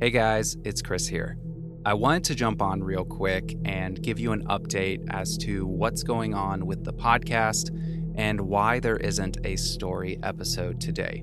Hey 0.00 0.08
guys, 0.08 0.56
it's 0.64 0.80
Chris 0.80 1.06
here. 1.06 1.36
I 1.84 1.92
wanted 1.92 2.24
to 2.24 2.34
jump 2.34 2.62
on 2.62 2.82
real 2.82 3.04
quick 3.04 3.54
and 3.66 4.00
give 4.02 4.18
you 4.18 4.32
an 4.32 4.46
update 4.46 5.04
as 5.10 5.36
to 5.42 5.66
what's 5.66 6.02
going 6.02 6.32
on 6.32 6.64
with 6.64 6.84
the 6.84 6.92
podcast 6.94 7.68
and 8.14 8.40
why 8.40 8.80
there 8.80 8.96
isn't 8.96 9.36
a 9.44 9.56
story 9.56 10.18
episode 10.22 10.80
today. 10.80 11.22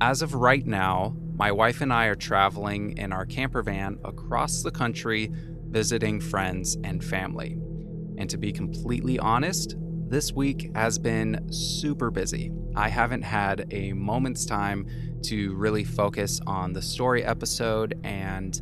As 0.00 0.22
of 0.22 0.34
right 0.34 0.66
now, 0.66 1.14
my 1.36 1.52
wife 1.52 1.82
and 1.82 1.92
I 1.92 2.06
are 2.06 2.16
traveling 2.16 2.98
in 2.98 3.12
our 3.12 3.24
camper 3.24 3.62
van 3.62 4.00
across 4.04 4.62
the 4.62 4.72
country 4.72 5.30
visiting 5.68 6.20
friends 6.20 6.76
and 6.82 7.04
family. 7.04 7.52
And 8.18 8.28
to 8.28 8.36
be 8.36 8.50
completely 8.50 9.20
honest, 9.20 9.76
this 10.08 10.32
week 10.32 10.70
has 10.74 10.98
been 10.98 11.50
super 11.50 12.10
busy. 12.10 12.52
I 12.76 12.88
haven't 12.88 13.22
had 13.22 13.66
a 13.70 13.92
moment's 13.92 14.44
time 14.44 14.86
to 15.24 15.54
really 15.54 15.84
focus 15.84 16.40
on 16.46 16.72
the 16.72 16.82
story 16.82 17.24
episode, 17.24 17.98
and 18.04 18.60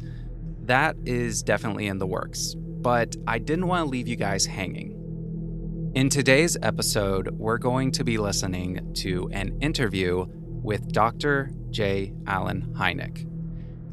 that 0.62 0.96
is 1.04 1.42
definitely 1.42 1.88
in 1.88 1.98
the 1.98 2.06
works. 2.06 2.54
But 2.56 3.16
I 3.26 3.38
didn't 3.38 3.66
want 3.66 3.86
to 3.86 3.90
leave 3.90 4.08
you 4.08 4.16
guys 4.16 4.46
hanging. 4.46 5.90
In 5.94 6.08
today's 6.08 6.56
episode, 6.62 7.30
we're 7.32 7.58
going 7.58 7.90
to 7.92 8.04
be 8.04 8.16
listening 8.16 8.92
to 8.94 9.28
an 9.32 9.58
interview 9.60 10.26
with 10.62 10.92
Dr. 10.92 11.50
J. 11.70 12.12
Allen 12.26 12.72
Hynek. 12.76 13.28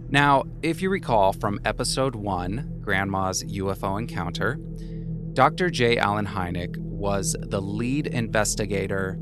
Now, 0.09 0.45
if 0.61 0.81
you 0.81 0.89
recall 0.89 1.33
from 1.33 1.59
episode 1.65 2.15
one, 2.15 2.79
Grandma's 2.81 3.43
UFO 3.43 3.99
Encounter, 3.99 4.59
Dr. 5.33 5.69
J. 5.69 5.97
Allen 5.97 6.25
Hynek 6.25 6.75
was 6.99 7.35
the 7.39 7.61
lead 7.61 8.07
investigator 8.07 9.17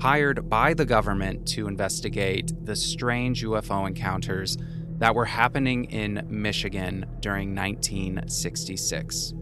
hired 0.00 0.48
by 0.48 0.74
the 0.74 0.84
government 0.84 1.46
to 1.46 1.68
investigate 1.68 2.52
the 2.64 2.74
strange 2.74 3.44
UFO 3.44 3.86
encounters 3.86 4.58
that 4.98 5.14
were 5.14 5.26
happening 5.26 5.84
in 5.84 6.26
Michigan 6.28 7.06
during 7.20 7.54
1966. 7.54 9.34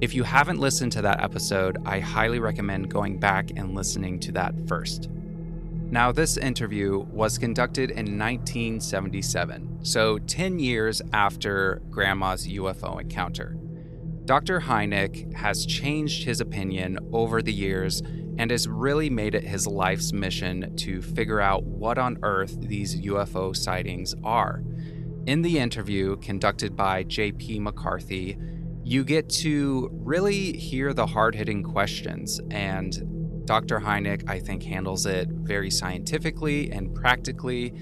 If 0.00 0.14
you 0.14 0.22
haven't 0.22 0.60
listened 0.60 0.92
to 0.92 1.02
that 1.02 1.22
episode, 1.22 1.78
I 1.84 2.00
highly 2.00 2.38
recommend 2.38 2.90
going 2.90 3.18
back 3.18 3.50
and 3.56 3.74
listening 3.74 4.20
to 4.20 4.32
that 4.32 4.54
first. 4.68 5.10
Now, 5.90 6.10
this 6.12 6.36
interview 6.36 6.98
was 7.10 7.38
conducted 7.38 7.90
in 7.90 8.18
1977, 8.18 9.78
so 9.82 10.18
10 10.18 10.58
years 10.58 11.00
after 11.12 11.80
Grandma's 11.90 12.46
UFO 12.46 13.00
encounter. 13.00 13.56
Dr. 14.26 14.60
Hynek 14.60 15.32
has 15.34 15.64
changed 15.64 16.24
his 16.24 16.40
opinion 16.40 16.98
over 17.12 17.40
the 17.40 17.52
years 17.52 18.02
and 18.38 18.50
has 18.50 18.66
really 18.66 19.08
made 19.08 19.36
it 19.36 19.44
his 19.44 19.68
life's 19.68 20.12
mission 20.12 20.74
to 20.76 21.00
figure 21.00 21.40
out 21.40 21.62
what 21.62 21.96
on 21.96 22.18
earth 22.24 22.60
these 22.60 23.00
UFO 23.02 23.56
sightings 23.56 24.16
are. 24.24 24.64
In 25.26 25.42
the 25.42 25.60
interview 25.60 26.16
conducted 26.16 26.74
by 26.74 27.04
J.P. 27.04 27.60
McCarthy, 27.60 28.36
you 28.82 29.04
get 29.04 29.28
to 29.28 29.90
really 29.92 30.56
hear 30.56 30.92
the 30.92 31.06
hard 31.06 31.36
hitting 31.36 31.62
questions, 31.62 32.40
and 32.50 33.46
Dr. 33.46 33.78
Hynek, 33.78 34.28
I 34.28 34.40
think, 34.40 34.64
handles 34.64 35.06
it 35.06 35.28
very 35.28 35.70
scientifically 35.70 36.72
and 36.72 36.92
practically 36.92 37.72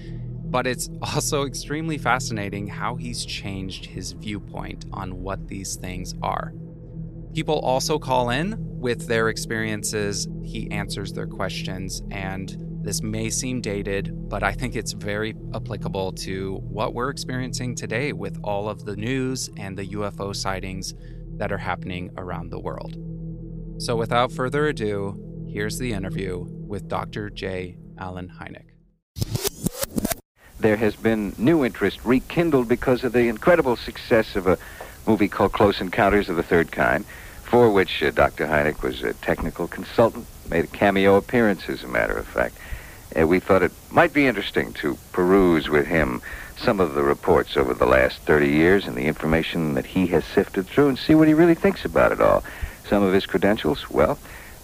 but 0.55 0.65
it's 0.65 0.89
also 1.01 1.43
extremely 1.43 1.97
fascinating 1.97 2.65
how 2.65 2.95
he's 2.95 3.25
changed 3.25 3.85
his 3.85 4.13
viewpoint 4.13 4.85
on 4.93 5.21
what 5.21 5.49
these 5.49 5.75
things 5.75 6.15
are. 6.23 6.53
People 7.33 7.59
also 7.59 7.99
call 7.99 8.29
in 8.29 8.55
with 8.79 9.05
their 9.05 9.27
experiences, 9.27 10.29
he 10.45 10.71
answers 10.71 11.11
their 11.11 11.27
questions, 11.27 12.03
and 12.09 12.55
this 12.81 13.03
may 13.03 13.29
seem 13.29 13.59
dated, 13.59 14.29
but 14.29 14.43
I 14.43 14.53
think 14.53 14.77
it's 14.77 14.93
very 14.93 15.35
applicable 15.53 16.13
to 16.13 16.61
what 16.63 16.93
we're 16.93 17.09
experiencing 17.09 17.75
today 17.75 18.13
with 18.13 18.39
all 18.41 18.69
of 18.69 18.85
the 18.85 18.95
news 18.95 19.49
and 19.57 19.77
the 19.77 19.87
UFO 19.87 20.33
sightings 20.33 20.93
that 21.35 21.51
are 21.51 21.57
happening 21.57 22.11
around 22.15 22.49
the 22.49 22.61
world. 22.61 22.95
So, 23.77 23.97
without 23.97 24.31
further 24.31 24.67
ado, 24.67 25.21
here's 25.49 25.77
the 25.77 25.91
interview 25.91 26.45
with 26.47 26.87
Dr. 26.87 27.29
J. 27.29 27.77
Allen 27.97 28.31
Hynek 28.39 28.74
there 30.59 30.77
has 30.77 30.95
been 30.95 31.33
new 31.37 31.65
interest 31.65 31.99
rekindled 32.03 32.67
because 32.67 33.03
of 33.03 33.13
the 33.13 33.27
incredible 33.27 33.75
success 33.75 34.35
of 34.35 34.47
a 34.47 34.57
movie 35.05 35.27
called 35.27 35.53
Close 35.53 35.81
Encounters 35.81 36.29
of 36.29 36.35
the 36.35 36.43
Third 36.43 36.71
Kind, 36.71 37.05
for 37.43 37.71
which 37.71 38.01
uh, 38.01 38.11
Dr. 38.11 38.47
Hynek 38.47 38.81
was 38.81 39.03
a 39.03 39.13
technical 39.13 39.67
consultant, 39.67 40.25
made 40.49 40.65
a 40.65 40.67
cameo 40.67 41.15
appearance, 41.15 41.69
as 41.69 41.83
a 41.83 41.87
matter 41.87 42.13
of 42.13 42.27
fact. 42.27 42.57
Uh, 43.19 43.27
we 43.27 43.39
thought 43.39 43.63
it 43.63 43.71
might 43.91 44.13
be 44.13 44.27
interesting 44.27 44.73
to 44.73 44.97
peruse 45.11 45.69
with 45.69 45.85
him 45.85 46.21
some 46.57 46.79
of 46.79 46.95
the 46.95 47.03
reports 47.03 47.55
over 47.55 47.73
the 47.73 47.85
last 47.85 48.19
30 48.21 48.49
years 48.49 48.87
and 48.87 48.95
the 48.95 49.05
information 49.05 49.75
that 49.75 49.85
he 49.85 50.07
has 50.07 50.25
sifted 50.25 50.65
through 50.65 50.89
and 50.89 50.97
see 50.97 51.15
what 51.15 51.27
he 51.27 51.33
really 51.33 51.55
thinks 51.55 51.85
about 51.85 52.11
it 52.11 52.21
all. 52.21 52.43
Some 52.89 53.03
of 53.03 53.13
his 53.13 53.25
credentials, 53.25 53.89
well, 53.89 54.17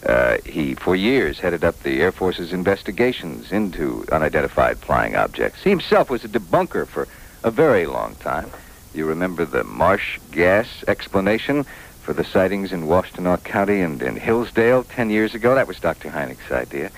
uh, 0.06 0.38
he, 0.46 0.74
for 0.74 0.96
years, 0.96 1.40
headed 1.40 1.64
up 1.64 1.82
the 1.84 2.02
Air 2.02 2.12
Force's 2.12 2.54
investigations 2.54 3.52
into 3.52 4.06
unidentified 4.12 4.80
flying 4.80 5.16
objects. 5.16 5.64
He 5.64 5.70
himself 5.70 6.10
was 6.10 6.24
a 6.24 6.28
debunker 6.28 6.88
for 6.88 7.08
a 7.44 7.52
very 7.52 7.86
long 7.86 8.16
time. 8.16 8.50
You 8.94 9.06
remember 9.06 9.46
the 9.46 9.64
marsh 9.64 10.20
gas 10.32 10.84
explanation 10.88 11.66
for 12.02 12.14
the 12.14 12.24
sightings 12.24 12.74
in 12.74 12.84
Washtenaw 12.88 13.44
County 13.44 13.82
and 13.82 14.02
in 14.02 14.16
Hillsdale 14.16 14.84
10 14.84 15.12
years 15.12 15.36
ago? 15.36 15.56
That 15.56 15.68
was 15.68 15.80
Dr. 15.80 16.10
Hynek's 16.10 16.52
idea. 16.52 16.92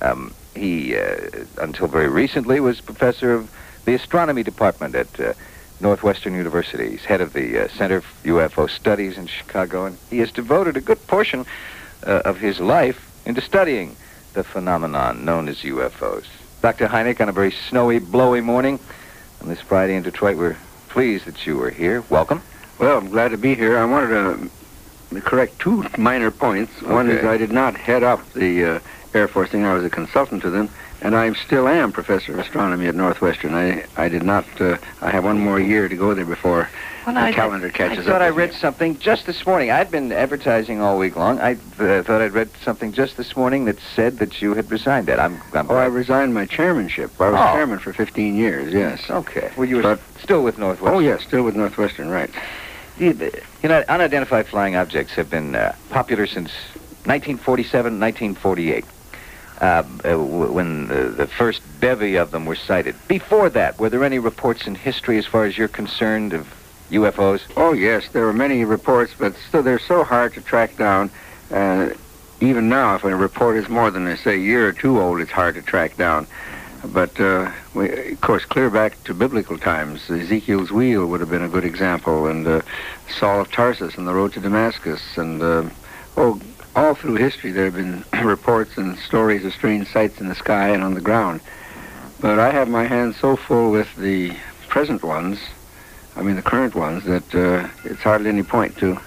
Um, 0.00 0.34
he, 0.54 0.96
uh, 0.96 1.44
until 1.58 1.86
very 1.86 2.08
recently, 2.08 2.58
was 2.60 2.80
professor 2.80 3.34
of 3.34 3.50
the 3.84 3.94
astronomy 3.94 4.42
department 4.42 4.94
at 4.94 5.20
uh, 5.20 5.34
Northwestern 5.80 6.34
University. 6.34 6.92
He's 6.92 7.04
head 7.04 7.20
of 7.20 7.34
the 7.34 7.64
uh, 7.64 7.68
Center 7.68 8.00
for 8.00 8.28
UFO 8.28 8.70
Studies 8.70 9.18
in 9.18 9.26
Chicago, 9.26 9.84
and 9.84 9.98
he 10.10 10.18
has 10.18 10.32
devoted 10.32 10.76
a 10.76 10.80
good 10.80 11.06
portion 11.06 11.44
uh, 12.04 12.22
of 12.24 12.38
his 12.38 12.60
life 12.60 13.10
into 13.24 13.40
studying 13.40 13.96
the 14.34 14.44
phenomenon 14.44 15.24
known 15.24 15.48
as 15.48 15.58
UFOs. 15.58 16.24
Dr. 16.62 16.88
Hynek, 16.88 17.20
on 17.20 17.28
a 17.28 17.32
very 17.32 17.52
snowy, 17.52 17.98
blowy 17.98 18.40
morning 18.40 18.78
on 19.40 19.48
this 19.48 19.60
Friday 19.60 19.94
in 19.94 20.02
Detroit, 20.02 20.36
we're 20.36 20.56
pleased 20.88 21.26
that 21.26 21.46
you 21.46 21.56
were 21.56 21.70
here. 21.70 22.02
Welcome. 22.10 22.42
Well, 22.78 22.98
I'm 22.98 23.08
glad 23.08 23.30
to 23.30 23.38
be 23.38 23.54
here. 23.54 23.78
I 23.78 23.84
wanted 23.84 24.08
to 25.12 25.20
correct 25.20 25.58
two 25.58 25.84
minor 25.98 26.30
points. 26.30 26.72
Okay. 26.82 26.92
One 26.92 27.10
is 27.10 27.24
I 27.24 27.36
did 27.36 27.52
not 27.52 27.76
head 27.76 28.02
up 28.02 28.32
the 28.32 28.64
uh, 28.64 28.80
Air 29.14 29.28
Force 29.28 29.50
thing. 29.50 29.64
I 29.64 29.74
was 29.74 29.84
a 29.84 29.90
consultant 29.90 30.42
to 30.42 30.50
them, 30.50 30.68
and 31.02 31.14
I 31.14 31.32
still 31.34 31.68
am 31.68 31.92
professor 31.92 32.32
of 32.32 32.38
astronomy 32.38 32.86
at 32.86 32.94
Northwestern. 32.94 33.54
I, 33.54 33.84
I 33.96 34.08
did 34.08 34.22
not, 34.22 34.44
uh, 34.60 34.78
I 35.00 35.10
have 35.10 35.24
one 35.24 35.38
more 35.38 35.60
year 35.60 35.88
to 35.88 35.96
go 35.96 36.14
there 36.14 36.24
before 36.24 36.68
well, 37.04 37.14
the 37.14 37.20
I 37.20 37.32
calendar 37.32 37.68
catches 37.68 38.00
up. 38.00 38.06
I 38.06 38.10
thought 38.10 38.22
I 38.22 38.30
read 38.30 38.50
me. 38.50 38.56
something 38.56 38.98
just 38.98 39.26
this 39.26 39.46
morning. 39.46 39.70
I'd 39.70 39.90
been 39.90 40.10
advertising 40.10 40.80
all 40.80 40.98
week 40.98 41.14
long. 41.14 41.38
I 41.38 41.52
uh, 41.78 42.02
thought 42.02 42.20
I'd 42.20 42.32
read 42.32 42.50
something 42.62 42.92
just 42.92 43.16
this 43.16 43.36
morning 43.36 43.66
that 43.66 43.78
said 43.94 44.18
that 44.18 44.42
you 44.42 44.54
had 44.54 44.70
resigned 44.70 45.06
that. 45.06 45.20
I'm, 45.20 45.40
I'm 45.52 45.70
oh, 45.70 45.76
I 45.76 45.86
resigned 45.86 46.34
my 46.34 46.46
chairmanship. 46.46 47.12
I 47.20 47.30
was 47.30 47.40
oh. 47.40 47.54
chairman 47.54 47.78
for 47.78 47.92
15 47.92 48.34
years, 48.34 48.72
yes. 48.72 49.08
Okay. 49.08 49.52
Well, 49.56 49.68
you 49.68 49.76
were 49.76 49.82
but, 49.82 50.00
still 50.20 50.42
with 50.42 50.58
Northwestern. 50.58 50.96
Oh, 50.96 50.98
yes, 50.98 51.22
still 51.22 51.42
with 51.42 51.54
Northwestern, 51.54 52.08
right. 52.08 52.30
You, 52.98 53.30
know, 53.62 53.84
unidentified 53.88 54.46
flying 54.46 54.74
objects 54.74 55.12
have 55.14 55.28
been 55.28 55.54
uh, 55.54 55.74
popular 55.90 56.26
since 56.26 56.50
1947, 57.04 58.00
1948. 58.00 58.84
Uh, 59.60 59.82
uh 60.04 60.18
when 60.18 60.88
the, 60.88 61.04
the, 61.16 61.26
first 61.26 61.62
bevy 61.80 62.16
of 62.16 62.30
them 62.30 62.44
were 62.44 62.54
sighted. 62.54 62.94
Before 63.08 63.48
that, 63.50 63.78
were 63.78 63.88
there 63.88 64.04
any 64.04 64.18
reports 64.18 64.66
in 64.66 64.74
history, 64.74 65.16
as 65.16 65.24
far 65.24 65.46
as 65.46 65.56
you're 65.56 65.66
concerned, 65.66 66.34
of 66.34 66.46
UFOs? 66.90 67.40
Oh, 67.56 67.72
yes. 67.72 68.08
There 68.08 68.24
were 68.24 68.32
many 68.32 68.64
reports, 68.64 69.14
but 69.18 69.34
still 69.48 69.62
they're 69.62 69.78
so 69.78 70.04
hard 70.04 70.34
to 70.34 70.40
track 70.40 70.76
down. 70.76 71.10
Uh, 71.50 71.90
even 72.40 72.68
now, 72.68 72.94
if 72.94 73.04
a 73.04 73.16
report 73.16 73.56
is 73.56 73.68
more 73.68 73.90
than, 73.90 74.14
say, 74.18 74.34
a 74.34 74.38
year 74.38 74.68
or 74.68 74.72
two 74.72 75.00
old, 75.00 75.20
it's 75.20 75.30
hard 75.30 75.54
to 75.54 75.62
track 75.62 75.96
down. 75.96 76.26
But, 76.84 77.18
uh, 77.18 77.50
we, 77.74 78.12
of 78.12 78.20
course, 78.20 78.44
clear 78.44 78.70
back 78.70 79.02
to 79.04 79.14
biblical 79.14 79.58
times, 79.58 80.10
Ezekiel's 80.10 80.70
wheel 80.70 81.06
would 81.06 81.20
have 81.20 81.30
been 81.30 81.42
a 81.42 81.48
good 81.48 81.64
example, 81.64 82.26
and 82.26 82.46
uh, 82.46 82.60
Saul 83.08 83.40
of 83.40 83.50
Tarsus 83.50 83.96
and 83.96 84.06
the 84.06 84.12
road 84.12 84.34
to 84.34 84.40
Damascus, 84.40 85.16
and, 85.16 85.42
uh, 85.42 85.64
oh, 86.16 86.40
all 86.76 86.94
through 86.94 87.16
history 87.16 87.50
there 87.50 87.64
have 87.64 87.74
been 87.74 88.04
reports 88.24 88.76
and 88.76 88.96
stories 88.98 89.44
of 89.44 89.52
strange 89.52 89.88
sights 89.88 90.20
in 90.20 90.28
the 90.28 90.34
sky 90.36 90.68
and 90.68 90.84
on 90.84 90.94
the 90.94 91.00
ground. 91.00 91.40
But 92.20 92.38
I 92.38 92.50
have 92.50 92.68
my 92.68 92.84
hands 92.84 93.16
so 93.16 93.34
full 93.36 93.72
with 93.72 93.92
the 93.96 94.36
present 94.68 95.02
ones 95.02 95.40
I 96.16 96.22
mean 96.22 96.36
the 96.36 96.42
current 96.42 96.74
ones, 96.74 97.04
that 97.04 97.34
uh, 97.34 97.68
it's 97.84 98.00
hardly 98.00 98.30
any 98.30 98.42
point 98.42 98.78
to 98.78 98.98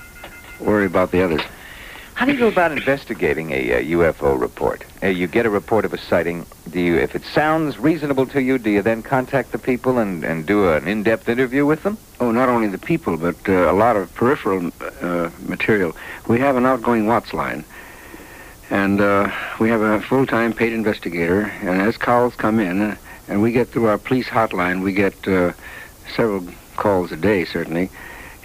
worry 0.60 0.86
about 0.86 1.12
the 1.12 1.24
others. 1.24 1.42
How 2.20 2.26
do 2.26 2.34
you 2.34 2.38
go 2.38 2.50
about 2.50 2.74
investigating 2.74 3.52
a, 3.52 3.72
a 3.72 3.84
UFO 3.92 4.38
report? 4.38 4.84
Uh, 5.02 5.08
you 5.08 5.26
get 5.26 5.46
a 5.46 5.50
report 5.50 5.86
of 5.86 5.94
a 5.94 5.98
sighting. 5.98 6.46
Do 6.70 6.82
you, 6.82 6.98
if 6.98 7.16
it 7.16 7.24
sounds 7.24 7.80
reasonable 7.80 8.26
to 8.26 8.42
you, 8.42 8.58
do 8.58 8.70
you 8.70 8.82
then 8.82 9.04
contact 9.04 9.54
the 9.54 9.58
people 9.58 10.00
and, 10.00 10.26
and 10.26 10.46
do 10.46 10.68
an 10.68 10.86
in-depth 10.86 11.30
interview 11.30 11.66
with 11.66 11.84
them? 11.84 11.98
Oh, 12.20 12.32
not 12.32 12.50
only 12.50 12.68
the 12.68 12.78
people, 12.78 13.16
but 13.16 13.38
uh, 13.48 13.72
a 13.72 13.74
lot 13.74 13.96
of 13.96 14.14
peripheral 14.16 14.70
uh, 15.00 15.30
material. 15.48 15.96
We 16.28 16.42
have 16.42 16.58
an 16.58 16.66
outgoing 16.66 17.08
WATS 17.08 17.34
line, 17.34 17.64
and 18.70 19.00
uh, 19.00 19.32
we 19.62 19.70
have 19.70 19.80
a 19.80 20.02
full-time 20.02 20.52
paid 20.52 20.74
investigator. 20.74 21.44
And 21.62 21.82
as 21.82 21.96
calls 21.96 22.36
come 22.36 22.60
in, 22.60 22.82
uh, 22.82 22.98
and 23.30 23.42
we 23.42 23.54
get 23.54 23.70
through 23.70 23.86
our 23.86 23.98
police 23.98 24.28
hotline, 24.28 24.84
we 24.84 24.92
get 24.92 25.14
several 26.18 26.46
calls 26.76 27.14
a 27.14 27.16
day, 27.16 27.46
certainly. 27.46 27.90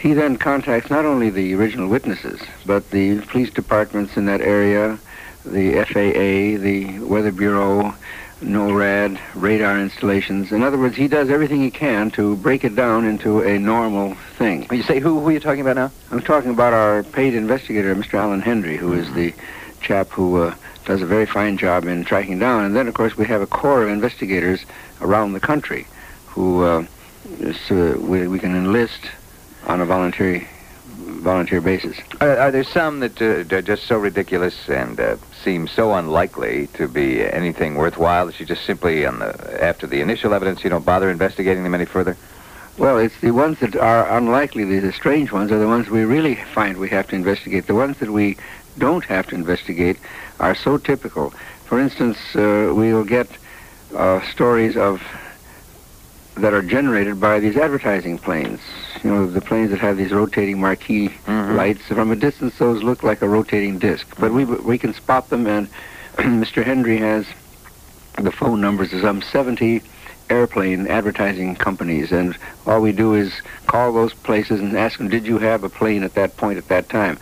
He 0.05 0.13
then 0.13 0.37
contacts 0.37 0.91
not 0.91 1.07
only 1.07 1.31
the 1.31 1.55
original 1.55 1.89
witnesses, 1.89 2.39
but 2.67 2.91
the 2.91 3.21
police 3.23 3.49
departments 3.49 4.19
in 4.19 4.27
that 4.27 4.43
area, 4.43 4.99
the 5.47 5.83
FAA, 5.83 6.63
the 6.63 6.99
Weather 6.99 7.33
Bureau, 7.33 7.95
NORAD, 8.43 9.19
radar 9.35 9.81
installations. 9.81 10.53
In 10.53 10.63
other 10.63 10.77
words, 10.77 10.95
he 10.95 11.09
does 11.09 11.31
everything 11.31 11.63
he 11.63 11.71
can 11.71 12.11
to 12.11 12.37
break 12.37 12.65
it 12.65 12.77
down 12.77 13.07
into 13.07 13.41
a 13.41 13.59
normal 13.59 14.15
thing. 14.37 14.67
When 14.67 14.77
you 14.77 14.83
say 14.83 15.01
who, 15.01 15.21
who 15.21 15.29
are 15.31 15.33
you 15.33 15.41
talking 15.41 15.63
about 15.63 15.77
now? 15.77 15.91
I'm 16.11 16.21
talking 16.21 16.51
about 16.51 16.75
our 16.75 17.03
paid 17.03 17.33
investigator, 17.33 17.97
Mr. 17.97 18.19
Alan 18.19 18.43
Hendry, 18.43 18.77
who 18.77 18.93
is 18.93 19.11
the 19.15 19.33
chap 19.81 20.11
who 20.11 20.37
uh, 20.37 20.55
does 20.85 21.01
a 21.01 21.07
very 21.07 21.25
fine 21.25 21.57
job 21.57 21.87
in 21.87 22.05
tracking 22.05 22.39
down. 22.39 22.67
And 22.67 22.77
then, 22.77 22.89
of 22.89 22.93
course, 22.93 23.17
we 23.17 23.25
have 23.25 23.41
a 23.41 23.47
corps 23.47 23.85
of 23.85 23.89
investigators 23.89 24.67
around 25.01 25.33
the 25.33 25.41
country 25.41 25.87
who 26.27 26.63
uh, 26.63 26.87
is, 27.41 27.71
uh, 27.71 27.97
we, 27.99 28.29
we 28.29 28.39
can 28.39 28.55
enlist 28.55 29.01
on 29.67 29.81
a 29.81 29.87
voluntary 29.87 30.49
volunteer 30.87 31.61
basis. 31.61 31.97
Are, 32.21 32.37
are 32.37 32.51
there 32.51 32.65
some 32.65 33.01
that 33.01 33.21
uh, 33.21 33.57
are 33.57 33.63
just 33.63 33.85
so 33.85 33.97
ridiculous 33.97 34.69
and 34.69 35.01
uh, 35.01 35.17
seem 35.43 35.67
so 35.67 35.95
unlikely 35.95 36.69
to 36.75 36.87
be 36.87 37.25
anything 37.25 37.77
worthwhile 37.77 38.27
that 38.27 38.39
you 38.39 38.47
just 38.47 38.65
simply, 38.65 39.07
on 39.07 39.19
the, 39.19 39.65
after 39.65 39.87
the 39.87 40.01
initial 40.01 40.35
evidence, 40.35 40.63
you 40.63 40.71
don't 40.71 40.85
bother 40.85 41.11
investigating 41.11 41.63
them 41.65 41.75
any 41.75 41.87
further? 41.87 42.17
Well, 42.77 42.99
it's 42.99 43.19
the 43.21 43.31
ones 43.31 43.61
that 43.61 43.77
are 43.77 44.17
unlikely, 44.17 44.65
the, 44.65 44.81
the 44.81 44.93
strange 44.93 45.33
ones, 45.33 45.51
are 45.53 45.59
the 45.59 45.69
ones 45.69 45.89
we 45.89 46.05
really 46.05 46.35
find 46.35 46.77
we 46.77 46.91
have 46.91 47.09
to 47.09 47.17
investigate. 47.17 47.67
The 47.67 47.75
ones 47.75 47.99
that 47.99 48.11
we 48.11 48.37
don't 48.79 49.05
have 49.05 49.29
to 49.29 49.35
investigate 49.35 49.97
are 50.41 50.55
so 50.55 50.77
typical. 50.77 51.31
For 51.67 51.81
instance, 51.81 52.19
uh, 52.35 52.73
we'll 52.75 53.05
get 53.05 53.29
uh, 53.95 54.21
stories 54.23 54.77
of 54.77 55.03
that 56.37 56.53
are 56.53 56.63
generated 56.63 57.21
by 57.21 57.39
these 57.39 57.57
advertising 57.57 58.19
planes. 58.19 58.61
You 59.05 59.11
know, 59.11 59.27
the 59.27 59.43
planes 59.43 59.71
that 59.71 59.81
have 59.81 59.99
these 59.99 60.13
rotating 60.13 60.59
marquee 60.59 61.11
Mhm. 61.27 61.57
lights. 61.57 61.83
From 61.89 62.11
a 62.11 62.17
distance, 62.17 62.57
those 62.59 62.83
look 62.83 63.03
like 63.03 63.21
a 63.21 63.29
rotating 63.29 63.79
disc. 63.79 64.07
But 64.19 64.33
we 64.33 64.45
we 64.47 64.79
can 64.79 64.95
spot 64.95 65.29
them, 65.29 65.47
and 65.47 65.69
Mr. 66.17 66.65
Hendry 66.65 66.97
has 66.97 67.27
the 68.19 68.33
phone 68.33 68.63
numbers 68.63 68.95
of 68.95 69.03
some 69.03 69.21
70 69.21 69.83
airplane 70.31 70.87
advertising 70.87 71.55
companies, 71.55 72.13
and 72.13 72.35
all 72.67 72.81
we 72.81 72.93
do 72.93 73.13
is 73.13 73.31
call 73.67 73.93
those 73.93 74.15
places 74.15 74.59
and 74.61 74.75
ask 74.75 74.97
them, 74.97 75.09
did 75.11 75.27
you 75.27 75.37
have 75.37 75.65
a 75.65 75.69
plane 75.69 76.03
at 76.03 76.15
that 76.15 76.35
point 76.39 76.57
at 76.57 76.69
that 76.69 76.89
time? 76.89 77.19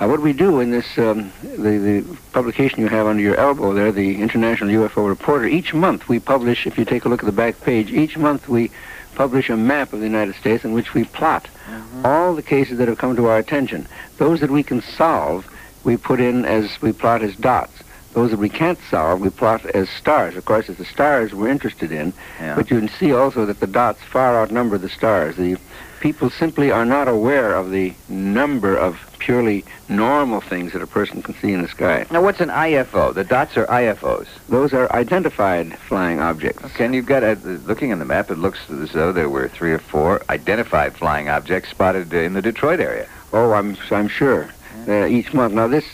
Uh, 0.00 0.08
what 0.08 0.20
we 0.20 0.32
do 0.32 0.58
in 0.58 0.72
this, 0.72 0.98
um, 0.98 1.30
the, 1.42 1.78
the 1.78 2.04
publication 2.32 2.80
you 2.80 2.88
have 2.88 3.06
under 3.06 3.22
your 3.22 3.36
elbow 3.36 3.72
there, 3.72 3.92
the 3.92 4.20
International 4.20 4.68
UFO 4.68 5.06
Reporter, 5.06 5.46
each 5.46 5.72
month 5.72 6.08
we 6.08 6.18
publish, 6.18 6.66
if 6.66 6.76
you 6.76 6.84
take 6.84 7.04
a 7.04 7.08
look 7.08 7.20
at 7.20 7.26
the 7.26 7.30
back 7.44 7.60
page, 7.60 7.92
each 7.92 8.16
month 8.16 8.48
we 8.48 8.70
publish 9.14 9.50
a 9.50 9.56
map 9.56 9.92
of 9.92 10.00
the 10.00 10.06
United 10.06 10.34
States 10.34 10.64
in 10.64 10.72
which 10.72 10.94
we 10.94 11.04
plot 11.04 11.48
mm-hmm. 11.66 12.06
all 12.06 12.34
the 12.34 12.42
cases 12.42 12.78
that 12.78 12.88
have 12.88 12.98
come 12.98 13.16
to 13.16 13.26
our 13.26 13.38
attention. 13.38 13.86
Those 14.18 14.40
that 14.40 14.50
we 14.50 14.62
can 14.62 14.82
solve, 14.82 15.50
we 15.84 15.96
put 15.96 16.20
in 16.20 16.44
as, 16.44 16.80
we 16.82 16.92
plot 16.92 17.22
as 17.22 17.34
dots. 17.36 17.72
Those 18.12 18.30
that 18.30 18.38
we 18.38 18.48
can't 18.48 18.78
solve, 18.90 19.20
we 19.20 19.30
plot 19.30 19.66
as 19.66 19.88
stars. 19.90 20.36
Of 20.36 20.44
course, 20.44 20.68
it's 20.68 20.78
the 20.78 20.84
stars 20.84 21.34
we're 21.34 21.48
interested 21.48 21.90
in, 21.90 22.12
Yeah. 22.40 22.54
but 22.54 22.70
you 22.70 22.78
can 22.78 22.88
see 22.88 23.12
also 23.12 23.44
that 23.46 23.58
the 23.60 23.66
dots 23.66 24.00
far 24.02 24.40
outnumber 24.40 24.78
the 24.78 24.88
stars. 24.88 25.36
The 25.36 25.56
people 26.00 26.30
simply 26.30 26.70
are 26.70 26.84
not 26.84 27.08
aware 27.08 27.54
of 27.54 27.70
the 27.70 27.94
number 28.08 28.76
of 28.76 28.98
purely 29.24 29.64
normal 29.88 30.42
things 30.42 30.74
that 30.74 30.82
a 30.82 30.86
person 30.86 31.22
can 31.22 31.34
see 31.36 31.52
in 31.52 31.62
the 31.62 31.68
sky. 31.68 32.04
Now, 32.10 32.22
what's 32.22 32.40
an 32.40 32.50
IFO? 32.50 33.14
The 33.14 33.24
dots 33.24 33.56
are 33.56 33.66
IFOs. 33.66 34.26
Those 34.50 34.74
are 34.74 34.92
identified 34.92 35.78
flying 35.78 36.20
objects. 36.20 36.62
Okay, 36.64 36.84
and 36.84 36.94
you've 36.94 37.06
got, 37.06 37.24
uh, 37.24 37.36
looking 37.64 37.90
on 37.90 38.00
the 38.00 38.04
map, 38.04 38.30
it 38.30 38.36
looks 38.36 38.58
as 38.70 38.92
though 38.92 39.12
there 39.12 39.30
were 39.30 39.48
three 39.48 39.72
or 39.72 39.78
four 39.78 40.22
identified 40.28 40.94
flying 40.94 41.30
objects 41.30 41.70
spotted 41.70 42.12
uh, 42.12 42.18
in 42.18 42.34
the 42.34 42.42
Detroit 42.42 42.80
area. 42.80 43.08
Oh, 43.32 43.52
I'm 43.52 43.76
I'm 43.90 44.08
sure. 44.08 44.50
Uh, 44.86 45.06
each 45.06 45.32
month. 45.32 45.54
Now 45.54 45.68
this, 45.68 45.86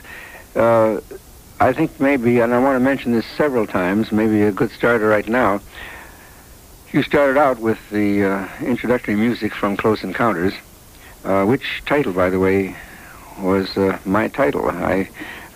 uh, 0.57 1.01
I 1.61 1.73
think 1.73 2.01
maybe, 2.01 2.41
and 2.41 2.53
I 2.53 2.59
want 2.59 2.75
to 2.75 2.81
mention 2.81 3.13
this 3.13 3.27
several 3.37 3.67
times. 3.67 4.11
Maybe 4.11 4.43
a 4.43 4.51
good 4.51 4.73
starter 4.73 5.07
right 5.07 5.29
now. 5.29 5.61
You 6.93 7.05
started 7.05 7.39
out 7.39 7.61
with 7.61 7.79
the 7.91 8.25
uh, 8.25 8.49
introductory 8.61 9.15
music 9.15 9.55
from 9.55 9.77
Close 9.77 10.03
Encounters, 10.03 10.55
uh, 11.25 11.45
which 11.45 11.83
title, 11.87 12.13
by 12.13 12.29
the 12.29 12.41
way, 12.41 12.75
was 13.43 13.77
uh, 13.77 13.99
my 14.05 14.29
title. 14.29 14.71
I 14.71 15.09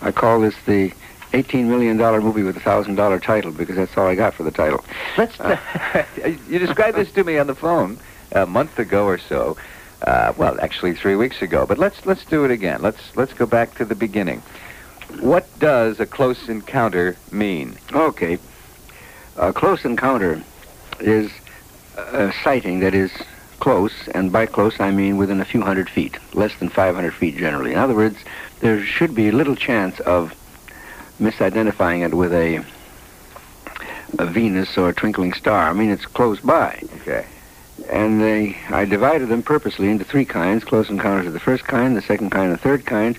I 0.03 0.13
call 0.13 0.41
this 0.41 0.57
the. 0.67 0.93
$18 1.33 1.65
million 1.65 1.97
movie 2.23 2.45
with 2.45 2.57
a 2.57 2.61
$1,000 2.61 3.21
title 3.21 3.51
because 3.51 3.75
that's 3.75 3.99
all 3.99 4.07
I 4.07 4.15
got 4.15 4.35
for 4.35 4.45
the 4.45 4.53
title. 4.53 4.85
Let's. 5.19 5.37
you 6.49 6.61
described 6.61 6.97
this 6.97 7.11
to 7.11 7.25
me 7.25 7.39
on 7.39 7.49
the 7.49 7.57
phone 7.57 7.99
a 8.31 8.47
month 8.47 8.79
ago 8.79 9.05
or 9.05 9.19
so. 9.19 9.57
Uh, 10.03 10.33
well, 10.37 10.61
actually, 10.61 10.95
three 10.95 11.17
weeks 11.17 11.41
ago. 11.41 11.67
But 11.67 11.79
let's 11.79 12.05
let's 12.05 12.25
do 12.25 12.45
it 12.45 12.51
again. 12.51 12.83
Let's 12.83 13.17
let's 13.17 13.33
go 13.33 13.47
back 13.47 13.75
to 13.77 13.85
the 13.85 13.95
beginning. 13.95 14.43
What 15.21 15.47
does 15.59 15.99
a 15.99 16.07
close 16.07 16.49
encounter 16.49 17.17
mean? 17.31 17.77
Okay. 17.93 18.39
A 19.37 19.53
close 19.53 19.85
encounter 19.85 20.43
is 21.01 21.33
a 21.97 22.33
sighting 22.43 22.81
that 22.81 22.95
is 22.95 23.13
close, 23.65 24.09
and 24.09 24.31
by 24.31 24.45
close 24.45 24.79
I 24.79 24.91
mean 24.91 25.17
within 25.17 25.41
a 25.41 25.45
few 25.47 25.63
hundred 25.63 25.89
feet, 25.89 26.19
less 26.35 26.55
than 26.59 26.69
500 26.69 27.15
feet 27.15 27.39
generally. 27.39 27.73
In 27.73 27.79
other 27.79 27.95
words, 27.95 28.19
there 28.61 28.85
should 28.85 29.15
be 29.15 29.31
little 29.31 29.57
chance 29.57 29.99
of 30.01 30.35
misidentifying 31.19 32.05
it 32.05 32.13
with 32.13 32.35
a, 32.35 32.63
a 34.19 34.27
Venus 34.27 34.77
or 34.77 34.91
a 34.91 34.95
twinkling 34.95 35.33
star. 35.33 35.71
I 35.71 35.73
mean, 35.73 35.89
it's 35.89 36.05
close 36.05 36.41
by. 36.41 36.79
Okay. 37.01 37.25
And 37.89 38.21
they, 38.21 38.55
I 38.69 38.85
divided 38.85 39.31
them 39.31 39.43
purposely 39.43 39.89
into 39.89 40.05
three 40.05 40.27
kinds. 40.27 40.63
Close 40.63 40.91
encounters 40.91 41.29
of 41.29 41.33
the 41.33 41.41
first 41.41 41.65
kind, 41.65 41.97
the 41.97 42.03
second 42.03 42.33
kind, 42.33 42.51
and 42.51 42.59
the 42.59 42.63
third 42.63 42.85
kind. 42.85 43.19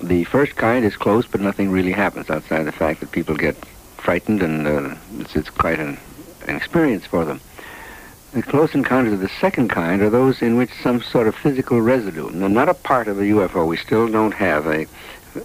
The 0.00 0.24
first 0.24 0.56
kind 0.56 0.82
is 0.82 0.96
close, 0.96 1.26
but 1.26 1.42
nothing 1.42 1.70
really 1.70 1.92
happens 1.92 2.30
outside 2.30 2.62
the 2.62 2.72
fact 2.72 3.00
that 3.00 3.12
people 3.12 3.36
get 3.36 3.54
frightened, 3.98 4.42
and 4.42 4.66
uh, 4.66 4.94
it's, 5.18 5.36
it's 5.36 5.50
quite 5.50 5.78
an, 5.78 5.98
an 6.46 6.56
experience 6.56 7.04
for 7.04 7.26
them. 7.26 7.42
The 8.32 8.42
close 8.42 8.74
encounters 8.74 9.14
of 9.14 9.20
the 9.20 9.30
second 9.40 9.68
kind 9.68 10.02
are 10.02 10.10
those 10.10 10.42
in 10.42 10.56
which 10.56 10.70
some 10.82 11.00
sort 11.00 11.28
of 11.28 11.34
physical 11.34 11.80
residue, 11.80 12.30
no, 12.30 12.46
not 12.46 12.68
a 12.68 12.74
part 12.74 13.08
of 13.08 13.18
a 13.18 13.22
UFO. 13.22 13.66
We 13.66 13.76
still 13.78 14.06
don't 14.06 14.34
have 14.34 14.66
a 14.66 14.84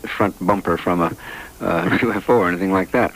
front 0.07 0.35
bumper 0.45 0.77
from 0.77 1.01
a 1.01 1.15
uh, 1.61 1.89
UFO 1.99 2.29
or 2.29 2.49
anything 2.49 2.71
like 2.71 2.91
that. 2.91 3.13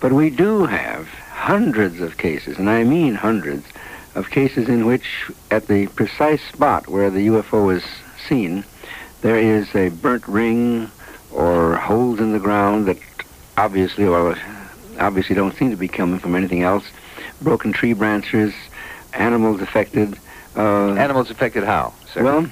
But 0.00 0.12
we 0.12 0.30
do 0.30 0.64
have 0.64 1.08
hundreds 1.08 2.00
of 2.00 2.16
cases, 2.16 2.58
and 2.58 2.70
I 2.70 2.84
mean 2.84 3.14
hundreds, 3.14 3.66
of 4.14 4.30
cases 4.30 4.68
in 4.68 4.86
which, 4.86 5.30
at 5.50 5.66
the 5.66 5.86
precise 5.88 6.42
spot 6.42 6.88
where 6.88 7.10
the 7.10 7.28
UFO 7.28 7.74
is 7.74 7.84
seen, 8.28 8.64
there 9.22 9.38
is 9.38 9.74
a 9.74 9.88
burnt 9.88 10.26
ring 10.28 10.90
or 11.30 11.76
holes 11.76 12.20
in 12.20 12.32
the 12.32 12.38
ground 12.38 12.86
that 12.86 12.98
obviously, 13.56 14.04
or 14.04 14.36
obviously 14.98 15.34
don't 15.34 15.56
seem 15.56 15.70
to 15.70 15.76
be 15.76 15.88
coming 15.88 16.18
from 16.18 16.34
anything 16.34 16.62
else. 16.62 16.84
Broken 17.40 17.72
tree 17.72 17.92
branches, 17.92 18.52
animals 19.14 19.60
affected. 19.60 20.18
Uh, 20.54 20.94
Animals 20.94 21.30
affected 21.30 21.64
how? 21.64 21.94
Sir? 22.12 22.22
well, 22.22 22.46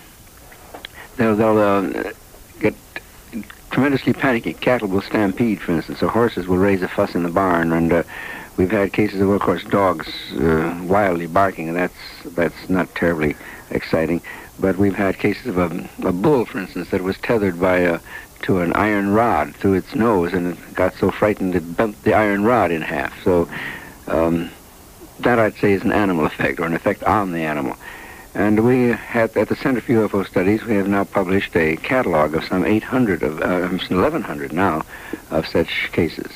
they'll, 1.16 1.36
they'll 1.36 1.58
uh, 1.58 2.12
get 2.60 2.74
tremendously 3.70 4.12
panicky. 4.12 4.54
Cattle 4.54 4.88
will 4.88 5.02
stampede, 5.02 5.60
for 5.60 5.72
instance, 5.72 6.02
or 6.02 6.08
horses 6.08 6.46
will 6.46 6.56
raise 6.56 6.82
a 6.82 6.88
fuss 6.88 7.14
in 7.14 7.22
the 7.22 7.28
barn, 7.28 7.72
and 7.72 7.92
uh, 7.92 8.02
we've 8.56 8.70
had 8.70 8.92
cases 8.92 9.20
of, 9.20 9.28
of 9.28 9.40
course, 9.40 9.64
dogs 9.64 10.08
uh, 10.32 10.80
wildly 10.84 11.26
barking, 11.26 11.68
and 11.68 11.76
that's 11.76 11.94
that's 12.34 12.68
not 12.68 12.94
terribly 12.94 13.36
exciting. 13.70 14.22
But 14.58 14.76
we've 14.76 14.96
had 14.96 15.18
cases 15.18 15.46
of 15.46 15.58
a, 15.58 15.88
a 16.06 16.12
bull, 16.12 16.44
for 16.44 16.58
instance, 16.58 16.90
that 16.90 17.02
was 17.02 17.18
tethered 17.18 17.60
by 17.60 17.78
a, 17.78 18.00
to 18.42 18.60
an 18.60 18.72
iron 18.74 19.10
rod 19.10 19.54
through 19.56 19.74
its 19.74 19.94
nose, 19.94 20.32
and 20.32 20.48
it 20.48 20.74
got 20.74 20.94
so 20.94 21.10
frightened 21.10 21.54
it 21.54 21.76
bent 21.76 22.02
the 22.02 22.14
iron 22.14 22.44
rod 22.44 22.70
in 22.70 22.82
half. 22.82 23.22
So 23.24 23.48
um, 24.06 24.50
that 25.22 25.38
I'd 25.38 25.56
say 25.56 25.72
is 25.72 25.82
an 25.82 25.92
animal 25.92 26.26
effect, 26.26 26.60
or 26.60 26.64
an 26.64 26.74
effect 26.74 27.02
on 27.04 27.32
the 27.32 27.40
animal. 27.40 27.76
And 28.34 28.64
we 28.64 28.88
have, 28.88 29.36
at 29.36 29.48
the 29.48 29.56
Center 29.56 29.80
for 29.80 29.92
UFO 29.92 30.26
Studies, 30.26 30.64
we 30.64 30.74
have 30.74 30.86
now 30.86 31.04
published 31.04 31.56
a 31.56 31.76
catalog 31.76 32.34
of 32.34 32.44
some 32.44 32.64
800 32.64 33.22
of, 33.22 33.40
uh, 33.42 33.68
1100 33.68 34.52
now, 34.52 34.82
of 35.30 35.46
such 35.48 35.90
cases. 35.92 36.30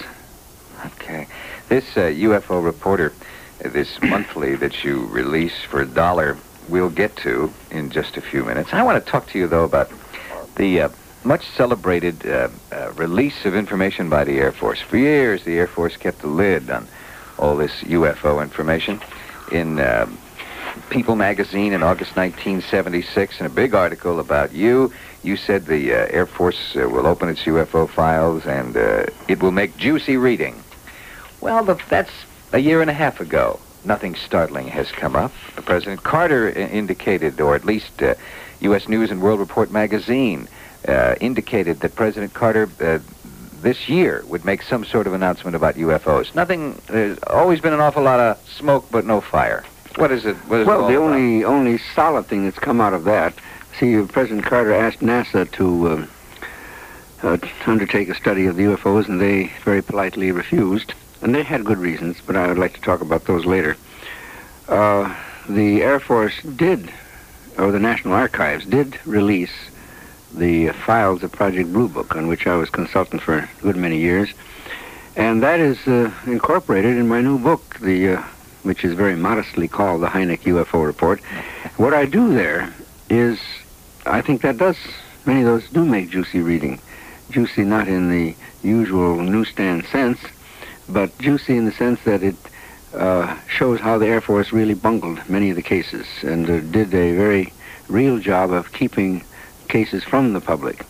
Okay. 0.86 1.28
This 1.68 1.96
uh, 1.96 2.00
UFO 2.00 2.64
reporter, 2.64 3.12
uh, 3.64 3.68
this 3.68 3.98
monthly 4.02 4.56
that 4.56 4.82
you 4.82 5.06
release 5.06 5.62
for 5.62 5.80
a 5.80 5.86
dollar, 5.86 6.36
we'll 6.68 6.90
get 6.90 7.16
to 7.18 7.52
in 7.70 7.90
just 7.90 8.16
a 8.16 8.20
few 8.20 8.44
minutes. 8.44 8.72
I 8.72 8.82
want 8.82 9.04
to 9.04 9.10
talk 9.10 9.28
to 9.28 9.38
you, 9.38 9.46
though, 9.46 9.64
about 9.64 9.90
the 10.56 10.82
uh, 10.82 10.88
much 11.22 11.46
celebrated 11.50 12.26
uh, 12.26 12.48
release 12.96 13.44
of 13.44 13.54
information 13.54 14.10
by 14.10 14.24
the 14.24 14.38
Air 14.38 14.52
Force. 14.52 14.80
For 14.80 14.96
years, 14.96 15.44
the 15.44 15.56
Air 15.58 15.68
Force 15.68 15.96
kept 15.96 16.22
a 16.24 16.26
lid 16.26 16.68
on 16.70 16.88
all 17.38 17.56
this 17.56 17.72
UFO 17.82 18.42
information. 18.42 19.00
In 19.52 19.78
uh, 19.78 20.06
People 20.90 21.14
magazine 21.14 21.72
in 21.72 21.82
August 21.82 22.16
1976, 22.16 23.38
in 23.40 23.46
a 23.46 23.48
big 23.48 23.74
article 23.74 24.18
about 24.18 24.52
you, 24.52 24.92
you 25.22 25.36
said 25.36 25.66
the 25.66 25.92
uh, 25.92 26.06
Air 26.10 26.26
Force 26.26 26.74
uh, 26.76 26.88
will 26.88 27.06
open 27.06 27.28
its 27.28 27.42
UFO 27.42 27.88
files 27.88 28.44
and 28.44 28.76
uh, 28.76 29.06
it 29.28 29.40
will 29.40 29.52
make 29.52 29.76
juicy 29.76 30.16
reading. 30.16 30.60
Well, 31.40 31.64
the, 31.64 31.80
that's 31.88 32.10
a 32.52 32.58
year 32.58 32.80
and 32.80 32.90
a 32.90 32.94
half 32.94 33.20
ago. 33.20 33.60
nothing 33.84 34.14
startling 34.14 34.68
has 34.68 34.90
come 34.90 35.14
up. 35.14 35.32
President 35.64 36.02
Carter 36.02 36.48
indicated, 36.50 37.40
or 37.40 37.54
at 37.54 37.64
least 37.64 38.02
uh, 38.02 38.14
U.S. 38.60 38.88
News 38.88 39.10
and 39.10 39.20
World 39.20 39.40
Report 39.40 39.70
magazine 39.70 40.48
uh, 40.88 41.14
indicated 41.20 41.80
that 41.80 41.94
President 41.94 42.34
Carter 42.34 42.68
uh, 42.80 42.98
this 43.64 43.88
year 43.88 44.22
would 44.26 44.44
make 44.44 44.62
some 44.62 44.84
sort 44.84 45.06
of 45.08 45.14
announcement 45.14 45.56
about 45.56 45.74
UFOs. 45.74 46.34
Nothing. 46.34 46.80
There's 46.86 47.18
always 47.26 47.60
been 47.60 47.72
an 47.72 47.80
awful 47.80 48.02
lot 48.02 48.20
of 48.20 48.38
smoke, 48.48 48.86
but 48.92 49.04
no 49.06 49.20
fire. 49.20 49.64
What 49.96 50.12
is 50.12 50.24
it? 50.26 50.36
What 50.48 50.60
is 50.60 50.66
Well, 50.66 50.82
all 50.82 50.88
the 50.88 50.96
about? 50.96 51.10
only 51.12 51.44
only 51.44 51.78
solid 51.94 52.26
thing 52.26 52.44
that's 52.44 52.58
come 52.58 52.80
out 52.80 52.92
of 52.92 53.04
that, 53.04 53.34
see, 53.78 54.00
President 54.06 54.44
Carter 54.44 54.72
asked 54.74 55.00
NASA 55.00 55.50
to 55.52 55.88
um, 55.88 56.08
uh, 57.22 57.36
to 57.38 57.48
undertake 57.66 58.08
a 58.10 58.14
study 58.14 58.46
of 58.46 58.56
the 58.56 58.64
UFOs, 58.64 59.08
and 59.08 59.20
they 59.20 59.50
very 59.64 59.82
politely 59.82 60.30
refused. 60.30 60.92
And 61.22 61.34
they 61.34 61.42
had 61.42 61.64
good 61.64 61.78
reasons, 61.78 62.18
but 62.26 62.36
I 62.36 62.46
would 62.48 62.58
like 62.58 62.74
to 62.74 62.80
talk 62.82 63.00
about 63.00 63.24
those 63.24 63.46
later. 63.46 63.76
Uh, 64.68 65.14
the 65.48 65.82
Air 65.82 65.98
Force 65.98 66.34
did, 66.42 66.92
or 67.56 67.72
the 67.72 67.78
National 67.78 68.12
Archives 68.12 68.66
did 68.66 68.98
release 69.06 69.52
the 70.36 70.68
files 70.70 71.22
of 71.22 71.32
Project 71.32 71.72
Blue 71.72 71.88
Book, 71.88 72.16
on 72.16 72.26
which 72.26 72.46
I 72.46 72.56
was 72.56 72.70
consultant 72.70 73.22
for 73.22 73.38
a 73.38 73.48
good 73.62 73.76
many 73.76 73.98
years. 73.98 74.32
And 75.16 75.42
that 75.42 75.60
is 75.60 75.86
uh, 75.86 76.10
incorporated 76.26 76.96
in 76.96 77.06
my 77.06 77.20
new 77.20 77.38
book, 77.38 77.78
the 77.80 78.14
uh, 78.14 78.22
which 78.64 78.84
is 78.84 78.94
very 78.94 79.14
modestly 79.14 79.68
called 79.68 80.02
the 80.02 80.08
Hynek 80.08 80.40
UFO 80.40 80.84
Report. 80.84 81.20
What 81.76 81.94
I 81.94 82.06
do 82.06 82.34
there 82.34 82.72
is, 83.10 83.38
I 84.06 84.22
think 84.22 84.42
that 84.42 84.56
does, 84.56 84.76
many 85.26 85.40
of 85.40 85.46
those 85.46 85.68
do 85.68 85.84
make 85.84 86.10
juicy 86.10 86.40
reading. 86.40 86.80
Juicy 87.30 87.64
not 87.64 87.88
in 87.88 88.10
the 88.10 88.34
usual 88.62 89.22
newsstand 89.22 89.84
sense, 89.86 90.18
but 90.88 91.16
juicy 91.18 91.56
in 91.56 91.66
the 91.66 91.72
sense 91.72 92.02
that 92.04 92.22
it 92.22 92.36
uh, 92.94 93.36
shows 93.48 93.80
how 93.80 93.98
the 93.98 94.06
Air 94.06 94.20
Force 94.20 94.52
really 94.52 94.74
bungled 94.74 95.28
many 95.28 95.50
of 95.50 95.56
the 95.56 95.62
cases 95.62 96.06
and 96.22 96.48
uh, 96.48 96.60
did 96.60 96.88
a 96.94 97.14
very 97.14 97.52
real 97.88 98.18
job 98.18 98.50
of 98.50 98.72
keeping 98.72 99.22
cases 99.74 100.04
from 100.04 100.34
the 100.34 100.40
public. 100.40 100.86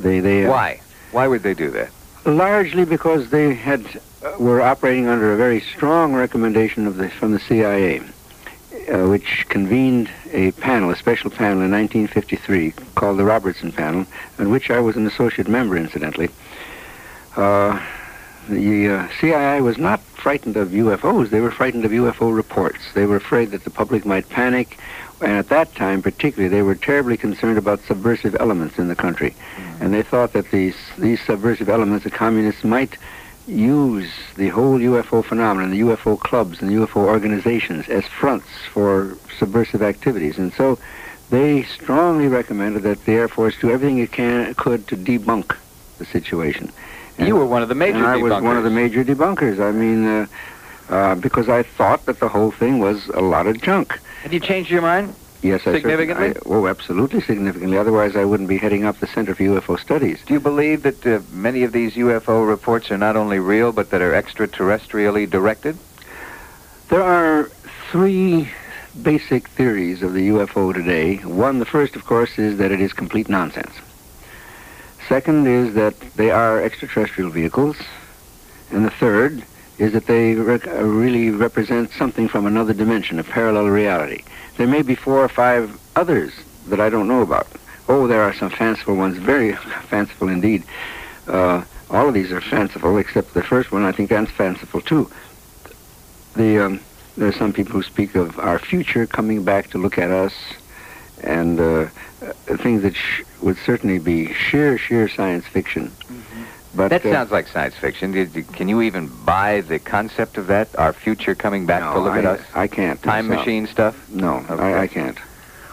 They, 0.00 0.18
they, 0.20 0.46
uh, 0.46 0.50
Why? 0.50 0.80
Why 1.12 1.28
would 1.28 1.42
they 1.42 1.52
do 1.52 1.70
that? 1.72 1.90
largely 2.24 2.86
because 2.86 3.28
they 3.28 3.52
had 3.52 3.84
uh, 4.24 4.32
were 4.38 4.62
operating 4.62 5.06
under 5.08 5.34
a 5.34 5.36
very 5.36 5.60
strong 5.60 6.14
recommendation 6.14 6.86
of 6.86 6.96
the 6.96 7.10
from 7.10 7.32
the 7.32 7.38
CIA, 7.38 8.00
uh, 8.00 9.06
which 9.12 9.44
convened 9.50 10.08
a 10.32 10.52
panel, 10.52 10.88
a 10.88 10.96
special 10.96 11.28
panel 11.28 11.60
in 11.62 11.70
1953 11.70 12.70
called 12.94 13.18
the 13.18 13.24
Robertson 13.24 13.70
Panel, 13.70 14.06
in 14.38 14.48
which 14.48 14.70
I 14.70 14.80
was 14.80 14.96
an 14.96 15.06
associate 15.06 15.46
member, 15.46 15.76
incidentally. 15.76 16.30
Uh, 17.36 17.78
the 18.48 18.88
uh, 18.88 19.08
CIA 19.20 19.60
was 19.60 19.76
not 19.76 20.00
frightened 20.00 20.56
of 20.56 20.68
UFOs; 20.70 21.28
they 21.28 21.42
were 21.42 21.50
frightened 21.50 21.84
of 21.84 21.90
UFO 21.90 22.34
reports. 22.34 22.80
They 22.94 23.04
were 23.04 23.16
afraid 23.16 23.50
that 23.50 23.64
the 23.64 23.70
public 23.82 24.06
might 24.06 24.30
panic, 24.30 24.78
and 25.24 25.32
at 25.38 25.48
that 25.48 25.74
time, 25.74 26.02
particularly, 26.02 26.54
they 26.54 26.62
were 26.62 26.74
terribly 26.74 27.16
concerned 27.16 27.56
about 27.56 27.82
subversive 27.84 28.36
elements 28.38 28.78
in 28.78 28.88
the 28.88 28.94
country, 28.94 29.34
and 29.80 29.92
they 29.92 30.02
thought 30.02 30.32
that 30.34 30.50
these 30.50 30.76
these 30.98 31.20
subversive 31.24 31.68
elements, 31.68 32.04
the 32.04 32.10
communists, 32.10 32.62
might 32.62 32.98
use 33.46 34.10
the 34.36 34.48
whole 34.48 34.78
UFO 34.78 35.24
phenomenon, 35.24 35.70
the 35.70 35.80
UFO 35.80 36.18
clubs 36.18 36.60
and 36.60 36.70
the 36.70 36.74
UFO 36.74 36.96
organizations, 36.96 37.88
as 37.88 38.04
fronts 38.06 38.48
for 38.72 39.16
subversive 39.38 39.82
activities, 39.82 40.38
and 40.38 40.52
so 40.52 40.78
they 41.30 41.62
strongly 41.64 42.28
recommended 42.28 42.82
that 42.82 43.04
the 43.06 43.12
Air 43.12 43.28
Force 43.28 43.54
do 43.58 43.70
everything 43.70 43.98
it 43.98 44.12
can 44.12 44.54
could 44.54 44.86
to 44.88 44.96
debunk 44.96 45.56
the 45.98 46.04
situation. 46.04 46.70
And- 47.18 47.28
you 47.28 47.36
were 47.36 47.46
one 47.46 47.62
of 47.62 47.68
the 47.68 47.74
major 47.74 47.96
and 47.96 48.06
I 48.06 48.16
was 48.16 48.42
one 48.42 48.56
of 48.56 48.64
the 48.64 48.70
major 48.70 49.04
debunkers. 49.04 49.58
I 49.60 49.72
mean, 49.72 50.06
uh, 50.06 50.26
uh, 50.90 51.14
because 51.14 51.48
I 51.48 51.62
thought 51.62 52.04
that 52.06 52.20
the 52.20 52.28
whole 52.28 52.50
thing 52.50 52.78
was 52.78 53.08
a 53.14 53.22
lot 53.22 53.46
of 53.46 53.60
junk. 53.62 53.98
Have 54.24 54.32
you 54.32 54.40
changed 54.40 54.70
your 54.70 54.80
mind? 54.80 55.14
Yes, 55.42 55.66
I 55.66 55.72
Significantly? 55.72 56.30
I, 56.30 56.34
oh, 56.46 56.66
absolutely 56.66 57.20
significantly. 57.20 57.76
Otherwise, 57.76 58.16
I 58.16 58.24
wouldn't 58.24 58.48
be 58.48 58.56
heading 58.56 58.86
up 58.86 58.98
the 58.98 59.06
Center 59.06 59.34
for 59.34 59.42
UFO 59.42 59.78
Studies. 59.78 60.22
Do 60.24 60.32
you 60.32 60.40
believe 60.40 60.82
that 60.84 61.06
uh, 61.06 61.20
many 61.30 61.62
of 61.62 61.72
these 61.72 61.92
UFO 61.96 62.48
reports 62.48 62.90
are 62.90 62.96
not 62.96 63.16
only 63.16 63.38
real, 63.38 63.70
but 63.70 63.90
that 63.90 64.00
are 64.00 64.14
extraterrestrially 64.14 65.28
directed? 65.28 65.76
There 66.88 67.02
are 67.02 67.50
three 67.90 68.48
basic 69.02 69.48
theories 69.48 70.02
of 70.02 70.14
the 70.14 70.30
UFO 70.30 70.72
today. 70.72 71.16
One, 71.16 71.58
the 71.58 71.66
first, 71.66 71.94
of 71.94 72.06
course, 72.06 72.38
is 72.38 72.56
that 72.56 72.72
it 72.72 72.80
is 72.80 72.94
complete 72.94 73.28
nonsense. 73.28 73.74
Second 75.06 75.46
is 75.46 75.74
that 75.74 76.00
they 76.16 76.30
are 76.30 76.62
extraterrestrial 76.62 77.28
vehicles. 77.28 77.76
And 78.70 78.86
the 78.86 78.90
third 78.90 79.44
is 79.78 79.92
that 79.92 80.06
they 80.06 80.34
rec- 80.34 80.66
uh, 80.66 80.84
really 80.84 81.30
represent 81.30 81.90
something 81.92 82.28
from 82.28 82.46
another 82.46 82.72
dimension, 82.72 83.18
a 83.18 83.24
parallel 83.24 83.66
reality. 83.68 84.22
There 84.56 84.66
may 84.66 84.82
be 84.82 84.94
four 84.94 85.18
or 85.18 85.28
five 85.28 85.78
others 85.96 86.32
that 86.68 86.80
I 86.80 86.88
don't 86.90 87.08
know 87.08 87.22
about. 87.22 87.46
Oh, 87.88 88.06
there 88.06 88.22
are 88.22 88.32
some 88.32 88.50
fanciful 88.50 88.94
ones, 88.94 89.16
very 89.18 89.52
fanciful 89.88 90.28
indeed. 90.28 90.64
Uh, 91.26 91.64
all 91.90 92.08
of 92.08 92.14
these 92.14 92.32
are 92.32 92.40
fanciful, 92.40 92.96
except 92.98 93.34
the 93.34 93.42
first 93.42 93.72
one. 93.72 93.84
I 93.84 93.92
think 93.92 94.10
that's 94.10 94.30
fanciful 94.30 94.80
too. 94.80 95.10
The 96.36 96.58
um, 96.66 96.80
there 97.16 97.28
are 97.28 97.32
some 97.32 97.52
people 97.52 97.72
who 97.72 97.82
speak 97.82 98.14
of 98.16 98.38
our 98.40 98.58
future 98.58 99.06
coming 99.06 99.44
back 99.44 99.70
to 99.70 99.78
look 99.78 99.98
at 99.98 100.10
us, 100.10 100.34
and 101.22 101.60
uh, 101.60 101.86
uh, 102.22 102.56
things 102.56 102.82
that 102.82 102.96
sh- 102.96 103.22
would 103.40 103.56
certainly 103.58 103.98
be 103.98 104.32
sheer, 104.32 104.76
sheer 104.78 105.08
science 105.08 105.46
fiction. 105.46 105.92
But 106.76 106.88
That 106.88 107.06
uh, 107.06 107.12
sounds 107.12 107.30
like 107.30 107.46
science 107.48 107.74
fiction. 107.76 108.12
Can 108.52 108.68
you 108.68 108.82
even 108.82 109.08
buy 109.24 109.60
the 109.60 109.78
concept 109.78 110.38
of 110.38 110.48
that? 110.48 110.76
Our 110.76 110.92
future 110.92 111.34
coming 111.34 111.66
back 111.66 111.82
no, 111.82 111.94
to 111.94 112.00
look 112.00 112.14
I, 112.14 112.18
at 112.18 112.24
us? 112.24 112.40
I 112.54 112.66
can't. 112.66 113.00
Time 113.02 113.28
myself. 113.28 113.46
machine 113.46 113.66
stuff? 113.66 114.10
No, 114.10 114.44
Okay. 114.50 114.62
I, 114.62 114.82
I 114.82 114.86
can't. 114.88 115.18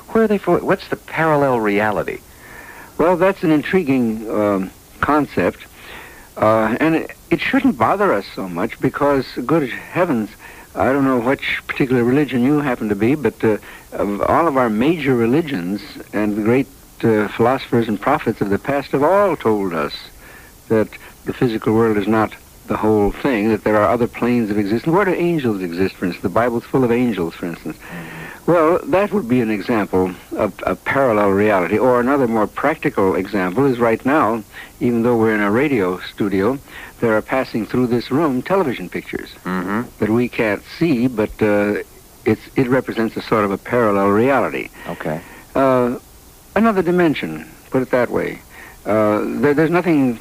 Where 0.09 0.25
are 0.25 0.27
they 0.27 0.37
for? 0.37 0.59
What's 0.59 0.87
the 0.89 0.97
parallel 0.97 1.59
reality? 1.59 2.19
Well, 2.97 3.17
that's 3.17 3.41
an 3.43 3.51
intriguing 3.51 4.29
um, 4.29 4.71
concept, 4.99 5.65
uh, 6.37 6.75
and 6.79 6.95
it, 6.95 7.15
it 7.31 7.39
shouldn't 7.39 7.77
bother 7.77 8.13
us 8.13 8.25
so 8.35 8.47
much 8.47 8.79
because, 8.79 9.25
good 9.45 9.69
heavens, 9.69 10.29
I 10.75 10.91
don't 10.91 11.05
know 11.05 11.19
which 11.19 11.61
particular 11.65 12.03
religion 12.03 12.43
you 12.43 12.59
happen 12.59 12.89
to 12.89 12.95
be, 12.95 13.15
but 13.15 13.43
uh, 13.43 13.57
of 13.93 14.21
all 14.21 14.47
of 14.47 14.57
our 14.57 14.69
major 14.69 15.15
religions 15.15 15.81
and 16.13 16.35
the 16.37 16.43
great 16.43 16.67
uh, 17.03 17.27
philosophers 17.29 17.87
and 17.87 17.99
prophets 17.99 18.41
of 18.41 18.49
the 18.49 18.59
past 18.59 18.91
have 18.91 19.01
all 19.03 19.35
told 19.35 19.73
us 19.73 19.93
that 20.71 20.87
the 21.25 21.33
physical 21.33 21.73
world 21.73 21.97
is 21.97 22.07
not 22.07 22.33
the 22.67 22.77
whole 22.77 23.11
thing, 23.11 23.49
that 23.49 23.63
there 23.65 23.75
are 23.75 23.89
other 23.91 24.07
planes 24.07 24.49
of 24.49 24.57
existence. 24.57 24.93
Where 24.95 25.03
do 25.05 25.11
angels 25.13 25.61
exist, 25.61 25.95
for 25.95 26.05
instance? 26.05 26.23
The 26.23 26.29
Bible's 26.29 26.63
full 26.63 26.83
of 26.85 26.91
angels, 26.91 27.33
for 27.35 27.45
instance. 27.45 27.77
Well, 28.47 28.79
that 28.85 29.11
would 29.11 29.27
be 29.27 29.41
an 29.41 29.51
example 29.51 30.13
of 30.31 30.53
a 30.65 30.75
parallel 30.75 31.29
reality. 31.31 31.77
Or 31.77 31.99
another 31.99 32.27
more 32.27 32.47
practical 32.47 33.15
example 33.15 33.65
is 33.65 33.77
right 33.79 34.03
now, 34.05 34.43
even 34.79 35.03
though 35.03 35.17
we're 35.17 35.35
in 35.35 35.41
a 35.41 35.51
radio 35.51 35.99
studio, 35.99 36.57
there 37.01 37.15
are 37.17 37.21
passing 37.21 37.65
through 37.65 37.87
this 37.87 38.09
room 38.09 38.41
television 38.41 38.87
pictures 38.89 39.29
Mm-hmm. 39.43 39.81
that 39.99 40.09
we 40.09 40.29
can't 40.29 40.63
see, 40.79 41.07
but 41.07 41.29
uh, 41.41 41.83
it's, 42.25 42.41
it 42.55 42.67
represents 42.69 43.17
a 43.17 43.21
sort 43.21 43.43
of 43.43 43.51
a 43.51 43.57
parallel 43.57 44.09
reality. 44.09 44.69
Okay. 44.87 45.19
Uh, 45.55 45.99
another 46.55 46.81
dimension, 46.81 47.45
put 47.69 47.81
it 47.81 47.89
that 47.91 48.09
way. 48.09 48.39
Uh, 48.85 49.21
there, 49.41 49.53
there's 49.53 49.69
nothing, 49.69 50.17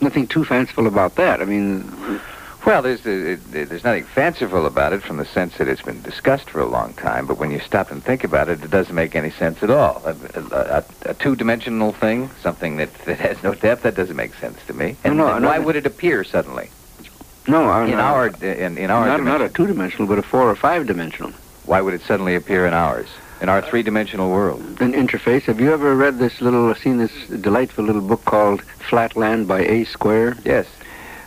nothing 0.00 0.26
too 0.26 0.44
fanciful 0.44 0.86
about 0.86 1.16
that. 1.16 1.40
I 1.40 1.44
mean, 1.44 2.20
Well, 2.64 2.82
there's 2.82 3.06
uh, 3.06 3.36
there's 3.50 3.84
nothing 3.84 4.04
fanciful 4.04 4.66
about 4.66 4.92
it 4.92 5.02
from 5.02 5.18
the 5.18 5.24
sense 5.24 5.56
that 5.58 5.68
it's 5.68 5.82
been 5.82 6.02
discussed 6.02 6.50
for 6.50 6.60
a 6.60 6.66
long 6.66 6.94
time. 6.94 7.26
But 7.26 7.38
when 7.38 7.52
you 7.52 7.60
stop 7.60 7.92
and 7.92 8.02
think 8.02 8.24
about 8.24 8.48
it, 8.48 8.62
it 8.64 8.70
doesn't 8.70 8.94
make 8.94 9.14
any 9.14 9.30
sense 9.30 9.62
at 9.62 9.70
all. 9.70 10.02
A, 10.04 10.16
a, 10.34 10.44
a, 10.50 10.84
a 11.10 11.14
two-dimensional 11.14 11.92
thing, 11.92 12.28
something 12.42 12.76
that, 12.78 12.92
that 13.04 13.20
has 13.20 13.42
no 13.44 13.54
depth, 13.54 13.82
that 13.82 13.94
doesn't 13.94 14.16
make 14.16 14.34
sense 14.34 14.58
to 14.66 14.72
me. 14.72 14.96
And, 15.04 15.16
No, 15.16 15.28
no, 15.28 15.34
and 15.34 15.42
no, 15.42 15.48
why 15.48 15.60
would 15.60 15.76
it 15.76 15.86
appear 15.86 16.24
suddenly 16.24 16.70
no, 17.48 17.84
in 17.84 17.94
our 18.00 18.28
in, 18.42 18.76
in 18.76 18.90
our 18.90 19.06
not, 19.06 19.22
not 19.22 19.40
a 19.40 19.48
two-dimensional, 19.48 20.08
but 20.08 20.18
a 20.18 20.22
four 20.22 20.50
or 20.50 20.56
five-dimensional. 20.56 21.30
Why 21.64 21.80
would 21.80 21.94
it 21.94 22.02
suddenly 22.02 22.34
appear 22.34 22.66
in 22.66 22.74
ours, 22.74 23.08
in 23.40 23.48
our 23.48 23.62
three-dimensional 23.62 24.30
world? 24.30 24.60
an 24.80 24.92
interface. 24.92 25.42
Have 25.42 25.60
you 25.60 25.72
ever 25.72 25.94
read 25.94 26.18
this 26.18 26.40
little, 26.40 26.74
seen 26.74 26.98
this 26.98 27.12
delightful 27.28 27.84
little 27.84 28.02
book 28.02 28.24
called 28.24 28.62
Flatland 28.88 29.48
by 29.48 29.60
A. 29.60 29.84
Square? 29.84 30.36
Yes. 30.44 30.66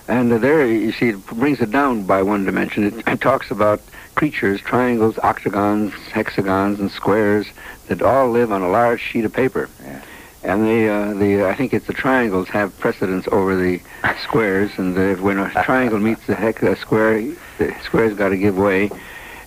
And 0.07 0.31
uh, 0.31 0.37
there, 0.37 0.65
you 0.65 0.91
see, 0.91 1.09
it 1.09 1.25
brings 1.27 1.61
it 1.61 1.71
down 1.71 2.03
by 2.03 2.23
one 2.23 2.45
dimension. 2.45 2.83
It, 2.83 3.07
it 3.07 3.21
talks 3.21 3.51
about 3.51 3.81
creatures, 4.15 4.61
triangles, 4.61 5.17
octagons, 5.19 5.93
hexagons, 6.11 6.79
and 6.79 6.91
squares 6.91 7.47
that 7.87 8.01
all 8.01 8.29
live 8.29 8.51
on 8.51 8.61
a 8.61 8.69
large 8.69 9.01
sheet 9.01 9.25
of 9.25 9.33
paper. 9.33 9.69
Yeah. 9.83 10.01
And 10.41 10.65
they, 10.65 10.89
uh, 10.89 11.13
the, 11.13 11.45
I 11.45 11.55
think 11.55 11.73
it's 11.73 11.87
the 11.87 11.93
triangles 11.93 12.47
have 12.49 12.77
precedence 12.79 13.27
over 13.31 13.55
the 13.55 13.81
squares, 14.23 14.71
and 14.77 14.97
uh, 14.97 15.21
when 15.21 15.37
a 15.37 15.49
triangle 15.63 15.99
meets 15.99 16.25
the 16.27 16.35
hex, 16.35 16.63
a 16.63 16.75
square, 16.75 17.21
the 17.57 17.75
square's 17.83 18.15
got 18.15 18.29
to 18.29 18.37
give 18.37 18.57
way. 18.57 18.89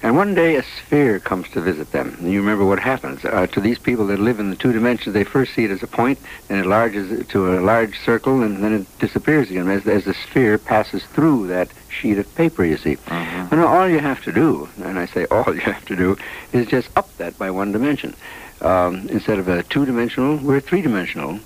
And 0.03 0.17
one 0.17 0.35
day 0.35 0.57
a 0.57 0.65
sphere 0.65 1.21
comes 1.21 1.49
to 1.51 1.61
visit 1.61 1.93
them. 1.93 2.17
And 2.19 2.33
you 2.33 2.41
remember 2.41 2.65
what 2.65 2.81
happens. 2.81 3.25
Uh, 3.25 3.47
to 3.47 3.61
these 3.61 3.79
people 3.79 4.07
that 4.09 4.19
live 4.19 4.41
in 4.41 4.51
the 4.51 4.57
two 4.57 4.73
dimensions, 4.73 5.15
they 5.15 5.23
first 5.23 5.55
see 5.55 5.65
it 5.65 5.71
as 5.71 5.83
a 5.83 5.87
point, 5.87 6.19
and 6.49 6.59
it 6.59 6.65
enlarges 6.65 7.25
to 7.29 7.57
a 7.57 7.61
large 7.61 7.99
circle, 8.01 8.43
and 8.43 8.65
then 8.65 8.73
it 8.73 8.99
disappears 8.99 9.49
again 9.49 9.69
as, 9.69 9.87
as 9.87 10.05
the 10.05 10.15
sphere 10.15 10.59
passes 10.59 11.05
through 11.05 11.47
that 11.47 11.69
sheet 11.89 12.19
of 12.19 12.35
paper, 12.35 12.65
you 12.65 12.77
see. 12.77 12.97
Mm-hmm. 12.97 13.55
And 13.55 13.61
all 13.61 13.89
you 13.89 14.01
have 14.01 14.23
to 14.25 14.33
do, 14.33 14.69
and 14.83 14.99
I 14.99 15.07
say 15.07 15.25
all 15.27 15.45
you 15.55 15.61
have 15.61 15.85
to 15.87 15.95
do, 15.95 16.17
is 16.53 16.67
just 16.67 16.91
up 16.97 17.17
that 17.19 17.39
by 17.39 17.53
one 17.53 17.71
dimension. 17.71 18.17
Um, 18.61 19.09
instead 19.09 19.39
of 19.39 19.47
a 19.47 19.63
two-dimensional, 19.63 20.39
we're 20.39 20.61
three-dimensional. 20.61 21.39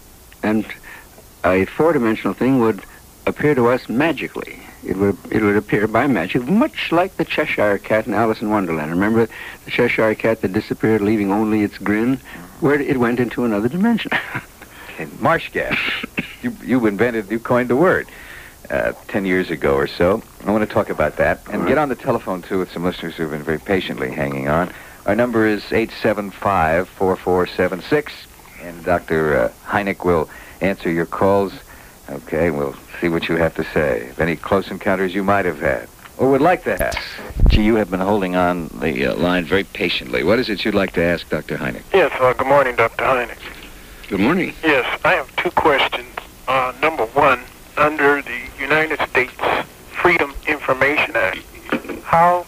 And 0.43 0.67
a 1.45 1.67
four-dimensional 1.67 2.33
thing 2.33 2.61
would 2.61 2.83
appear 3.27 3.55
to 3.55 3.69
us 3.69 3.89
magically. 3.89 4.61
It 4.87 4.97
would, 4.97 5.17
it 5.31 5.43
would 5.43 5.57
appear 5.57 5.87
by 5.89 6.07
magic, 6.07 6.47
much 6.47 6.93
like 6.93 7.17
the 7.17 7.25
Cheshire 7.25 7.79
Cat 7.79 8.07
in 8.07 8.15
Alice 8.15 8.41
in 8.41 8.51
Wonderland. 8.51 8.91
Remember 8.91 9.29
the 9.65 9.71
Cheshire 9.71 10.15
Cat 10.15 10.43
that 10.43 10.53
disappeared, 10.53 11.01
leaving 11.01 11.33
only 11.33 11.63
its 11.63 11.79
grin? 11.79 12.21
Where 12.61 12.81
it 12.81 12.99
went 12.99 13.19
into 13.21 13.45
another 13.45 13.69
dimension. 13.69 14.13
Okay, 14.99 15.11
marsh 15.21 15.51
gas. 15.53 15.77
you, 16.41 16.57
you 16.65 16.87
invented, 16.87 17.31
you 17.31 17.39
coined 17.39 17.69
the 17.69 17.77
word 17.77 18.09
uh, 18.71 18.93
10 19.09 19.27
years 19.27 19.51
ago 19.51 19.75
or 19.75 19.87
so. 19.87 20.23
I 20.47 20.51
want 20.51 20.67
to 20.67 20.75
talk 20.75 20.89
about 20.89 21.17
that 21.17 21.43
and 21.51 21.61
All 21.63 21.69
get 21.69 21.77
on 21.77 21.91
the 21.91 21.95
telephone, 21.95 22.41
too, 22.41 22.61
with 22.61 22.73
some 22.73 22.83
listeners 22.83 23.15
who've 23.15 23.31
been 23.31 23.43
very 23.43 23.59
patiently 23.59 24.11
hanging 24.11 24.49
on. 24.49 24.73
Our 25.05 25.15
number 25.15 25.47
is 25.47 25.65
875-4476, 25.65 28.09
and 28.63 28.83
Dr. 28.85 29.39
Uh, 29.39 29.53
Hynek 29.67 30.03
will 30.03 30.31
answer 30.63 30.91
your 30.91 31.05
calls. 31.05 31.53
Okay, 32.09 32.51
we'll 32.51 32.77
see 33.01 33.09
what 33.09 33.29
you 33.29 33.37
have 33.37 33.55
to 33.57 33.65
say. 33.73 34.11
Any 34.19 34.37
close 34.37 34.71
encounters 34.71 35.15
you 35.15 35.25
might 35.25 35.45
have 35.45 35.61
had 35.61 35.89
or 36.19 36.31
would 36.31 36.41
like 36.41 36.65
to 36.65 36.77
have. 36.77 36.97
Gee, 37.49 37.65
you 37.65 37.75
have 37.77 37.91
been 37.91 38.01
holding 38.01 38.37
on 38.37 38.69
the 38.69 39.07
uh, 39.07 39.15
line 39.17 39.45
very 39.45 39.65
patiently. 39.65 40.23
What 40.23 40.39
is 40.39 40.49
it 40.49 40.65
you'd 40.65 40.75
like 40.75 40.93
to 40.93 41.03
ask 41.03 41.29
Dr. 41.29 41.57
Hynek? 41.57 41.83
Yes, 41.93 42.13
uh, 42.21 42.33
good 42.33 42.47
morning, 42.47 42.77
Dr. 42.77 43.05
Hynek. 43.05 43.39
Good 44.09 44.21
morning. 44.21 44.55
Yes, 44.63 45.01
I 45.05 45.15
have 45.15 45.35
two 45.37 45.51
questions. 45.51 46.07
Uh, 46.49 46.73
number 46.81 47.07
one, 47.07 47.41
under 47.77 48.23
the 48.23 48.41
United 48.59 49.01
States 49.11 49.35
Freedom 49.91 50.33
Information 50.47 51.17
Act, 51.17 51.39
how 52.05 52.47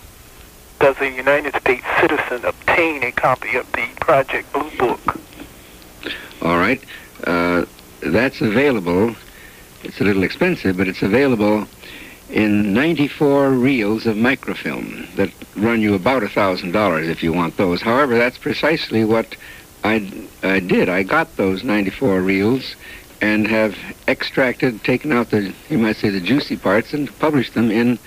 does 0.78 0.96
a 1.00 1.10
United 1.10 1.54
States 1.56 1.84
citizen 2.00 2.44
obtain 2.44 3.02
a 3.02 3.10
copy 3.10 3.56
of 3.56 3.70
the 3.72 3.86
Project 4.00 4.52
Blue 4.52 4.70
Book? 4.78 5.18
All 6.42 6.56
right. 6.56 6.82
Uh, 7.24 7.66
that's 8.00 8.40
available. 8.40 9.16
It's 9.84 10.00
a 10.00 10.04
little 10.04 10.22
expensive, 10.22 10.76
but 10.76 10.88
it's 10.88 11.02
available 11.02 11.66
in 12.30 12.74
94 12.74 13.50
reels 13.50 14.06
of 14.06 14.16
microfilm 14.16 15.06
that 15.16 15.30
run 15.56 15.80
you 15.80 15.94
about 15.94 16.22
a 16.22 16.28
thousand 16.28 16.72
dollars 16.72 17.08
if 17.08 17.22
you 17.22 17.32
want 17.32 17.56
those. 17.56 17.80
However, 17.80 18.18
that's 18.18 18.38
precisely 18.38 19.04
what 19.04 19.36
I, 19.84 20.26
I 20.42 20.60
did. 20.60 20.88
I 20.88 21.04
got 21.04 21.36
those 21.36 21.62
94 21.62 22.20
reels 22.20 22.74
and 23.20 23.46
have 23.48 23.76
extracted, 24.06 24.84
taken 24.84 25.12
out 25.12 25.30
the, 25.30 25.52
you 25.68 25.78
might 25.78 25.96
say, 25.96 26.10
the 26.10 26.20
juicy 26.20 26.56
parts 26.56 26.92
and 26.92 27.16
published 27.18 27.54
them 27.54 27.70
in 27.70 27.98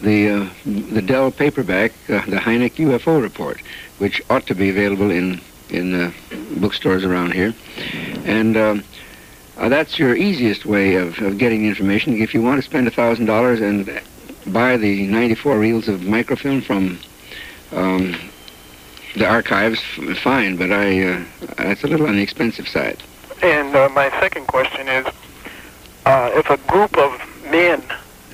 the 0.00 0.28
uh, 0.28 0.48
the 0.64 1.00
Dell 1.00 1.30
paperback, 1.30 1.92
uh, 2.08 2.24
the 2.26 2.36
Hynek 2.36 2.74
UFO 2.74 3.22
report, 3.22 3.60
which 3.98 4.20
ought 4.28 4.46
to 4.48 4.54
be 4.54 4.68
available 4.68 5.10
in 5.10 5.40
in 5.70 5.94
uh, 5.94 6.12
bookstores 6.56 7.04
around 7.04 7.32
here. 7.32 7.54
And 8.24 8.56
um, 8.56 8.84
uh, 9.56 9.68
that's 9.68 9.98
your 9.98 10.16
easiest 10.16 10.64
way 10.64 10.94
of, 10.94 11.18
of 11.20 11.38
getting 11.38 11.66
information. 11.66 12.20
If 12.20 12.34
you 12.34 12.42
want 12.42 12.58
to 12.58 12.62
spend 12.62 12.88
$1,000 12.88 13.62
and 13.62 14.52
buy 14.52 14.76
the 14.76 15.06
94 15.06 15.58
reels 15.58 15.88
of 15.88 16.02
microfilm 16.02 16.62
from 16.62 16.98
um, 17.72 18.16
the 19.14 19.26
archives, 19.26 19.80
fine, 20.20 20.56
but 20.56 20.72
I 20.72 21.04
uh, 21.04 21.24
that's 21.58 21.84
a 21.84 21.86
little 21.86 22.06
on 22.06 22.16
the 22.16 22.22
expensive 22.22 22.66
side. 22.66 23.02
And 23.42 23.74
uh, 23.76 23.88
my 23.90 24.08
second 24.20 24.46
question 24.46 24.88
is, 24.88 25.06
uh, 26.06 26.30
if 26.34 26.48
a 26.48 26.56
group 26.68 26.96
of 26.96 27.20
men 27.50 27.82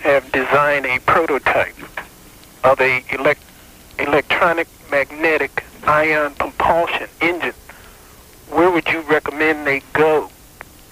have 0.02 0.30
designed 0.32 0.86
a 0.86 0.98
prototype 1.00 1.74
of 2.64 2.80
a 2.80 3.02
elect- 3.12 3.42
electronic 3.98 4.68
magnetic 4.90 5.64
ion 5.84 6.34
propulsion 6.34 7.08
engine, 7.20 7.54
where 8.50 8.70
would 8.70 8.86
you 8.88 9.00
recommend 9.02 9.66
they 9.66 9.80
go 9.92 10.30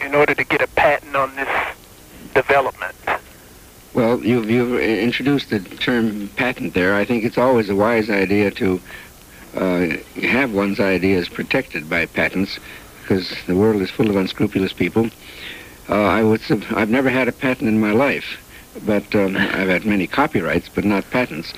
in 0.00 0.14
order 0.14 0.34
to 0.34 0.44
get 0.44 0.62
a 0.62 0.68
patent 0.68 1.16
on 1.16 1.34
this 1.36 1.48
development? 2.34 2.94
Well, 3.94 4.20
you've, 4.20 4.50
you've 4.50 4.78
introduced 4.78 5.50
the 5.50 5.60
term 5.60 6.28
patent 6.36 6.74
there. 6.74 6.94
I 6.94 7.04
think 7.04 7.24
it's 7.24 7.38
always 7.38 7.70
a 7.70 7.74
wise 7.74 8.10
idea 8.10 8.50
to 8.50 8.80
uh, 9.54 9.86
have 10.20 10.52
one's 10.52 10.80
ideas 10.80 11.28
protected 11.28 11.88
by 11.88 12.04
patents 12.06 12.58
because 13.00 13.34
the 13.46 13.54
world 13.54 13.80
is 13.80 13.90
full 13.90 14.10
of 14.10 14.16
unscrupulous 14.16 14.72
people. 14.72 15.08
Uh, 15.88 15.94
I 15.94 16.22
would 16.22 16.42
I've 16.74 16.90
never 16.90 17.08
had 17.08 17.28
a 17.28 17.32
patent 17.32 17.68
in 17.68 17.80
my 17.80 17.92
life, 17.92 18.42
but 18.84 19.14
um, 19.14 19.36
I've 19.36 19.68
had 19.68 19.86
many 19.86 20.06
copyrights, 20.06 20.68
but 20.68 20.84
not 20.84 21.08
patents. 21.10 21.54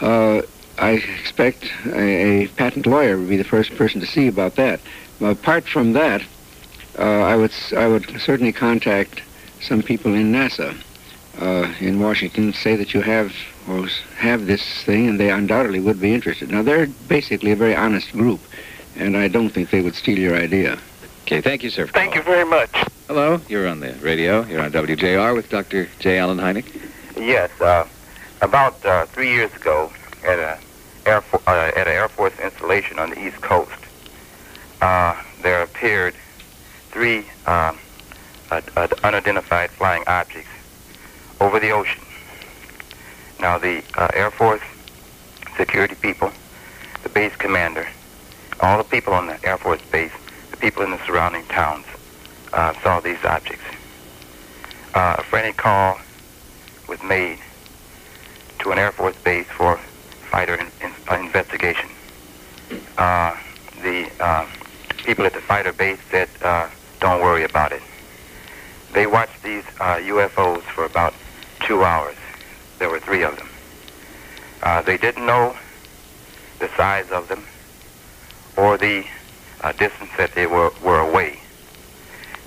Uh, 0.00 0.42
I 0.78 0.92
expect 0.92 1.70
a, 1.86 2.44
a 2.44 2.48
patent 2.48 2.86
lawyer 2.86 3.18
would 3.18 3.28
be 3.28 3.36
the 3.36 3.44
first 3.44 3.76
person 3.76 4.00
to 4.00 4.06
see 4.06 4.28
about 4.28 4.54
that. 4.56 4.80
Apart 5.20 5.68
from 5.68 5.92
that, 5.92 6.22
I 7.04 7.36
would 7.36 7.50
s- 7.50 7.72
I 7.72 7.86
would 7.86 8.20
certainly 8.20 8.52
contact 8.52 9.22
some 9.60 9.82
people 9.82 10.14
in 10.14 10.32
NASA 10.32 10.74
uh, 11.40 11.72
in 11.80 12.00
Washington 12.00 12.52
say 12.52 12.76
that 12.76 12.92
you 12.94 13.00
have 13.02 13.32
or 13.68 13.86
have 14.16 14.46
this 14.46 14.62
thing, 14.84 15.06
and 15.08 15.18
they 15.20 15.30
undoubtedly 15.30 15.80
would 15.80 16.00
be 16.00 16.12
interested. 16.14 16.50
Now 16.50 16.62
they're 16.62 16.86
basically 17.08 17.52
a 17.52 17.56
very 17.56 17.74
honest 17.74 18.12
group, 18.12 18.40
and 18.96 19.16
I 19.16 19.28
don't 19.28 19.50
think 19.50 19.70
they 19.70 19.80
would 19.82 19.94
steal 19.94 20.18
your 20.18 20.36
idea. 20.36 20.78
Okay, 21.24 21.40
thank 21.40 21.62
you, 21.62 21.70
sir. 21.70 21.86
for 21.86 21.92
Thank 21.92 22.14
you 22.14 22.22
very 22.22 22.44
much. 22.44 22.70
Hello, 23.06 23.40
you're 23.48 23.68
on 23.68 23.80
the 23.80 23.92
radio. 24.02 24.44
You're 24.46 24.62
on 24.62 24.72
WJR 24.72 25.34
with 25.34 25.48
Dr. 25.48 25.88
J. 26.00 26.18
Allen 26.18 26.38
Hynek. 26.38 26.66
Yes, 27.16 27.50
uh, 27.60 27.86
about 28.40 28.84
uh, 28.84 29.06
three 29.06 29.30
years 29.30 29.52
ago, 29.54 29.92
at 30.24 30.38
a 30.38 30.58
Air 31.06 31.20
Fo- 31.20 31.40
uh, 31.46 31.70
at 31.76 31.86
an 31.86 31.92
Air 31.94 32.08
Force 32.08 32.32
installation 32.42 32.98
on 32.98 33.10
the 33.10 33.24
East 33.26 33.40
Coast, 33.40 33.70
uh, 34.82 35.14
there 35.42 35.62
appeared 35.62 36.14
three 36.90 37.24
uh, 37.46 37.74
uh, 38.50 38.60
uh, 38.76 38.88
unidentified 39.04 39.70
flying 39.70 40.02
objects 40.06 40.50
over 41.40 41.58
the 41.58 41.70
ocean. 41.70 42.02
Now, 43.40 43.58
the 43.58 43.82
uh, 43.96 44.08
Air 44.12 44.30
Force 44.30 44.60
security 45.56 45.94
people, 45.94 46.30
the 47.02 47.08
base 47.08 47.34
commander, 47.36 47.86
all 48.60 48.78
the 48.78 48.84
people 48.84 49.14
on 49.14 49.26
the 49.26 49.38
Air 49.46 49.56
Force 49.56 49.80
base, 49.90 50.12
the 50.50 50.56
people 50.56 50.82
in 50.82 50.90
the 50.90 50.98
surrounding 51.06 51.44
towns, 51.46 51.86
uh, 52.52 52.74
saw 52.82 53.00
these 53.00 53.22
objects. 53.24 53.64
Uh, 54.94 55.16
a 55.18 55.22
frantic 55.22 55.56
call 55.56 55.98
was 56.88 57.02
made 57.02 57.38
to 58.58 58.72
an 58.72 58.78
Air 58.78 58.92
Force 58.92 59.16
base 59.22 59.46
for 59.46 59.76
fighter 60.30 60.54
in, 60.54 60.66
in, 60.82 61.24
investigation. 61.24 61.88
Uh, 62.98 63.36
the 63.82 64.10
uh, 64.20 64.46
people 65.04 65.24
at 65.24 65.32
the 65.32 65.40
fighter 65.40 65.72
base 65.72 65.98
said, 66.10 66.28
uh, 66.42 66.68
don't 67.00 67.20
worry 67.20 67.44
about 67.44 67.72
it. 67.72 67.82
They 68.92 69.06
watched 69.06 69.42
these 69.42 69.64
uh, 69.80 69.96
UFOs 69.96 70.62
for 70.62 70.84
about 70.84 71.14
two 71.60 71.82
hours. 71.84 72.16
There 72.78 72.88
were 72.88 73.00
three 73.00 73.22
of 73.22 73.36
them. 73.36 73.48
Uh, 74.62 74.82
they 74.82 74.96
didn't 74.96 75.26
know 75.26 75.56
the 76.58 76.68
size 76.76 77.10
of 77.10 77.28
them 77.28 77.44
or 78.56 78.76
the 78.76 79.04
uh, 79.62 79.72
distance 79.72 80.10
that 80.18 80.34
they 80.34 80.46
were, 80.46 80.70
were 80.82 81.00
away 81.00 81.40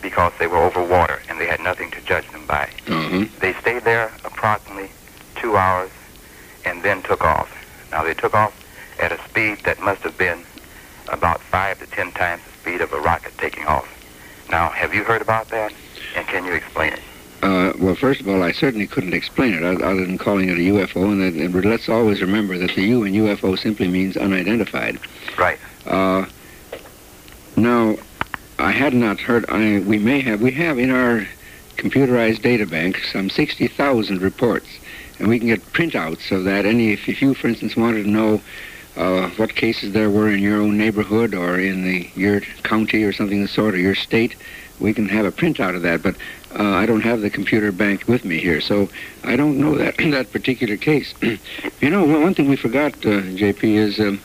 because 0.01 0.33
they 0.37 0.47
were 0.47 0.57
over 0.57 0.83
water 0.83 1.21
and 1.29 1.39
they 1.39 1.47
had 1.47 1.59
nothing 1.61 1.89
to 1.91 2.01
judge 2.01 2.29
them 2.31 2.45
by. 2.45 2.69
Mm-hmm. 2.85 3.39
They 3.39 3.53
stayed 3.53 3.83
there 3.83 4.11
approximately 4.25 4.91
two 5.35 5.55
hours 5.55 5.89
and 6.65 6.83
then 6.83 7.01
took 7.01 7.23
off. 7.23 7.49
Now 7.91 8.03
they 8.03 8.13
took 8.13 8.33
off 8.33 8.53
at 8.99 9.11
a 9.11 9.19
speed 9.29 9.59
that 9.63 9.79
must 9.81 10.01
have 10.01 10.17
been 10.17 10.43
about 11.09 11.41
five 11.41 11.79
to 11.79 11.87
ten 11.87 12.11
times 12.11 12.43
the 12.43 12.51
speed 12.59 12.81
of 12.81 12.93
a 12.93 12.99
rocket 12.99 13.33
taking 13.37 13.65
off. 13.65 13.87
Now, 14.53 14.69
have 14.69 14.93
you 14.93 15.03
heard 15.03 15.23
about 15.23 15.49
that? 15.49 15.73
And 16.15 16.27
can 16.27 16.45
you 16.45 16.53
explain 16.53 16.93
it? 16.93 16.99
Uh, 17.41 17.73
well, 17.79 17.95
first 17.95 18.21
of 18.21 18.27
all, 18.27 18.43
I 18.43 18.51
certainly 18.51 18.85
couldn't 18.85 19.15
explain 19.15 19.55
it 19.55 19.63
other 19.63 20.05
than 20.05 20.19
calling 20.19 20.47
it 20.47 20.59
a 20.59 20.61
UFO, 20.61 21.11
and, 21.11 21.21
that, 21.23 21.33
and 21.33 21.65
let's 21.65 21.89
always 21.89 22.21
remember 22.21 22.59
that 22.59 22.75
the 22.75 22.83
U 22.83 23.03
in 23.03 23.13
UFO 23.13 23.57
simply 23.57 23.87
means 23.87 24.15
unidentified. 24.15 24.99
Right. 25.39 25.57
Uh, 25.87 26.27
now, 27.57 27.95
I 28.59 28.69
had 28.69 28.93
not 28.93 29.19
heard. 29.19 29.43
I, 29.49 29.79
we 29.79 29.97
may 29.97 30.21
have. 30.21 30.39
We 30.39 30.51
have 30.51 30.77
in 30.77 30.91
our 30.91 31.25
computerized 31.77 32.43
data 32.43 32.67
bank 32.67 32.99
some 33.11 33.31
60,000 33.31 34.21
reports, 34.21 34.67
and 35.17 35.29
we 35.29 35.39
can 35.39 35.47
get 35.47 35.65
printouts 35.73 36.31
of 36.31 36.43
that. 36.43 36.67
Any, 36.67 36.93
if, 36.93 37.09
if 37.09 37.23
you, 37.23 37.33
for 37.33 37.47
instance, 37.47 37.75
wanted 37.75 38.03
to 38.03 38.09
know 38.11 38.39
uh, 38.95 39.29
what 39.37 39.55
cases 39.55 39.93
there 39.93 40.09
were 40.09 40.29
in 40.29 40.39
your 40.39 40.61
own 40.61 40.77
neighborhood 40.77 41.33
or 41.33 41.59
in 41.59 41.83
the 41.83 42.09
your 42.15 42.41
county 42.63 43.03
or 43.03 43.11
something 43.11 43.41
of 43.41 43.47
the 43.47 43.53
sort, 43.53 43.73
or 43.73 43.77
your 43.77 43.95
state, 43.95 44.35
we 44.79 44.93
can 44.93 45.07
have 45.09 45.25
a 45.25 45.31
printout 45.31 45.75
of 45.75 45.81
that. 45.81 46.01
But 46.01 46.15
uh, 46.57 46.63
I 46.63 46.85
don't 46.85 47.01
have 47.01 47.21
the 47.21 47.29
computer 47.29 47.71
bank 47.71 48.07
with 48.07 48.23
me 48.23 48.39
here, 48.39 48.61
so 48.61 48.89
I 49.23 49.35
don't 49.35 49.57
know 49.57 49.77
that 49.77 49.97
that 50.11 50.31
particular 50.31 50.77
case. 50.77 51.13
you 51.21 51.89
know, 51.89 52.05
one 52.05 52.21
one 52.21 52.33
thing 52.33 52.49
we 52.49 52.55
forgot, 52.55 52.93
uh, 52.97 53.21
JP, 53.21 53.63
is 53.63 53.99
um, 53.99 54.21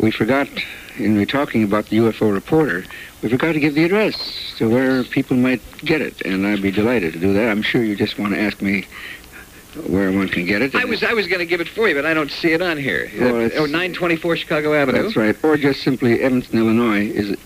we 0.00 0.10
forgot 0.10 0.48
in 0.96 1.16
we 1.16 1.26
talking 1.26 1.64
about 1.64 1.86
the 1.86 1.96
UFO 1.98 2.32
reporter, 2.32 2.84
we 3.22 3.28
forgot 3.28 3.52
to 3.52 3.60
give 3.60 3.74
the 3.74 3.84
address 3.84 4.54
to 4.58 4.68
where 4.68 5.02
people 5.04 5.36
might 5.36 5.62
get 5.78 6.00
it, 6.00 6.20
and 6.22 6.46
I'd 6.46 6.62
be 6.62 6.70
delighted 6.70 7.14
to 7.14 7.18
do 7.18 7.32
that. 7.32 7.48
I'm 7.48 7.62
sure 7.62 7.82
you 7.82 7.96
just 7.96 8.18
want 8.18 8.34
to 8.34 8.40
ask 8.40 8.60
me 8.60 8.86
where 9.74 10.10
one 10.12 10.28
can 10.28 10.46
get 10.46 10.62
it. 10.62 10.74
I 10.74 10.84
was 10.84 11.02
I 11.02 11.12
was 11.12 11.26
going 11.26 11.40
to 11.40 11.46
give 11.46 11.60
it 11.60 11.68
for 11.68 11.88
you, 11.88 11.94
but 11.94 12.06
I 12.06 12.14
don't 12.14 12.30
see 12.30 12.52
it 12.52 12.62
on 12.62 12.76
here. 12.76 13.10
Oh, 13.20 13.24
oh, 13.24 13.40
it's- 13.40 13.52
oh, 13.60 13.66
924 13.66 14.36
Chicago 14.36 14.74
Avenue. 14.74 15.02
That's 15.02 15.16
right. 15.16 15.36
Or 15.44 15.56
just 15.56 15.82
simply 15.82 16.20
Evanston, 16.20 16.58
Illinois 16.58 17.06
is 17.08 17.36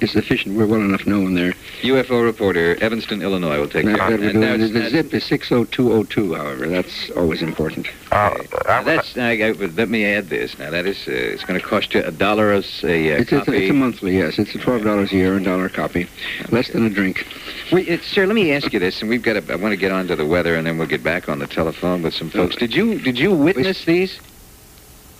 is 0.00 0.10
sufficient. 0.10 0.56
We're 0.56 0.66
well 0.66 0.80
enough 0.80 1.06
known 1.06 1.34
there. 1.34 1.52
UFO 1.82 2.22
reporter, 2.22 2.76
Evanston, 2.82 3.22
Illinois, 3.22 3.58
will 3.60 3.68
take 3.68 3.84
care 3.86 3.94
of 4.00 4.10
would 4.20 4.22
it. 4.22 4.32
do 4.34 4.42
And. 4.42 4.62
The 4.74 4.90
zip 4.90 5.14
is 5.14 5.24
60202, 5.24 6.34
however. 6.34 6.68
That's 6.68 7.10
always 7.16 7.42
important. 7.42 7.88
Uh, 8.12 8.30
Now 8.66 8.78
I- 8.80 8.82
that's 8.84 9.16
now, 9.16 9.28
I- 9.28 9.52
let 9.52 9.88
me 9.88 10.04
add 10.04 10.28
this. 10.28 10.58
Now 10.58 10.70
that 10.70 10.86
is 10.86 10.98
uh, 11.08 11.12
it's 11.12 11.44
going 11.44 11.58
to 11.60 11.66
cost 11.66 11.94
you 11.94 12.02
a 12.02 12.10
dollar 12.10 12.52
a, 12.52 12.58
s- 12.58 12.84
a, 12.84 13.12
uh, 13.12 13.16
It's, 13.20 13.32
it's, 13.32 13.32
a, 13.32 13.44
copy. 13.46 13.56
it's 13.64 13.70
a 13.70 13.74
monthly, 13.74 14.16
yes. 14.18 14.38
It's 14.38 14.54
a 14.54 14.58
$12 14.58 15.12
a 15.12 15.14
year, 15.14 15.36
a 15.36 15.42
dollar 15.42 15.66
a 15.66 15.70
copy. 15.70 16.06
Less 16.50 16.68
than 16.70 16.84
a 16.86 16.90
drink. 16.90 17.26
Wait, 17.72 17.88
uh, 17.88 18.00
sir, 18.02 18.26
let 18.26 18.34
me 18.34 18.52
ask 18.52 18.72
you 18.72 18.78
this, 18.78 19.00
and 19.00 19.08
we've 19.10 19.22
got. 19.22 19.34
To, 19.46 19.52
I 19.52 19.56
want 19.56 19.72
to 19.72 19.76
get 19.76 19.92
on 19.92 20.06
to 20.08 20.16
the 20.16 20.26
weather, 20.26 20.54
and 20.56 20.66
then 20.66 20.78
we'll 20.78 20.86
get 20.86 21.02
back 21.02 21.28
on 21.28 21.38
the 21.38 21.46
telephone 21.46 22.02
with 22.02 22.14
some 22.14 22.30
folks. 22.30 22.56
Did 22.56 22.74
you 22.74 22.98
did 23.00 23.18
you 23.18 23.32
witness 23.32 23.84
these? 23.84 24.18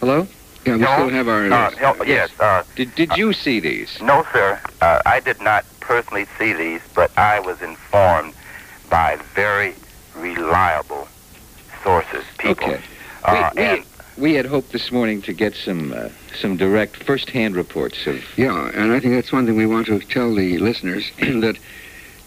Hello? 0.00 0.26
Yeah, 0.66 0.72
we 0.74 0.78
No. 0.80 0.92
still 0.94 1.08
have 1.10 1.28
our... 1.28 1.44
uh, 1.52 1.70
no, 1.80 2.04
yes. 2.04 2.30
Uh, 2.40 2.62
Did 2.74 2.94
did 2.96 3.16
you 3.16 3.32
see 3.32 3.60
these? 3.60 4.00
no, 4.02 4.26
sir. 4.32 4.60
Uh, 4.80 5.00
I 5.06 5.20
did 5.20 5.40
not 5.40 5.64
personally 5.80 6.26
see 6.38 6.52
these, 6.52 6.80
but 6.94 7.10
I 7.16 7.38
was 7.40 7.62
informed 7.62 8.34
by 8.90 9.16
very 9.34 9.74
reliable 10.16 11.06
sources, 11.84 12.24
people. 12.38 12.66
Okay. 12.68 12.80
Uh, 13.24 13.50
we, 13.54 13.60
we, 13.60 13.66
and 13.68 13.84
we 14.16 14.34
had 14.34 14.46
hoped 14.46 14.72
this 14.72 14.90
morning 14.90 15.22
to 15.22 15.32
get 15.32 15.54
some 15.54 15.92
uh, 15.92 16.08
some 16.40 16.56
direct 16.56 16.96
first-hand 16.96 17.54
reports 17.54 18.06
of. 18.06 18.20
Yeah, 18.36 18.70
and 18.74 18.92
I 18.92 18.98
think 19.00 19.14
that's 19.14 19.30
one 19.32 19.46
thing 19.46 19.56
we 19.56 19.66
want 19.66 19.86
to 19.86 20.00
tell 20.00 20.34
the 20.34 20.58
listeners, 20.58 21.10
that 21.18 21.56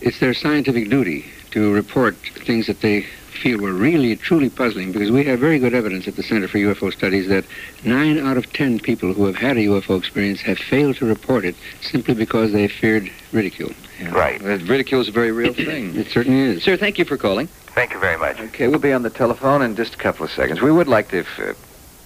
it's 0.02 0.20
their 0.20 0.34
scientific 0.34 0.90
duty 0.90 1.26
to 1.52 1.74
report 1.74 2.16
things 2.46 2.68
that 2.68 2.80
they 2.82 3.06
feel 3.40 3.60
were 3.60 3.74
really, 3.74 4.16
truly 4.16 4.50
puzzling, 4.50 4.92
because 4.92 5.12
we 5.12 5.24
have 5.26 5.40
very 5.40 5.60
good 5.60 5.74
evidence 5.74 6.08
at 6.08 6.16
the 6.16 6.24
Center 6.24 6.48
for 6.48 6.58
UFO 6.58 6.92
Studies 6.92 7.28
that 7.30 7.46
nine 7.84 8.20
out 8.20 8.38
of 8.38 8.52
ten 8.54 8.80
people 8.80 9.14
who 9.14 9.26
have 9.26 9.36
had 9.36 9.58
a 9.58 9.62
UFO 9.62 9.98
experience 9.98 10.42
have 10.42 10.58
failed 10.58 10.98
to 10.98 11.06
report 11.06 11.46
it 11.46 11.56
simply 11.82 12.14
because 12.14 12.52
they 12.52 12.68
feared 12.68 13.10
ridicule. 13.32 13.72
Right. 14.12 14.42
Uh, 14.42 14.58
ridicule 14.66 15.02
is 15.02 15.08
a 15.08 15.12
very 15.12 15.32
real 15.32 15.54
thing. 15.54 15.96
It 15.96 16.08
certainly 16.08 16.40
is. 16.40 16.64
Sir, 16.64 16.78
thank 16.78 16.98
you 17.00 17.06
for 17.06 17.18
calling. 17.18 17.48
thank 17.48 17.94
you 17.94 18.00
very 18.00 18.18
much. 18.18 18.40
Okay, 18.40 18.68
we'll 18.68 18.80
be 18.80 18.94
on 18.94 19.04
the 19.04 19.10
telephone 19.10 19.62
in 19.62 19.76
just 19.76 19.96
a 19.96 19.98
couple 19.98 20.26
of 20.26 20.32
seconds. 20.32 20.62
We 20.62 20.72
would 20.72 20.88
like 20.88 21.10
to, 21.10 21.20
if, 21.20 21.40
uh, 21.40 21.54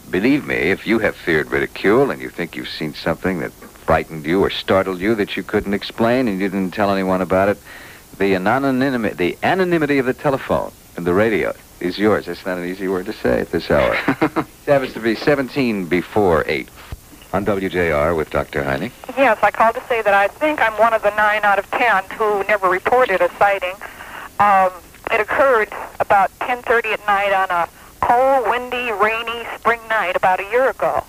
believe 0.10 0.46
me, 0.46 0.56
if 0.56 0.86
you 0.86 1.00
have 1.00 1.16
feared 1.16 1.52
ridicule 1.52 2.12
and 2.12 2.22
you 2.22 2.30
think 2.30 2.56
you've 2.56 2.70
seen 2.70 2.94
something 2.94 3.40
that 3.40 3.52
frightened 3.52 4.26
you 4.26 4.42
or 4.42 4.50
startled 4.50 5.00
you 5.00 5.16
that 5.16 5.36
you 5.36 5.44
couldn't 5.44 5.74
explain 5.74 6.28
and 6.28 6.40
you 6.40 6.48
didn't 6.48 6.72
tell 6.72 6.92
anyone 6.92 7.22
about 7.22 7.50
it, 7.50 7.58
the 8.18 8.36
anonymity, 8.36 9.16
the 9.16 9.38
anonymity 9.44 9.98
of 9.98 10.06
the 10.06 10.14
telephone 10.14 10.72
and 10.96 11.06
the 11.06 11.14
radio 11.14 11.54
is 11.80 11.98
yours. 11.98 12.26
That's 12.26 12.46
not 12.46 12.58
an 12.58 12.66
easy 12.66 12.88
word 12.88 13.06
to 13.08 13.14
say 13.14 13.42
at 13.42 13.52
this 13.52 13.70
hour. 13.70 13.94
it 14.22 14.48
happens 14.66 14.94
to 14.94 15.00
be 15.00 15.16
17 15.16 15.86
before 15.88 16.44
8 16.48 16.70
on 17.34 17.46
WJR 17.46 18.16
with 18.16 18.30
Dr. 18.30 18.64
Hynek. 18.64 18.92
Yes, 19.18 19.40
I 19.42 19.52
called 19.52 19.76
to 19.76 19.84
say 19.88 20.02
that 20.02 20.14
I 20.14 20.28
think 20.28 20.62
I'm 20.62 20.74
one 20.74 20.94
of 20.94 21.02
the 21.02 21.10
nine 21.16 21.44
out 21.44 21.58
of 21.58 21.70
ten 21.72 22.04
who 22.18 22.44
never 22.44 22.70
reported 22.70 23.22
a 23.22 23.30
sighting. 23.38 23.76
Um, 24.40 24.72
it 25.12 25.20
occurred 25.20 25.74
about 26.00 26.32
10:30 26.40 26.94
at 26.94 27.08
night 27.08 27.34
on 27.34 27.50
a 27.50 27.68
cold, 28.02 28.50
windy, 28.50 28.92
rainy 28.92 29.48
spring 29.58 29.80
night 29.90 30.16
about 30.16 30.40
a 30.40 30.44
year 30.52 30.70
ago, 30.70 31.04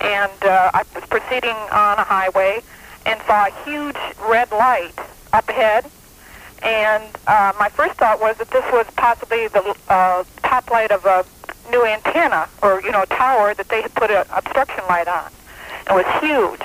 and 0.00 0.44
uh, 0.44 0.70
I 0.72 0.84
was 0.94 1.04
proceeding 1.04 1.56
on 1.70 1.98
a 1.98 2.04
highway 2.04 2.62
and 3.04 3.20
saw 3.26 3.46
a 3.46 3.64
huge 3.64 3.96
red 4.26 4.50
light 4.50 4.98
up 5.32 5.48
ahead. 5.48 5.84
And 6.62 7.04
uh, 7.26 7.52
my 7.58 7.68
first 7.68 7.94
thought 7.94 8.20
was 8.20 8.36
that 8.38 8.50
this 8.50 8.64
was 8.72 8.86
possibly 8.96 9.48
the 9.48 9.76
uh, 9.88 10.24
top 10.42 10.70
light 10.70 10.90
of 10.90 11.04
a 11.06 11.24
new 11.70 11.84
antenna 11.84 12.48
or 12.62 12.80
you 12.82 12.90
know 12.90 13.04
tower 13.06 13.54
that 13.54 13.68
they 13.68 13.82
had 13.82 13.94
put 13.94 14.10
an 14.10 14.24
obstruction 14.34 14.82
light 14.88 15.08
on. 15.08 15.30
It 15.88 15.92
was 15.92 16.06
huge. 16.20 16.60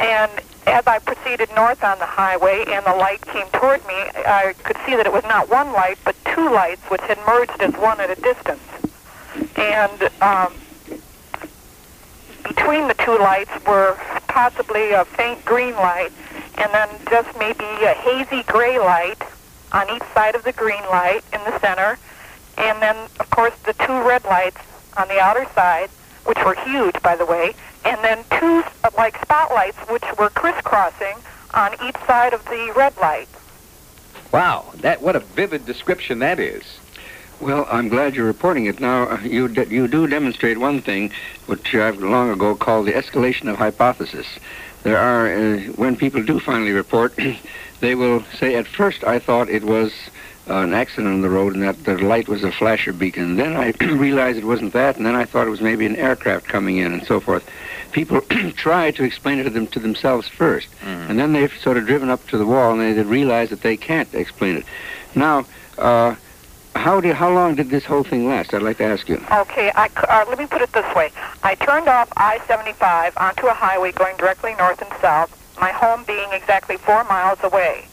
And 0.00 0.30
as 0.66 0.86
I 0.86 0.98
proceeded 0.98 1.50
north 1.54 1.84
on 1.84 1.98
the 1.98 2.06
highway 2.06 2.64
and 2.68 2.84
the 2.84 2.94
light 2.94 3.20
came 3.26 3.46
toward 3.48 3.86
me, 3.86 3.94
I 3.94 4.54
could 4.64 4.76
see 4.86 4.96
that 4.96 5.06
it 5.06 5.12
was 5.12 5.24
not 5.24 5.48
one 5.48 5.72
light, 5.72 5.98
but 6.04 6.16
two 6.24 6.50
lights 6.50 6.82
which 6.90 7.02
had 7.02 7.18
merged 7.26 7.60
as 7.60 7.74
one 7.74 8.00
at 8.00 8.10
a 8.10 8.20
distance. 8.20 8.62
And 9.56 10.10
um, 10.22 10.54
between 12.44 12.88
the 12.88 12.94
two 12.94 13.18
lights 13.18 13.50
were 13.66 13.96
possibly 14.28 14.92
a 14.92 15.04
faint 15.04 15.44
green 15.44 15.74
light 15.74 16.12
and 16.58 16.72
then 16.72 16.88
just 17.10 17.36
maybe 17.38 17.64
a 17.64 17.94
hazy 17.94 18.42
gray 18.44 18.78
light 18.78 19.20
on 19.72 19.88
each 19.90 20.02
side 20.14 20.34
of 20.34 20.44
the 20.44 20.52
green 20.52 20.82
light 20.90 21.22
in 21.32 21.40
the 21.44 21.58
center. 21.60 21.98
And 22.56 22.80
then, 22.80 22.96
of 23.18 23.30
course, 23.30 23.54
the 23.64 23.72
two 23.72 24.02
red 24.02 24.24
lights 24.24 24.60
on 24.96 25.08
the 25.08 25.18
outer 25.18 25.46
side, 25.54 25.90
which 26.24 26.38
were 26.44 26.54
huge, 26.54 27.00
by 27.02 27.16
the 27.16 27.26
way, 27.26 27.54
and 27.84 28.02
then 28.04 28.24
two 28.38 28.62
like 28.96 29.20
spotlights 29.20 29.78
which 29.90 30.04
were 30.18 30.30
crisscrossing 30.30 31.16
on 31.52 31.72
each 31.84 31.96
side 32.06 32.32
of 32.32 32.44
the 32.44 32.72
red 32.76 32.96
light. 32.98 33.28
Wow, 34.32 34.72
that 34.76 35.02
what 35.02 35.16
a 35.16 35.20
vivid 35.20 35.66
description 35.66 36.20
that 36.20 36.38
is. 36.38 36.62
Well, 37.44 37.66
I'm 37.70 37.90
glad 37.90 38.16
you're 38.16 38.24
reporting 38.24 38.64
it. 38.64 38.80
Now, 38.80 39.02
uh, 39.06 39.20
you, 39.20 39.48
de- 39.48 39.68
you 39.68 39.86
do 39.86 40.06
demonstrate 40.06 40.56
one 40.56 40.80
thing, 40.80 41.12
which 41.44 41.74
I've 41.74 41.98
long 41.98 42.30
ago 42.30 42.54
called 42.54 42.86
the 42.86 42.92
escalation 42.92 43.50
of 43.50 43.58
hypothesis. 43.58 44.26
There 44.82 44.96
are, 44.96 45.30
uh, 45.30 45.58
when 45.76 45.94
people 45.94 46.22
do 46.22 46.40
finally 46.40 46.72
report, 46.72 47.14
they 47.80 47.96
will 47.96 48.24
say, 48.38 48.54
at 48.54 48.66
first 48.66 49.04
I 49.04 49.18
thought 49.18 49.50
it 49.50 49.62
was 49.62 49.92
uh, 50.48 50.54
an 50.60 50.72
accident 50.72 51.12
on 51.12 51.20
the 51.20 51.28
road 51.28 51.52
and 51.52 51.62
that 51.64 51.84
the 51.84 51.98
light 51.98 52.28
was 52.28 52.44
a 52.44 52.50
flasher 52.50 52.94
beacon. 52.94 53.36
Then 53.36 53.56
I 53.58 53.74
realized 53.92 54.38
it 54.38 54.46
wasn't 54.46 54.72
that, 54.72 54.96
and 54.96 55.04
then 55.04 55.14
I 55.14 55.26
thought 55.26 55.46
it 55.46 55.50
was 55.50 55.60
maybe 55.60 55.84
an 55.84 55.96
aircraft 55.96 56.48
coming 56.48 56.78
in 56.78 56.94
and 56.94 57.06
so 57.06 57.20
forth. 57.20 57.46
People 57.92 58.22
try 58.56 58.90
to 58.92 59.04
explain 59.04 59.38
it 59.38 59.44
to 59.44 59.50
them 59.50 59.66
to 59.66 59.80
themselves 59.80 60.28
first, 60.28 60.68
and 61.10 61.18
then 61.18 61.34
they've 61.34 61.52
sort 61.60 61.76
of 61.76 61.84
driven 61.84 62.08
up 62.08 62.26
to 62.28 62.38
the 62.38 62.46
wall 62.46 62.72
and 62.72 62.80
they 62.96 63.02
realize 63.02 63.50
that 63.50 63.60
they 63.60 63.76
can't 63.76 64.14
explain 64.14 64.56
it. 64.56 64.64
Now, 65.14 65.44
uh, 65.76 66.14
how 66.74 67.00
did 67.00 67.14
how 67.14 67.30
long 67.32 67.54
did 67.54 67.70
this 67.70 67.84
whole 67.84 68.04
thing 68.04 68.28
last? 68.28 68.52
I'd 68.52 68.62
like 68.62 68.78
to 68.78 68.84
ask 68.84 69.08
you. 69.08 69.16
Okay, 69.32 69.70
I, 69.74 69.88
uh, 70.08 70.24
let 70.28 70.38
me 70.38 70.46
put 70.46 70.62
it 70.62 70.72
this 70.72 70.94
way. 70.94 71.10
I 71.42 71.54
turned 71.54 71.88
off 71.88 72.12
I-75 72.16 73.12
onto 73.16 73.46
a 73.46 73.54
highway 73.54 73.92
going 73.92 74.16
directly 74.16 74.54
north 74.56 74.82
and 74.82 74.90
south, 75.00 75.30
my 75.60 75.70
home 75.70 76.04
being 76.04 76.28
exactly 76.32 76.76
four 76.76 77.04
miles 77.04 77.38
away. 77.42 77.86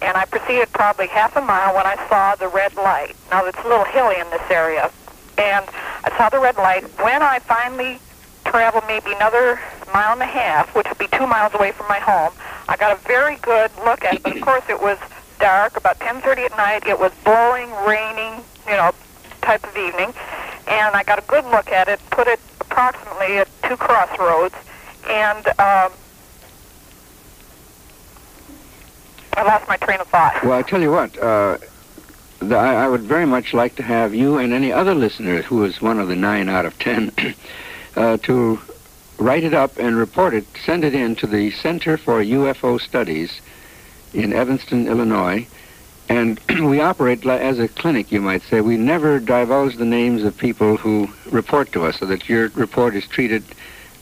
And 0.00 0.16
I 0.16 0.24
proceeded 0.24 0.72
probably 0.72 1.08
half 1.08 1.36
a 1.36 1.40
mile 1.40 1.74
when 1.74 1.86
I 1.86 1.96
saw 2.08 2.36
the 2.36 2.48
red 2.48 2.74
light. 2.76 3.16
Now, 3.30 3.44
it's 3.46 3.58
a 3.58 3.68
little 3.68 3.84
hilly 3.84 4.18
in 4.18 4.30
this 4.30 4.50
area. 4.50 4.90
And 5.36 5.66
I 6.04 6.16
saw 6.16 6.28
the 6.28 6.38
red 6.38 6.56
light. 6.56 6.84
When 7.02 7.22
I 7.22 7.40
finally 7.40 7.98
traveled 8.44 8.84
maybe 8.86 9.12
another 9.12 9.60
mile 9.92 10.12
and 10.12 10.22
a 10.22 10.26
half, 10.26 10.74
which 10.74 10.88
would 10.88 10.98
be 10.98 11.08
two 11.08 11.26
miles 11.26 11.52
away 11.54 11.72
from 11.72 11.88
my 11.88 11.98
home, 11.98 12.32
I 12.68 12.76
got 12.76 12.96
a 12.96 13.00
very 13.02 13.36
good 13.36 13.70
look 13.84 14.04
at 14.04 14.14
it. 14.14 14.22
But, 14.22 14.36
of 14.36 14.42
course, 14.42 14.64
it 14.68 14.80
was 14.80 14.98
dark, 15.38 15.76
about 15.76 15.98
10.30 15.98 16.50
at 16.50 16.56
night. 16.56 16.86
It 16.86 16.98
was 16.98 17.12
blowing, 17.24 17.70
raining, 17.86 18.42
you 18.66 18.72
know, 18.72 18.92
type 19.42 19.64
of 19.64 19.76
evening. 19.76 20.12
And 20.66 20.94
I 20.94 21.02
got 21.04 21.18
a 21.18 21.22
good 21.22 21.44
look 21.46 21.70
at 21.70 21.88
it, 21.88 22.00
put 22.10 22.26
it 22.26 22.40
approximately 22.60 23.38
at 23.38 23.48
two 23.62 23.76
crossroads, 23.76 24.54
and 25.08 25.46
um, 25.48 25.92
I 29.32 29.42
lost 29.42 29.66
my 29.68 29.76
train 29.78 30.00
of 30.00 30.08
thought. 30.08 30.44
Well, 30.44 30.52
I 30.58 30.62
tell 30.62 30.80
you 30.80 30.90
what, 30.90 31.18
uh, 31.18 31.58
the, 32.40 32.56
I, 32.56 32.84
I 32.84 32.88
would 32.88 33.02
very 33.02 33.26
much 33.26 33.54
like 33.54 33.76
to 33.76 33.82
have 33.82 34.14
you 34.14 34.38
and 34.38 34.52
any 34.52 34.72
other 34.72 34.94
listener 34.94 35.42
who 35.42 35.64
is 35.64 35.80
one 35.80 35.98
of 35.98 36.08
the 36.08 36.16
nine 36.16 36.48
out 36.48 36.66
of 36.66 36.78
ten 36.78 37.12
uh, 37.96 38.18
to 38.18 38.60
write 39.18 39.44
it 39.44 39.54
up 39.54 39.78
and 39.78 39.96
report 39.96 40.34
it, 40.34 40.44
send 40.64 40.84
it 40.84 40.94
in 40.94 41.16
to 41.16 41.26
the 41.26 41.50
Center 41.50 41.96
for 41.96 42.22
UFO 42.22 42.80
Studies 42.80 43.40
in 44.12 44.32
Evanston, 44.32 44.86
Illinois. 44.86 45.46
And 46.08 46.40
we 46.48 46.80
operate 46.80 47.26
as 47.26 47.58
a 47.58 47.68
clinic, 47.68 48.10
you 48.10 48.20
might 48.20 48.42
say. 48.42 48.60
We 48.60 48.76
never 48.76 49.20
divulge 49.20 49.76
the 49.76 49.84
names 49.84 50.22
of 50.24 50.36
people 50.36 50.76
who 50.76 51.08
report 51.30 51.72
to 51.72 51.84
us 51.84 51.98
so 51.98 52.06
that 52.06 52.28
your 52.28 52.48
report 52.50 52.94
is 52.94 53.06
treated 53.06 53.44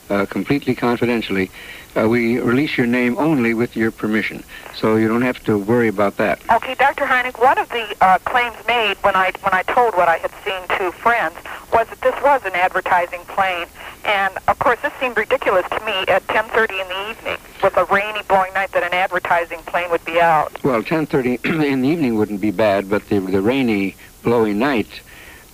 uh, 0.09 0.27
completely 0.27 0.75
confidentially. 0.75 1.51
Uh, 1.97 2.09
we 2.09 2.39
release 2.39 2.77
your 2.77 2.87
name 2.87 3.17
only 3.19 3.55
with 3.55 3.75
your 3.75 3.91
permission, 3.91 4.45
so 4.75 4.97
you 4.97 5.09
don't 5.09 5.23
have 5.23 5.43
to 5.43 5.57
worry 5.57 5.89
about 5.89 6.19
that. 6.19 6.39
Okay, 6.53 6.75
Dr. 6.75 7.07
Hynek, 7.07 7.41
one 7.41 7.57
of 7.59 7.69
the 7.71 7.97
uh, 8.03 8.19
claims 8.19 8.55
made 8.69 8.97
when 8.99 9.17
I 9.17 9.33
when 9.41 9.55
I 9.55 9.63
told 9.63 9.95
what 9.97 10.07
I 10.07 10.19
had 10.19 10.31
seen 10.45 10.79
to 10.79 10.93
friends 10.93 11.35
was 11.73 11.89
that 11.89 12.01
this 12.03 12.15
was 12.23 12.45
an 12.45 12.53
advertising 12.53 13.21
plane, 13.21 13.67
and 14.05 14.35
of 14.47 14.59
course 14.59 14.79
this 14.83 14.93
seemed 15.01 15.17
ridiculous 15.17 15.65
to 15.71 15.81
me 15.87 16.05
at 16.09 16.27
10:30 16.27 16.83
in 16.83 16.89
the 16.89 17.11
evening 17.11 17.39
a 17.77 17.85
rainy, 17.87 18.23
blowing 18.29 18.53
night 18.55 18.73
that 18.73 18.83
an 18.83 18.95
advertising 18.95 19.59
plane 19.61 19.91
would 19.91 20.05
be 20.05 20.21
out. 20.21 20.53
Well, 20.65 20.83
10:30 20.83 21.45
in 21.65 21.83
the 21.83 21.89
evening 21.89 22.17
wouldn't 22.17 22.41
be 22.41 22.51
bad, 22.51 22.89
but 22.89 23.09
the 23.09 23.21
the 23.21 23.41
rainy, 23.41 23.97
blowy 24.23 24.55
night, 24.55 24.89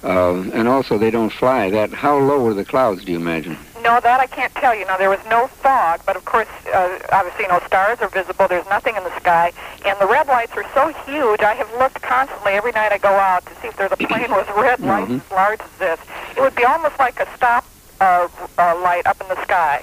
uh, 0.05 0.35
and 0.53 0.69
also 0.69 0.99
they 0.99 1.11
don't 1.11 1.33
fly. 1.33 1.71
That 1.71 1.93
how 1.93 2.19
low 2.19 2.47
are 2.47 2.55
the 2.55 2.65
clouds? 2.65 3.05
Do 3.05 3.13
you 3.13 3.19
imagine? 3.19 3.57
No, 3.83 3.99
that 3.99 4.21
I 4.21 4.29
can't 4.29 4.55
tell 4.55 4.73
you. 4.77 4.85
Now, 4.87 4.97
there 4.97 5.11
was 5.11 5.19
no 5.29 5.49
fog, 5.49 6.03
but 6.07 6.15
of 6.15 6.25
course, 6.25 6.47
uh, 6.73 6.99
obviously 7.11 7.47
no 7.49 7.59
stars 7.67 7.99
are 8.01 8.09
visible. 8.09 8.47
There's 8.47 8.69
nothing 8.69 8.95
in 8.95 9.03
the 9.03 9.15
sky. 9.19 9.53
And 9.85 9.99
the 9.99 10.07
red 10.07 10.29
lights 10.29 10.53
are 10.55 10.65
so 10.73 10.93
huge, 11.05 11.41
I 11.41 11.55
have 11.55 11.69
looked 11.81 12.01
constantly 12.01 12.53
every 12.53 12.71
night 12.71 12.93
I 12.93 12.99
go 12.99 13.09
out 13.09 13.45
to 13.47 13.53
see 13.61 13.67
if 13.67 13.77
there's 13.77 13.91
a 13.91 13.97
plane 13.97 14.31
with 14.31 14.49
red 14.57 14.79
lights 14.79 15.11
Mhm. 15.11 15.21
as 15.25 15.31
large 15.33 15.61
as 15.61 15.71
this. 15.81 15.99
It 16.37 16.41
would 16.41 16.55
be 16.55 16.65
almost 16.65 16.97
like 17.01 17.19
a 17.19 17.27
stop 17.37 17.65
uh, 18.01 18.29
uh, 18.57 18.81
light 18.81 19.05
up 19.05 19.21
in 19.21 19.27
the 19.27 19.43
sky. 19.43 19.83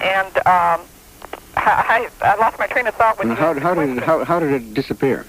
And 0.00 0.36
um, 0.44 0.80
I, 1.56 2.08
I 2.20 2.36
lost 2.36 2.58
my 2.58 2.66
train 2.66 2.86
of 2.86 2.94
thought 2.94 3.18
with 3.18 3.28
And 3.28 3.38
how 3.38 3.58
how 3.58 3.74
did 3.74 3.96
it, 3.96 4.02
how 4.02 4.24
how 4.24 4.38
did 4.40 4.52
it 4.52 4.74
disappear? 4.74 5.24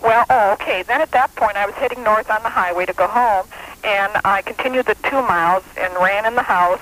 Well, 0.00 0.24
oh, 0.30 0.52
okay. 0.54 0.82
Then 0.82 1.00
at 1.00 1.10
that 1.12 1.34
point, 1.36 1.56
I 1.56 1.66
was 1.66 1.74
heading 1.76 2.02
north 2.02 2.28
on 2.30 2.42
the 2.42 2.48
highway 2.48 2.86
to 2.86 2.92
go 2.92 3.06
home, 3.06 3.46
and 3.84 4.10
I 4.24 4.42
continued 4.42 4.86
the 4.86 4.96
two 5.08 5.22
miles 5.22 5.62
and 5.76 5.92
ran 5.94 6.26
in 6.26 6.34
the 6.34 6.42
house, 6.42 6.80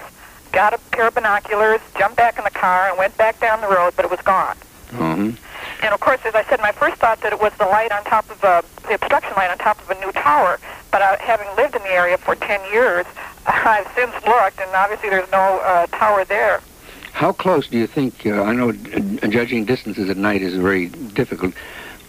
got 0.53 0.73
a 0.73 0.79
pair 0.91 1.09
of 1.09 1.15
binoculars, 1.15 1.81
jumped 1.99 2.17
back 2.17 2.39
in 2.39 2.45
the 2.45 2.51
car, 2.51 2.89
and 2.89 2.97
went 2.97 3.17
back 3.19 3.39
down 3.41 3.61
the 3.61 3.69
road, 3.69 3.93
but 3.97 4.05
it 4.07 4.11
was 4.11 4.21
gone. 4.23 4.57
Mhm. 4.93 5.37
And 5.83 5.95
of 5.95 6.01
course, 6.01 6.21
as 6.25 6.35
I 6.35 6.45
said, 6.45 6.61
my 6.61 6.73
first 6.73 6.97
thought 6.97 7.21
that 7.21 7.33
it 7.33 7.41
was 7.41 7.53
the 7.59 7.67
light 7.67 7.93
on 7.93 8.05
top 8.05 8.29
of 8.31 8.43
a, 8.43 8.63
the 8.89 8.95
obstruction 8.95 9.33
light 9.37 9.51
on 9.51 9.59
top 9.59 9.79
of 9.81 9.91
a 9.91 10.01
new 10.01 10.13
tower. 10.13 10.59
But 10.91 11.03
uh, 11.03 11.17
having 11.21 11.47
lived 11.57 11.77
in 11.77 11.83
the 11.83 11.91
area 11.93 12.17
for 12.19 12.35
10 12.35 12.61
years, 12.73 13.07
I've 13.47 13.87
since 13.95 14.13
looked, 14.27 14.61
and 14.61 14.71
obviously 14.75 15.11
there's 15.11 15.31
no 15.31 15.59
uh, 15.61 15.87
tower 15.89 16.25
there. 16.25 16.61
How 17.21 17.33
close 17.33 17.69
do 17.69 17.77
you 17.77 17.87
think? 17.87 18.25
Uh, 18.25 18.45
I 18.45 18.55
know 18.55 18.71
uh, 18.71 19.27
judging 19.27 19.67
distances 19.67 20.09
at 20.09 20.17
night 20.17 20.41
is 20.41 20.57
very 20.57 20.87
difficult, 20.87 21.53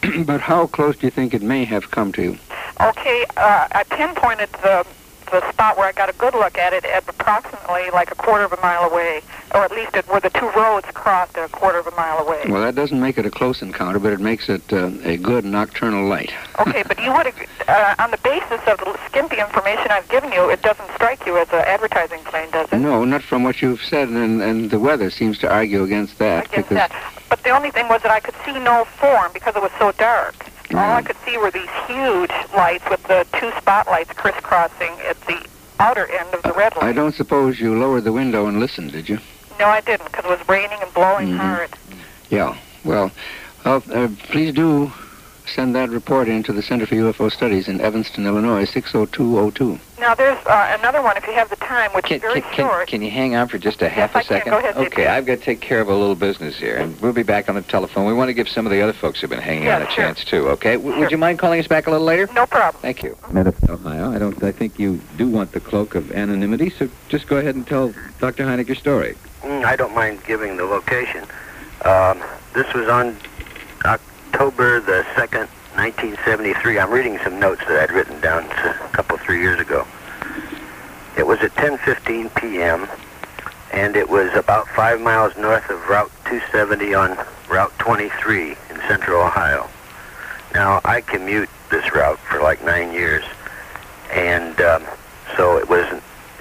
but 0.26 0.40
how 0.40 0.68
close 0.68 0.96
do 0.96 1.06
you 1.06 1.12
think 1.12 1.34
it 1.34 1.42
may 1.42 1.66
have 1.66 1.92
come 1.92 2.14
to 2.14 2.22
you? 2.22 2.38
Okay, 2.80 3.26
uh, 3.36 3.68
I 3.74 3.84
pinpointed 3.90 4.48
the 4.64 4.86
the 5.32 5.50
spot 5.52 5.78
where 5.78 5.88
I 5.88 5.92
got 5.94 6.10
a 6.10 6.14
good 6.14 6.34
look 6.34 6.58
at 6.58 6.74
it 6.74 6.86
at 6.86 7.08
approximately 7.08 7.90
like 7.92 8.12
a 8.12 8.16
quarter 8.16 8.44
of 8.44 8.54
a 8.54 8.62
mile 8.62 8.84
away, 8.84 9.22
or 9.56 9.64
at 9.64 9.72
least 9.72 9.96
at 9.96 10.08
where 10.08 10.20
the 10.20 10.30
two 10.30 10.50
roads 10.52 10.86
crossed 10.94 11.38
a 11.38 11.48
quarter 11.50 11.80
of 11.80 11.88
a 11.88 11.92
mile 11.92 12.20
away. 12.20 12.44
Well, 12.48 12.62
that 12.62 12.76
doesn't 12.76 13.00
make 13.00 13.18
it 13.18 13.26
a 13.26 13.32
close 13.32 13.62
encounter, 13.62 14.00
but 14.00 14.14
it 14.14 14.20
makes 14.20 14.50
it 14.50 14.62
uh, 14.74 14.92
a 15.04 15.18
good 15.18 15.46
nocturnal 15.46 16.08
light. 16.08 16.32
Okay, 16.62 16.84
but 16.88 17.02
you 17.02 17.12
would, 17.12 17.26
uh, 17.68 17.96
on 17.98 18.12
the 18.12 18.20
basis 18.20 18.62
of 18.68 18.78
the 18.78 19.00
skimpy 19.08 19.40
information 19.40 19.88
I've 19.90 20.08
given 20.10 20.32
you, 20.32 20.48
it 20.52 20.62
doesn't 20.62 20.88
strike 20.94 21.26
you 21.26 21.36
as 21.38 21.48
an 21.50 21.64
advertising 21.66 22.20
plane, 22.20 22.52
does 22.52 22.72
it? 22.72 22.78
No, 22.78 23.04
not 23.04 23.24
from 23.24 23.42
what 23.44 23.64
you've 23.64 23.82
said, 23.82 24.10
and, 24.10 24.42
and 24.44 24.70
the 24.70 24.80
weather 24.80 25.10
seems 25.10 25.40
to 25.40 25.52
argue 25.52 25.82
against 25.82 26.20
that. 26.20 26.46
Against 26.46 26.70
because 26.70 26.90
that. 26.90 27.14
But 27.30 27.42
the 27.42 27.50
only 27.50 27.72
thing 27.72 27.88
was 27.88 28.04
that 28.04 28.12
I 28.12 28.20
could 28.20 28.36
see 28.46 28.60
no 28.60 28.86
form 29.00 29.32
because 29.34 29.56
it 29.56 29.62
was 29.62 29.72
so 29.80 29.92
dark. 29.94 30.51
All 30.74 30.92
I 30.96 31.02
Mm. 31.02 31.06
could 31.06 31.16
see 31.26 31.38
were 31.38 31.52
these 31.52 31.70
huge 31.88 32.32
lights 32.56 32.84
with 32.90 33.04
the 33.04 33.26
two 33.40 33.52
spotlights 33.58 34.14
crisscrossing 34.14 34.94
at 35.10 35.20
the 35.28 35.38
outer 35.80 36.08
end 36.08 36.34
of 36.34 36.42
the 36.44 36.54
red 36.54 36.76
light. 36.76 36.86
I 36.86 36.92
don't 36.94 37.16
suppose 37.16 37.60
you 37.60 37.76
lowered 37.78 38.04
the 38.04 38.12
window 38.14 38.48
and 38.48 38.60
listened, 38.60 38.92
did 38.92 39.10
you? 39.10 39.20
No, 39.60 39.66
I 39.68 39.82
didn't 39.82 40.06
because 40.12 40.26
it 40.26 40.30
was 40.30 40.48
raining 40.48 40.80
and 40.82 40.94
blowing 40.94 41.28
Mhm. 41.30 41.38
hard. 41.38 41.70
Yeah. 42.30 42.56
Well, 42.84 43.12
uh, 43.66 43.80
uh, 43.94 44.08
please 44.30 44.54
do 44.54 44.92
send 45.54 45.76
that 45.76 45.90
report 45.90 46.28
in 46.28 46.44
to 46.44 46.54
the 46.54 46.62
Center 46.62 46.86
for 46.86 46.96
UFO 46.96 47.32
Studies 47.32 47.68
in 47.68 47.80
Evanston, 47.82 48.26
Illinois, 48.26 48.66
60202. 48.66 49.80
Now, 50.00 50.16
there's 50.16 50.38
uh, 50.48 50.76
another 50.80 51.02
one 51.02 51.16
if 51.18 51.28
you 51.28 51.34
have 51.34 51.50
the 51.50 51.56
time, 51.58 51.92
which 51.92 52.06
Can, 52.06 52.16
is 52.16 52.22
very 52.22 52.42
can, 52.42 52.52
can, 52.52 52.66
short. 52.66 52.88
can 52.88 53.02
you 53.04 53.12
hang 53.12 53.36
on 53.36 53.48
for 53.48 53.58
just 53.60 53.82
a 53.84 53.90
half 53.90 54.16
I 54.16 54.22
a 54.22 54.24
can. 54.24 54.28
second? 54.38 54.52
Go 54.52 54.58
ahead, 54.58 54.78
okay, 54.78 55.06
I've 55.08 55.26
got 55.28 55.38
to 55.40 55.44
take 55.44 55.62
care 55.62 55.80
of 55.80 55.90
a 55.90 55.94
little 55.96 56.16
business 56.16 56.58
here, 56.58 56.78
and 56.78 57.00
we'll 57.02 57.14
be 57.14 57.22
back 57.24 57.50
on 57.50 57.56
the 57.56 57.62
telephone. 57.62 58.08
We 58.08 58.14
want 58.14 58.30
to 58.30 58.34
give 58.34 58.50
some 58.50 58.66
of 58.66 58.72
the 58.72 58.82
other 58.82 58.94
folks 58.94 59.22
who've 59.22 59.30
been 59.30 59.40
hanging 59.42 59.66
Yeah, 59.66 59.76
on 59.76 59.82
a 59.84 59.86
sure. 59.92 59.96
chance 60.06 60.24
too. 60.26 60.48
Okay, 60.50 60.74
W- 60.74 60.92
Sure. 60.94 61.00
would 61.02 61.12
you 61.12 61.18
mind 61.18 61.38
calling 61.38 61.60
us 61.60 61.68
back 61.68 61.86
a 61.86 61.92
little 61.92 62.06
later? 62.06 62.28
No 62.34 62.48
problem. 62.48 62.82
Thank 62.82 63.04
you. 63.04 63.16
Ohio. 63.70 64.12
I 64.12 64.18
don't. 64.18 64.42
I 64.44 64.52
think 64.52 64.80
you 64.80 65.00
do 65.18 65.28
want 65.30 65.52
the 65.52 65.60
cloak 65.60 65.94
of 65.96 66.12
anonymity. 66.12 66.70
So 66.72 66.90
just 67.10 67.28
go 67.28 67.38
ahead 67.38 67.54
and 67.56 67.66
tell 67.68 67.94
Dr. 68.20 68.46
Hynek 68.46 68.68
your 68.68 68.76
story. 68.76 69.16
Mm, 69.44 69.66
I 69.66 69.76
don't 69.76 69.94
mind 69.94 70.24
giving 70.26 70.58
the 70.58 70.66
location. 70.66 71.26
Um, 71.86 72.22
this 72.54 72.72
was 72.74 72.88
on 72.90 73.18
October 74.34 74.80
the 74.80 75.04
2nd, 75.14 75.50
1973. 75.76 76.80
I'm 76.80 76.90
reading 76.90 77.20
some 77.22 77.38
notes 77.38 77.60
that 77.68 77.84
I'd 77.84 77.92
written 77.92 78.18
down 78.22 78.46
a 78.46 78.90
couple, 78.94 79.18
three 79.18 79.42
years 79.42 79.60
ago. 79.60 79.86
It 81.18 81.28
was 81.28 81.40
at 81.42 81.52
10.15 81.56 82.34
p.m., 82.36 82.88
and 83.74 83.98
it 83.98 84.10
was 84.10 84.34
about 84.34 84.70
five 84.70 85.02
miles 85.02 85.36
north 85.36 85.70
of 85.70 85.86
Route 85.90 86.10
270 86.24 86.94
on 86.94 87.18
Route 87.50 87.78
23 87.78 88.52
in 88.52 88.56
central 88.88 89.22
Ohio. 89.22 89.68
Now, 90.54 90.80
I 90.86 91.02
commute 91.02 91.50
this 91.70 91.94
route 91.94 92.18
for 92.20 92.42
like 92.42 92.64
nine 92.64 92.94
years, 92.94 93.26
and 94.14 94.62
um, 94.62 94.86
so 95.36 95.58
it 95.58 95.68
was 95.68 95.86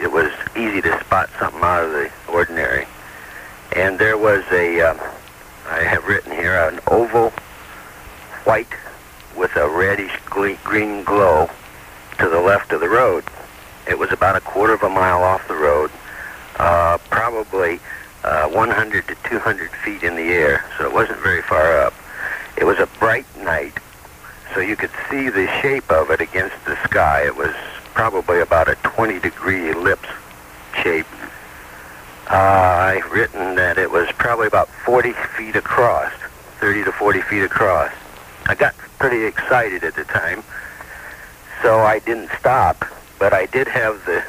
it 0.00 0.12
was 0.12 0.31
easy 0.57 0.81
to 0.83 1.00
spot 1.00 1.29
something 1.40 1.61
out 1.61 1.87
of 1.87 1.90
the 1.90 2.09
ordinary. 2.29 2.87
And 3.74 3.98
there 3.98 4.16
was 4.16 4.44
a, 4.53 4.81
um, 4.81 5.00
I 5.68 5.83
have 5.83 6.07
written 6.07 6.31
here, 6.31 6.55
an 6.55 6.79
oval 6.87 7.33
white 8.44 8.72
with 9.37 9.55
a 9.57 9.68
reddish 9.68 10.12
green 10.26 11.05
glow 11.05 11.48
to 12.18 12.29
the 12.29 12.40
left 12.40 12.72
of 12.72 12.81
the 12.81 12.88
road. 12.88 13.24
It 13.88 13.98
was 13.98 14.12
about 14.12 14.37
a 14.37 14.40
quarter 14.40 14.74
of 14.74 14.83
a 14.83 14.88
mile 14.88 15.22
off 15.22 15.46
the 15.48 15.55
road, 15.55 15.90
uh, 16.57 16.98
probably 17.11 17.81
uh, 18.24 18.48
100 18.48 19.09
to 19.09 19.16
200 19.24 19.70
feet 19.85 20.03
in 20.03 20.16
the 20.16 20.22
air, 20.22 20.64
so 20.76 20.85
it 20.85 20.92
wasn't 20.92 21.18
very 21.20 21.42
far 21.42 21.79
up. 21.79 21.94
It 22.57 22.64
was 22.64 22.79
a 22.79 22.87
bright 22.98 23.26
night, 23.38 23.72
so 24.55 24.61
you 24.61 24.76
could 24.76 24.90
see 25.11 25.31
the 25.31 25.46
shape 25.62 25.90
of 25.90 26.11
it 26.11 26.20
against 26.20 26.57
the 26.66 26.76
sky. 26.85 27.24
It 27.24 27.37
was 27.37 27.55
probably 27.94 28.40
about 28.40 28.68
a 28.68 28.74
20 28.76 29.18
degree 29.20 29.70
ellipse 29.70 30.09
shape. 30.83 31.07
Uh, 32.29 32.35
I've 32.35 33.11
written 33.11 33.57
that 33.57 33.79
it 33.79 33.90
was 33.90 34.09
probably 34.12 34.46
about 34.46 34.68
40 34.68 35.12
feet 35.37 35.57
across, 35.57 36.12
30 36.61 36.85
to 36.85 36.92
40 36.92 37.22
feet 37.22 37.42
across. 37.42 37.92
I 38.50 38.56
got 38.56 38.76
pretty 38.98 39.26
excited 39.26 39.84
at 39.84 39.94
the 39.94 40.02
time, 40.02 40.42
so 41.62 41.78
I 41.82 42.00
didn't 42.00 42.30
stop, 42.40 42.84
but 43.20 43.32
I 43.32 43.46
did 43.46 43.68
have 43.68 44.04
the 44.06 44.24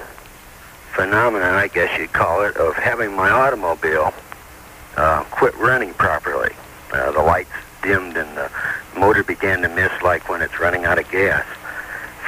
phenomenon, 0.93 1.55
I 1.55 1.67
guess 1.67 1.97
you'd 1.97 2.13
call 2.13 2.43
it, 2.43 2.55
of 2.55 2.75
having 2.75 3.15
my 3.15 3.31
automobile 3.31 4.13
uh, 4.95 5.23
quit 5.31 5.57
running 5.57 5.95
properly. 5.95 6.51
Uh, 6.93 7.12
the 7.13 7.23
lights 7.23 7.49
dimmed 7.81 8.15
and 8.15 8.38
the 8.38 8.51
motor 8.95 9.23
began 9.23 9.63
to 9.63 9.69
miss 9.69 9.91
like 10.03 10.29
when 10.29 10.43
it's 10.43 10.60
running 10.60 10.86
out 10.86 10.99
of 10.99 11.10
gas 11.10 11.43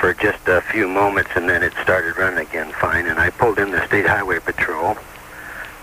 for 0.02 0.16
just 0.16 0.48
a 0.48 0.62
few 0.62 0.88
moments 0.88 1.30
and 1.36 1.48
then 1.48 1.62
it 1.62 1.74
started 1.84 2.18
running 2.18 2.40
again 2.40 2.72
fine 2.72 3.06
and 3.06 3.20
I 3.20 3.30
pulled 3.30 3.60
in 3.60 3.70
the 3.70 3.86
state 3.86 4.08
highway 4.08 4.40
patrol 4.40 4.98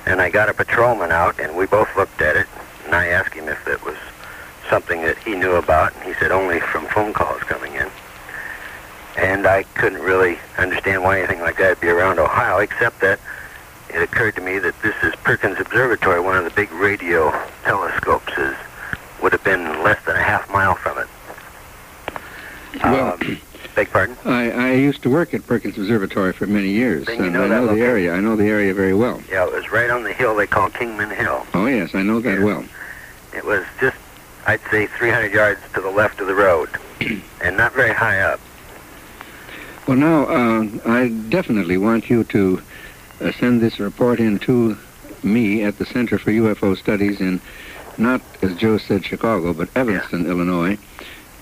and 0.07 0.21
I 0.21 0.29
got 0.29 0.49
a 0.49 0.55
patrolman 0.55 1.13
out 1.13 1.39
and 1.39 1.57
we 1.57 1.67
both 1.67 1.95
looked 1.97 2.21
at 2.21 2.35
it 2.35 2.49
and 2.85 2.97
I 2.97 3.07
asked 3.07 3.35
him 3.35 3.47
if 3.47 3.65
it 3.69 3.85
was 3.85 3.97
something 4.71 5.03
that 5.03 5.19
he 5.19 5.35
knew 5.35 5.57
about 5.57 5.93
and 5.95 6.05
he 6.05 6.15
said 6.15 6.31
only 6.31 6.61
from 6.61 6.87
phone 6.87 7.13
calls 7.13 7.43
coming 7.43 7.75
in 7.75 7.89
and 9.17 9.47
I 9.47 9.65
couldn't 9.75 10.01
really 10.01 10.39
understand 10.57 11.03
why 11.03 11.19
anything 11.19 11.41
like 11.41 11.59
that 11.59 11.71
would 11.71 11.81
be 11.81 11.89
around 11.89 12.19
Ohio 12.21 12.59
except 12.59 13.01
that 13.01 13.19
it 13.93 14.01
occurred 14.01 14.37
to 14.37 14.41
me 14.41 14.59
that 14.61 14.81
this 14.83 14.95
is 15.03 15.15
Perkins 15.17 15.59
Observatory 15.59 16.21
one 16.21 16.37
of 16.37 16.45
the 16.45 16.51
big 16.51 16.71
radio 16.73 17.31
telescopes 17.65 18.33
is 18.39 18.55
would 19.21 19.33
have 19.33 19.43
been 19.45 19.83
less 19.83 20.03
than 20.07 20.15
a 20.17 20.23
half 20.23 20.49
mile 20.51 20.77
from 20.77 20.97
it 20.99 21.09
Well, 22.85 23.15
Um, 23.21 23.39
beg 23.75 23.91
pardon 23.91 24.17
I, 24.25 24.51
I 24.51 24.73
used 24.75 25.03
to 25.03 25.11
work 25.11 25.35
at 25.35 25.45
Perkins 25.47 25.77
Observatory 25.79 26.33
for 26.33 26.47
many 26.47 26.69
years, 26.71 27.07
Then 27.07 27.19
you 27.19 27.25
and 27.25 27.33
know 27.35 27.45
I 27.45 27.49
know 27.49 27.75
the 27.75 27.81
area. 27.83 28.15
I 28.15 28.21
know 28.21 28.37
the 28.37 28.47
area 28.47 28.73
very 28.73 28.95
well. 28.95 29.21
Yeah, 29.29 29.47
it 29.47 29.53
was 29.53 29.71
right 29.73 29.91
on 29.91 30.05
the 30.05 30.13
hill 30.13 30.35
they 30.37 30.47
call 30.47 30.71
Kingman 30.71 31.11
Hill. 31.11 31.45
Oh, 31.55 31.67
yes, 31.67 31.95
I 31.95 32.03
know 32.03 32.21
that 32.21 32.41
well. 32.41 32.65
It 33.35 33.45
was 33.45 33.65
just, 33.81 33.97
I'd 34.51 34.61
say, 34.69 34.89
300 34.89 35.33
yards 35.33 35.61
to 35.75 35.81
the 35.81 35.93
left 35.93 36.21
of 36.21 36.27
the 36.27 36.35
road, 36.35 36.69
and 37.41 37.57
not 37.57 37.73
very 37.73 37.95
high 37.95 38.21
up. 38.21 38.41
Well, 39.87 39.97
now, 39.97 40.25
uh, 40.25 40.67
I 40.87 41.11
definitely 41.29 41.79
want 41.79 42.11
you 42.11 42.25
to 42.25 42.61
uh, 43.21 43.31
send 43.31 43.61
this 43.61 43.79
report 43.79 44.19
in 44.19 44.41
to 44.41 44.77
me 45.23 45.63
at 45.63 45.79
the 45.79 45.87
Center 45.87 46.19
for 46.19 46.33
UFO 46.33 46.77
Studies 46.77 47.21
in, 47.21 47.41
not, 47.97 48.23
as 48.43 48.57
Joe 48.57 48.79
said, 48.79 49.05
Chicago, 49.05 49.53
but 49.53 49.69
Evanston, 49.77 50.27
Illinois. 50.27 50.77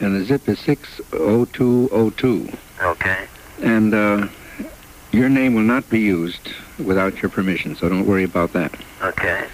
And 0.00 0.14
the 0.14 0.26
zip 0.26 0.46
is 0.46 0.58
60202. 0.58 2.58
Okay. 2.82 3.26
And 3.62 3.94
uh, 3.94 4.28
your 5.12 5.30
name 5.30 5.54
will 5.54 5.62
not 5.62 5.88
be 5.88 6.00
used 6.00 6.50
without 6.78 7.22
your 7.22 7.30
permission, 7.30 7.74
so 7.74 7.88
don't 7.88 8.06
worry 8.06 8.24
about 8.24 8.52
that. 8.52 8.78
Okay. 9.00 9.46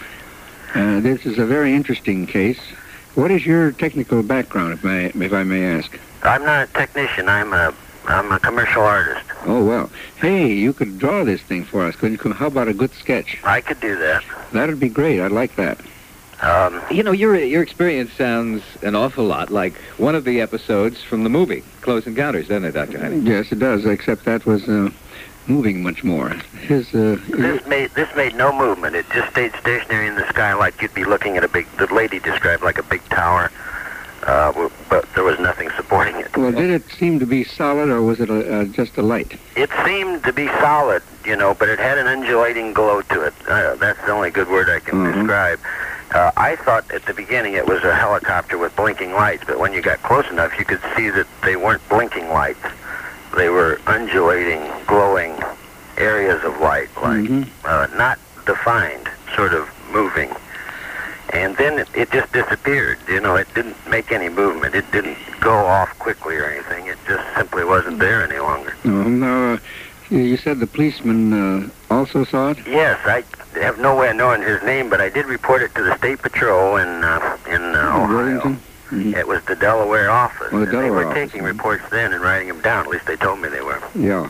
Uh, 0.74 0.98
this 0.98 1.24
is 1.24 1.38
a 1.38 1.46
very 1.46 1.72
interesting 1.72 2.26
case. 2.26 2.58
What 3.14 3.30
is 3.30 3.46
your 3.46 3.70
technical 3.72 4.22
background, 4.22 4.72
if, 4.72 4.82
may, 4.84 5.06
if 5.06 5.32
I 5.32 5.44
may 5.44 5.64
ask? 5.78 5.98
I'm 6.22 6.44
not 6.44 6.68
a 6.68 6.72
technician. 6.72 7.28
I'm 7.28 7.52
a, 7.52 7.72
I'm 8.06 8.32
a 8.32 8.40
commercial 8.40 8.82
artist. 8.82 9.24
Oh, 9.46 9.64
well. 9.64 9.90
Hey, 10.16 10.52
you 10.52 10.72
could 10.72 10.98
draw 10.98 11.22
this 11.24 11.40
thing 11.42 11.64
for 11.64 11.84
us, 11.84 11.94
couldn't 11.94 12.24
you? 12.24 12.32
How 12.32 12.46
about 12.46 12.66
a 12.68 12.74
good 12.74 12.92
sketch? 12.92 13.38
I 13.44 13.60
could 13.60 13.80
do 13.80 13.96
that. 13.98 14.24
That'd 14.52 14.80
be 14.80 14.88
great. 14.88 15.20
I'd 15.20 15.30
like 15.30 15.54
that. 15.56 15.78
Um, 16.42 16.82
You 16.90 17.04
know, 17.04 17.12
your 17.12 17.36
your 17.36 17.62
experience 17.62 18.12
sounds 18.14 18.62
an 18.82 18.96
awful 18.96 19.24
lot 19.24 19.50
like 19.50 19.74
one 19.98 20.16
of 20.16 20.24
the 20.24 20.40
episodes 20.40 21.00
from 21.02 21.22
the 21.22 21.30
movie 21.30 21.62
Close 21.80 22.06
Encounters, 22.06 22.48
doesn't 22.48 22.64
it, 22.64 22.72
Doctor 22.72 22.98
Hynek? 22.98 23.26
Yes, 23.26 23.52
it 23.52 23.60
does, 23.60 23.86
except 23.86 24.24
that 24.24 24.44
was 24.44 24.68
uh, 24.68 24.90
moving 25.46 25.82
much 25.82 26.02
more. 26.04 26.30
His, 26.60 26.94
uh, 26.94 27.18
this 27.28 27.66
made 27.66 27.90
this 27.90 28.14
made 28.16 28.34
no 28.34 28.52
movement. 28.56 28.96
It 28.96 29.06
just 29.10 29.30
stayed 29.30 29.52
stationary 29.60 30.06
in 30.08 30.14
the 30.14 30.26
sky, 30.28 30.54
like 30.54 30.80
you'd 30.80 30.94
be 30.94 31.04
looking 31.04 31.36
at 31.36 31.44
a 31.44 31.48
big. 31.48 31.66
The 31.76 31.92
lady 31.92 32.18
described 32.18 32.62
like 32.62 32.78
a 32.78 32.82
big 32.82 33.02
tower, 33.10 33.50
uh, 34.24 34.68
but 34.88 35.10
there 35.14 35.24
was 35.24 35.38
nothing 35.38 35.70
supporting 35.76 36.16
it. 36.16 36.34
well, 36.36 36.52
did 36.52 36.70
it 36.70 36.88
seem 36.90 37.18
to 37.20 37.26
be 37.26 37.44
solid, 37.44 37.88
or 37.90 38.02
was 38.02 38.20
it 38.20 38.30
a, 38.30 38.60
uh, 38.60 38.64
just 38.64 38.96
a 38.96 39.02
light? 39.02 39.38
It 39.56 39.70
seemed 39.84 40.24
to 40.24 40.32
be 40.32 40.46
solid, 40.48 41.02
you 41.24 41.36
know, 41.36 41.54
but 41.54 41.68
it 41.68 41.78
had 41.78 41.98
an 41.98 42.06
undulating 42.06 42.72
glow 42.72 43.02
to 43.02 43.22
it. 43.22 43.34
Uh, 43.48 43.74
that's 43.76 44.00
the 44.06 44.12
only 44.12 44.30
good 44.30 44.48
word 44.48 44.68
I 44.70 44.80
can 44.80 44.98
Mhm. 45.04 45.14
describe. 45.14 45.60
Uh, 46.14 46.30
I 46.36 46.54
thought 46.56 46.88
at 46.92 47.04
the 47.06 47.14
beginning 47.14 47.54
it 47.54 47.66
was 47.66 47.82
a 47.82 47.94
helicopter 47.94 48.56
with 48.56 48.74
blinking 48.76 49.12
lights, 49.14 49.42
but 49.46 49.58
when 49.58 49.72
you 49.72 49.80
got 49.82 50.00
close 50.04 50.28
enough, 50.30 50.56
you 50.58 50.64
could 50.64 50.80
see 50.96 51.10
that 51.10 51.26
they 51.42 51.56
weren't 51.56 51.86
blinking 51.88 52.28
lights. 52.30 52.64
They 53.36 53.48
were 53.48 53.80
undulating, 53.86 54.62
glowing 54.86 55.34
areas 55.96 56.42
of 56.44 56.60
light, 56.60 56.88
like 57.02 57.20
Mhm. 57.28 57.46
uh, 57.64 57.86
not 57.96 58.18
defined, 58.46 59.08
sort 59.34 59.52
of 59.54 59.68
moving. 59.92 60.30
And 61.32 61.56
then 61.56 61.78
it, 61.80 61.88
it 61.94 62.10
just 62.12 62.32
disappeared. 62.32 62.98
You 63.08 63.20
know, 63.20 63.34
it 63.36 63.48
didn't 63.54 63.76
make 63.88 64.12
any 64.12 64.28
movement. 64.28 64.74
It 64.74 64.90
didn't 64.92 65.18
go 65.40 65.52
off 65.66 65.96
quickly 65.98 66.36
or 66.36 66.44
anything. 66.44 66.86
It 66.86 66.98
just 67.08 67.24
simply 67.36 67.64
wasn't 67.64 67.98
there 67.98 68.22
any 68.22 68.38
longer. 68.38 68.74
No, 68.84 69.02
no. 69.02 69.54
Uh, 69.54 69.58
you- 70.10 70.36
said 70.36 70.60
the 70.60 70.66
policeman 70.66 71.32
uh, 71.32 71.94
also 71.94 72.24
saw 72.24 72.50
it. 72.50 72.58
Yes, 72.66 72.98
I 73.04 73.24
have 73.60 73.78
no 73.78 73.96
way 73.96 74.10
of 74.10 74.16
knowing 74.16 74.42
his 74.42 74.62
name, 74.62 74.88
but 74.90 75.00
I 75.00 75.08
did 75.08 75.26
report 75.26 75.62
it 75.62 75.74
to 75.74 75.82
the 75.82 75.96
state 75.98 76.20
patrol 76.22 76.76
in 76.76 77.02
uh, 77.02 77.36
in 77.50 77.62
uh, 77.74 77.78
Ohio. 77.96 78.14
Worthington? 78.14 78.60
Mhm. 78.94 79.16
It 79.16 79.26
was 79.26 79.42
the 79.44 79.56
Delaware 79.56 80.10
office. 80.10 80.48
Oh, 80.52 80.60
the 80.60 80.66
Delaware 80.66 80.82
they 80.84 80.90
were 80.90 81.06
office, 81.06 81.30
taking 81.32 81.42
mhm. 81.42 81.46
reports 81.48 81.82
then 81.90 82.12
and 82.12 82.22
writing 82.22 82.48
them 82.48 82.60
down. 82.60 82.84
At 82.84 82.90
least 82.90 83.06
they 83.06 83.16
told 83.16 83.40
me 83.40 83.48
they 83.48 83.60
were. 83.62 83.80
Yeah. 83.94 84.28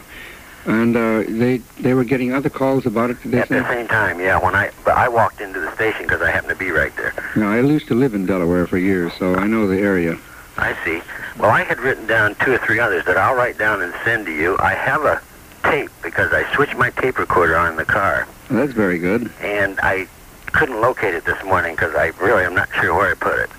And 0.67 0.97
uh, 0.97 1.25
they 1.29 1.59
they 1.79 1.93
were 1.93 2.05
getting 2.05 2.33
other 2.33 2.49
calls 2.49 2.87
about 2.87 3.11
it. 3.11 3.19
At 3.35 3.49
the 3.51 3.69
same 3.69 3.87
time, 3.87 4.19
yeah. 4.19 4.39
When 4.39 4.55
I 4.55 4.71
but 4.85 4.97
I 4.97 5.09
walked 5.09 5.41
into 5.43 5.61
the 5.61 5.71
station 5.75 6.03
because 6.05 6.23
I 6.23 6.31
happened 6.31 6.51
to 6.51 6.57
be 6.57 6.71
right 6.71 6.95
there. 6.97 7.13
No, 7.37 7.49
I 7.53 7.61
used 7.61 7.87
to 7.89 7.95
live 7.95 8.15
in 8.15 8.25
Delaware 8.25 8.67
for 8.67 8.79
years, 8.79 9.13
so 9.19 9.35
I 9.35 9.47
know 9.47 9.67
the 9.67 9.79
area. 9.79 10.17
I 10.57 10.75
see. 10.85 11.03
Well, 11.39 11.51
I 11.51 11.65
had 11.65 11.81
written 11.81 12.07
down 12.07 12.37
two 12.37 12.53
or 12.55 12.59
three 12.59 12.79
others 12.81 13.05
that 13.05 13.19
I'll 13.19 13.35
write 13.35 13.59
down 13.59 13.83
and 13.83 13.93
send 14.05 14.25
to 14.27 14.33
you. 14.33 14.57
I 14.61 14.73
have 14.73 15.05
a 15.05 15.21
tape 15.65 15.91
because 16.03 16.33
I 16.33 16.51
switched 16.55 16.77
my 16.77 16.91
tape 16.91 17.19
recorder 17.19 17.57
on 17.57 17.73
in 17.73 17.77
the 17.77 17.85
car, 17.85 18.27
Well, 18.49 18.61
that's 18.61 18.73
very 18.73 18.99
good. 18.99 19.31
and 19.43 19.79
I 19.83 20.07
couldn't 20.53 20.81
locate 20.81 21.15
it 21.15 21.25
this 21.25 21.43
morning 21.43 21.75
because 21.75 21.95
I 21.97 22.13
really 22.21 22.45
am 22.45 22.55
not 22.55 22.69
sure 22.81 22.95
where 22.95 23.11
I 23.11 23.15
put 23.15 23.39
it. 23.39 23.51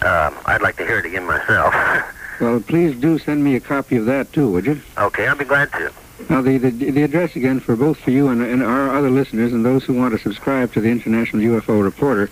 But 0.00 0.06
um, 0.08 0.38
I'd 0.46 0.62
like 0.62 0.76
to 0.76 0.86
hear 0.86 0.98
it 0.98 1.06
again 1.06 1.26
myself. 1.26 1.74
Well, 2.40 2.58
please 2.58 2.98
do 2.98 3.18
send 3.18 3.44
me 3.44 3.54
a 3.56 3.60
copy 3.60 3.96
of 3.98 4.06
that 4.06 4.32
too, 4.32 4.50
would 4.50 4.64
you? 4.64 4.80
okay, 4.96 5.26
I'll 5.28 5.36
be 5.36 5.44
glad 5.44 5.70
to. 5.72 5.92
Now, 6.30 6.40
the, 6.40 6.56
the 6.56 6.70
the 6.70 7.02
address 7.02 7.36
again 7.36 7.60
for 7.60 7.76
both 7.76 7.98
for 7.98 8.12
you 8.12 8.28
and, 8.28 8.40
and 8.40 8.62
our 8.62 8.96
other 8.96 9.10
listeners 9.10 9.52
and 9.52 9.62
those 9.62 9.84
who 9.84 9.92
want 9.92 10.14
to 10.14 10.18
subscribe 10.18 10.72
to 10.72 10.80
the 10.80 10.88
International 10.88 11.42
UFO 11.42 11.82
Reporter 11.84 12.30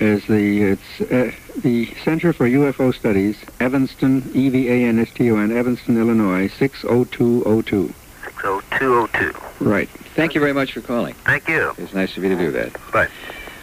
is 0.00 0.26
the 0.26 0.62
it's 0.72 1.00
uh, 1.02 1.30
the 1.62 1.86
Center 2.02 2.32
for 2.32 2.48
UFO 2.48 2.92
Studies, 2.92 3.36
Evanston, 3.60 4.28
E 4.34 4.48
V 4.48 4.68
A 4.68 4.88
N 4.88 4.98
S 4.98 5.12
T 5.12 5.30
O 5.30 5.36
N, 5.36 5.56
Evanston, 5.56 5.98
Illinois, 5.98 6.48
six 6.48 6.84
o 6.84 7.04
two 7.04 7.44
o 7.46 7.62
two. 7.62 7.94
60202. 8.24 9.64
Right. 9.64 9.88
Thank 10.16 10.34
you 10.34 10.40
very 10.40 10.52
much 10.52 10.72
for 10.72 10.80
calling. 10.80 11.14
Thank 11.24 11.46
you. 11.48 11.72
It's 11.78 11.94
nice 11.94 12.16
of 12.16 12.24
you 12.24 12.30
to 12.30 12.36
do 12.36 12.50
that. 12.50 12.72
Bye. 12.92 13.06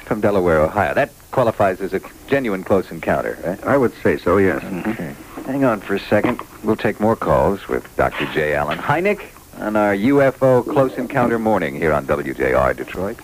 From 0.05 0.21
Delaware, 0.21 0.61
Ohio. 0.61 0.93
That 0.93 1.11
qualifies 1.31 1.81
as 1.81 1.93
a 1.93 2.01
genuine 2.27 2.63
close 2.63 2.91
encounter, 2.91 3.37
right? 3.43 3.63
I 3.65 3.77
would 3.77 3.93
say 4.03 4.17
so. 4.17 4.37
Yes. 4.37 4.63
Okay. 4.63 5.15
Hang 5.45 5.63
on 5.63 5.81
for 5.81 5.95
a 5.95 5.99
second. 5.99 6.41
We'll 6.63 6.75
take 6.75 6.99
more 6.99 7.15
calls 7.15 7.67
with 7.67 7.95
Dr. 7.95 8.25
J. 8.33 8.53
Allen 8.53 8.77
Hynek 8.77 9.21
on 9.59 9.75
our 9.75 9.95
UFO 9.95 10.63
Close 10.63 10.93
Encounter 10.97 11.39
morning 11.39 11.75
here 11.75 11.93
on 11.93 12.05
WJR 12.05 12.75
Detroit. 12.75 13.19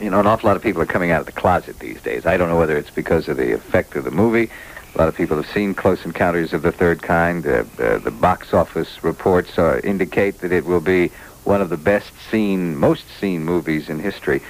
You 0.00 0.10
know, 0.10 0.20
an 0.20 0.26
awful 0.26 0.48
lot 0.48 0.56
of 0.56 0.62
people 0.62 0.82
are 0.82 0.86
coming 0.86 1.10
out 1.10 1.20
of 1.20 1.26
the 1.26 1.32
closet 1.32 1.78
these 1.78 2.00
days. 2.00 2.26
I 2.26 2.36
don't 2.36 2.48
know 2.48 2.58
whether 2.58 2.76
it's 2.76 2.90
because 2.90 3.28
of 3.28 3.36
the 3.36 3.52
effect 3.52 3.94
of 3.94 4.04
the 4.04 4.10
movie. 4.10 4.50
A 4.94 4.98
lot 4.98 5.08
of 5.08 5.14
people 5.14 5.36
have 5.36 5.50
seen 5.50 5.74
Close 5.74 6.04
Encounters 6.04 6.52
of 6.52 6.62
the 6.62 6.72
Third 6.72 7.02
Kind. 7.02 7.46
Uh, 7.46 7.64
uh, 7.78 7.98
the 7.98 8.10
box 8.10 8.52
office 8.52 9.02
reports 9.04 9.58
uh, 9.58 9.80
indicate 9.84 10.40
that 10.40 10.52
it 10.52 10.64
will 10.64 10.80
be 10.80 11.08
one 11.44 11.60
of 11.62 11.70
the 11.70 11.76
best 11.76 12.10
seen, 12.30 12.76
most 12.76 13.04
seen 13.20 13.44
movies 13.44 13.88
in 13.88 13.98
history. 13.98 14.42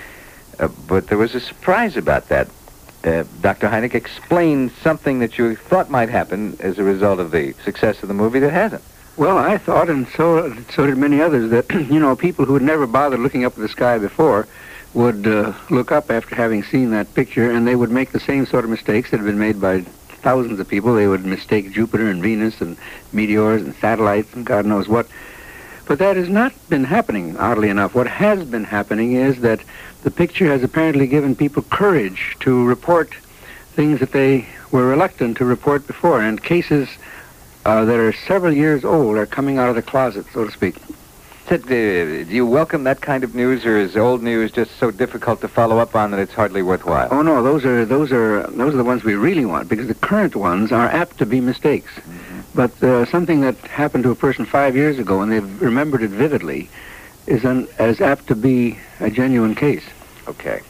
Uh, 0.58 0.68
but 0.88 1.08
there 1.08 1.18
was 1.18 1.34
a 1.34 1.40
surprise 1.40 1.96
about 1.96 2.28
that. 2.28 2.48
Uh, 3.04 3.24
Dr. 3.40 3.68
Hynek 3.68 3.94
explained 3.94 4.70
something 4.82 5.18
that 5.18 5.36
you 5.36 5.56
thought 5.56 5.90
might 5.90 6.08
happen 6.08 6.56
as 6.60 6.78
a 6.78 6.84
result 6.84 7.18
of 7.18 7.32
the 7.32 7.52
success 7.64 8.02
of 8.02 8.08
the 8.08 8.14
movie 8.14 8.38
that 8.38 8.52
hasn't. 8.52 8.82
Well, 9.16 9.36
I 9.36 9.58
thought, 9.58 9.90
and 9.90 10.08
so 10.08 10.54
so 10.74 10.86
did 10.86 10.96
many 10.96 11.20
others, 11.20 11.50
that 11.50 11.70
you 11.90 12.00
know 12.00 12.16
people 12.16 12.44
who 12.44 12.54
had 12.54 12.62
never 12.62 12.86
bothered 12.86 13.20
looking 13.20 13.44
up 13.44 13.54
at 13.54 13.58
the 13.58 13.68
sky 13.68 13.98
before 13.98 14.46
would 14.94 15.26
uh, 15.26 15.52
look 15.70 15.90
up 15.90 16.10
after 16.10 16.34
having 16.34 16.62
seen 16.62 16.90
that 16.90 17.12
picture, 17.14 17.50
and 17.50 17.66
they 17.66 17.74
would 17.74 17.90
make 17.90 18.12
the 18.12 18.20
same 18.20 18.46
sort 18.46 18.64
of 18.64 18.70
mistakes 18.70 19.10
that 19.10 19.18
had 19.18 19.26
been 19.26 19.38
made 19.38 19.60
by 19.60 19.80
thousands 20.22 20.60
of 20.60 20.68
people. 20.68 20.94
They 20.94 21.08
would 21.08 21.24
mistake 21.24 21.72
Jupiter 21.72 22.08
and 22.08 22.22
Venus 22.22 22.60
and 22.60 22.76
meteors 23.12 23.62
and 23.62 23.74
satellites 23.76 24.32
and 24.34 24.46
God 24.46 24.64
knows 24.64 24.88
what. 24.88 25.06
But 25.86 25.98
that 25.98 26.16
has 26.16 26.28
not 26.28 26.52
been 26.68 26.84
happening, 26.84 27.36
oddly 27.36 27.68
enough. 27.68 27.94
What 27.94 28.06
has 28.06 28.44
been 28.44 28.64
happening 28.64 29.14
is 29.14 29.40
that 29.40 29.60
the 30.02 30.10
picture 30.10 30.46
has 30.46 30.62
apparently 30.62 31.06
given 31.06 31.34
people 31.34 31.62
courage 31.62 32.36
to 32.40 32.64
report 32.64 33.14
things 33.74 34.00
that 34.00 34.12
they 34.12 34.46
were 34.70 34.86
reluctant 34.86 35.36
to 35.38 35.44
report 35.44 35.86
before, 35.86 36.20
and 36.20 36.42
cases 36.42 36.88
uh, 37.64 37.84
that 37.84 37.98
are 37.98 38.12
several 38.12 38.52
years 38.52 38.84
old 38.84 39.16
are 39.16 39.26
coming 39.26 39.58
out 39.58 39.68
of 39.68 39.74
the 39.74 39.82
closet, 39.82 40.26
so 40.32 40.44
to 40.44 40.50
speak. 40.50 40.76
Ted, 41.46 41.62
uh, 41.64 41.66
do 41.68 42.26
you 42.30 42.46
welcome 42.46 42.84
that 42.84 43.00
kind 43.00 43.24
of 43.24 43.34
news, 43.34 43.64
or 43.64 43.78
is 43.78 43.96
old 43.96 44.22
news 44.22 44.52
just 44.52 44.76
so 44.78 44.90
difficult 44.90 45.40
to 45.40 45.48
follow 45.48 45.78
up 45.78 45.94
on 45.94 46.10
that 46.12 46.20
it's 46.20 46.32
hardly 46.32 46.62
worthwhile? 46.62 47.08
Oh 47.10 47.22
no, 47.22 47.42
those 47.42 47.64
are 47.64 47.84
those 47.84 48.12
are 48.12 48.46
those 48.48 48.74
are 48.74 48.76
the 48.76 48.84
ones 48.84 49.04
we 49.04 49.14
really 49.14 49.44
want 49.44 49.68
because 49.68 49.88
the 49.88 49.94
current 49.94 50.36
ones 50.36 50.72
are 50.72 50.88
apt 50.88 51.18
to 51.18 51.26
be 51.26 51.40
mistakes. 51.40 51.92
But 52.54 52.82
uh, 52.82 53.06
something 53.06 53.40
that 53.40 53.56
happened 53.58 54.04
to 54.04 54.10
a 54.10 54.14
person 54.14 54.44
five 54.44 54.76
years 54.76 54.98
ago 54.98 55.20
and 55.20 55.32
they've 55.32 55.62
remembered 55.62 56.02
it 56.02 56.10
vividly 56.10 56.68
is 57.26 57.44
an, 57.44 57.68
as 57.78 58.00
apt 58.00 58.26
to 58.28 58.34
be 58.34 58.78
a 59.00 59.10
genuine 59.10 59.54
case. 59.54 59.84
Okay. 60.28 60.60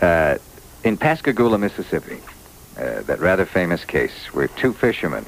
Uh, 0.00 0.38
in 0.84 0.96
Pascagoula, 0.96 1.58
Mississippi, 1.58 2.18
uh, 2.76 3.02
that 3.02 3.20
rather 3.20 3.46
famous 3.46 3.84
case 3.84 4.26
where 4.32 4.48
two 4.48 4.72
fishermen 4.72 5.24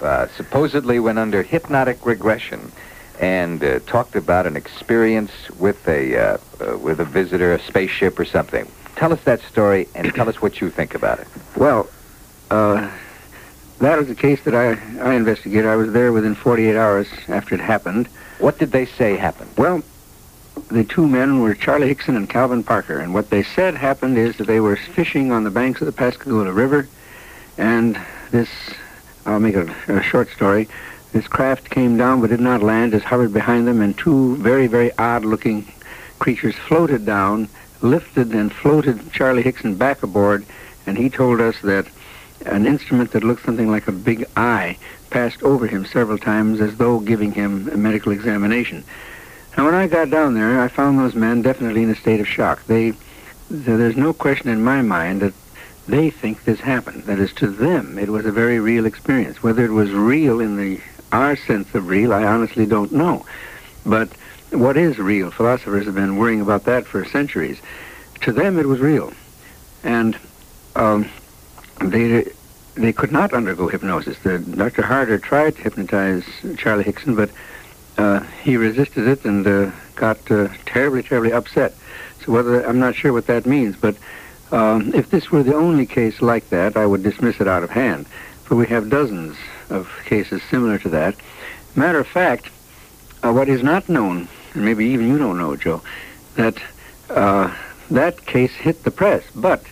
uh, 0.00 0.26
supposedly 0.36 1.00
went 1.00 1.18
under 1.18 1.42
hypnotic 1.42 2.04
regression 2.06 2.72
and 3.18 3.64
uh, 3.64 3.78
talked 3.80 4.14
about 4.14 4.46
an 4.46 4.56
experience 4.56 5.32
with 5.58 5.86
a 5.88 6.16
uh, 6.16 6.38
uh, 6.60 6.78
with 6.78 7.00
a 7.00 7.04
visitor, 7.04 7.54
a 7.54 7.60
spaceship 7.60 8.18
or 8.18 8.24
something. 8.24 8.70
Tell 8.94 9.12
us 9.12 9.22
that 9.24 9.40
story 9.42 9.88
and 9.94 10.14
tell 10.14 10.28
us 10.28 10.40
what 10.40 10.60
you 10.60 10.70
think 10.70 10.94
about 10.94 11.18
it. 11.18 11.28
Well, 11.56 11.88
uh, 12.50 12.90
that 13.78 13.98
was 13.98 14.08
a 14.08 14.14
case 14.14 14.42
that 14.44 14.54
I, 14.54 14.72
I 15.02 15.14
investigated. 15.14 15.66
I 15.66 15.76
was 15.76 15.92
there 15.92 16.12
within 16.12 16.34
48 16.34 16.76
hours 16.76 17.08
after 17.28 17.54
it 17.54 17.60
happened. 17.60 18.06
What 18.38 18.58
did 18.58 18.72
they 18.72 18.86
say 18.86 19.16
happened? 19.16 19.50
Well, 19.56 19.82
the 20.68 20.84
two 20.84 21.06
men 21.06 21.40
were 21.40 21.54
Charlie 21.54 21.88
Hickson 21.88 22.16
and 22.16 22.28
Calvin 22.28 22.62
Parker, 22.62 22.98
and 22.98 23.14
what 23.14 23.30
they 23.30 23.42
said 23.42 23.74
happened 23.74 24.18
is 24.18 24.36
that 24.36 24.46
they 24.46 24.60
were 24.60 24.76
fishing 24.76 25.30
on 25.30 25.44
the 25.44 25.50
banks 25.50 25.80
of 25.80 25.86
the 25.86 25.92
Pascagoula 25.92 26.52
River, 26.52 26.88
and 27.58 28.00
this, 28.30 28.48
I'll 29.24 29.40
make 29.40 29.54
a, 29.54 29.72
a 29.88 30.02
short 30.02 30.28
story, 30.30 30.68
this 31.12 31.28
craft 31.28 31.70
came 31.70 31.96
down 31.96 32.20
but 32.20 32.30
did 32.30 32.40
not 32.40 32.62
land, 32.62 32.92
just 32.92 33.04
hovered 33.04 33.32
behind 33.32 33.66
them, 33.66 33.80
and 33.80 33.96
two 33.96 34.36
very, 34.36 34.66
very 34.66 34.90
odd-looking 34.98 35.66
creatures 36.18 36.54
floated 36.54 37.06
down, 37.06 37.48
lifted 37.80 38.32
and 38.32 38.52
floated 38.52 39.12
Charlie 39.12 39.42
Hickson 39.42 39.76
back 39.76 40.02
aboard, 40.02 40.44
and 40.86 40.98
he 40.98 41.08
told 41.10 41.40
us 41.40 41.60
that 41.62 41.86
an 42.44 42.66
instrument 42.66 43.12
that 43.12 43.24
looked 43.24 43.44
something 43.44 43.70
like 43.70 43.88
a 43.88 43.92
big 43.92 44.26
eye 44.36 44.76
passed 45.10 45.42
over 45.42 45.66
him 45.66 45.84
several 45.84 46.18
times 46.18 46.60
as 46.60 46.76
though 46.76 47.00
giving 47.00 47.32
him 47.32 47.68
a 47.68 47.76
medical 47.76 48.12
examination. 48.12 48.84
Now, 49.56 49.64
when 49.64 49.74
I 49.74 49.86
got 49.86 50.10
down 50.10 50.34
there, 50.34 50.60
I 50.60 50.68
found 50.68 50.98
those 50.98 51.14
men 51.14 51.40
definitely 51.40 51.82
in 51.82 51.90
a 51.90 51.94
state 51.94 52.20
of 52.20 52.28
shock. 52.28 52.64
They, 52.66 52.92
there's 53.50 53.96
no 53.96 54.12
question 54.12 54.50
in 54.50 54.62
my 54.62 54.82
mind 54.82 55.22
that 55.22 55.32
they 55.88 56.10
think 56.10 56.44
this 56.44 56.60
happened. 56.60 57.04
That 57.04 57.18
is, 57.18 57.32
to 57.34 57.46
them, 57.46 57.98
it 57.98 58.10
was 58.10 58.26
a 58.26 58.32
very 58.32 58.60
real 58.60 58.84
experience. 58.84 59.42
Whether 59.42 59.64
it 59.64 59.70
was 59.70 59.90
real 59.90 60.40
in 60.40 60.56
the 60.56 60.80
our 61.12 61.36
sense 61.36 61.74
of 61.74 61.86
real, 61.88 62.12
I 62.12 62.24
honestly 62.24 62.66
don't 62.66 62.92
know. 62.92 63.24
But 63.86 64.10
what 64.50 64.76
is 64.76 64.98
real? 64.98 65.30
Philosophers 65.30 65.86
have 65.86 65.94
been 65.94 66.16
worrying 66.16 66.40
about 66.40 66.64
that 66.64 66.84
for 66.84 67.04
centuries. 67.04 67.58
To 68.22 68.32
them, 68.32 68.58
it 68.58 68.66
was 68.66 68.80
real, 68.80 69.12
and 69.84 70.18
um, 70.74 71.08
they 71.80 72.30
they 72.74 72.92
could 72.92 73.12
not 73.12 73.32
undergo 73.32 73.68
hypnosis. 73.68 74.18
The, 74.18 74.38
Dr. 74.38 74.82
Harder 74.82 75.18
tried 75.18 75.56
to 75.56 75.62
hypnotize 75.62 76.24
Charlie 76.56 76.84
Hickson, 76.84 77.14
but 77.14 77.30
uh, 77.98 78.20
he 78.42 78.56
resisted 78.56 79.06
it 79.06 79.24
and 79.24 79.46
uh, 79.46 79.70
got 79.94 80.18
uh, 80.30 80.48
terribly, 80.66 81.02
terribly 81.02 81.32
upset. 81.32 81.74
So 82.24 82.32
whether 82.32 82.66
I'm 82.66 82.78
not 82.78 82.94
sure 82.94 83.12
what 83.12 83.26
that 83.26 83.46
means, 83.46 83.76
but 83.76 83.96
Um, 84.52 84.94
if 84.94 85.10
this 85.10 85.32
were 85.32 85.42
the 85.42 85.58
only 85.58 85.86
case 85.86 86.22
like 86.22 86.50
that, 86.50 86.76
I 86.76 86.86
would 86.86 87.02
dismiss 87.02 87.40
it 87.40 87.48
out 87.48 87.64
of 87.64 87.70
hand. 87.70 88.06
For 88.44 88.54
we 88.54 88.66
have 88.68 88.88
dozens 88.88 89.34
of 89.70 89.90
cases 90.04 90.40
similar 90.48 90.78
to 90.78 90.88
that. 90.90 91.16
Matter 91.74 91.98
of 91.98 92.06
fact, 92.06 92.44
uh, 93.24 93.32
what 93.32 93.48
is 93.48 93.62
not 93.62 93.88
known, 93.88 94.28
and 94.54 94.64
maybe 94.64 94.84
even 94.94 95.08
you 95.08 95.18
don't 95.18 95.36
know, 95.36 95.56
Joe, 95.56 95.82
that 96.36 96.62
uh, 97.10 97.50
that 97.90 98.24
case 98.24 98.54
hit 98.54 98.84
the 98.84 98.92
press. 98.92 99.24
But 99.34 99.62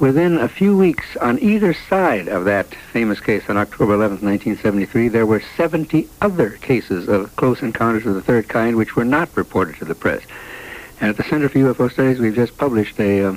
within 0.00 0.38
a 0.38 0.48
few 0.48 0.76
weeks 0.76 1.16
on 1.18 1.38
either 1.40 1.74
side 1.74 2.26
of 2.26 2.46
that 2.46 2.74
famous 2.92 3.20
case 3.20 3.48
on 3.48 3.58
October 3.58 3.94
11, 3.94 4.14
1973, 4.22 5.08
there 5.08 5.26
were 5.26 5.42
70 5.56 6.08
other 6.22 6.50
cases 6.50 7.06
of 7.06 7.36
close 7.36 7.62
encounters 7.62 8.06
of 8.06 8.14
the 8.14 8.22
third 8.22 8.48
kind 8.48 8.76
which 8.76 8.96
were 8.96 9.04
not 9.04 9.28
reported 9.36 9.76
to 9.76 9.84
the 9.84 9.94
press. 9.94 10.22
And 11.00 11.10
at 11.10 11.16
the 11.16 11.22
Center 11.24 11.48
for 11.48 11.58
UFO 11.58 11.92
Studies, 11.92 12.18
we've 12.18 12.34
just 12.34 12.56
published 12.56 12.98
a, 12.98 13.24
uh, 13.24 13.36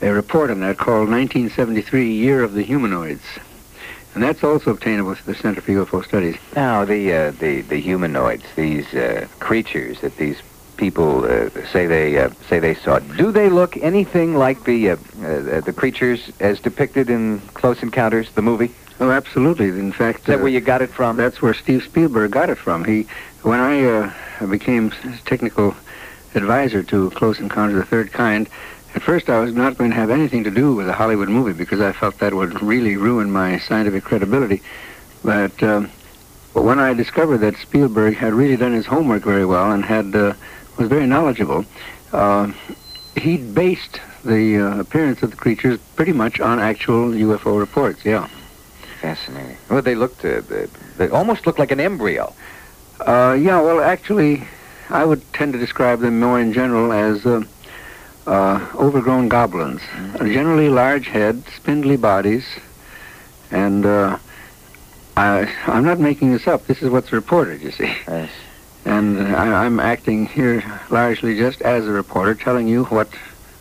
a 0.00 0.12
report 0.12 0.50
on 0.50 0.60
that 0.60 0.78
called 0.78 1.08
1973 1.10 2.12
Year 2.12 2.42
of 2.42 2.54
the 2.54 2.62
Humanoids. 2.62 3.24
And 4.14 4.22
that's 4.22 4.44
also 4.44 4.72
obtainable 4.72 5.14
through 5.14 5.34
the 5.34 5.40
Center 5.40 5.60
for 5.60 5.72
UFO 5.72 6.04
Studies. 6.04 6.36
Now, 6.54 6.84
the 6.84 7.12
uh, 7.12 7.30
the 7.30 7.62
the 7.62 7.78
humanoids, 7.80 8.44
these 8.56 8.92
uh, 8.92 9.26
creatures 9.38 10.02
that 10.02 10.18
these 10.18 10.36
people 10.76 11.24
uh, 11.24 11.50
say 11.72 11.86
they 11.86 12.18
uh, 12.18 12.30
say 12.48 12.58
they 12.58 12.74
saw, 12.74 12.96
it. 12.96 13.16
do 13.16 13.32
they 13.32 13.48
look 13.48 13.76
anything 13.78 14.34
like 14.34 14.64
the 14.64 14.90
uh, 14.90 14.96
uh, 15.24 15.60
the 15.60 15.72
creatures 15.74 16.30
as 16.40 16.60
depicted 16.60 17.10
in 17.10 17.40
Close 17.54 17.82
Encounters, 17.82 18.30
the 18.32 18.42
movie? 18.42 18.72
Oh, 19.00 19.10
absolutely. 19.10 19.68
In 19.68 19.92
fact, 19.92 20.20
Is 20.20 20.26
that 20.26 20.40
where 20.40 20.48
you 20.48 20.60
got 20.60 20.82
it 20.82 20.90
from? 20.90 21.16
That's 21.16 21.42
where 21.42 21.54
Steve 21.54 21.82
Spielberg 21.82 22.30
got 22.30 22.50
it 22.50 22.56
from. 22.56 22.84
He, 22.84 23.06
when 23.42 23.58
I 23.58 23.84
uh, 23.84 24.46
became 24.46 24.92
technical 25.24 25.74
advisor 26.34 26.82
to 26.84 27.10
Close 27.10 27.40
Encounters 27.40 27.78
of 27.78 27.84
the 27.84 27.90
Third 27.90 28.12
Kind, 28.12 28.48
at 28.94 29.02
first 29.02 29.28
I 29.28 29.40
was 29.40 29.54
not 29.54 29.76
going 29.76 29.90
to 29.90 29.96
have 29.96 30.10
anything 30.10 30.44
to 30.44 30.50
do 30.50 30.74
with 30.74 30.88
a 30.88 30.92
Hollywood 30.92 31.28
movie 31.28 31.52
because 31.52 31.80
I 31.80 31.92
felt 31.92 32.18
that 32.18 32.32
would 32.34 32.62
really 32.62 32.96
ruin 32.96 33.30
my 33.32 33.58
scientific 33.58 34.04
credibility. 34.04 34.62
But, 35.24 35.60
um, 35.62 35.90
when 36.52 36.78
I 36.78 36.92
discovered 36.92 37.38
that 37.38 37.56
Spielberg 37.56 38.14
had 38.16 38.34
really 38.34 38.56
done 38.56 38.72
his 38.72 38.86
homework 38.86 39.22
very 39.22 39.46
well 39.46 39.72
and 39.72 39.84
had 39.84 40.14
uh, 40.14 40.34
was 40.76 40.88
very 40.88 41.06
knowledgeable, 41.06 41.64
uh, 42.12 42.52
he 43.16 43.36
based 43.36 44.00
the 44.24 44.58
uh, 44.58 44.80
appearance 44.80 45.22
of 45.22 45.30
the 45.30 45.36
creatures 45.36 45.78
pretty 45.96 46.12
much 46.12 46.40
on 46.40 46.58
actual 46.58 47.10
UFO 47.10 47.58
reports. 47.58 48.04
Yeah. 48.04 48.28
Fascinating. 49.00 49.56
Well, 49.68 49.82
they 49.82 49.96
looked 49.96 50.24
uh, 50.24 50.42
they, 50.96 51.08
almost 51.08 51.46
looked 51.46 51.58
like 51.58 51.72
an 51.72 51.80
embryo. 51.80 52.32
Uh, 53.00 53.36
yeah, 53.38 53.60
well, 53.60 53.80
actually, 53.80 54.44
I 54.90 55.04
would 55.04 55.20
tend 55.32 55.54
to 55.54 55.58
describe 55.58 56.00
them 56.00 56.20
more 56.20 56.38
in 56.38 56.52
general 56.52 56.92
as 56.92 57.26
uh, 57.26 57.42
uh, 58.26 58.66
overgrown 58.76 59.28
goblins. 59.28 59.80
Uh, 60.14 60.18
generally 60.26 60.68
large 60.68 61.08
heads, 61.08 61.44
spindly 61.54 61.96
bodies, 61.96 62.46
and 63.50 63.84
uh, 63.84 64.18
I, 65.16 65.52
I'm 65.66 65.84
not 65.84 65.98
making 65.98 66.32
this 66.32 66.46
up. 66.46 66.66
This 66.66 66.80
is 66.80 66.88
what's 66.88 67.12
reported, 67.12 67.60
you 67.60 67.72
see. 67.72 67.92
Yes. 68.06 68.30
And 68.84 69.18
uh, 69.18 69.36
I, 69.36 69.64
I'm 69.64 69.78
acting 69.80 70.26
here 70.26 70.62
largely 70.90 71.36
just 71.38 71.62
as 71.62 71.86
a 71.86 71.90
reporter, 71.90 72.34
telling 72.34 72.66
you 72.68 72.84
what 72.84 73.08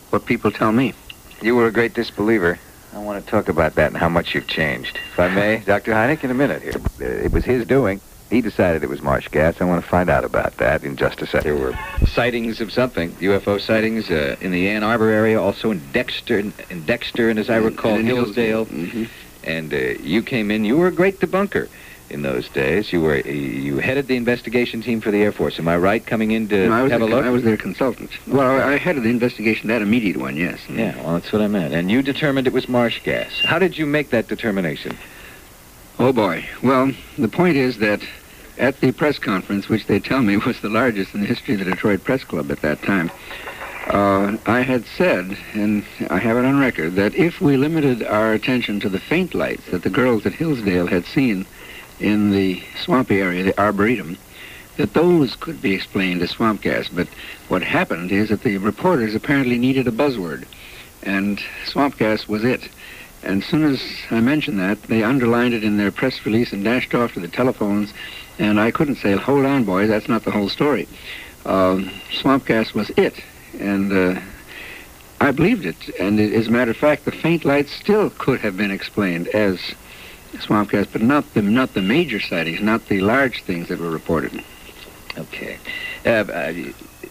what 0.09 0.25
people 0.25 0.51
tell 0.51 0.71
me. 0.71 0.93
You 1.41 1.55
were 1.55 1.67
a 1.67 1.71
great 1.71 1.93
disbeliever. 1.93 2.59
I 2.93 2.97
want 2.99 3.23
to 3.23 3.31
talk 3.31 3.47
about 3.47 3.75
that 3.75 3.87
and 3.87 3.97
how 3.97 4.09
much 4.09 4.35
you've 4.35 4.47
changed. 4.47 4.97
If 5.13 5.19
I 5.19 5.29
may, 5.29 5.57
Dr. 5.65 5.93
Hynek, 5.93 6.23
in 6.23 6.31
a 6.31 6.33
minute 6.33 6.61
here. 6.61 6.73
Uh, 6.99 7.05
It 7.25 7.31
was 7.31 7.45
his 7.45 7.65
doing. 7.65 8.01
He 8.29 8.41
decided 8.41 8.83
it 8.83 8.89
was 8.89 9.01
marsh 9.01 9.27
gas. 9.27 9.59
I 9.59 9.65
want 9.65 9.83
to 9.83 9.89
find 9.89 10.09
out 10.09 10.23
about 10.23 10.57
that 10.57 10.83
in 10.83 10.95
just 10.95 11.21
a 11.21 11.27
second. 11.27 11.43
There 11.53 11.61
were 11.61 11.77
sightings 12.07 12.61
of 12.61 12.71
something, 12.71 13.11
UFO 13.13 13.59
sightings 13.59 14.09
uh, 14.09 14.37
in 14.39 14.51
the 14.51 14.69
Ann 14.69 14.83
Arbor 14.83 15.09
area, 15.09 15.41
also 15.41 15.69
in 15.71 15.81
Dexter, 15.91 16.39
in 16.39 16.85
Dexter, 16.85 17.29
and 17.29 17.37
as 17.39 17.49
I 17.49 17.57
recall, 17.57 17.91
And 17.91 18.01
in 18.01 18.05
Hillsdale. 18.07 18.65
Mhm. 18.67 19.07
And 19.43 19.73
uh, 19.73 19.77
you 20.01 20.21
came 20.23 20.49
in. 20.51 20.63
You 20.65 20.77
were 20.77 20.87
a 20.87 20.91
great 20.93 21.19
debunker 21.19 21.67
in 22.11 22.21
those 22.21 22.47
days. 22.49 22.91
You 22.91 23.01
were 23.01 23.17
you 23.17 23.77
headed 23.77 24.07
the 24.07 24.15
investigation 24.15 24.81
team 24.81 25.01
for 25.01 25.11
the 25.11 25.21
Air 25.23 25.31
Force. 25.31 25.59
Am 25.59 25.67
I 25.67 25.77
right? 25.77 26.05
Coming 26.05 26.31
in 26.31 26.47
to 26.49 26.67
No, 26.67 26.73
I 26.73 26.83
was 26.83 26.91
have 26.91 27.01
a 27.01 27.05
look. 27.05 27.25
I 27.25 27.29
was 27.29 27.43
their 27.43 27.57
consultant. 27.57 28.11
Well, 28.27 28.49
I, 28.49 28.73
I 28.73 28.77
headed 28.77 29.03
the 29.03 29.09
investigation, 29.09 29.67
that 29.69 29.81
immediate 29.81 30.17
one, 30.17 30.35
yes. 30.35 30.59
Yeah, 30.69 30.95
well, 31.03 31.15
that's 31.15 31.31
what 31.31 31.41
I 31.41 31.47
meant. 31.47 31.73
And 31.73 31.89
you 31.89 32.01
determined 32.01 32.47
it 32.47 32.53
was 32.53 32.67
marsh 32.67 33.01
gas. 33.03 33.31
How 33.43 33.59
did 33.59 33.77
you 33.77 33.85
make 33.85 34.09
that 34.11 34.27
determination? 34.27 34.97
Oh 35.99 36.13
boy. 36.13 36.45
Well, 36.63 36.91
the 37.17 37.27
point 37.27 37.57
is 37.57 37.77
that 37.77 38.01
at 38.57 38.79
the 38.79 38.91
press 38.91 39.19
conference, 39.19 39.69
which 39.69 39.87
they 39.87 39.99
tell 39.99 40.21
me 40.21 40.37
was 40.45 40.59
the 40.61 40.69
largest 40.69 41.13
in 41.13 41.21
the 41.21 41.27
history 41.27 41.55
of 41.55 41.59
the 41.59 41.65
Detroit 41.65 42.03
Press 42.03 42.23
Club 42.23 42.51
at 42.51 42.61
that 42.61 42.81
time, 42.83 43.11
uh, 43.87 44.37
I 44.45 44.61
had 44.61 44.85
said, 44.85 45.37
and 45.53 45.83
I 46.09 46.19
have 46.19 46.37
it 46.37 46.45
on 46.45 46.59
record, 46.59 46.95
that 46.95 47.15
if 47.15 47.41
we 47.41 47.57
limited 47.57 48.03
our 48.03 48.31
attention 48.31 48.79
to 48.81 48.89
the 48.89 48.99
faint 48.99 49.33
lights 49.33 49.65
that 49.71 49.83
the 49.83 49.89
girls 49.89 50.25
at 50.25 50.33
Hillsdale 50.33 50.87
had 50.87 51.05
seen 51.05 51.45
in 52.01 52.31
the 52.31 52.61
swampy 52.83 53.21
area, 53.21 53.43
the 53.43 53.59
Arboretum, 53.59 54.17
that 54.77 54.93
those 54.93 55.35
could 55.35 55.61
be 55.61 55.73
explained 55.73 56.21
as 56.21 56.31
swamp 56.31 56.61
gas. 56.61 56.89
But 56.89 57.07
what 57.47 57.61
happened 57.61 58.11
is 58.11 58.29
that 58.29 58.43
the 58.43 58.57
reporters 58.57 59.15
apparently 59.15 59.57
needed 59.57 59.87
a 59.87 59.91
buzzword, 59.91 60.45
and 61.03 61.41
swamp 61.65 61.97
gas 61.97 62.27
was 62.27 62.43
it. 62.43 62.67
And 63.23 63.43
as 63.43 63.47
soon 63.47 63.63
as 63.63 63.81
I 64.09 64.19
mentioned 64.19 64.59
that, 64.59 64.81
they 64.83 65.03
underlined 65.03 65.53
it 65.53 65.63
in 65.63 65.77
their 65.77 65.91
press 65.91 66.25
release 66.25 66.53
and 66.53 66.63
dashed 66.63 66.95
off 66.95 67.13
to 67.13 67.19
the 67.19 67.27
telephones. 67.27 67.93
And 68.39 68.59
I 68.59 68.71
couldn't 68.71 68.95
say, 68.95 69.11
hold 69.11 69.45
on, 69.45 69.63
boys, 69.63 69.89
that's 69.89 70.07
not 70.07 70.23
the 70.23 70.31
whole 70.31 70.49
story. 70.49 70.87
Um, 71.45 71.91
swamp 72.11 72.45
gas 72.45 72.73
was 72.73 72.89
it. 72.91 73.13
And 73.59 73.93
uh, 73.93 74.19
I 75.19 75.31
believed 75.31 75.67
it. 75.67 75.75
And 75.99 76.19
as 76.19 76.47
a 76.47 76.51
matter 76.51 76.71
of 76.71 76.77
fact, 76.77 77.05
the 77.05 77.11
faint 77.11 77.45
lights 77.45 77.71
still 77.71 78.09
could 78.09 78.39
have 78.39 78.57
been 78.57 78.71
explained 78.71 79.27
as 79.27 79.59
swamp 80.39 80.71
gas, 80.71 80.87
but 80.91 81.01
not 81.01 81.33
the, 81.33 81.41
not 81.41 81.73
the 81.73 81.81
major 81.81 82.19
sightings, 82.19 82.61
not 82.61 82.87
the 82.87 83.01
large 83.01 83.43
things 83.43 83.67
that 83.67 83.79
were 83.79 83.89
reported. 83.89 84.43
Okay. 85.17 85.57
Uh, 86.05 86.09
uh, 86.09 86.53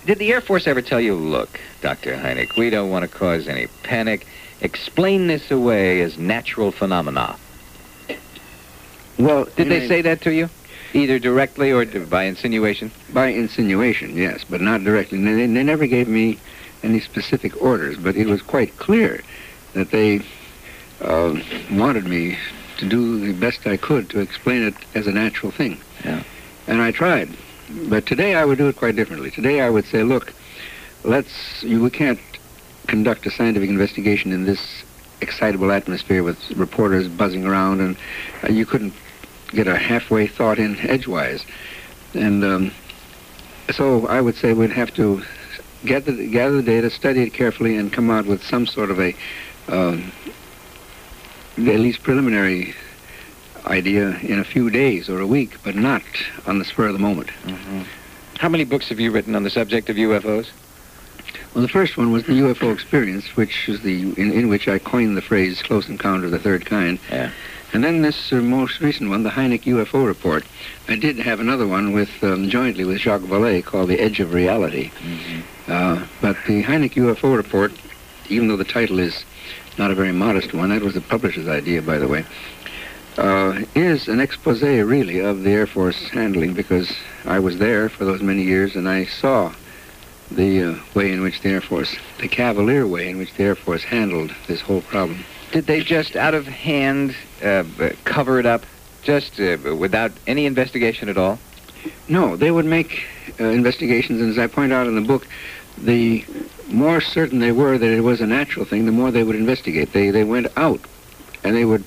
did 0.06 0.18
the 0.18 0.32
Air 0.32 0.40
Force 0.40 0.66
ever 0.66 0.80
tell 0.82 1.00
you, 1.00 1.14
look, 1.14 1.60
Dr. 1.82 2.16
Hynek, 2.16 2.56
we 2.56 2.70
don't 2.70 2.90
want 2.90 3.02
to 3.02 3.08
cause 3.08 3.46
any 3.46 3.66
panic. 3.82 4.26
Explain 4.60 5.26
this 5.26 5.50
away 5.50 6.00
as 6.00 6.18
natural 6.18 6.70
phenomena. 6.72 7.36
Well, 9.18 9.44
Did 9.56 9.68
they 9.68 9.86
say 9.86 10.00
that 10.02 10.22
to 10.22 10.32
you? 10.32 10.48
Either 10.94 11.18
directly 11.18 11.70
or 11.70 11.84
by 12.06 12.24
insinuation? 12.24 12.90
By 13.12 13.28
insinuation, 13.28 14.16
yes, 14.16 14.44
but 14.48 14.60
not 14.60 14.82
directly. 14.82 15.22
They, 15.22 15.46
they 15.46 15.62
never 15.62 15.86
gave 15.86 16.08
me 16.08 16.38
any 16.82 17.00
specific 17.00 17.60
orders, 17.62 17.98
but 17.98 18.16
it 18.16 18.26
was 18.26 18.42
quite 18.42 18.76
clear 18.78 19.22
that 19.74 19.90
they 19.90 20.22
uh, 21.00 21.38
wanted 21.70 22.06
me 22.06 22.38
to 22.80 22.88
do 22.88 23.20
the 23.20 23.32
best 23.32 23.66
I 23.66 23.76
could 23.76 24.10
to 24.10 24.20
explain 24.20 24.62
it 24.62 24.74
as 24.94 25.06
a 25.06 25.12
natural 25.12 25.52
thing. 25.52 25.80
Yeah. 26.04 26.22
And 26.66 26.82
I 26.82 26.90
tried. 26.90 27.30
But 27.88 28.06
today 28.06 28.34
I 28.34 28.44
would 28.44 28.58
do 28.58 28.68
it 28.68 28.76
quite 28.76 28.96
differently. 28.96 29.30
Today 29.30 29.60
I 29.60 29.70
would 29.70 29.86
say, 29.86 30.02
look, 30.02 30.32
let's, 31.04 31.62
you, 31.62 31.80
we 31.82 31.90
can't 31.90 32.20
conduct 32.86 33.26
a 33.26 33.30
scientific 33.30 33.70
investigation 33.70 34.32
in 34.32 34.44
this 34.44 34.82
excitable 35.20 35.70
atmosphere 35.70 36.22
with 36.22 36.50
reporters 36.52 37.06
buzzing 37.06 37.46
around, 37.46 37.80
and 37.80 37.96
uh, 38.42 38.48
you 38.48 38.66
couldn't 38.66 38.94
get 39.52 39.66
a 39.66 39.76
halfway 39.76 40.26
thought 40.26 40.58
in 40.58 40.76
edgewise. 40.80 41.44
And 42.14 42.42
um, 42.44 42.72
so 43.70 44.06
I 44.06 44.20
would 44.20 44.36
say 44.36 44.52
we'd 44.52 44.70
have 44.72 44.92
to 44.94 45.22
gather, 45.84 46.12
gather 46.12 46.56
the 46.56 46.62
data, 46.62 46.90
study 46.90 47.22
it 47.22 47.30
carefully, 47.30 47.76
and 47.76 47.92
come 47.92 48.10
out 48.10 48.26
with 48.26 48.42
some 48.42 48.66
sort 48.66 48.90
of 48.90 49.00
a, 49.00 49.14
um, 49.68 50.10
at 51.56 51.80
least 51.80 52.02
preliminary 52.02 52.74
idea 53.66 54.16
in 54.20 54.38
a 54.38 54.44
few 54.44 54.70
days 54.70 55.08
or 55.08 55.20
a 55.20 55.26
week, 55.26 55.56
but 55.62 55.74
not 55.74 56.02
on 56.46 56.58
the 56.58 56.64
spur 56.64 56.86
of 56.86 56.92
the 56.92 56.98
moment. 56.98 57.30
How 58.38 58.48
many 58.48 58.64
books 58.64 58.88
have 58.88 59.00
you 59.00 59.10
written 59.10 59.34
on 59.34 59.42
the 59.42 59.50
subject 59.50 59.90
of 59.90 59.96
UFOs? 59.96 60.48
Well, 61.54 61.62
the 61.62 61.68
first 61.68 61.96
one 61.96 62.12
was 62.12 62.24
the 62.24 62.32
UFO 62.32 62.72
experience, 62.72 63.36
which 63.36 63.68
is 63.68 63.82
the 63.82 64.12
in, 64.20 64.32
in 64.32 64.48
which 64.48 64.68
I 64.68 64.78
coined 64.78 65.16
the 65.16 65.22
phrase 65.22 65.62
"close 65.62 65.88
encounter 65.88 66.26
of 66.26 66.30
the 66.30 66.38
third 66.38 66.64
kind." 66.64 66.98
Yeah. 67.10 67.30
And 67.72 67.84
then 67.84 68.02
this 68.02 68.32
uh, 68.32 68.36
most 68.36 68.80
recent 68.80 69.10
one, 69.10 69.22
the 69.22 69.30
Hynek 69.30 69.62
UFO 69.62 70.06
report. 70.06 70.44
I 70.88 70.96
did 70.96 71.18
have 71.18 71.38
another 71.38 71.66
one 71.66 71.92
with 71.92 72.10
um, 72.22 72.48
jointly 72.48 72.84
with 72.84 72.98
Jacques 72.98 73.22
Vallée 73.22 73.64
called 73.64 73.90
"The 73.90 74.00
Edge 74.00 74.20
of 74.20 74.32
Reality." 74.32 74.90
Uh, 75.66 76.04
but 76.20 76.36
the 76.46 76.62
Hynek 76.62 76.94
UFO 76.94 77.36
report, 77.36 77.72
even 78.28 78.48
though 78.48 78.56
the 78.56 78.64
title 78.64 79.00
is 79.00 79.24
not 79.78 79.90
a 79.90 79.94
very 79.94 80.12
modest 80.12 80.52
one, 80.52 80.70
that 80.70 80.82
was 80.82 80.94
the 80.94 81.00
publisher's 81.00 81.48
idea, 81.48 81.82
by 81.82 81.98
the 81.98 82.08
way, 82.08 82.24
uh, 83.18 83.60
is 83.74 84.08
an 84.08 84.20
expose 84.20 84.62
really 84.62 85.18
of 85.20 85.42
the 85.42 85.50
Air 85.50 85.66
Force 85.66 86.08
handling 86.08 86.54
because 86.54 86.90
I 87.24 87.38
was 87.38 87.58
there 87.58 87.88
for 87.88 88.04
those 88.04 88.22
many 88.22 88.42
years 88.42 88.76
and 88.76 88.88
I 88.88 89.06
saw 89.06 89.52
the 90.30 90.62
uh, 90.62 90.78
way 90.94 91.10
in 91.12 91.22
which 91.22 91.40
the 91.40 91.50
Air 91.50 91.60
Force, 91.60 91.96
the 92.18 92.28
cavalier 92.28 92.86
way 92.86 93.08
in 93.08 93.18
which 93.18 93.34
the 93.34 93.44
Air 93.44 93.54
Force 93.54 93.82
handled 93.82 94.32
this 94.46 94.60
whole 94.60 94.82
problem. 94.82 95.24
Did 95.52 95.66
they 95.66 95.80
just 95.80 96.14
out 96.14 96.34
of 96.34 96.46
hand 96.46 97.16
uh, 97.42 97.64
cover 98.04 98.38
it 98.38 98.46
up, 98.46 98.64
just 99.02 99.40
uh, 99.40 99.56
without 99.76 100.12
any 100.26 100.46
investigation 100.46 101.08
at 101.08 101.18
all? 101.18 101.38
No, 102.08 102.36
they 102.36 102.50
would 102.50 102.66
make 102.66 103.04
uh, 103.40 103.44
investigations, 103.44 104.20
and 104.20 104.30
as 104.30 104.38
I 104.38 104.46
point 104.46 104.72
out 104.72 104.86
in 104.86 104.94
the 104.94 105.00
book, 105.00 105.26
the 105.78 106.24
more 106.70 107.00
certain 107.00 107.38
they 107.38 107.52
were 107.52 107.78
that 107.78 107.90
it 107.90 108.00
was 108.00 108.20
a 108.20 108.26
natural 108.26 108.64
thing, 108.64 108.86
the 108.86 108.92
more 108.92 109.10
they 109.10 109.24
would 109.24 109.36
investigate. 109.36 109.92
They 109.92 110.10
they 110.10 110.24
went 110.24 110.46
out 110.56 110.80
and 111.44 111.56
they 111.56 111.64
would 111.64 111.84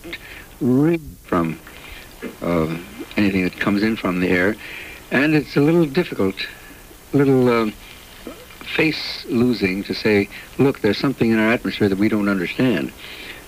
read 0.61 1.01
from 1.23 1.59
uh, 2.41 2.77
anything 3.17 3.43
that 3.43 3.59
comes 3.59 3.83
in 3.83 3.95
from 3.95 4.19
the 4.19 4.29
air, 4.29 4.55
and 5.11 5.35
it's 5.35 5.55
a 5.55 5.61
little 5.61 5.85
difficult, 5.85 6.35
a 7.13 7.17
little 7.17 7.49
uh, 7.49 7.71
face 8.75 9.25
losing 9.29 9.83
to 9.83 9.93
say, 9.93 10.29
look, 10.57 10.79
there's 10.79 10.97
something 10.97 11.31
in 11.31 11.39
our 11.39 11.51
atmosphere 11.51 11.89
that 11.89 11.97
we 11.97 12.09
don't 12.09 12.29
understand. 12.29 12.91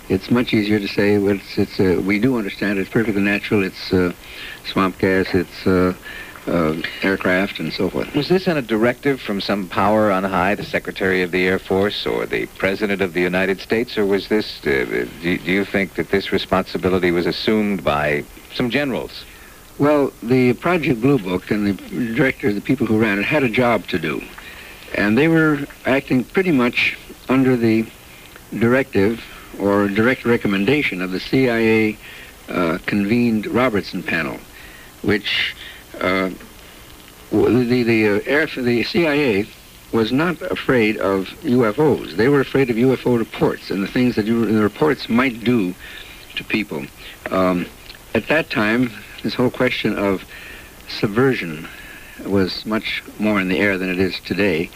It's 0.07 0.29
much 0.29 0.53
easier 0.53 0.79
to 0.79 0.87
say, 0.87 1.17
well, 1.17 1.35
it's, 1.37 1.57
it's 1.57 1.79
uh, 1.79 1.99
we 2.01 2.19
do 2.19 2.37
understand. 2.37 2.77
It's 2.77 2.89
perfectly 2.89 3.23
natural. 3.23 3.63
It's 3.63 3.91
uh, 3.91 4.13
swamp 4.71 4.99
gas. 4.99 5.33
It's 5.33 5.65
uh, 6.47 6.75
aircraft 7.01 7.59
and 7.59 7.73
so 7.73 7.89
forth. 7.89 8.13
Was 8.15 8.29
this 8.29 8.47
on 8.47 8.57
a 8.57 8.61
directive 8.61 9.19
from 9.19 9.41
some 9.41 9.67
power 9.67 10.11
on 10.11 10.23
high, 10.23 10.55
the 10.55 10.63
Secretary 10.63 11.21
of 11.21 11.31
the 11.31 11.47
Air 11.47 11.59
Force 11.59 12.05
or 12.05 12.25
the 12.25 12.45
President 12.57 13.01
of 13.01 13.13
the 13.13 13.21
United 13.21 13.59
States, 13.59 13.97
or 13.97 14.05
was 14.05 14.27
this, 14.27 14.59
uh, 14.65 15.07
do, 15.21 15.37
do 15.37 15.51
you 15.51 15.65
think 15.65 15.95
that 15.95 16.09
this 16.09 16.31
responsibility 16.31 17.11
was 17.11 17.25
assumed 17.25 17.83
by 17.83 18.23
some 18.53 18.69
generals? 18.69 19.23
Well, 19.77 20.13
the 20.23 20.53
Project 20.53 21.01
Blue 21.01 21.19
Book 21.19 21.51
and 21.51 21.67
the 21.67 22.13
director, 22.13 22.53
the 22.53 22.61
people 22.61 22.87
who 22.87 22.97
ran 22.97 23.19
it, 23.19 23.25
had 23.25 23.43
a 23.43 23.49
job 23.49 23.87
to 23.87 23.99
do. 23.99 24.23
And 24.93 25.17
they 25.17 25.27
were 25.27 25.67
acting 25.85 26.23
pretty 26.23 26.51
much 26.51 26.97
under 27.27 27.57
the 27.57 27.85
directive 28.57 29.21
or 29.59 29.87
direct 29.87 30.25
recommendation 30.25 31.01
of 31.01 31.11
the 31.11 31.19
CIA 31.19 31.97
uh, 32.47 32.77
convened 32.85 33.47
Robertson 33.47 34.03
panel, 34.03 34.37
which 35.01 35.55
uh, 36.01 36.29
the 37.31 37.83
the 37.83 38.07
uh, 38.07 38.21
air 38.25 38.47
the 38.47 38.83
CIA 38.83 39.47
was 39.91 40.11
not 40.11 40.41
afraid 40.41 40.97
of 40.97 41.27
UFOs. 41.43 42.15
They 42.17 42.27
were 42.27 42.41
afraid 42.41 42.69
of 42.69 42.75
UFO 42.75 43.17
reports 43.17 43.71
and 43.71 43.81
the 43.81 43.87
things 43.87 44.15
that 44.15 44.25
you, 44.25 44.45
the 44.45 44.61
reports 44.61 45.07
might 45.07 45.43
do 45.43 45.73
to 46.35 46.43
people. 46.43 46.85
Um, 47.31 47.65
at 48.13 48.27
that 48.27 48.49
time, 48.49 48.91
this 49.23 49.33
whole 49.33 49.49
question 49.49 49.97
of 49.97 50.23
subversion 50.87 51.67
was 52.25 52.65
much 52.65 53.03
more 53.19 53.39
in 53.39 53.47
the 53.47 53.59
air 53.59 53.77
than 53.77 53.89
it 53.89 53.99
is 53.99 54.19
today. 54.19 54.69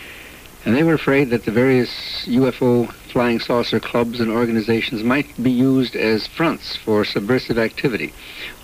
And 0.66 0.76
they 0.76 0.84
were 0.84 0.94
afraid 0.94 1.30
that 1.30 1.46
the 1.46 1.52
various 1.52 2.26
UFO 2.26 2.94
flying 3.12 3.40
saucer 3.40 3.80
clubs 3.80 4.20
and 4.20 4.32
organizations 4.32 5.04
might 5.04 5.28
be 5.42 5.52
used 5.52 5.96
as 5.96 6.28
fronts 6.28 6.76
for 6.76 7.04
subversive 7.04 7.58
activity. 7.58 8.14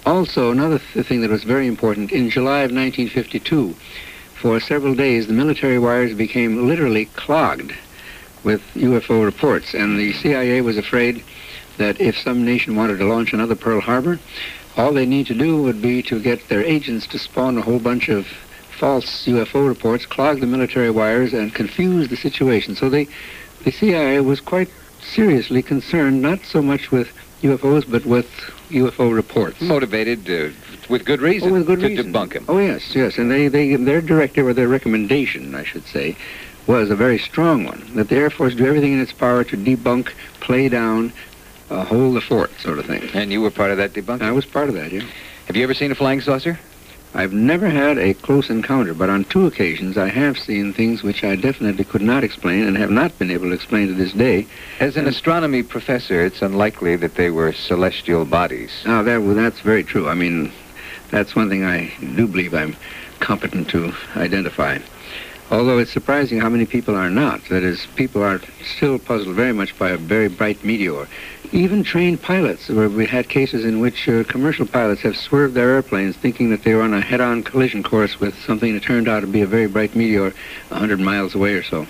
Also, 0.06 0.52
another 0.52 0.80
th- 0.94 1.06
thing 1.06 1.22
that 1.22 1.30
was 1.30 1.44
very 1.44 1.68
important, 1.68 2.12
in 2.12 2.30
July 2.30 2.60
of 2.60 2.72
1952, 2.72 3.76
for 4.36 4.60
several 4.60 4.94
days, 4.94 5.28
the 5.28 5.34
military 5.34 5.80
wires 5.80 6.14
became 6.14 6.68
literally 6.68 7.06
clogged 7.06 7.74
with 8.44 8.62
UFO 8.76 9.26
reports, 9.26 9.74
and 9.74 9.98
the 9.98 10.14
CIA 10.14 10.62
was 10.62 10.78
afraid 10.78 11.24
that 11.78 12.00
if 12.00 12.18
some 12.18 12.46
nation 12.46 12.76
wanted 12.76 13.00
to 13.00 13.06
launch 13.06 13.34
another 13.34 13.56
Pearl 13.56 13.82
Harbor, 13.82 14.20
all 14.78 14.94
they 14.94 15.06
need 15.06 15.28
to 15.28 15.34
do 15.34 15.62
would 15.64 15.82
be 15.82 16.04
to 16.04 16.20
get 16.20 16.48
their 16.48 16.64
agents 16.64 17.08
to 17.08 17.20
spawn 17.20 17.58
a 17.58 17.62
whole 17.62 17.80
bunch 17.80 18.10
of 18.10 18.28
false 18.78 19.26
UFO 19.26 19.68
reports, 19.68 20.06
clog 20.06 20.42
the 20.42 20.48
military 20.48 20.92
wires, 20.92 21.34
and 21.34 21.54
confuse 21.54 22.10
the 22.10 22.18
situation. 22.18 22.76
So 22.76 22.90
they, 22.90 23.08
the 23.66 23.72
CIA 23.72 24.22
was 24.22 24.40
quite 24.40 24.70
seriously 25.02 25.62
concerned, 25.62 26.22
not 26.22 26.40
so 26.46 26.62
much 26.62 26.92
with 26.92 27.10
UFOs, 27.42 27.84
but 27.90 28.06
with 28.06 28.28
UFO 28.70 29.14
reports. 29.14 29.60
Motivated 29.62 30.30
uh, 30.30 30.54
with 30.90 31.04
good 31.04 31.22
reason 31.22 31.50
Oh, 31.50 31.54
with 31.54 31.68
good 31.68 31.80
to 31.82 31.88
reason. 31.88 32.14
debunk 32.14 32.34
him. 32.34 32.46
Oh 32.48 32.60
yes, 32.60 32.96
yes, 32.96 33.18
and 33.18 33.30
they, 33.30 33.48
they 33.50 33.76
their 33.76 34.02
directive 34.02 34.48
or 34.48 34.54
their 34.54 34.68
recommendation, 34.68 35.54
I 35.56 35.64
should 35.64 35.86
say, 35.88 36.16
was 36.68 36.90
a 36.90 36.96
very 36.96 37.20
strong 37.20 37.66
one. 37.66 37.84
That 37.96 38.10
the 38.10 38.16
Air 38.16 38.30
Force 38.30 38.56
do 38.56 38.66
everything 38.66 38.94
in 38.94 39.02
its 39.02 39.12
power 39.14 39.44
to 39.44 39.58
debunk, 39.58 40.12
play 40.40 40.70
down, 40.70 41.12
uh, 41.70 41.84
hold 41.86 42.16
the 42.16 42.22
fort, 42.22 42.52
sort 42.60 42.80
of 42.80 42.86
thing. 42.86 43.04
And 43.14 43.32
you 43.32 43.42
were 43.42 43.52
part 43.52 43.72
of 43.72 43.78
that 43.78 43.94
debunking? 43.94 44.22
I 44.24 44.32
was 44.32 44.46
part 44.46 44.70
of 44.70 44.76
that, 44.76 44.92
yeah. 44.92 45.04
Have 45.48 45.56
you 45.56 45.64
ever 45.64 45.74
seen 45.76 45.92
a 45.92 45.96
flying 45.96 46.22
saucer? 46.22 46.60
I've 47.16 47.32
never 47.32 47.70
had 47.70 47.98
a 47.98 48.14
close 48.14 48.50
encounter, 48.50 48.94
but 48.94 49.10
on 49.10 49.24
two 49.24 49.48
occasions 49.48 49.98
I 49.98 50.10
have 50.10 50.38
seen 50.38 50.74
things 50.74 51.02
which 51.02 51.24
I 51.24 51.38
definitely 51.38 51.86
could 51.86 52.02
not 52.02 52.26
explain 52.26 52.64
and 52.68 52.76
have 52.76 52.92
not 52.92 53.18
been 53.18 53.32
able 53.32 53.48
to 53.48 53.54
explain 53.54 53.88
to 53.88 53.94
this 53.94 54.12
day. 54.12 54.46
As 54.82 54.98
an 54.98 55.08
astronomy 55.08 55.64
professor, 55.64 56.26
it's 56.26 56.42
unlikely 56.42 56.98
that 56.98 57.16
they 57.16 57.30
were 57.30 57.54
celestial 57.54 58.26
bodies. 58.26 58.84
Now 58.86 59.02
that 59.04 59.22
well, 59.22 59.34
that's 59.34 59.62
very 59.62 59.82
true. 59.82 60.10
I 60.10 60.14
mean, 60.14 60.52
that's 61.10 61.38
one 61.38 61.48
thing 61.48 61.64
I 61.64 61.94
do 62.18 62.28
believe 62.28 62.54
I'm 62.54 62.76
competent 63.22 63.70
to 63.70 63.94
identify. 64.18 64.80
Although 65.52 65.78
it's 65.78 65.94
surprising 65.94 66.42
how 66.42 66.50
many 66.50 66.66
people 66.66 66.96
are 66.96 67.10
not. 67.10 67.46
That 67.50 67.64
is, 67.64 67.88
people 67.96 68.24
are 68.24 68.42
still 68.76 69.00
puzzled 69.00 69.36
very 69.36 69.54
much 69.54 69.78
by 69.80 69.92
a 69.92 69.98
very 69.98 70.28
bright 70.28 70.66
meteor. 70.66 71.08
Even 71.52 71.84
trained 71.84 72.22
pilots, 72.22 72.70
where 72.70 72.90
we 72.90 73.06
had 73.06 73.30
cases 73.30 73.66
in 73.66 73.80
which 73.80 74.08
uh, 74.08 74.24
commercial 74.24 74.66
pilots 74.66 75.02
have 75.02 75.16
swerved 75.16 75.54
their 75.54 75.72
airplanes 75.72 76.16
thinking 76.16 76.50
that 76.50 76.64
they 76.64 76.74
were 76.74 76.82
on 76.82 76.94
a 76.94 77.02
head-on 77.02 77.44
collision 77.44 77.84
course 77.84 78.20
with 78.20 78.38
something 78.44 78.74
that 78.74 78.84
turned 78.84 79.08
out 79.08 79.22
to 79.22 79.28
be 79.28 79.42
a 79.42 79.48
very 79.48 79.68
bright 79.68 79.96
meteor 79.96 80.34
100 80.70 81.00
miles 81.00 81.36
away 81.36 81.54
or 81.54 81.64
so. 81.64 81.86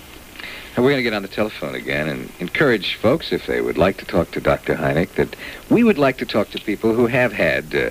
And 0.74 0.84
we're 0.84 0.90
going 0.90 0.98
to 0.98 1.02
get 1.02 1.14
on 1.14 1.22
the 1.22 1.28
telephone 1.28 1.74
again 1.74 2.08
and 2.08 2.30
encourage 2.38 2.96
folks, 2.96 3.32
if 3.32 3.46
they 3.46 3.60
would 3.60 3.78
like 3.78 3.96
to 3.98 4.04
talk 4.04 4.30
to 4.32 4.40
Dr. 4.40 4.74
Hynek, 4.74 5.14
that 5.14 5.34
we 5.70 5.82
would 5.82 5.98
like 5.98 6.18
to 6.18 6.26
talk 6.26 6.50
to 6.50 6.60
people 6.60 6.94
who 6.94 7.06
have 7.06 7.32
had, 7.32 7.74
uh, 7.74 7.90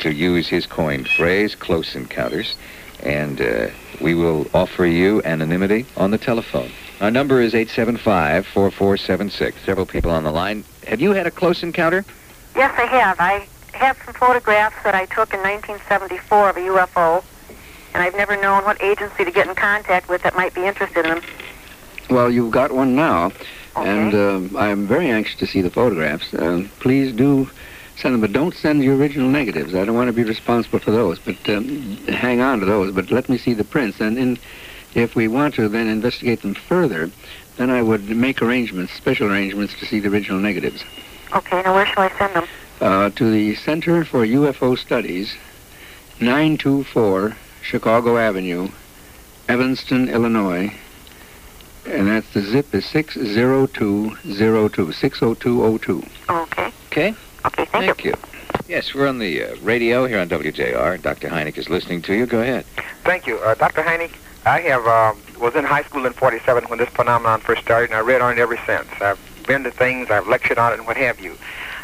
to 0.00 0.12
use 0.12 0.48
his 0.48 0.66
coined 0.66 1.08
phrase, 1.08 1.54
close 1.54 1.94
encounters. 1.96 2.56
And 3.02 3.40
uh, 3.40 3.68
we 4.00 4.14
will 4.14 4.46
offer 4.54 4.86
you 4.86 5.22
anonymity 5.24 5.86
on 5.96 6.10
the 6.10 6.18
telephone. 6.18 6.70
Our 7.00 7.10
number 7.10 7.40
is 7.40 7.54
875-4476. 7.54 9.54
Several 9.64 9.86
people 9.86 10.10
on 10.10 10.22
the 10.24 10.30
line. 10.30 10.64
Have 10.86 11.00
you 11.00 11.12
had 11.12 11.26
a 11.26 11.30
close 11.30 11.62
encounter? 11.62 12.04
Yes, 12.54 12.72
I 12.78 12.84
have. 12.86 13.18
I 13.18 13.46
have 13.72 13.96
some 14.04 14.12
photographs 14.14 14.76
that 14.84 14.94
I 14.94 15.06
took 15.06 15.32
in 15.32 15.40
1974 15.40 16.50
of 16.50 16.56
a 16.56 16.60
UFO, 16.60 17.24
and 17.94 18.02
I've 18.02 18.14
never 18.16 18.36
known 18.40 18.64
what 18.64 18.82
agency 18.82 19.24
to 19.24 19.30
get 19.30 19.48
in 19.48 19.54
contact 19.54 20.08
with 20.10 20.22
that 20.24 20.36
might 20.36 20.52
be 20.52 20.66
interested 20.66 21.06
in 21.06 21.14
them. 21.14 21.22
Well, 22.10 22.30
you've 22.30 22.50
got 22.50 22.72
one 22.72 22.94
now, 22.96 23.32
Okay. 23.76 23.88
and 23.88 24.12
um 24.14 24.56
I'm 24.56 24.86
very 24.88 25.08
anxious 25.08 25.36
to 25.38 25.46
see 25.46 25.62
the 25.62 25.70
photographs. 25.70 26.34
Uh, 26.34 26.64
please 26.80 27.12
do 27.14 27.48
send 27.96 28.14
them, 28.14 28.20
but 28.20 28.32
don't 28.32 28.52
send 28.54 28.82
the 28.82 28.88
original 28.88 29.28
negatives. 29.30 29.74
I 29.76 29.84
don't 29.84 29.94
want 29.94 30.08
to 30.08 30.12
be 30.12 30.24
responsible 30.24 30.80
for 30.80 30.90
those, 30.90 31.18
but 31.20 31.36
um, 31.48 31.96
hang 32.08 32.40
on 32.40 32.58
to 32.60 32.66
those. 32.66 32.92
But 32.92 33.10
let 33.12 33.28
me 33.28 33.38
see 33.38 33.54
the 33.54 33.62
prints, 33.64 34.00
and 34.00 34.18
in, 34.18 34.38
if 34.94 35.14
we 35.14 35.28
want 35.28 35.54
to 35.54 35.68
then 35.68 35.88
investigate 35.88 36.42
them 36.42 36.54
further, 36.54 37.10
then 37.56 37.70
I 37.70 37.82
would 37.82 38.08
make 38.08 38.42
arrangements, 38.42 38.92
special 38.92 39.30
arrangements, 39.30 39.78
to 39.78 39.86
see 39.86 40.00
the 40.00 40.08
original 40.08 40.40
negatives. 40.40 40.84
Okay, 41.34 41.62
now 41.62 41.74
where 41.74 41.86
shall 41.86 42.04
I 42.04 42.18
send 42.18 42.34
them? 42.34 42.48
Uh, 42.80 43.10
to 43.10 43.30
the 43.30 43.54
Center 43.56 44.04
for 44.04 44.26
UFO 44.26 44.76
Studies, 44.76 45.34
924 46.20 47.36
Chicago 47.62 48.18
Avenue, 48.18 48.68
Evanston, 49.48 50.08
Illinois. 50.08 50.72
And 51.86 52.08
that's 52.08 52.30
the 52.32 52.42
zip 52.42 52.74
is 52.74 52.84
60202, 52.86 54.92
60202. 54.92 56.02
Okay. 56.28 56.72
Okay. 56.86 57.14
Okay, 57.46 57.64
thank, 57.64 57.64
you. 57.64 57.70
Thank 57.70 58.04
you. 58.04 58.14
Yes, 58.68 58.94
we're 58.94 59.08
on 59.08 59.18
the 59.18 59.44
uh, 59.44 59.56
radio 59.62 60.06
here 60.06 60.20
on 60.20 60.28
WJR. 60.28 61.00
Dr. 61.00 61.28
Hynek 61.28 61.56
is 61.56 61.70
listening 61.70 62.02
to 62.02 62.14
you. 62.14 62.26
Go 62.26 62.40
ahead. 62.40 62.66
Thank 63.04 63.26
you. 63.26 63.38
Uh, 63.38 63.54
Dr. 63.54 63.82
Hynek, 63.82 64.10
I 64.46 64.60
have 64.60 64.86
uh, 64.86 65.12
was 65.38 65.54
in 65.54 65.64
high 65.64 65.82
school 65.82 66.06
in 66.06 66.14
47 66.14 66.64
when 66.64 66.78
this 66.78 66.88
phenomenon 66.88 67.40
first 67.40 67.62
started, 67.62 67.90
and 67.90 67.94
I 67.94 68.00
read 68.00 68.22
on 68.22 68.32
it 68.32 68.40
ever 68.40 68.58
since. 68.64 68.88
I've 69.00 69.18
been 69.46 69.64
to 69.64 69.70
things, 69.70 70.10
I've 70.10 70.26
lectured 70.28 70.58
on 70.58 70.72
it, 70.72 70.78
and 70.78 70.86
what 70.86 70.96
have 70.96 71.20
you. 71.20 71.36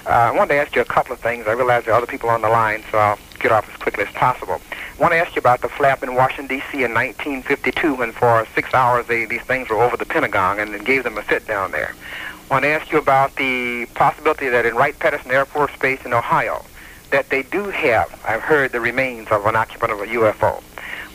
Uh, 0.07 0.11
I 0.11 0.31
wanted 0.31 0.55
to 0.55 0.61
ask 0.61 0.75
you 0.75 0.81
a 0.81 0.87
couple 0.87 1.13
of 1.13 1.21
things. 1.21 1.47
I 1.47 1.53
realize 1.53 1.85
there 1.85 1.93
are 1.93 1.99
other 1.99 2.07
people 2.07 2.31
on 2.31 2.41
the 2.41 2.49
line, 2.49 2.83
so 2.91 2.99
I'll 2.99 3.19
get 3.41 3.53
off 3.53 3.69
as 3.69 3.77
quickly 3.77 4.05
as 4.05 4.13
possible. 4.15 4.61
I 4.73 5.03
want 5.03 5.13
to 5.13 5.19
ask 5.19 5.35
you 5.37 5.41
about 5.41 5.61
the 5.61 5.69
flap 5.69 6.03
in 6.03 6.15
Washington, 6.15 6.47
D.C. 6.47 6.85
in 6.85 6.95
1952 6.95 7.95
when 7.97 8.13
for 8.13 8.47
six 8.55 8.73
hours 8.73 9.07
they, 9.07 9.27
these 9.27 9.43
things 9.43 9.69
were 9.69 9.83
over 9.83 9.97
the 9.97 10.07
Pentagon 10.07 10.59
and 10.59 10.75
it 10.75 10.85
gave 10.85 11.05
them 11.05 11.19
a 11.19 11.23
fit 11.23 11.47
down 11.47 11.73
there. 11.73 11.95
I 12.49 12.55
want 12.55 12.63
to 12.63 12.69
ask 12.69 12.91
you 12.91 12.99
about 12.99 13.35
the 13.37 13.87
possibility 13.95 14.49
that 14.49 14.65
in 14.65 14.77
Wright-Patterson 14.77 15.31
Air 15.31 15.45
Force 15.45 15.73
Base 15.81 16.05
in 16.07 16.15
Ohio, 16.15 16.65
that 17.11 17.29
they 17.29 17.43
do 17.43 17.65
have, 17.65 18.19
I've 18.27 18.43
heard, 18.43 18.73
the 18.73 18.81
remains 18.81 19.29
of 19.29 19.45
an 19.45 19.57
occupant 19.57 19.93
of 19.93 20.01
a 20.01 20.07
UFO. 20.07 20.63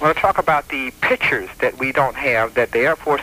Want 0.02 0.16
to 0.16 0.22
talk 0.22 0.40
about 0.40 0.68
the 0.70 0.90
pictures 1.02 1.48
that 1.60 1.78
we 1.78 1.92
don't 1.92 2.16
have 2.16 2.56
that 2.56 2.72
the 2.72 2.80
Air 2.80 2.96
Force 2.96 3.22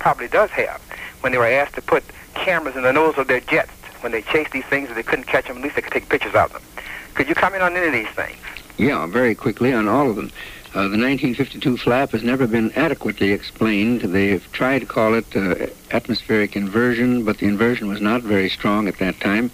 probably 0.00 0.26
does 0.26 0.50
have 0.50 0.82
when 1.20 1.30
they 1.30 1.38
were 1.38 1.46
asked 1.46 1.76
to 1.76 1.82
put 1.82 2.02
cameras 2.34 2.74
in 2.74 2.82
the 2.82 2.92
nose 2.92 3.16
of 3.16 3.28
their 3.28 3.38
jets 3.40 3.70
when 4.00 4.10
they 4.10 4.22
chased 4.22 4.50
these 4.50 4.64
things 4.64 4.88
and 4.88 4.96
they 4.96 5.04
couldn't 5.04 5.26
catch 5.26 5.46
them, 5.46 5.58
at 5.58 5.62
least 5.62 5.76
they 5.76 5.82
could 5.82 5.92
take 5.92 6.08
pictures 6.08 6.34
of 6.34 6.52
them. 6.52 6.62
Could 7.14 7.28
you 7.28 7.36
comment 7.36 7.62
on 7.62 7.76
any 7.76 7.86
of 7.86 7.92
these 7.92 8.14
things? 8.14 8.36
Yeah, 8.76 9.06
very 9.06 9.36
quickly 9.36 9.72
on 9.72 9.86
all 9.86 10.10
of 10.10 10.16
them. 10.16 10.32
Uh, 10.74 10.88
the 10.88 10.98
1952 10.98 11.76
flap 11.76 12.10
has 12.10 12.24
never 12.24 12.48
been 12.48 12.72
adequately 12.72 13.30
explained. 13.30 14.00
They've 14.00 14.46
tried 14.50 14.80
to 14.80 14.86
call 14.86 15.14
it 15.14 15.36
uh, 15.36 15.68
atmospheric 15.92 16.56
inversion, 16.56 17.24
but 17.24 17.38
the 17.38 17.46
inversion 17.46 17.88
was 17.88 18.00
not 18.00 18.22
very 18.22 18.50
strong 18.50 18.88
at 18.88 18.98
that 18.98 19.20
time, 19.20 19.50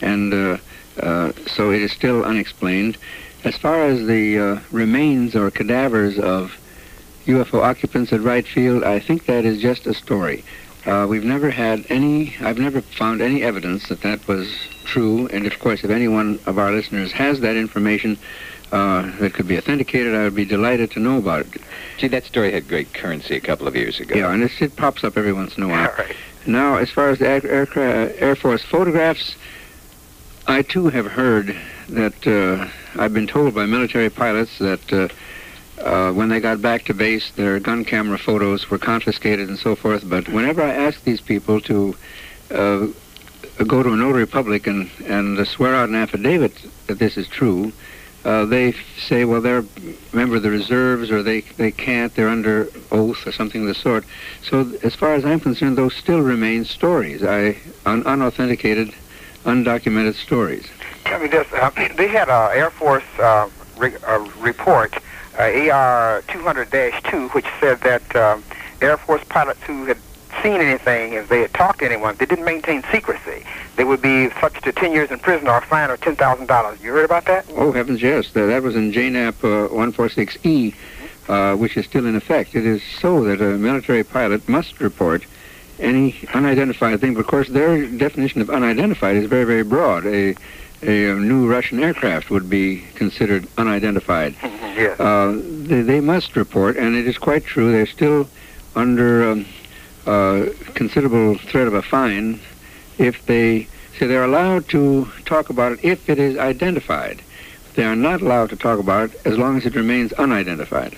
and 0.00 0.32
uh, 0.32 0.56
uh, 1.00 1.32
so 1.46 1.70
it 1.70 1.82
is 1.82 1.92
still 1.92 2.24
unexplained. 2.24 2.96
As 3.46 3.56
far 3.56 3.84
as 3.84 4.04
the 4.08 4.38
uh, 4.38 4.58
remains 4.72 5.36
or 5.36 5.52
cadavers 5.52 6.18
of 6.18 6.58
UFO 7.26 7.62
occupants 7.62 8.12
at 8.12 8.20
Wright 8.20 8.44
Field, 8.44 8.82
I 8.82 8.98
think 8.98 9.26
that 9.26 9.44
is 9.44 9.62
just 9.62 9.86
a 9.86 9.94
story. 9.94 10.44
Uh, 10.84 11.06
we've 11.08 11.22
never 11.22 11.50
had 11.50 11.86
any, 11.88 12.34
I've 12.40 12.58
never 12.58 12.80
found 12.80 13.22
any 13.22 13.44
evidence 13.44 13.86
that 13.86 14.00
that 14.00 14.26
was 14.26 14.52
true. 14.84 15.28
And 15.28 15.46
of 15.46 15.60
course, 15.60 15.84
if 15.84 15.90
any 15.90 16.08
one 16.08 16.40
of 16.46 16.58
our 16.58 16.72
listeners 16.72 17.12
has 17.12 17.38
that 17.42 17.54
information 17.54 18.18
uh, 18.72 19.12
that 19.20 19.32
could 19.32 19.46
be 19.46 19.56
authenticated, 19.56 20.12
I 20.12 20.24
would 20.24 20.34
be 20.34 20.44
delighted 20.44 20.90
to 20.92 20.98
know 20.98 21.18
about 21.18 21.46
it. 21.46 21.62
See, 21.98 22.08
that 22.08 22.24
story 22.24 22.50
had 22.50 22.66
great 22.66 22.92
currency 22.94 23.36
a 23.36 23.40
couple 23.40 23.68
of 23.68 23.76
years 23.76 24.00
ago. 24.00 24.16
Yeah, 24.16 24.32
and 24.32 24.42
it's, 24.42 24.60
it 24.60 24.74
pops 24.74 25.04
up 25.04 25.16
every 25.16 25.32
once 25.32 25.56
in 25.56 25.62
a 25.62 25.68
while. 25.68 25.88
All 25.88 25.94
right. 25.98 26.16
Now, 26.46 26.78
as 26.78 26.90
far 26.90 27.10
as 27.10 27.20
the 27.20 27.28
Air, 27.28 27.68
Air, 27.76 28.12
Air 28.18 28.34
Force 28.34 28.64
photographs, 28.64 29.36
I 30.48 30.62
too 30.62 30.88
have 30.88 31.06
heard 31.06 31.56
that 31.90 32.26
uh, 32.26 32.68
I've 32.98 33.12
been 33.12 33.26
told 33.26 33.54
by 33.54 33.66
military 33.66 34.10
pilots 34.10 34.58
that 34.58 34.92
uh, 34.92 35.08
uh, 35.80 36.12
when 36.12 36.28
they 36.28 36.40
got 36.40 36.62
back 36.62 36.84
to 36.86 36.94
base, 36.94 37.30
their 37.32 37.60
gun 37.60 37.84
camera 37.84 38.18
photos 38.18 38.70
were 38.70 38.78
confiscated 38.78 39.48
and 39.48 39.58
so 39.58 39.76
forth. 39.76 40.08
But 40.08 40.28
whenever 40.28 40.62
I 40.62 40.72
ask 40.72 41.02
these 41.04 41.20
people 41.20 41.60
to 41.62 41.96
uh, 42.50 42.86
go 43.66 43.82
to 43.82 43.92
a 43.92 43.96
notary 43.96 44.26
public 44.26 44.66
and, 44.66 44.90
and 45.04 45.46
swear 45.46 45.74
out 45.74 45.88
an 45.88 45.94
affidavit 45.94 46.52
that 46.86 46.98
this 46.98 47.16
is 47.16 47.28
true, 47.28 47.72
uh, 48.24 48.44
they 48.44 48.74
say, 48.98 49.24
well, 49.24 49.40
they're 49.40 49.58
a 49.58 49.66
member 50.16 50.36
of 50.36 50.42
the 50.42 50.50
reserves 50.50 51.10
or 51.10 51.22
they, 51.22 51.42
they 51.42 51.70
can't, 51.70 52.14
they're 52.14 52.28
under 52.28 52.68
oath 52.90 53.26
or 53.26 53.32
something 53.32 53.62
of 53.62 53.68
the 53.68 53.74
sort. 53.74 54.04
So 54.42 54.72
as 54.82 54.94
far 54.94 55.14
as 55.14 55.24
I'm 55.24 55.38
concerned, 55.38 55.78
those 55.78 55.94
still 55.94 56.20
remain 56.20 56.64
stories, 56.64 57.22
I, 57.22 57.56
un- 57.84 58.04
unauthenticated, 58.04 58.92
undocumented 59.44 60.14
stories. 60.14 60.66
Tell 61.06 61.20
me 61.20 61.28
this. 61.28 61.46
Uh, 61.52 61.70
they 61.96 62.08
had 62.08 62.28
an 62.28 62.56
Air 62.56 62.70
Force 62.70 63.04
uh, 63.18 63.48
re- 63.76 63.96
uh, 64.06 64.18
report, 64.38 64.94
uh, 65.38 65.42
AR 65.42 66.22
200-2, 66.28 67.32
which 67.34 67.46
said 67.60 67.80
that 67.82 68.16
um, 68.16 68.42
Air 68.82 68.96
Force 68.96 69.22
pilots 69.28 69.62
who 69.62 69.84
had 69.84 69.98
seen 70.42 70.60
anything, 70.60 71.14
if 71.14 71.28
they 71.28 71.40
had 71.40 71.54
talked 71.54 71.78
to 71.78 71.86
anyone, 71.86 72.16
they 72.18 72.26
didn't 72.26 72.44
maintain 72.44 72.82
secrecy. 72.90 73.44
They 73.76 73.84
would 73.84 74.02
be 74.02 74.30
subject 74.40 74.64
to 74.64 74.72
10 74.72 74.92
years 74.92 75.10
in 75.10 75.18
prison 75.18 75.48
or 75.48 75.58
a 75.58 75.62
fine 75.62 75.90
of 75.90 76.00
$10,000. 76.00 76.82
You 76.82 76.92
heard 76.92 77.04
about 77.04 77.24
that? 77.26 77.46
Oh, 77.50 77.72
heavens, 77.72 78.02
yes. 78.02 78.32
That, 78.32 78.62
was 78.62 78.74
in 78.74 78.92
JANAP 78.92 79.38
uh, 79.44 79.68
146E, 79.68 80.74
uh, 81.28 81.56
which 81.56 81.76
is 81.76 81.86
still 81.86 82.06
in 82.06 82.16
effect. 82.16 82.54
It 82.54 82.66
is 82.66 82.82
so 82.82 83.24
that 83.24 83.40
a 83.40 83.56
military 83.56 84.02
pilot 84.04 84.48
must 84.48 84.80
report 84.80 85.24
any 85.78 86.14
unidentified 86.32 87.00
thing. 87.00 87.14
But 87.14 87.20
of 87.20 87.26
course, 87.26 87.48
their 87.48 87.86
definition 87.86 88.40
of 88.40 88.50
unidentified 88.50 89.16
is 89.16 89.26
very, 89.26 89.44
very 89.44 89.62
broad. 89.62 90.06
A, 90.06 90.34
a, 90.82 91.14
new 91.14 91.48
Russian 91.48 91.82
aircraft 91.82 92.30
would 92.30 92.48
be 92.48 92.84
considered 92.94 93.46
unidentified. 93.56 94.34
yes. 94.42 94.98
Uh, 95.00 95.40
they, 95.42 95.82
they 95.82 96.00
must 96.00 96.36
report, 96.36 96.76
and 96.76 96.94
it 96.94 97.06
is 97.06 97.18
quite 97.18 97.44
true. 97.44 97.72
They're 97.72 97.86
still 97.86 98.28
under 98.74 99.30
um, 99.30 99.46
uh, 100.06 100.46
considerable 100.74 101.38
threat 101.38 101.66
of 101.66 101.74
a 101.74 101.82
fine 101.82 102.40
if 102.98 103.24
they 103.26 103.66
say 103.98 104.06
they're 104.06 104.24
allowed 104.24 104.68
to 104.68 105.08
talk 105.24 105.50
about 105.50 105.72
it 105.72 105.84
if 105.84 106.08
it 106.08 106.18
is 106.18 106.36
identified. 106.36 107.22
They 107.76 107.84
are 107.84 107.94
not 107.94 108.22
allowed 108.22 108.48
to 108.50 108.56
talk 108.56 108.78
about 108.78 109.10
it 109.10 109.20
as 109.26 109.36
long 109.36 109.58
as 109.58 109.66
it 109.66 109.74
remains 109.74 110.10
unidentified. 110.14 110.96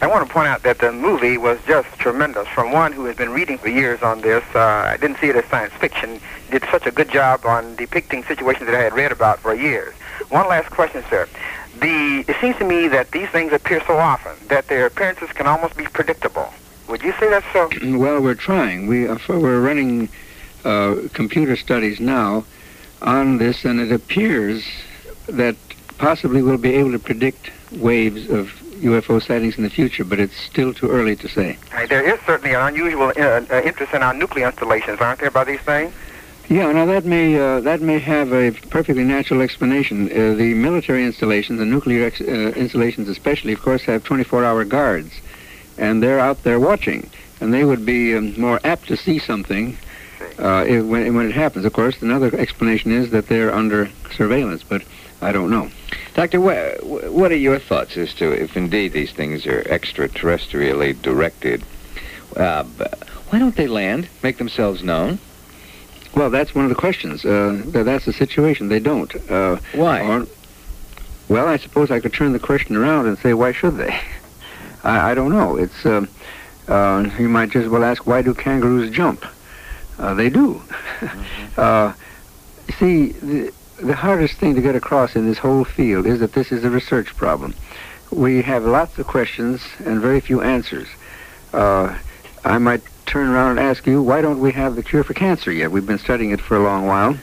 I 0.00 0.06
want 0.08 0.26
to 0.26 0.32
point 0.32 0.48
out 0.48 0.64
that 0.64 0.80
the 0.80 0.90
movie 0.90 1.38
was 1.38 1.60
just 1.64 1.88
tremendous. 2.00 2.48
From 2.48 2.72
one 2.72 2.92
who 2.92 3.04
has 3.04 3.14
been 3.14 3.30
reading 3.30 3.56
for 3.56 3.68
years 3.68 4.02
on 4.02 4.20
this, 4.20 4.42
uh, 4.52 4.58
I 4.58 4.96
didn't 4.96 5.18
see 5.20 5.28
it 5.28 5.36
as 5.36 5.44
science 5.44 5.72
fiction. 5.74 6.20
Did 6.50 6.64
such 6.72 6.86
a 6.86 6.90
good 6.90 7.08
job 7.08 7.46
on 7.46 7.76
depicting 7.76 8.24
situations 8.24 8.66
that 8.66 8.74
I 8.74 8.82
had 8.82 8.94
read 8.94 9.12
about 9.12 9.38
for 9.38 9.54
years. 9.54 9.94
One 10.30 10.48
last 10.48 10.70
question, 10.70 11.04
sir. 11.08 11.28
The 11.78 12.24
it 12.26 12.36
seems 12.40 12.56
to 12.56 12.64
me 12.64 12.88
that 12.88 13.12
these 13.12 13.28
things 13.28 13.52
appear 13.52 13.80
so 13.86 13.96
often 13.96 14.32
that 14.48 14.66
their 14.66 14.86
appearances 14.86 15.30
can 15.30 15.46
almost 15.46 15.76
be 15.76 15.84
predictable. 15.84 16.52
Would 16.88 17.02
you 17.02 17.12
say 17.20 17.30
that's 17.30 17.46
so? 17.52 17.70
well, 17.96 18.20
we're 18.20 18.34
trying. 18.34 18.88
We 18.88 19.06
uh, 19.06 19.18
we're 19.28 19.60
running 19.60 20.08
uh, 20.64 20.96
computer 21.12 21.54
studies 21.54 22.00
now 22.00 22.44
on 23.02 23.38
this, 23.38 23.64
and 23.64 23.78
it 23.78 23.92
appears 23.92 24.66
that 25.28 25.54
possibly 25.98 26.42
we'll 26.42 26.58
be 26.58 26.74
able 26.74 26.92
to 26.92 26.98
predict 26.98 27.50
waves 27.72 28.30
of 28.30 28.50
UFO 28.80 29.20
sightings 29.20 29.58
in 29.58 29.64
the 29.64 29.70
future, 29.70 30.04
but 30.04 30.20
it's 30.20 30.36
still 30.36 30.72
too 30.72 30.88
early 30.88 31.16
to 31.16 31.28
say. 31.28 31.58
There 31.88 32.02
is 32.02 32.20
certainly 32.24 32.54
an 32.54 32.62
unusual 32.62 33.12
uh, 33.16 33.44
uh, 33.50 33.62
interest 33.64 33.92
in 33.92 34.02
our 34.02 34.14
nuclear 34.14 34.46
installations, 34.46 35.00
aren't 35.00 35.20
there, 35.20 35.30
by 35.30 35.44
these 35.44 35.60
things? 35.60 35.92
Yeah, 36.48 36.72
now 36.72 36.86
that 36.86 37.04
may 37.04 37.38
uh, 37.38 37.60
that 37.60 37.82
may 37.82 37.98
have 37.98 38.32
a 38.32 38.52
perfectly 38.70 39.04
natural 39.04 39.42
explanation. 39.42 40.06
Uh, 40.06 40.34
the 40.34 40.54
military 40.54 41.04
installations, 41.04 41.58
the 41.58 41.66
nuclear 41.66 42.06
ex- 42.06 42.22
uh, 42.22 42.52
installations 42.56 43.08
especially, 43.10 43.52
of 43.52 43.60
course, 43.60 43.82
have 43.82 44.02
24-hour 44.04 44.64
guards, 44.64 45.12
and 45.76 46.02
they're 46.02 46.18
out 46.18 46.42
there 46.44 46.58
watching, 46.58 47.10
and 47.42 47.52
they 47.52 47.64
would 47.64 47.84
be 47.84 48.14
um, 48.14 48.40
more 48.40 48.60
apt 48.64 48.88
to 48.88 48.96
see 48.96 49.18
something 49.18 49.76
uh, 50.38 50.64
if, 50.66 50.86
when, 50.86 51.14
when 51.14 51.26
it 51.26 51.34
happens. 51.34 51.66
Of 51.66 51.74
course, 51.74 52.00
another 52.00 52.34
explanation 52.34 52.92
is 52.92 53.10
that 53.10 53.26
they're 53.26 53.54
under 53.54 53.90
surveillance, 54.12 54.62
but 54.62 54.82
I 55.20 55.32
don't 55.32 55.50
know. 55.50 55.70
Doctor, 56.18 56.40
wh- 56.40 56.80
wh- 56.80 57.14
what 57.14 57.30
are 57.30 57.36
your 57.36 57.60
thoughts 57.60 57.96
as 57.96 58.12
to 58.14 58.32
if 58.32 58.56
indeed 58.56 58.92
these 58.92 59.12
things 59.12 59.46
are 59.46 59.62
extraterrestrially 59.68 61.00
directed? 61.00 61.62
Uh, 62.34 62.64
why 63.30 63.38
don't 63.38 63.54
they 63.54 63.68
land, 63.68 64.08
make 64.20 64.36
themselves 64.38 64.82
known? 64.82 65.20
Well, 66.16 66.28
that's 66.28 66.56
one 66.56 66.64
of 66.64 66.70
the 66.70 66.74
questions. 66.74 67.24
Uh, 67.24 67.62
that's 67.66 68.04
the 68.04 68.12
situation. 68.12 68.66
They 68.66 68.80
don't. 68.80 69.14
Uh, 69.30 69.58
Why? 69.74 70.00
or- 70.00 70.26
well, 71.28 71.46
I 71.46 71.56
suppose 71.56 71.92
I 71.92 72.00
could 72.00 72.14
turn 72.14 72.32
the 72.32 72.40
question 72.40 72.74
around 72.74 73.06
and 73.06 73.16
say, 73.20 73.32
why 73.32 73.52
should 73.52 73.76
they? 73.76 73.96
I, 74.82 75.12
I 75.12 75.14
don't 75.14 75.30
know. 75.30 75.56
It's 75.56 75.86
um, 75.86 76.08
uh, 76.66 77.08
you 77.16 77.28
might 77.28 77.50
just 77.50 77.68
well 77.68 77.84
ask, 77.84 78.08
why 78.08 78.22
do 78.22 78.34
kangaroos 78.34 78.90
jump? 78.90 79.24
Uh, 80.00 80.14
they 80.14 80.30
do. 80.30 80.60
uh, 81.56 81.92
see, 82.76 83.12
the, 83.12 83.52
the 83.80 83.94
hardest 83.94 84.34
thing 84.34 84.54
to 84.54 84.60
get 84.60 84.74
across 84.74 85.14
in 85.14 85.26
this 85.26 85.38
whole 85.38 85.64
field 85.64 86.06
is 86.06 86.20
that 86.20 86.32
this 86.32 86.50
is 86.50 86.64
a 86.64 86.70
research 86.70 87.14
problem. 87.16 87.54
We 88.10 88.42
have 88.42 88.64
lots 88.64 88.98
of 88.98 89.06
questions 89.06 89.62
and 89.84 90.00
very 90.00 90.20
few 90.20 90.40
answers. 90.40 90.88
Uh, 91.52 91.96
I 92.44 92.58
might 92.58 92.82
turn 93.06 93.28
around 93.28 93.52
and 93.52 93.60
ask 93.60 93.86
you, 93.86 94.02
why 94.02 94.20
don't 94.20 94.40
we 94.40 94.52
have 94.52 94.74
the 94.74 94.82
cure 94.82 95.04
for 95.04 95.14
cancer 95.14 95.52
yet? 95.52 95.70
We've 95.70 95.86
been 95.86 95.98
studying 95.98 96.30
it 96.30 96.40
for 96.40 96.56
a 96.56 96.62
long 96.62 96.86
while. 96.86 97.16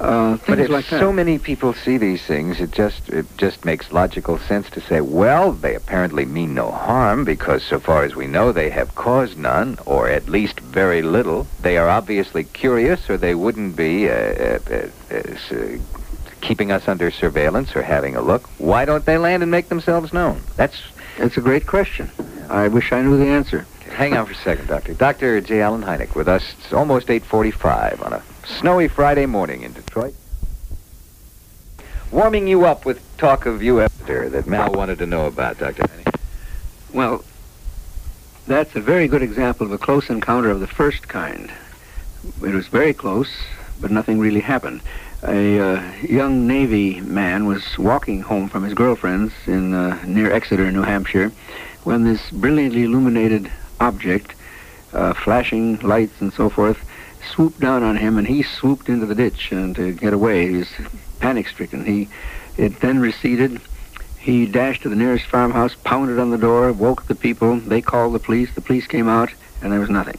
Uh, 0.00 0.38
But 0.46 0.58
if 0.58 0.68
like 0.70 0.84
so 0.86 1.12
many 1.12 1.38
people 1.38 1.72
see 1.72 1.98
these 1.98 2.22
things, 2.22 2.60
it 2.60 2.72
just 2.72 3.08
it 3.08 3.26
just 3.38 3.64
makes 3.64 3.92
logical 3.92 4.38
sense 4.38 4.68
to 4.70 4.80
say, 4.80 5.00
well, 5.00 5.52
they 5.52 5.74
apparently 5.74 6.24
mean 6.24 6.54
no 6.54 6.70
harm 6.70 7.24
because, 7.24 7.62
so 7.62 7.78
far 7.78 8.02
as 8.04 8.14
we 8.14 8.26
know, 8.26 8.52
they 8.52 8.70
have 8.70 8.94
caused 8.94 9.38
none, 9.38 9.78
or 9.86 10.08
at 10.08 10.28
least 10.28 10.60
very 10.60 11.02
little. 11.02 11.46
They 11.62 11.78
are 11.78 11.88
obviously 11.88 12.44
curious, 12.44 13.08
or 13.08 13.16
they 13.16 13.34
wouldn't 13.34 13.76
be 13.76 14.08
uh, 14.08 14.12
uh, 14.14 14.58
uh, 15.10 15.16
uh, 15.50 15.54
keeping 16.40 16.72
us 16.72 16.88
under 16.88 17.10
surveillance 17.10 17.74
or 17.76 17.82
having 17.82 18.16
a 18.16 18.20
look. 18.20 18.42
Why 18.58 18.84
don't 18.84 19.04
they 19.06 19.16
land 19.18 19.42
and 19.42 19.50
make 19.50 19.68
themselves 19.68 20.12
known? 20.12 20.42
That's 20.56 20.76
It's 21.18 21.36
a 21.36 21.40
great 21.40 21.66
question. 21.66 22.10
I 22.50 22.68
wish 22.68 22.92
I 22.92 23.00
knew 23.00 23.16
the 23.16 23.26
answer. 23.26 23.64
Hang 23.90 24.16
on 24.16 24.26
for 24.26 24.32
a 24.32 24.36
second, 24.36 24.66
Doctor. 24.66 24.92
Dr. 24.92 25.40
J. 25.40 25.60
Allen 25.62 25.82
Hynek 25.82 26.14
with 26.16 26.28
us. 26.28 26.42
It's 26.58 26.72
almost 26.72 27.06
8.45 27.06 28.04
on 28.04 28.12
a 28.14 28.22
snowy 28.46 28.88
Friday 28.88 29.26
morning 29.26 29.62
in 29.62 29.72
Detroit. 29.72 30.14
Warming 32.10 32.46
you 32.46 32.64
up 32.64 32.84
with 32.84 33.02
talk 33.16 33.46
of 33.46 33.60
UFO 33.60 34.30
that 34.30 34.46
Mal 34.46 34.72
wanted 34.72 34.98
to 34.98 35.06
know 35.06 35.26
about, 35.26 35.58
Dr. 35.58 35.82
Hynek. 35.82 36.20
Well, 36.92 37.24
that's 38.46 38.76
a 38.76 38.80
very 38.80 39.08
good 39.08 39.22
example 39.22 39.66
of 39.66 39.72
a 39.72 39.78
close 39.78 40.10
encounter 40.10 40.50
of 40.50 40.60
the 40.60 40.66
first 40.66 41.08
kind. 41.08 41.50
It 42.42 42.54
was 42.54 42.68
very 42.68 42.92
close, 42.92 43.30
but 43.80 43.90
nothing 43.90 44.18
really 44.18 44.40
happened. 44.40 44.80
A 45.22 45.58
uh, 45.58 45.92
young 46.02 46.46
Navy 46.46 47.00
man 47.00 47.46
was 47.46 47.78
walking 47.78 48.20
home 48.20 48.48
from 48.48 48.62
his 48.62 48.74
girlfriend's 48.74 49.32
in 49.46 49.72
uh, 49.72 49.98
near 50.06 50.30
Exeter, 50.30 50.70
New 50.70 50.82
Hampshire, 50.82 51.32
when 51.84 52.04
this 52.04 52.30
brilliantly 52.30 52.84
illuminated 52.84 53.50
object, 53.80 54.34
uh, 54.92 55.14
flashing 55.14 55.78
lights 55.80 56.20
and 56.20 56.32
so 56.32 56.50
forth, 56.50 56.78
swooped 57.32 57.60
down 57.60 57.82
on 57.82 57.96
him, 57.96 58.18
and 58.18 58.26
he 58.26 58.42
swooped 58.42 58.88
into 58.88 59.06
the 59.06 59.14
ditch 59.14 59.52
and 59.52 59.74
to 59.76 59.92
get 59.92 60.12
away. 60.12 60.48
He 60.48 60.56
was 60.58 60.68
panic-stricken. 61.20 61.84
He, 61.84 62.08
it 62.56 62.80
then 62.80 62.98
receded. 62.98 63.60
He 64.18 64.46
dashed 64.46 64.82
to 64.82 64.88
the 64.88 64.96
nearest 64.96 65.26
farmhouse, 65.26 65.74
pounded 65.84 66.18
on 66.18 66.30
the 66.30 66.38
door, 66.38 66.72
woke 66.72 67.06
the 67.06 67.14
people. 67.14 67.56
They 67.56 67.82
called 67.82 68.14
the 68.14 68.18
police. 68.18 68.54
The 68.54 68.60
police 68.60 68.86
came 68.86 69.08
out, 69.08 69.30
and 69.62 69.72
there 69.72 69.80
was 69.80 69.90
nothing. 69.90 70.18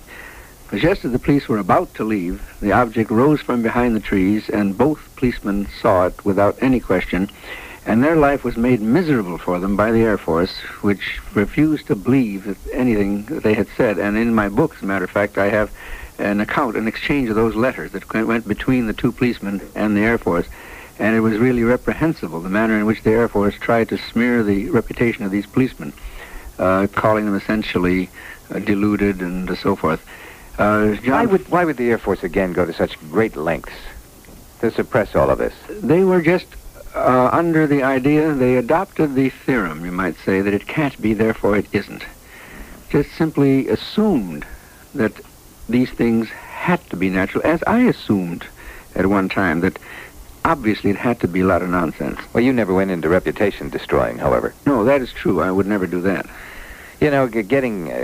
But 0.70 0.80
just 0.80 1.06
as 1.06 1.12
the 1.12 1.20
police 1.20 1.48
were 1.48 1.60
about 1.60 1.94
to 1.96 2.04
leave, 2.04 2.42
the 2.60 2.72
object 2.72 3.12
rose 3.12 3.42
from 3.42 3.62
behind 3.62 3.96
the 3.96 4.00
trees, 4.00 4.50
and 4.50 4.78
both 4.78 5.16
policemen 5.16 5.68
saw 5.82 6.08
it 6.08 6.26
without 6.26 6.58
any 6.62 6.80
question. 6.80 7.30
And 7.88 8.04
their 8.04 8.16
life 8.16 8.44
was 8.44 8.58
made 8.58 8.82
miserable 8.82 9.38
for 9.38 9.60
them 9.60 9.76
by 9.76 9.92
the 9.92 10.02
Air 10.02 10.18
Force, 10.18 10.58
which 10.82 11.22
refused 11.36 11.86
to 11.88 11.96
believe 11.96 12.58
anything 12.74 13.26
they 13.26 13.54
had 13.54 13.68
said. 13.78 14.00
And 14.00 14.18
in 14.18 14.34
my 14.34 14.50
book, 14.50 14.76
as 14.76 14.82
a 14.82 14.88
matter 14.88 15.06
of 15.06 15.12
fact, 15.12 15.38
I 15.38 15.50
have 15.50 15.72
an 16.18 16.40
account, 16.40 16.76
an 16.76 16.88
exchange 16.88 17.30
of 17.30 17.36
those 17.36 17.56
letters 17.56 17.92
that 17.92 18.12
went 18.14 18.48
between 18.48 18.88
the 18.88 18.94
two 18.94 19.12
policemen 19.12 19.62
and 19.76 19.96
the 19.96 20.02
Air 20.02 20.18
Force. 20.18 20.48
And 20.98 21.16
it 21.16 21.20
was 21.20 21.38
really 21.38 21.64
reprehensible, 21.64 22.40
the 22.40 22.50
manner 22.50 22.78
in 22.78 22.86
which 22.86 23.04
the 23.04 23.12
Air 23.12 23.28
Force 23.28 23.56
tried 23.56 23.90
to 23.90 23.98
smear 23.98 24.44
the 24.44 24.70
reputation 24.70 25.26
of 25.26 25.32
these 25.32 25.46
policemen, 25.46 25.92
uh, 26.58 26.88
calling 26.94 27.26
them 27.26 27.36
essentially 27.36 28.10
uh, 28.50 28.60
deluded 28.60 29.20
and 29.22 29.58
so 29.58 29.76
forth. 29.76 30.06
Uh, 30.58 30.96
John, 30.96 31.12
Why 31.12 31.26
would 31.26 31.50
why 31.50 31.66
would 31.66 31.76
the 31.76 31.90
Air 31.92 31.98
Force 31.98 32.24
again 32.24 32.54
go 32.54 32.66
to 32.66 32.72
such 32.72 32.98
great 33.12 33.36
lengths 33.36 33.74
to 34.62 34.72
suppress 34.72 35.16
all 35.16 35.30
of 35.30 35.38
this? 35.38 35.54
they 35.82 36.06
were 36.06 36.22
just 36.22 36.46
uh, 36.96 37.30
under 37.34 37.68
the 37.68 37.84
idea, 37.84 38.34
they 38.34 38.56
adopted 38.56 39.16
the 39.16 39.30
theorem, 39.30 39.84
you 39.84 39.92
might 39.92 40.16
say, 40.24 40.40
that 40.42 40.54
it 40.54 40.66
can't 40.66 41.00
be, 41.02 41.14
therefore 41.14 41.58
it 41.58 41.68
isn't. 41.74 42.06
Just 42.90 43.12
simply 43.12 43.68
assumed 43.68 44.46
that 44.94 45.12
these 45.70 45.90
things 45.90 46.30
had 46.30 46.88
to 46.90 46.96
be 46.96 47.10
natural, 47.10 47.46
as 47.46 47.64
I 47.68 47.82
assumed 47.82 48.46
at 48.96 49.08
one 49.08 49.30
time, 49.30 49.62
that 49.62 49.78
obviously 50.44 50.90
it 50.92 50.96
had 50.96 51.20
to 51.22 51.28
be 51.28 51.42
a 51.42 51.46
lot 51.46 51.62
of 51.62 51.70
nonsense. 51.70 52.20
Well, 52.34 52.44
you 52.44 52.54
never 52.54 52.74
went 52.74 52.92
into 52.92 53.10
reputation 53.10 53.70
destroying, 53.70 54.18
however. 54.18 54.54
No, 54.66 54.84
that 54.86 55.02
is 55.02 55.12
true. 55.12 55.42
I 55.42 55.52
would 55.52 55.68
never 55.68 55.88
do 55.88 56.02
that. 56.02 56.28
You 57.02 57.12
know, 57.12 57.28
getting 57.28 57.92
uh, 57.92 57.96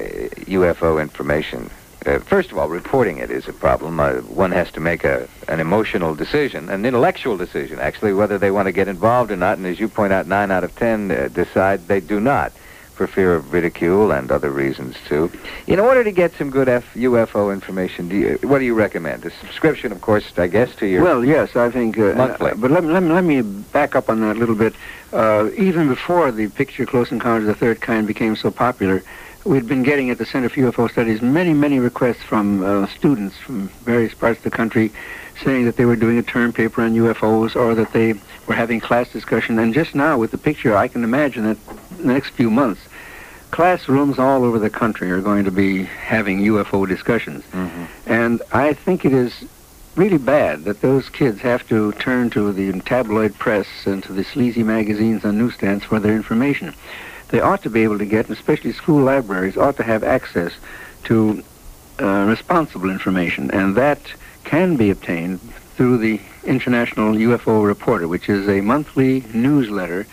UFO 0.48 1.02
information. 1.02 1.70
Uh, 2.06 2.18
first 2.20 2.52
of 2.52 2.58
all, 2.58 2.68
reporting 2.68 3.20
it 3.20 3.30
is 3.30 3.48
a 3.48 3.54
problem. 3.54 4.00
Uh, 4.00 4.16
one 4.22 4.52
has 4.52 4.72
to 4.72 4.80
make 4.80 5.04
a 5.04 5.28
an 5.48 5.60
emotional 5.60 6.16
decision, 6.16 6.68
an 6.70 6.84
intellectual 6.86 7.38
decision, 7.38 7.80
actually, 7.80 8.14
whether 8.14 8.38
they 8.38 8.52
want 8.52 8.66
to 8.66 8.72
get 8.72 8.88
involved 8.88 9.32
or 9.32 9.38
not. 9.38 9.58
And 9.58 9.68
as 9.68 9.80
you 9.80 9.88
point 9.88 10.12
out, 10.12 10.28
nine 10.28 10.50
out 10.52 10.64
of 10.64 10.76
ten 10.76 11.12
uh, 11.12 11.30
decide 11.32 11.88
they 11.88 12.00
do 12.00 12.20
not, 12.20 12.52
for 12.96 13.08
fear 13.08 13.34
of 13.34 13.52
ridicule 13.54 14.12
and 14.12 14.32
other 14.32 14.52
reasons 14.52 14.96
too. 15.08 15.32
In 15.68 15.80
order 15.80 16.04
to 16.04 16.12
get 16.12 16.34
some 16.36 16.50
good 16.50 16.70
F- 16.70 16.94
UFO 16.96 17.52
information, 17.54 18.10
do 18.10 18.16
you, 18.16 18.40
what 18.44 18.60
do 18.60 18.66
you 18.66 18.74
recommend? 18.74 19.26
A 19.26 19.32
subscription, 19.32 19.92
of 19.92 20.02
course, 20.02 20.32
I 20.38 20.48
guess, 20.48 20.76
to 20.76 20.86
your. 20.86 21.04
Well, 21.04 21.26
yes, 21.26 21.56
I 21.56 21.70
think. 21.72 21.98
Uh, 21.98 22.14
Monthly. 22.14 22.52
uh, 22.52 22.56
but 22.56 22.72
let, 22.72 22.84
me- 22.84 22.92
let, 22.92 23.04
let 23.04 23.24
me 23.24 23.42
back 23.42 23.96
up 23.96 24.10
on 24.10 24.22
that 24.22 24.36
a 24.36 24.40
little 24.40 24.56
bit. 24.56 24.74
Uh, 25.14 25.50
even 25.58 25.88
before 25.88 26.32
the 26.32 26.48
picture 26.50 26.86
Close 26.86 27.12
Encounters 27.12 27.48
of 27.50 27.56
the 27.56 27.60
Third 27.60 27.82
Kind 27.82 28.08
became 28.08 28.36
so 28.36 28.52
popular, 28.52 29.04
we'd 29.46 29.68
been 29.68 29.84
getting 29.84 30.10
at 30.10 30.18
the 30.18 30.26
Center 30.26 30.50
for 30.50 30.62
UFO 30.62 30.90
Studies 30.92 31.22
many, 31.22 31.54
many 31.54 31.80
requests 31.80 32.22
from 32.24 32.64
uh, 32.64 32.88
students 32.88 33.36
from 33.38 33.68
various 33.84 34.14
parts 34.14 34.38
of 34.38 34.44
the 34.44 34.52
country 34.52 34.92
saying 35.44 35.66
that 35.66 35.76
they 35.78 35.86
were 35.86 35.96
doing 35.96 36.18
a 36.20 36.24
term 36.24 36.54
paper 36.54 36.84
on 36.84 36.94
UFOs 36.94 37.56
or 37.56 37.74
that 37.74 37.92
they 37.94 38.14
were 38.52 38.58
having 38.58 38.82
class 38.82 39.10
discussion. 39.10 39.58
And 39.60 39.74
just 39.74 39.96
now, 39.96 40.18
with 40.18 40.32
the 40.32 40.38
picture, 40.38 40.76
I 40.76 40.90
can 40.90 41.06
imagine 41.06 41.46
that 41.46 41.58
in 41.92 42.08
the 42.08 42.14
next 42.14 42.32
few 42.32 42.52
months, 42.52 42.82
classrooms 43.52 44.20
all 44.20 44.44
over 44.44 44.60
the 44.60 44.70
country 44.70 45.10
are 45.10 45.22
going 45.22 45.46
to 45.46 45.52
be 45.52 45.84
having 45.84 46.40
UFO 46.42 46.86
discussions. 46.86 47.46
Mhm. 47.54 47.88
And 48.06 48.42
I 48.52 48.74
think 48.74 49.06
it 49.06 49.14
is 49.14 49.32
really 49.96 50.18
bad 50.18 50.66
that 50.66 50.82
those 50.82 51.08
kids 51.10 51.40
have 51.42 51.66
to 51.70 51.94
turn 51.94 52.30
to 52.32 52.52
the 52.52 52.68
tabloid 52.82 53.40
press 53.40 53.68
and 53.86 54.04
to 54.04 54.12
the 54.12 54.26
sleazy 54.26 54.64
magazines 54.64 55.24
on 55.24 55.38
newsstands 55.38 55.86
for 55.86 55.98
their 56.00 56.16
information. 56.16 56.74
They 57.30 57.40
ought 57.40 57.64
to 57.64 57.70
be 57.70 57.84
able 57.84 58.00
to 58.00 58.06
get, 58.06 58.28
and 58.28 58.36
especially 58.38 58.74
school 58.74 59.02
libraries, 59.02 59.56
ought 59.56 59.78
to 59.78 59.84
have 59.84 60.04
access 60.04 60.52
to 61.06 61.42
uh, 62.02 62.26
responsible 62.36 62.90
information, 62.90 63.50
and 63.52 63.76
that 63.76 64.00
can 64.44 64.76
be 64.76 64.90
obtained 64.90 65.40
through 65.78 65.98
the 66.00 66.20
International 66.44 67.14
UFO 67.14 67.66
Reporter, 67.66 68.08
which 68.08 68.30
is 68.30 68.48
a 68.50 68.62
monthly 68.62 69.22
newsletter 69.34 70.08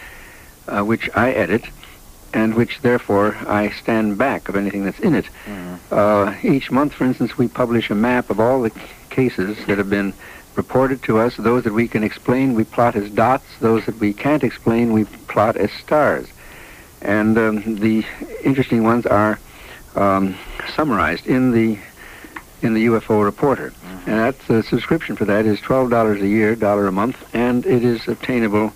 uh, 0.67 0.83
which 0.83 1.09
I 1.15 1.33
edit 1.33 1.65
and 2.35 2.55
which 2.55 2.81
therefore 2.83 3.37
I 3.47 3.71
stand 3.71 4.19
back 4.19 4.49
of 4.49 4.57
anything 4.57 4.85
that's 4.85 5.01
in 5.01 5.15
it. 5.15 5.27
Uh, 5.91 6.35
each 6.43 6.71
month, 6.71 6.93
for 6.93 7.05
instance, 7.05 7.39
we 7.39 7.49
publish 7.49 7.89
a 7.91 7.95
map 7.95 8.29
of 8.29 8.39
all 8.39 8.61
the 8.61 8.71
c- 8.71 8.81
cases 9.09 9.57
that 9.67 9.79
have 9.79 9.89
been 9.89 10.13
reported 10.55 11.03
to 11.05 11.19
us. 11.19 11.37
Those 11.37 11.65
that 11.65 11.73
we 11.73 11.89
can 11.89 12.05
explain, 12.05 12.55
we 12.55 12.65
plot 12.65 12.97
as 12.97 13.09
dots. 13.11 13.47
Those 13.61 13.87
that 13.87 13.99
we 13.99 14.13
can't 14.13 14.45
explain, 14.45 14.93
we 14.93 15.05
plot 15.05 15.57
as 15.57 15.73
stars. 15.73 16.29
And 17.01 17.39
um, 17.39 17.77
the 17.77 18.05
interesting 18.45 18.83
ones 18.83 19.07
are 19.07 19.39
um, 19.95 20.37
summarized 20.75 21.27
in 21.27 21.53
the 21.53 21.79
in 22.63 22.75
the 22.75 22.87
UFO 22.87 23.25
Reporter. 23.25 23.73
And 24.07 24.19
that 24.19 24.39
the 24.41 24.63
subscription 24.63 25.17
for 25.17 25.25
that 25.27 25.47
is 25.47 25.61
twelve 25.61 25.91
dollars 25.91 26.21
a 26.23 26.27
year, 26.27 26.55
dollar 26.55 26.87
a 26.87 26.93
month, 26.93 27.29
and 27.35 27.65
it 27.67 27.85
is 27.85 28.09
obtainable 28.09 28.73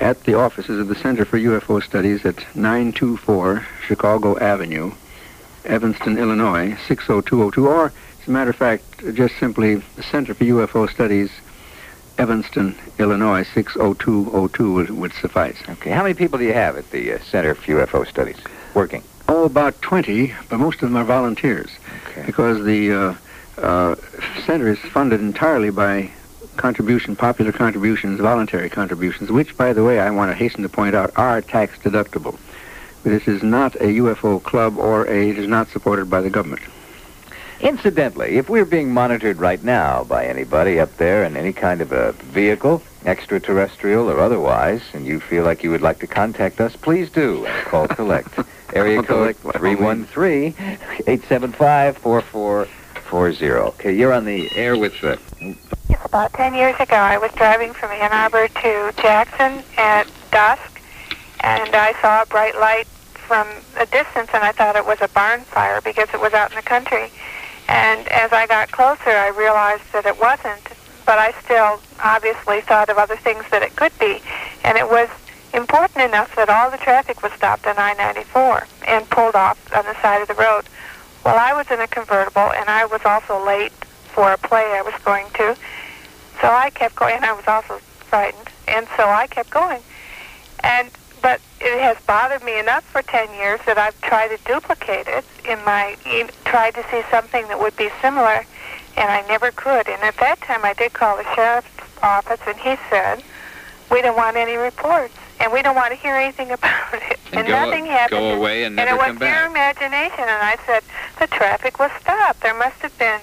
at 0.00 0.22
the 0.24 0.34
offices 0.34 0.80
of 0.80 0.88
the 0.88 0.94
Center 0.94 1.24
for 1.24 1.38
UFO 1.38 1.82
Studies 1.82 2.24
at 2.24 2.36
924 2.56 3.66
Chicago 3.86 4.38
Avenue, 4.38 4.92
Evanston, 5.64 6.18
Illinois, 6.18 6.76
60202, 6.86 7.66
or, 7.66 7.92
as 8.20 8.28
a 8.28 8.30
matter 8.30 8.50
of 8.50 8.56
fact, 8.56 8.84
just 9.14 9.36
simply 9.38 9.76
the 9.96 10.02
Center 10.02 10.34
for 10.34 10.44
UFO 10.44 10.88
Studies, 10.90 11.30
Evanston, 12.18 12.76
Illinois, 12.98 13.44
60202 13.54 14.72
would, 14.72 14.90
would 14.90 15.12
suffice. 15.14 15.56
Okay. 15.68 15.90
How 15.90 16.02
many 16.02 16.14
people 16.14 16.38
do 16.38 16.44
you 16.44 16.52
have 16.52 16.76
at 16.76 16.90
the 16.90 17.14
uh, 17.14 17.18
Center 17.18 17.54
for 17.54 17.72
UFO 17.72 18.06
Studies 18.06 18.38
working? 18.72 19.02
Oh, 19.28 19.44
about 19.44 19.80
20, 19.82 20.34
but 20.48 20.58
most 20.58 20.76
of 20.82 20.88
them 20.90 20.96
are 20.96 21.04
volunteers 21.04 21.70
Okay. 22.08 22.24
because 22.26 22.62
the 22.64 22.92
uh, 22.92 23.14
uh, 23.58 23.94
center 24.44 24.68
is 24.68 24.78
funded 24.78 25.20
entirely 25.20 25.70
by 25.70 26.10
contribution, 26.56 27.16
popular 27.16 27.50
contributions, 27.52 28.20
voluntary 28.20 28.68
contributions, 28.68 29.30
which, 29.30 29.56
by 29.56 29.72
the 29.72 29.82
way, 29.82 29.98
I 29.98 30.10
want 30.10 30.30
to 30.30 30.34
hasten 30.34 30.62
to 30.62 30.68
point 30.68 30.94
out, 30.94 31.10
are 31.16 31.40
tax 31.40 31.78
deductible. 31.78 32.38
This 33.02 33.26
is 33.26 33.42
not 33.42 33.74
a 33.76 33.98
UFO 33.98 34.42
club 34.42 34.78
or 34.78 35.06
a, 35.06 35.30
it 35.30 35.38
is 35.38 35.48
not 35.48 35.68
supported 35.68 36.08
by 36.08 36.20
the 36.20 36.30
government. 36.30 36.62
Incidentally, 37.60 38.36
if 38.36 38.48
we're 38.48 38.64
being 38.64 38.92
monitored 38.92 39.38
right 39.38 39.62
now 39.62 40.04
by 40.04 40.26
anybody 40.26 40.78
up 40.78 40.94
there 40.96 41.24
in 41.24 41.36
any 41.36 41.52
kind 41.52 41.80
of 41.80 41.92
a 41.92 42.12
vehicle, 42.12 42.82
extraterrestrial 43.04 44.10
or 44.10 44.20
otherwise, 44.20 44.82
and 44.92 45.06
you 45.06 45.18
feel 45.20 45.44
like 45.44 45.62
you 45.62 45.70
would 45.70 45.82
like 45.82 45.98
to 46.00 46.06
contact 46.06 46.60
us, 46.60 46.76
please 46.76 47.10
do 47.10 47.46
and 47.46 47.66
call 47.66 47.88
collect. 47.88 48.38
Area 48.72 48.96
code 49.02 49.06
collect, 49.06 49.42
by 49.44 49.50
all 49.52 49.94
means. 49.94 50.08
313-875-4440. 50.08 52.68
Okay, 53.74 53.94
you're 53.94 54.12
on 54.12 54.24
the 54.24 54.50
air 54.56 54.76
with 54.76 54.94
uh, 55.04 55.16
About 56.04 56.32
10 56.32 56.54
years 56.54 56.74
ago, 56.80 56.96
I 56.96 57.18
was 57.18 57.30
driving 57.32 57.72
from 57.72 57.90
Ann 57.92 58.12
Arbor 58.12 58.48
to 58.48 58.92
Jackson 59.00 59.62
at 59.76 60.08
dusk, 60.32 60.80
and 61.40 61.74
I 61.74 61.92
saw 62.00 62.22
a 62.22 62.26
bright 62.26 62.58
light 62.58 62.86
from 63.14 63.46
a 63.76 63.86
distance, 63.86 64.30
and 64.32 64.42
I 64.42 64.52
thought 64.52 64.76
it 64.76 64.86
was 64.86 65.00
a 65.00 65.08
barn 65.08 65.40
fire 65.42 65.80
because 65.80 66.08
it 66.12 66.20
was 66.20 66.32
out 66.32 66.50
in 66.50 66.56
the 66.56 66.62
country. 66.62 67.10
And 67.68 68.06
as 68.08 68.32
I 68.32 68.46
got 68.46 68.70
closer, 68.72 69.10
I 69.10 69.28
realized 69.28 69.84
that 69.92 70.06
it 70.06 70.18
wasn't, 70.20 70.62
but 71.06 71.18
I 71.18 71.32
still 71.42 71.80
obviously 72.02 72.60
thought 72.60 72.90
of 72.90 72.98
other 72.98 73.16
things 73.16 73.44
that 73.50 73.62
it 73.62 73.74
could 73.76 73.96
be. 73.98 74.20
And 74.64 74.76
it 74.76 74.88
was 74.88 75.08
important 75.54 76.02
enough 76.02 76.34
that 76.36 76.48
all 76.48 76.70
the 76.70 76.76
traffic 76.78 77.22
was 77.22 77.32
stopped 77.32 77.66
on 77.66 77.78
I-94 77.78 78.66
and 78.86 79.08
pulled 79.08 79.34
off 79.34 79.58
on 79.74 79.84
the 79.84 80.00
side 80.02 80.20
of 80.20 80.28
the 80.28 80.34
road. 80.34 80.64
Well, 81.24 81.38
I 81.38 81.54
was 81.54 81.70
in 81.70 81.80
a 81.80 81.86
convertible, 81.86 82.52
and 82.52 82.68
I 82.68 82.84
was 82.84 83.00
also 83.04 83.42
late 83.44 83.72
for 83.72 84.32
a 84.32 84.38
play 84.38 84.76
I 84.76 84.82
was 84.82 84.94
going 85.04 85.26
to. 85.34 85.56
So 86.40 86.48
I 86.48 86.70
kept 86.70 86.96
going, 86.96 87.16
and 87.16 87.24
I 87.24 87.32
was 87.32 87.46
also 87.46 87.78
frightened, 87.78 88.50
and 88.68 88.86
so 88.96 89.08
I 89.08 89.26
kept 89.26 89.50
going. 89.50 89.80
And 90.60 90.90
but 91.22 91.40
it 91.58 91.80
has 91.80 91.96
bothered 92.06 92.44
me 92.44 92.58
enough 92.58 92.84
for 92.84 93.00
10 93.00 93.32
years 93.32 93.58
that 93.64 93.78
I've 93.78 93.98
tried 94.02 94.28
to 94.28 94.36
duplicate 94.44 95.06
it 95.08 95.24
in 95.48 95.58
my, 95.64 95.96
tried 96.44 96.74
to 96.74 96.84
see 96.90 97.00
something 97.10 97.48
that 97.48 97.58
would 97.58 97.74
be 97.78 97.88
similar, 98.02 98.44
and 98.98 99.10
I 99.10 99.26
never 99.26 99.50
could. 99.50 99.88
And 99.88 100.02
at 100.02 100.18
that 100.18 100.42
time, 100.42 100.66
I 100.66 100.74
did 100.74 100.92
call 100.92 101.16
the 101.16 101.24
sheriff's 101.34 101.70
office, 102.02 102.40
and 102.46 102.58
he 102.58 102.76
said, 102.90 103.24
we 103.90 104.02
don't 104.02 104.16
want 104.18 104.36
any 104.36 104.56
reports, 104.56 105.16
and 105.40 105.52
we 105.52 105.62
don't 105.62 105.74
want 105.74 105.90
to 105.92 105.96
hear 105.98 106.14
anything 106.14 106.50
about 106.52 106.94
it. 106.94 107.18
And 107.32 107.40
And, 107.40 107.48
go- 107.48 107.64
nothing 107.66 107.86
happened. 107.86 108.20
go 108.20 108.30
away 108.34 108.64
and 108.64 108.78
and 108.78 108.88
never 108.88 108.90
it 108.90 108.98
was 108.98 109.06
come 109.08 109.18
back. 109.18 109.36
pure 109.36 109.50
imagination, 109.50 110.20
and 110.20 110.42
I 110.42 110.56
said, 110.66 110.82
the 111.18 111.26
traffic 111.26 111.78
was 111.78 111.90
stopped. 112.00 112.40
There 112.42 112.54
must 112.54 112.76
have 112.82 112.96
been 112.98 113.20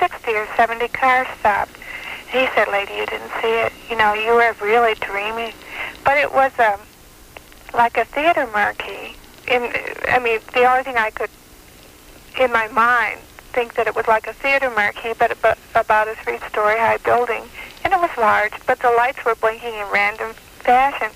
60 0.00 0.30
or 0.32 0.46
70 0.56 0.88
cars 0.88 1.26
stopped. 1.40 1.76
He 2.30 2.46
said, 2.54 2.68
lady, 2.68 2.94
you 2.94 3.06
didn't 3.06 3.30
see 3.40 3.52
it. 3.62 3.72
You 3.90 3.96
know, 3.96 4.14
you 4.14 4.32
were 4.34 4.54
really 4.62 4.94
dreaming. 4.94 5.52
But 6.04 6.18
it 6.18 6.32
was 6.32 6.50
um, 6.58 6.80
like 7.74 7.96
a 7.96 8.04
theater 8.06 8.46
marquee. 8.52 9.14
In, 9.46 9.70
I 10.08 10.18
mean, 10.18 10.40
the 10.54 10.64
only 10.64 10.82
thing 10.82 10.96
I 10.96 11.10
could, 11.10 11.30
in 12.40 12.50
my 12.50 12.66
mind, 12.68 13.20
think 13.52 13.74
that 13.74 13.86
it 13.86 13.94
was 13.94 14.08
like 14.08 14.26
a 14.26 14.32
theater 14.32 14.70
marquee, 14.70 15.12
but 15.18 15.30
about, 15.30 15.58
about 15.76 16.08
a 16.08 16.14
three-story 16.16 16.76
high 16.78 16.96
building. 16.98 17.42
And 17.84 17.92
it 17.92 18.00
was 18.00 18.10
large, 18.18 18.54
but 18.66 18.80
the 18.80 18.90
lights 18.90 19.24
were 19.24 19.34
blinking 19.36 19.74
in 19.74 19.86
random 19.92 20.32
fashion. 20.60 21.10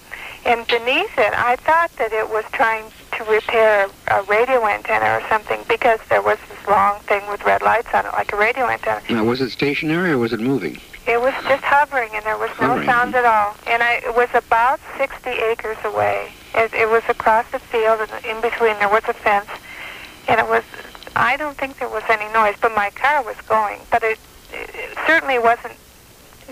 And 0.49 0.67
beneath 0.67 1.19
it, 1.19 1.35
I 1.35 1.57
thought 1.57 1.93
that 1.99 2.11
it 2.15 2.31
was 2.31 2.43
trying 2.53 2.91
to 3.19 3.25
repair 3.25 3.87
a 4.07 4.23
radio 4.23 4.67
antenna 4.67 5.19
or 5.19 5.29
something 5.29 5.61
because 5.69 6.01
there 6.09 6.23
was 6.23 6.39
this 6.49 6.67
long 6.67 7.01
thing 7.01 7.21
with 7.29 7.45
red 7.45 7.61
lights 7.61 7.89
on 7.93 8.07
it, 8.07 8.13
like 8.13 8.33
a 8.33 8.37
radio 8.37 8.67
antenna. 8.67 9.03
Now, 9.11 9.25
was 9.25 9.43
it 9.43 9.51
stationary 9.51 10.11
or 10.11 10.17
was 10.17 10.33
it 10.33 10.41
moving? 10.41 10.81
It 11.07 11.21
was 11.21 11.35
just 11.45 11.63
hovering, 11.65 12.11
and 12.15 12.25
there 12.25 12.39
was 12.39 12.49
no 12.61 12.69
Hovering, 12.69 12.87
sound 12.87 13.15
at 13.15 13.27
all. 13.27 13.57
And 13.67 13.83
I, 13.83 14.01
it 14.07 14.17
was 14.17 14.31
about 14.33 14.81
60 14.97 15.29
acres 15.29 15.77
away. 15.85 16.33
It, 16.55 16.73
it 16.73 16.89
was 16.89 17.03
across 17.11 17.45
the 17.51 17.59
field, 17.59 18.01
and 18.01 18.25
in 18.25 18.41
between 18.41 18.79
there 18.79 18.89
was 18.89 19.05
a 19.07 19.13
fence. 19.13 19.51
And 20.29 20.41
it 20.41 20.49
was, 20.49 20.65
I 21.15 21.37
don't 21.37 21.59
think 21.59 21.79
there 21.79 21.91
was 21.91 22.05
any 22.09 22.33
noise, 22.33 22.57
but 22.61 22.75
my 22.75 22.89
car 22.91 23.23
was 23.23 23.37
going. 23.49 23.81
But 23.91 24.03
it, 24.03 24.19
it 24.53 24.97
certainly 25.07 25.39
wasn't 25.39 25.75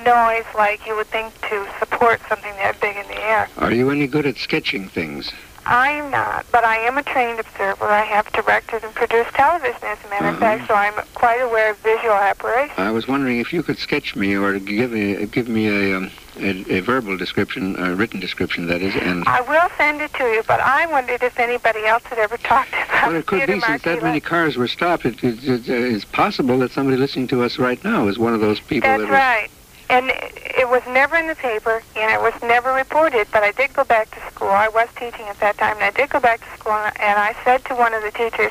noise 0.04 0.44
like 0.54 0.86
you 0.86 0.94
would 0.96 1.06
think 1.08 1.32
to 1.48 1.66
support 1.78 2.20
something 2.28 2.52
that 2.56 2.80
big 2.80 2.96
in 2.96 3.06
the 3.08 3.20
air. 3.22 3.48
Are 3.58 3.72
you 3.72 3.90
any 3.90 4.06
good 4.06 4.26
at 4.26 4.36
sketching 4.36 4.88
things? 4.88 5.32
I'm 5.66 6.12
not, 6.12 6.46
but 6.52 6.62
I 6.62 6.76
am 6.76 6.96
a 6.96 7.02
trained 7.02 7.40
observer. 7.40 7.86
I 7.86 8.02
have 8.02 8.30
directed 8.32 8.84
and 8.84 8.94
produced 8.94 9.30
television, 9.30 9.82
as 9.82 9.98
a 10.04 10.08
matter 10.08 10.28
of 10.28 10.38
fact, 10.38 10.68
so 10.68 10.74
I'm 10.74 10.94
quite 11.14 11.40
aware 11.40 11.72
of 11.72 11.78
visual 11.78 12.14
apparition. 12.14 12.74
I 12.76 12.92
was 12.92 13.08
wondering 13.08 13.40
if 13.40 13.52
you 13.52 13.64
could 13.64 13.78
sketch 13.78 14.14
me 14.14 14.34
or 14.34 14.60
give 14.60 14.92
me 14.92 15.26
give 15.26 15.48
me 15.48 15.66
a 15.66 15.96
um, 15.96 16.12
a, 16.36 16.76
a 16.76 16.80
verbal 16.80 17.16
description, 17.16 17.74
a 17.80 17.96
written 17.96 18.20
description, 18.20 18.66
that 18.68 18.80
is, 18.80 18.94
and. 18.94 19.24
I 19.26 19.40
will 19.40 19.68
send 19.76 20.00
it 20.02 20.12
to 20.14 20.24
you, 20.24 20.44
but 20.46 20.60
I 20.60 20.86
wondered 20.86 21.22
if 21.24 21.36
anybody 21.38 21.84
else 21.84 22.04
had 22.04 22.18
ever 22.18 22.36
talked 22.36 22.68
about 22.88 23.04
it. 23.04 23.06
Well, 23.08 23.16
it 23.16 23.26
could 23.26 23.46
be 23.46 23.60
since 23.60 23.82
that 23.82 24.02
many 24.02 24.20
cars 24.20 24.56
were 24.56 24.68
stopped. 24.68 25.04
It, 25.04 25.24
it, 25.24 25.44
it, 25.44 25.68
it's 25.68 26.04
possible 26.04 26.58
that 26.60 26.70
somebody 26.70 26.96
listening 26.96 27.26
to 27.28 27.42
us 27.42 27.58
right 27.58 27.82
now 27.82 28.06
is 28.06 28.18
one 28.18 28.34
of 28.34 28.40
those 28.40 28.60
people 28.60 28.88
That's 28.88 29.02
that 29.02 29.10
right. 29.10 29.50
And 29.88 30.10
it 30.10 30.68
was 30.68 30.82
never 30.88 31.16
in 31.16 31.28
the 31.28 31.36
paper, 31.36 31.82
and 31.94 32.12
it 32.12 32.20
was 32.20 32.34
never 32.42 32.72
reported, 32.72 33.28
but 33.32 33.44
I 33.44 33.52
did 33.52 33.72
go 33.72 33.84
back 33.84 34.10
to 34.10 34.20
school. 34.32 34.48
I 34.48 34.68
was 34.68 34.88
teaching 34.96 35.26
at 35.26 35.38
that 35.38 35.58
time, 35.58 35.76
and 35.76 35.84
I 35.84 35.90
did 35.90 36.10
go 36.10 36.18
back 36.18 36.40
to 36.40 36.58
school, 36.58 36.72
and 36.72 37.18
I 37.18 37.36
said 37.44 37.64
to 37.66 37.74
one 37.74 37.94
of 37.94 38.02
the 38.02 38.10
teachers, 38.10 38.50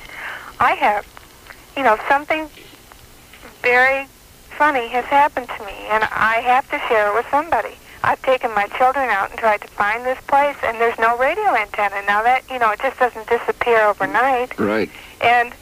I 0.59 0.71
have, 0.75 1.05
you 1.75 1.83
know, 1.83 1.97
something 2.07 2.49
very 3.61 4.07
funny 4.57 4.87
has 4.87 5.05
happened 5.05 5.49
to 5.49 5.65
me, 5.65 5.73
and 5.89 6.05
I 6.05 6.39
have 6.45 6.69
to 6.71 6.79
share 6.87 7.11
it 7.11 7.15
with 7.15 7.25
somebody. 7.29 7.75
I've 8.03 8.21
taken 8.21 8.53
my 8.53 8.67
children 8.77 9.09
out 9.09 9.31
and 9.31 9.39
tried 9.39 9.61
to 9.61 9.67
find 9.67 10.05
this 10.05 10.19
place, 10.27 10.55
and 10.63 10.79
there's 10.79 10.97
no 10.99 11.17
radio 11.17 11.55
antenna. 11.55 12.01
Now 12.05 12.23
that, 12.23 12.49
you 12.49 12.59
know, 12.59 12.71
it 12.71 12.79
just 12.79 12.99
doesn't 12.99 13.27
disappear 13.27 13.81
overnight. 13.81 14.57
Right. 14.59 14.89
And 15.19 15.53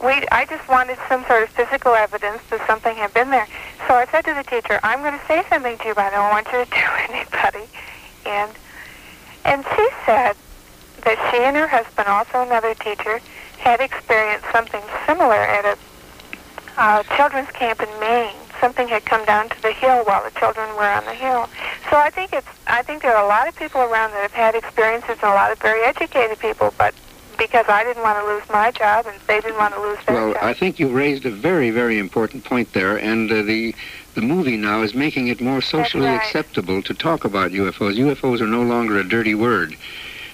we, 0.00 0.22
I 0.30 0.46
just 0.48 0.68
wanted 0.68 0.98
some 1.08 1.24
sort 1.26 1.42
of 1.42 1.50
physical 1.50 1.94
evidence 1.94 2.40
that 2.50 2.64
something 2.66 2.94
had 2.94 3.12
been 3.14 3.30
there. 3.30 3.46
So 3.88 3.94
I 3.94 4.06
said 4.06 4.24
to 4.26 4.34
the 4.34 4.44
teacher, 4.44 4.78
I'm 4.82 5.00
going 5.00 5.18
to 5.18 5.26
say 5.26 5.42
something 5.48 5.76
to 5.78 5.88
you, 5.88 5.94
but 5.94 6.06
I 6.06 6.10
don't 6.10 6.30
want 6.30 6.46
you 6.46 6.64
to 6.64 6.70
tell 6.70 6.94
anybody. 7.10 7.66
And, 8.26 8.52
and 9.44 9.64
she 9.74 9.88
said 10.06 10.36
that 11.04 11.30
she 11.30 11.38
and 11.38 11.56
her 11.56 11.66
husband, 11.66 12.06
also 12.06 12.42
another 12.42 12.74
teacher, 12.74 13.20
had 13.58 13.80
experienced 13.80 14.46
something 14.52 14.82
similar 15.06 15.34
at 15.34 15.64
a 15.64 15.78
uh, 16.78 17.02
children's 17.16 17.50
camp 17.50 17.82
in 17.82 17.88
Maine. 18.00 18.34
Something 18.60 18.86
had 18.86 19.04
come 19.04 19.24
down 19.24 19.48
to 19.48 19.62
the 19.62 19.72
hill 19.72 20.04
while 20.04 20.22
the 20.22 20.30
children 20.38 20.68
were 20.76 20.88
on 20.88 21.04
the 21.04 21.14
hill. 21.14 21.48
So 21.90 21.96
I 21.96 22.10
think 22.10 22.32
it's, 22.32 22.46
I 22.66 22.82
think 22.82 23.02
there 23.02 23.16
are 23.16 23.24
a 23.24 23.28
lot 23.28 23.48
of 23.48 23.56
people 23.56 23.80
around 23.80 24.12
that 24.12 24.22
have 24.22 24.32
had 24.32 24.54
experiences, 24.54 25.18
and 25.22 25.22
a 25.22 25.34
lot 25.34 25.50
of 25.50 25.58
very 25.58 25.82
educated 25.82 26.38
people, 26.38 26.72
but 26.78 26.94
because 27.38 27.66
I 27.68 27.84
didn't 27.84 28.02
want 28.02 28.18
to 28.18 28.26
lose 28.26 28.42
my 28.50 28.70
job 28.72 29.06
and 29.06 29.18
they 29.26 29.40
didn't 29.40 29.56
want 29.56 29.74
to 29.74 29.80
lose 29.80 29.98
their 30.06 30.16
Well, 30.16 30.32
job. 30.34 30.42
I 30.42 30.52
think 30.52 30.78
you 30.78 30.88
raised 30.88 31.24
a 31.24 31.30
very, 31.30 31.70
very 31.70 31.98
important 31.98 32.44
point 32.44 32.72
there, 32.72 32.96
and 32.98 33.30
uh, 33.30 33.42
the 33.42 33.74
the 34.14 34.22
movie 34.22 34.56
now 34.56 34.82
is 34.82 34.94
making 34.94 35.28
it 35.28 35.40
more 35.40 35.60
socially 35.60 36.06
right. 36.06 36.16
acceptable 36.16 36.82
to 36.82 36.92
talk 36.92 37.24
about 37.24 37.52
UFOs. 37.52 37.96
UFOs 37.96 38.40
are 38.40 38.48
no 38.48 38.62
longer 38.62 38.98
a 38.98 39.04
dirty 39.08 39.34
word, 39.34 39.76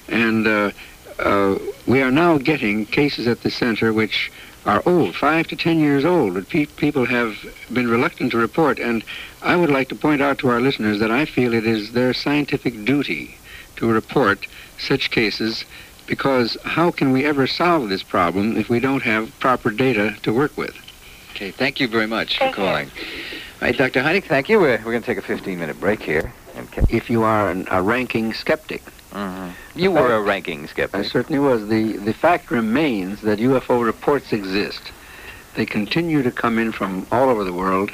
and 0.09 0.47
uh, 0.47 0.71
uh, 1.19 1.59
we 1.87 2.01
are 2.01 2.11
now 2.11 2.39
getting 2.39 2.87
cases 2.87 3.27
at 3.27 3.43
the 3.43 3.51
center 3.51 3.93
which 3.93 4.33
are 4.65 4.83
old, 4.87 5.15
five 5.15 5.47
to 5.49 5.57
ten 5.57 5.79
years 5.79 6.05
old, 6.07 6.35
that 6.35 6.49
pe- 6.49 6.65
people 6.65 7.05
have 7.05 7.37
been 7.71 7.89
reluctant 7.89 8.31
to 8.33 8.39
report. 8.39 8.79
And 8.79 9.05
I 9.43 9.57
would 9.57 9.69
like 9.69 9.89
to 9.91 9.95
point 9.95 10.23
out 10.23 10.39
to 10.39 10.49
our 10.49 10.61
listeners 10.61 10.99
that 11.01 11.11
I 11.11 11.27
feel 11.27 11.53
it 11.53 11.67
is 11.67 11.93
their 11.93 12.15
scientific 12.15 12.85
duty 12.85 13.37
to 13.77 13.87
report 13.93 14.47
such 14.79 15.11
cases 15.11 15.65
because 16.07 16.57
how 16.65 16.91
can 16.91 17.13
we 17.13 17.25
ever 17.25 17.47
solve 17.47 17.89
this 17.89 18.03
problem 18.03 18.57
if 18.57 18.69
we 18.69 18.81
don't 18.81 19.03
have 19.03 19.37
proper 19.41 19.71
data 19.71 20.17
to 20.23 20.33
work 20.33 20.57
with? 20.57 20.75
Okay, 21.31 21.51
thank 21.51 21.81
you 21.81 21.89
very 21.89 22.07
much 22.07 22.39
Thank 22.39 22.55
for 22.55 22.61
you. 22.61 22.67
calling. 22.69 22.89
All 22.89 23.69
right, 23.69 23.77
Dr. 23.77 24.03
Hynek, 24.03 24.25
thank 24.25 24.49
you. 24.49 24.61
We're, 24.61 24.79
we're 24.79 24.93
going 24.93 25.03
to 25.03 25.07
take 25.15 25.19
a 25.19 25.23
15-minute 25.23 25.81
break 25.81 26.03
here. 26.03 26.33
And 26.55 26.71
ca- 26.71 26.87
If 26.89 27.11
you 27.11 27.23
are 27.23 27.51
an, 27.51 27.67
a 27.71 27.83
ranking 27.83 28.33
skeptic, 28.33 28.83
mm-hmm. 29.11 29.51
You 29.77 29.91
were 29.91 30.15
a 30.15 30.21
ranking 30.21 30.69
skeptic. 30.69 31.01
I 31.01 31.03
certainly 31.03 31.41
was. 31.41 31.67
The, 31.69 31.97
the 31.97 32.15
fact 32.15 32.51
remains 32.53 33.23
that 33.23 33.41
UFO 33.41 33.85
reports 33.85 34.33
exist. 34.33 34.93
They 35.57 35.67
continue 35.67 36.23
to 36.23 36.31
come 36.31 36.59
in 36.59 36.71
from 36.71 37.07
all 37.11 37.29
over 37.29 37.43
the 37.43 37.53
world, 37.53 37.91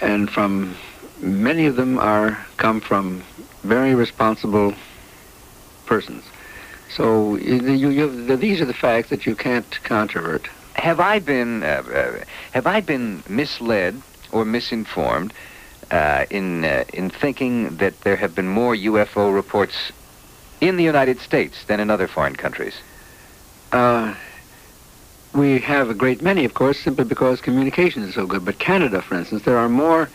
and 0.00 0.28
from 0.28 0.74
many 1.20 1.66
of 1.66 1.76
them 1.76 1.98
are 1.98 2.44
come 2.56 2.80
from 2.80 3.22
very 3.62 3.94
responsible 3.94 4.74
persons. 5.86 6.24
So 6.90 7.36
you, 7.36 7.88
you, 7.88 8.36
these 8.36 8.60
are 8.60 8.64
the 8.64 8.74
facts 8.74 9.10
that 9.10 9.24
you 9.24 9.36
can't 9.36 9.70
controvert. 9.84 10.46
Have 10.74 10.98
I 10.98 11.18
been 11.18 11.62
uh, 11.62 11.66
uh, 11.66 12.24
have 12.52 12.66
I 12.66 12.80
been 12.80 13.22
misled 13.28 14.00
or 14.32 14.44
misinformed 14.44 15.32
uh, 15.90 16.26
in 16.30 16.64
uh, 16.64 16.84
in 16.92 17.10
thinking 17.10 17.76
that 17.76 18.00
there 18.00 18.16
have 18.16 18.34
been 18.34 18.48
more 18.48 18.74
UFO 18.74 19.32
reports 19.32 19.92
in 20.60 20.76
the 20.76 20.84
United 20.84 21.20
States 21.20 21.64
than 21.66 21.80
in 21.80 21.90
other 21.90 22.08
foreign 22.08 22.36
countries? 22.36 22.74
Uh, 23.72 24.14
we 25.32 25.60
have 25.60 25.90
a 25.90 25.94
great 25.94 26.22
many, 26.22 26.44
of 26.44 26.54
course, 26.54 26.78
simply 26.80 27.04
because 27.04 27.40
communication 27.40 28.02
is 28.02 28.14
so 28.14 28.26
good. 28.26 28.44
But 28.44 28.58
Canada, 28.58 29.00
for 29.00 29.14
instance, 29.14 29.42
there 29.44 29.58
are 29.58 29.68
more 29.68 30.08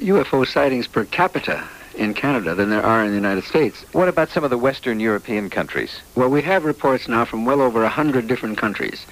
UFO 0.00 0.46
sightings 0.46 0.86
per 0.86 1.04
capita 1.04 1.62
in 1.96 2.14
Canada 2.14 2.54
than 2.54 2.70
there 2.70 2.84
are 2.84 3.02
in 3.02 3.08
the 3.08 3.14
United 3.14 3.44
States. 3.44 3.84
What 3.92 4.08
about 4.08 4.28
some 4.28 4.44
of 4.44 4.50
the 4.50 4.58
Western 4.58 5.00
European 5.00 5.50
countries? 5.50 6.00
Well, 6.14 6.28
we 6.28 6.42
have 6.42 6.64
reports 6.64 7.08
now 7.08 7.24
from 7.24 7.44
well 7.44 7.60
over 7.60 7.84
a 7.84 7.88
hundred 7.88 8.26
different 8.26 8.58
countries, 8.58 9.06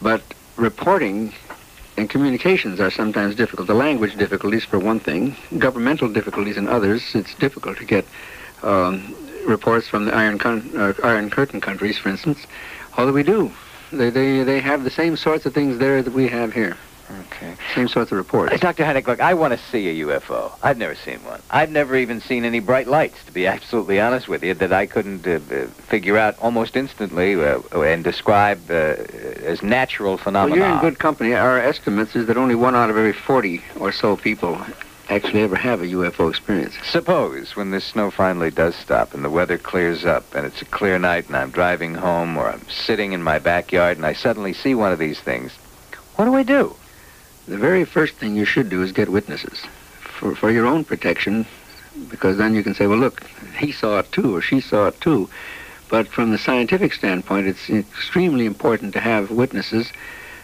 but 0.00 0.22
reporting 0.56 1.32
and 1.96 2.08
communications 2.08 2.80
are 2.80 2.90
sometimes 2.90 3.34
difficult. 3.34 3.66
The 3.66 3.74
language 3.74 4.16
difficulties, 4.16 4.64
for 4.64 4.78
one 4.78 5.00
thing, 5.00 5.36
governmental 5.58 6.08
difficulties 6.08 6.56
in 6.56 6.68
others. 6.68 7.14
It's 7.14 7.34
difficult 7.34 7.76
to 7.78 7.84
get 7.84 8.06
um, 8.62 9.14
reports 9.46 9.88
from 9.88 10.06
the 10.06 10.14
Iron, 10.14 10.38
Con- 10.38 10.70
uh, 10.76 10.94
Iron 11.04 11.30
Curtain 11.30 11.60
countries, 11.60 11.98
for 11.98 12.08
instance. 12.08 12.46
Although 12.96 13.12
we 13.12 13.22
do, 13.22 13.52
they, 13.92 14.10
they 14.10 14.44
they 14.44 14.60
have 14.60 14.84
the 14.84 14.90
same 14.90 15.16
sorts 15.16 15.46
of 15.46 15.54
things 15.54 15.78
there 15.78 16.02
that 16.02 16.12
we 16.12 16.28
have 16.28 16.52
here. 16.52 16.76
Okay. 17.32 17.54
Same 17.74 17.88
sorts 17.88 18.12
of 18.12 18.18
reports. 18.18 18.52
Uh, 18.52 18.56
Dr. 18.58 18.84
Hynek, 18.84 19.06
look, 19.06 19.20
I 19.20 19.34
want 19.34 19.52
to 19.52 19.58
see 19.70 19.88
a 20.00 20.06
UFO. 20.06 20.52
I've 20.62 20.78
never 20.78 20.94
seen 20.94 21.18
one. 21.24 21.40
I've 21.50 21.70
never 21.70 21.96
even 21.96 22.20
seen 22.20 22.44
any 22.44 22.60
bright 22.60 22.86
lights, 22.86 23.24
to 23.24 23.32
be 23.32 23.46
absolutely 23.48 24.00
honest 24.00 24.28
with 24.28 24.44
you, 24.44 24.54
that 24.54 24.72
I 24.72 24.86
couldn't 24.86 25.26
uh, 25.26 25.40
uh, 25.54 25.66
figure 25.88 26.16
out 26.16 26.38
almost 26.38 26.76
instantly 26.76 27.34
uh, 27.34 27.60
and 27.80 28.04
describe 28.04 28.70
uh, 28.70 28.74
as 29.44 29.62
natural 29.62 30.12
Well, 30.12 30.18
phenomena. 30.24 30.56
you're 30.56 30.74
in 30.74 30.80
good 30.80 30.98
company. 30.98 31.34
Our 31.34 31.58
estimates 31.58 32.14
is 32.14 32.26
that 32.28 32.36
only 32.36 32.54
one 32.54 32.74
out 32.76 32.90
of 32.90 32.96
every 32.96 33.12
40 33.12 33.62
or 33.80 33.90
so 33.92 34.16
people 34.16 34.60
actually 35.08 35.40
ever 35.42 35.56
have 35.56 35.82
a 35.82 35.86
UFO 35.86 36.30
experience. 36.30 36.74
Suppose 36.84 37.56
when 37.56 37.72
this 37.72 37.84
snow 37.84 38.12
finally 38.12 38.52
does 38.52 38.76
stop 38.76 39.12
and 39.12 39.24
the 39.24 39.30
weather 39.30 39.58
clears 39.58 40.04
up 40.04 40.32
and 40.36 40.46
it's 40.46 40.62
a 40.62 40.66
clear 40.66 41.00
night 41.00 41.26
and 41.26 41.36
I'm 41.36 41.50
driving 41.50 41.94
home 41.94 42.36
or 42.36 42.48
I'm 42.48 42.64
sitting 42.68 43.12
in 43.12 43.20
my 43.20 43.40
backyard 43.40 43.96
and 43.96 44.06
I 44.06 44.12
suddenly 44.12 44.52
see 44.52 44.76
one 44.76 44.92
of 44.92 45.00
these 45.00 45.18
things. 45.18 45.50
What 46.14 46.26
do 46.26 46.34
I 46.36 46.44
do? 46.44 46.76
The 47.50 47.58
very 47.58 47.84
first 47.84 48.14
thing 48.14 48.36
you 48.36 48.44
should 48.44 48.68
do 48.68 48.80
is 48.80 48.92
get 48.92 49.08
witnesses 49.08 49.64
for, 50.00 50.36
for 50.36 50.52
your 50.52 50.66
own 50.66 50.84
protection, 50.84 51.44
because 52.08 52.36
then 52.38 52.54
you 52.54 52.62
can 52.62 52.74
say, 52.74 52.86
well, 52.86 52.98
look, 52.98 53.24
he 53.58 53.72
saw 53.72 53.98
it 53.98 54.12
too, 54.12 54.36
or 54.36 54.40
she 54.40 54.60
saw 54.60 54.86
it 54.86 55.00
too. 55.00 55.28
But 55.88 56.06
from 56.06 56.30
the 56.30 56.38
scientific 56.38 56.92
standpoint, 56.92 57.48
it's 57.48 57.68
extremely 57.68 58.46
important 58.46 58.92
to 58.94 59.00
have 59.00 59.32
witnesses, 59.32 59.90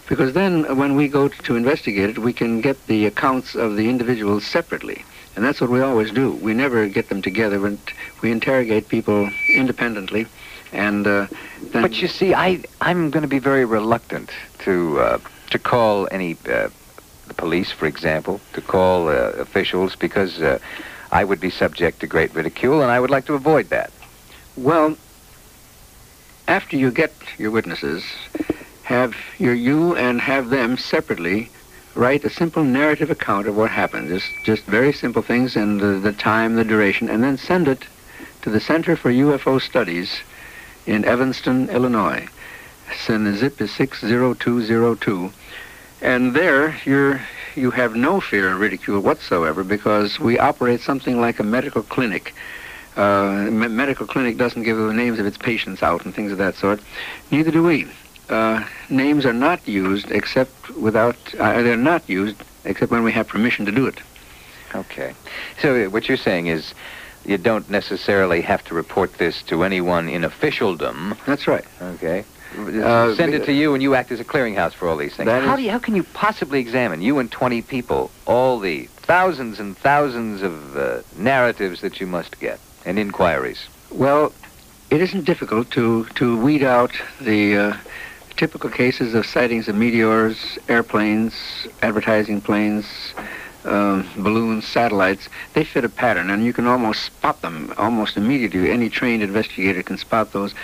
because 0.08 0.32
then 0.32 0.76
when 0.76 0.96
we 0.96 1.06
go 1.06 1.28
to 1.28 1.54
investigate 1.54 2.10
it, 2.10 2.18
we 2.18 2.32
can 2.32 2.60
get 2.60 2.84
the 2.88 3.06
accounts 3.06 3.54
of 3.54 3.76
the 3.76 3.88
individuals 3.88 4.44
separately. 4.44 5.04
And 5.36 5.44
that's 5.44 5.60
what 5.60 5.70
we 5.70 5.80
always 5.80 6.10
do. 6.10 6.32
We 6.32 6.54
never 6.54 6.88
get 6.88 7.08
them 7.08 7.22
together. 7.22 7.60
We- 7.60 7.78
We 8.20 8.32
interrogate 8.32 8.88
people 8.88 9.30
independently, 9.54 10.26
and 10.72 11.06
uh. 11.06 11.26
But 11.72 12.02
you 12.02 12.08
see, 12.08 12.34
I 12.34 12.64
I'm 12.80 13.10
going 13.10 13.22
to 13.22 13.28
be 13.28 13.38
very 13.38 13.64
reluctant 13.64 14.30
to 14.64 14.98
uh, 14.98 15.18
to 15.50 15.58
call 15.58 16.08
any 16.10 16.36
uh, 16.48 16.70
the 17.26 17.34
police, 17.34 17.70
for 17.70 17.86
example, 17.86 18.40
to 18.52 18.60
call 18.60 19.08
uh, 19.08 19.32
officials 19.38 19.96
because 19.96 20.40
uh, 20.40 20.58
I 21.10 21.24
would 21.24 21.40
be 21.40 21.50
subject 21.50 22.00
to 22.00 22.06
great 22.06 22.34
ridicule, 22.34 22.82
and 22.82 22.90
I 22.90 23.00
would 23.00 23.10
like 23.10 23.26
to 23.26 23.34
avoid 23.34 23.70
that. 23.70 23.90
Well, 24.56 24.96
after 26.48 26.76
you 26.76 26.90
get 26.90 27.12
your 27.38 27.50
witnesses, 27.50 28.04
have 28.84 29.14
your 29.38 29.54
you 29.54 29.96
and 29.96 30.20
have 30.20 30.50
them 30.50 30.76
separately 30.76 31.50
write 31.96 32.24
a 32.24 32.30
simple 32.30 32.62
narrative 32.62 33.10
account 33.10 33.48
of 33.48 33.56
what 33.56 33.70
happened. 33.70 34.08
Just 34.08 34.30
just 34.44 34.62
very 34.64 34.92
simple 34.92 35.22
things 35.22 35.56
and 35.56 35.80
the, 35.80 35.98
the 35.98 36.12
time, 36.12 36.54
the 36.54 36.64
duration, 36.64 37.08
and 37.08 37.22
then 37.22 37.36
send 37.36 37.68
it 37.68 37.84
to 38.42 38.50
the 38.50 38.60
Center 38.60 38.96
for 38.96 39.10
UFO 39.10 39.60
Studies 39.60 40.20
in 40.86 41.04
Evanston, 41.04 41.68
Illinois. 41.70 42.28
And 43.08 43.26
the 43.26 43.34
zip 43.36 43.60
is 43.60 43.72
60202. 43.72 45.32
And 46.00 46.34
there 46.34 46.76
you're 46.84 47.20
you 47.54 47.70
have 47.70 47.96
no 47.96 48.20
fear 48.20 48.52
of 48.52 48.60
ridicule 48.60 49.00
whatsoever 49.00 49.64
because 49.64 50.20
we 50.20 50.38
operate 50.38 50.80
something 50.80 51.20
like 51.20 51.38
a 51.38 51.42
medical 51.42 51.82
clinic. 51.82 52.34
Uh, 52.96 53.48
me- 53.50 53.68
medical 53.68 54.06
clinic 54.06 54.36
doesn't 54.36 54.62
give 54.62 54.76
the 54.76 54.92
names 54.92 55.18
of 55.18 55.26
its 55.26 55.38
patients 55.38 55.82
out 55.82 56.04
and 56.04 56.14
things 56.14 56.32
of 56.32 56.38
that 56.38 56.54
sort. 56.54 56.80
Neither 57.30 57.50
do 57.50 57.62
we. 57.62 57.86
Uh, 58.28 58.64
names 58.90 59.24
are 59.24 59.32
not 59.32 59.66
used 59.66 60.10
except 60.10 60.70
without. 60.76 61.16
Uh, 61.38 61.62
they're 61.62 61.76
not 61.76 62.08
used 62.08 62.36
except 62.64 62.90
when 62.90 63.04
we 63.04 63.12
have 63.12 63.26
permission 63.28 63.64
to 63.64 63.72
do 63.72 63.86
it. 63.86 64.00
Okay. 64.74 65.14
So 65.62 65.86
uh, 65.86 65.90
what 65.90 66.08
you're 66.08 66.18
saying 66.18 66.48
is 66.48 66.74
you 67.24 67.38
don't 67.38 67.68
necessarily 67.70 68.40
have 68.42 68.64
to 68.64 68.74
report 68.74 69.14
this 69.14 69.42
to 69.44 69.62
anyone 69.64 70.08
in 70.08 70.24
officialdom. 70.24 71.16
That's 71.26 71.46
right. 71.46 71.64
Okay. 71.80 72.24
Uh, 72.56 73.14
Send 73.14 73.34
it 73.34 73.44
to 73.44 73.52
you, 73.52 73.74
and 73.74 73.82
you 73.82 73.94
act 73.94 74.10
as 74.10 74.20
a 74.20 74.24
clearinghouse 74.24 74.72
for 74.72 74.88
all 74.88 74.96
these 74.96 75.14
things. 75.14 75.28
How 75.30 75.52
is- 75.52 75.56
do 75.56 75.62
you, 75.62 75.70
how 75.70 75.78
can 75.78 75.94
you 75.94 76.04
possibly 76.14 76.58
examine 76.60 77.02
you 77.02 77.18
and 77.18 77.30
20 77.30 77.62
people 77.62 78.10
all 78.26 78.58
the 78.58 78.86
thousands 78.96 79.60
and 79.60 79.76
thousands 79.76 80.42
of 80.42 80.76
uh, 80.76 81.02
narratives 81.16 81.80
that 81.82 82.00
you 82.00 82.06
must 82.06 82.38
get 82.40 82.58
and 82.84 82.98
inquiries? 82.98 83.68
Well, 83.90 84.32
it 84.90 85.00
isn't 85.00 85.24
difficult 85.24 85.70
to, 85.72 86.04
to 86.14 86.36
weed 86.38 86.62
out 86.62 86.92
the 87.20 87.56
uh, 87.56 87.76
typical 88.36 88.70
cases 88.70 89.14
of 89.14 89.26
sightings 89.26 89.68
of 89.68 89.74
meteors, 89.74 90.58
airplanes, 90.68 91.34
advertising 91.82 92.40
planes, 92.40 92.86
um, 93.66 94.08
balloons, 94.16 94.66
satellites. 94.66 95.28
They 95.54 95.64
fit 95.64 95.84
a 95.84 95.88
pattern, 95.88 96.30
and 96.30 96.44
you 96.44 96.52
can 96.52 96.66
almost 96.66 97.04
spot 97.04 97.42
them 97.42 97.72
almost 97.76 98.16
immediately. 98.16 98.70
Any 98.70 98.88
trained 98.88 99.22
investigator 99.22 99.82
can 99.82 99.98
spot 99.98 100.32
those. 100.32 100.54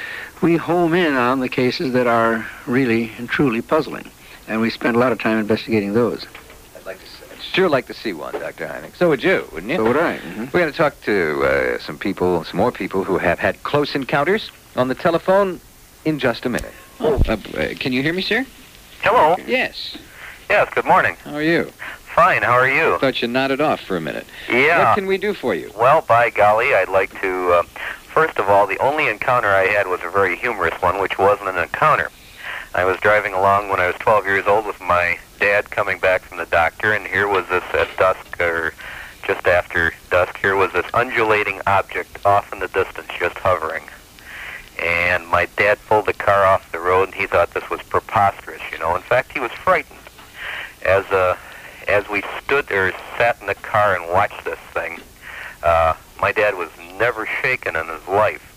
We 0.40 0.56
home 0.56 0.94
in 0.94 1.14
on 1.14 1.40
the 1.40 1.48
cases 1.48 1.92
that 1.92 2.06
are 2.06 2.46
really 2.66 3.10
and 3.18 3.28
truly 3.28 3.62
puzzling, 3.62 4.10
and 4.48 4.60
we 4.60 4.70
spend 4.70 4.96
a 4.96 4.98
lot 4.98 5.12
of 5.12 5.20
time 5.20 5.38
investigating 5.38 5.92
those. 5.94 6.26
I'd 6.76 6.86
like 6.86 6.98
to 7.00 7.06
see, 7.06 7.24
I'd 7.32 7.42
sure 7.42 7.68
like 7.68 7.86
to 7.86 7.94
see 7.94 8.12
one, 8.12 8.32
Dr. 8.34 8.66
Hynek. 8.66 8.96
So 8.96 9.08
would 9.08 9.22
you, 9.22 9.46
wouldn't 9.52 9.70
you? 9.70 9.76
So 9.78 9.84
would 9.84 9.96
I. 9.96 10.18
mhm. 10.18 10.52
We're 10.52 10.60
going 10.60 10.72
to 10.72 10.76
talk 10.78 11.00
to 11.02 11.44
uh, 11.44 11.78
some 11.80 11.98
people, 11.98 12.44
some 12.44 12.56
more 12.58 12.72
people 12.72 13.04
who 13.04 13.18
have 13.18 13.38
had 13.38 13.62
close 13.62 13.94
encounters 13.94 14.50
on 14.76 14.88
the 14.88 14.94
telephone 14.94 15.60
in 16.04 16.18
just 16.18 16.44
a 16.46 16.48
minute. 16.48 16.72
Oh, 17.00 17.14
uh, 17.28 17.32
uh, 17.56 17.74
can 17.78 17.92
you 17.92 18.02
hear 18.02 18.12
me, 18.12 18.22
sir? 18.22 18.44
Hello. 19.02 19.36
Yes. 19.46 19.96
Yes, 20.48 20.68
good 20.74 20.84
morning. 20.84 21.16
How 21.24 21.34
are 21.34 21.42
you? 21.42 21.72
Fine, 22.14 22.42
how 22.42 22.52
are 22.52 22.68
you? 22.68 22.98
Thought 22.98 23.22
you 23.22 23.28
nodded 23.28 23.62
off 23.62 23.80
for 23.80 23.96
a 23.96 24.00
minute. 24.00 24.26
Yeah. 24.48 24.84
What 24.84 24.96
can 24.96 25.06
we 25.06 25.16
do 25.16 25.32
for 25.32 25.54
you? 25.54 25.72
Well, 25.76 26.02
by 26.02 26.28
golly, 26.28 26.74
I'd 26.74 26.90
like 26.90 27.18
to. 27.22 27.52
Uh, 27.52 27.62
first 27.62 28.38
of 28.38 28.50
all, 28.50 28.66
the 28.66 28.78
only 28.78 29.08
encounter 29.08 29.48
I 29.48 29.66
had 29.66 29.86
was 29.86 30.00
a 30.04 30.10
very 30.10 30.36
humorous 30.36 30.74
one, 30.82 31.00
which 31.00 31.16
wasn't 31.16 31.48
an 31.48 31.56
encounter. 31.56 32.10
I 32.74 32.84
was 32.84 32.98
driving 32.98 33.32
along 33.32 33.70
when 33.70 33.80
I 33.80 33.86
was 33.86 33.96
12 33.96 34.26
years 34.26 34.46
old 34.46 34.66
with 34.66 34.78
my 34.80 35.18
dad 35.40 35.70
coming 35.70 35.98
back 35.98 36.22
from 36.22 36.36
the 36.36 36.46
doctor, 36.46 36.92
and 36.92 37.06
here 37.06 37.28
was 37.28 37.46
this 37.48 37.64
at 37.72 37.88
dusk, 37.96 38.40
or 38.40 38.74
just 39.26 39.46
after 39.46 39.94
dusk, 40.10 40.36
here 40.38 40.56
was 40.56 40.70
this 40.72 40.86
undulating 40.92 41.62
object 41.66 42.24
off 42.26 42.52
in 42.52 42.58
the 42.58 42.68
distance, 42.68 43.08
just 43.18 43.38
hovering. 43.38 43.84
And 44.82 45.26
my 45.28 45.48
dad 45.56 45.78
pulled 45.86 46.06
the 46.06 46.12
car 46.12 46.44
off 46.44 46.70
the 46.72 46.78
road, 46.78 47.04
and 47.04 47.14
he 47.14 47.26
thought 47.26 47.54
this 47.54 47.68
was 47.70 47.80
preposterous, 47.82 48.60
you 48.70 48.78
know. 48.78 48.94
In 48.96 49.02
fact, 49.02 49.32
he 49.32 49.40
was 49.40 49.52
frightened. 49.52 49.98
As 50.84 51.04
uh, 51.06 51.36
as 51.92 52.08
we 52.08 52.22
stood 52.42 52.72
or 52.72 52.90
sat 53.18 53.38
in 53.40 53.46
the 53.46 53.54
car 53.54 53.94
and 53.94 54.10
watched 54.10 54.44
this 54.44 54.58
thing, 54.72 54.98
uh, 55.62 55.92
my 56.20 56.32
dad 56.32 56.56
was 56.56 56.70
never 56.98 57.26
shaken 57.26 57.76
in 57.76 57.86
his 57.86 58.08
life 58.08 58.48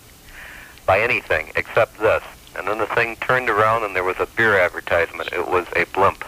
by 0.86 1.02
anything 1.02 1.52
except 1.58 2.00
this. 2.00 2.24
And 2.56 2.66
then 2.66 2.78
the 2.78 2.88
thing 2.88 3.18
turned 3.18 3.50
around 3.50 3.84
and 3.84 3.94
there 3.94 4.06
was 4.06 4.16
a 4.20 4.28
beer 4.38 4.58
advertisement. 4.58 5.34
It 5.34 5.50
was 5.50 5.68
a 5.76 5.84
blimp. 5.94 6.24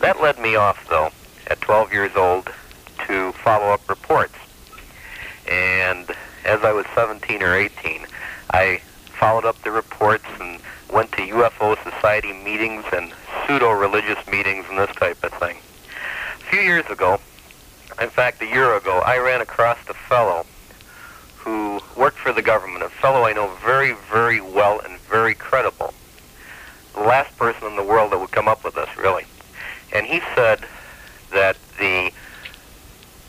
That 0.00 0.22
led 0.22 0.38
me 0.38 0.56
off, 0.56 0.88
though, 0.88 1.10
at 1.48 1.60
12 1.60 1.92
years 1.92 2.16
old, 2.16 2.50
to 3.06 3.32
follow 3.32 3.66
up 3.66 3.86
reports. 3.86 4.34
And 5.46 6.10
as 6.46 6.62
I 6.64 6.72
was 6.72 6.86
17 6.94 7.42
or 7.42 7.54
18, 7.54 8.06
I 8.52 8.80
followed 9.18 9.44
up 9.44 9.60
the 9.62 9.70
reports 9.70 10.24
and 10.40 10.60
went 10.90 11.12
to 11.12 11.18
UFO 11.18 11.76
Society 11.84 12.32
meetings 12.32 12.84
and 12.90 13.12
pseudo-religious 13.46 14.26
meetings 14.28 14.64
and 14.70 14.78
this 14.78 14.94
type 14.96 15.22
of 15.22 15.32
thing. 15.34 15.56
Few 16.50 16.62
years 16.62 16.86
ago, 16.90 17.20
in 18.00 18.10
fact, 18.10 18.42
a 18.42 18.46
year 18.46 18.74
ago, 18.76 18.98
I 19.06 19.18
ran 19.18 19.40
across 19.40 19.78
a 19.88 19.94
fellow 19.94 20.44
who 21.36 21.80
worked 21.96 22.18
for 22.18 22.32
the 22.32 22.42
government, 22.42 22.82
a 22.82 22.88
fellow 22.88 23.22
I 23.22 23.32
know 23.32 23.54
very, 23.64 23.94
very 24.10 24.40
well 24.40 24.80
and 24.80 24.98
very 25.02 25.34
credible. 25.34 25.94
The 26.94 27.02
last 27.02 27.36
person 27.38 27.68
in 27.68 27.76
the 27.76 27.84
world 27.84 28.10
that 28.10 28.18
would 28.18 28.32
come 28.32 28.48
up 28.48 28.64
with 28.64 28.74
this, 28.74 28.88
really. 28.96 29.26
And 29.92 30.04
he 30.04 30.20
said 30.34 30.66
that 31.32 31.56
the 31.78 32.10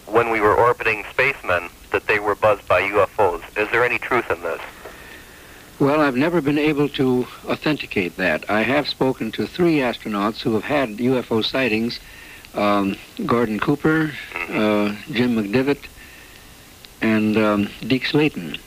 when 0.08 0.32
we 0.32 0.42
were 0.42 0.56
orbiting 0.56 1.06
spacemen, 1.12 1.70
that 1.92 2.08
they 2.08 2.18
were 2.18 2.34
buzzed 2.34 2.68
by 2.68 2.82
UFOs. 2.82 3.44
Is 3.56 3.70
there 3.70 3.86
any 3.86 4.00
truth 4.00 4.32
in 4.32 4.42
this? 4.42 4.62
Well, 5.80 6.02
I've 6.02 6.16
never 6.16 6.42
been 6.42 6.58
able 6.58 6.90
to 6.90 7.28
authenticate 7.46 8.18
that. 8.18 8.50
I 8.50 8.64
have 8.64 8.90
spoken 8.90 9.32
to 9.34 9.46
three 9.46 9.78
astronauts 9.78 10.42
who 10.42 10.56
have 10.56 10.64
had 10.64 10.98
UFO 10.98 11.46
sightings 11.46 12.00
um, 12.54 12.96
Gordon 13.26 13.60
Cooper, 13.60 14.12
uh, 14.50 14.96
Jim 15.12 15.36
McDivitt, 15.36 15.86
and 17.02 17.38
um, 17.38 17.70
Deke 17.82 18.06
Slayton. 18.06 18.58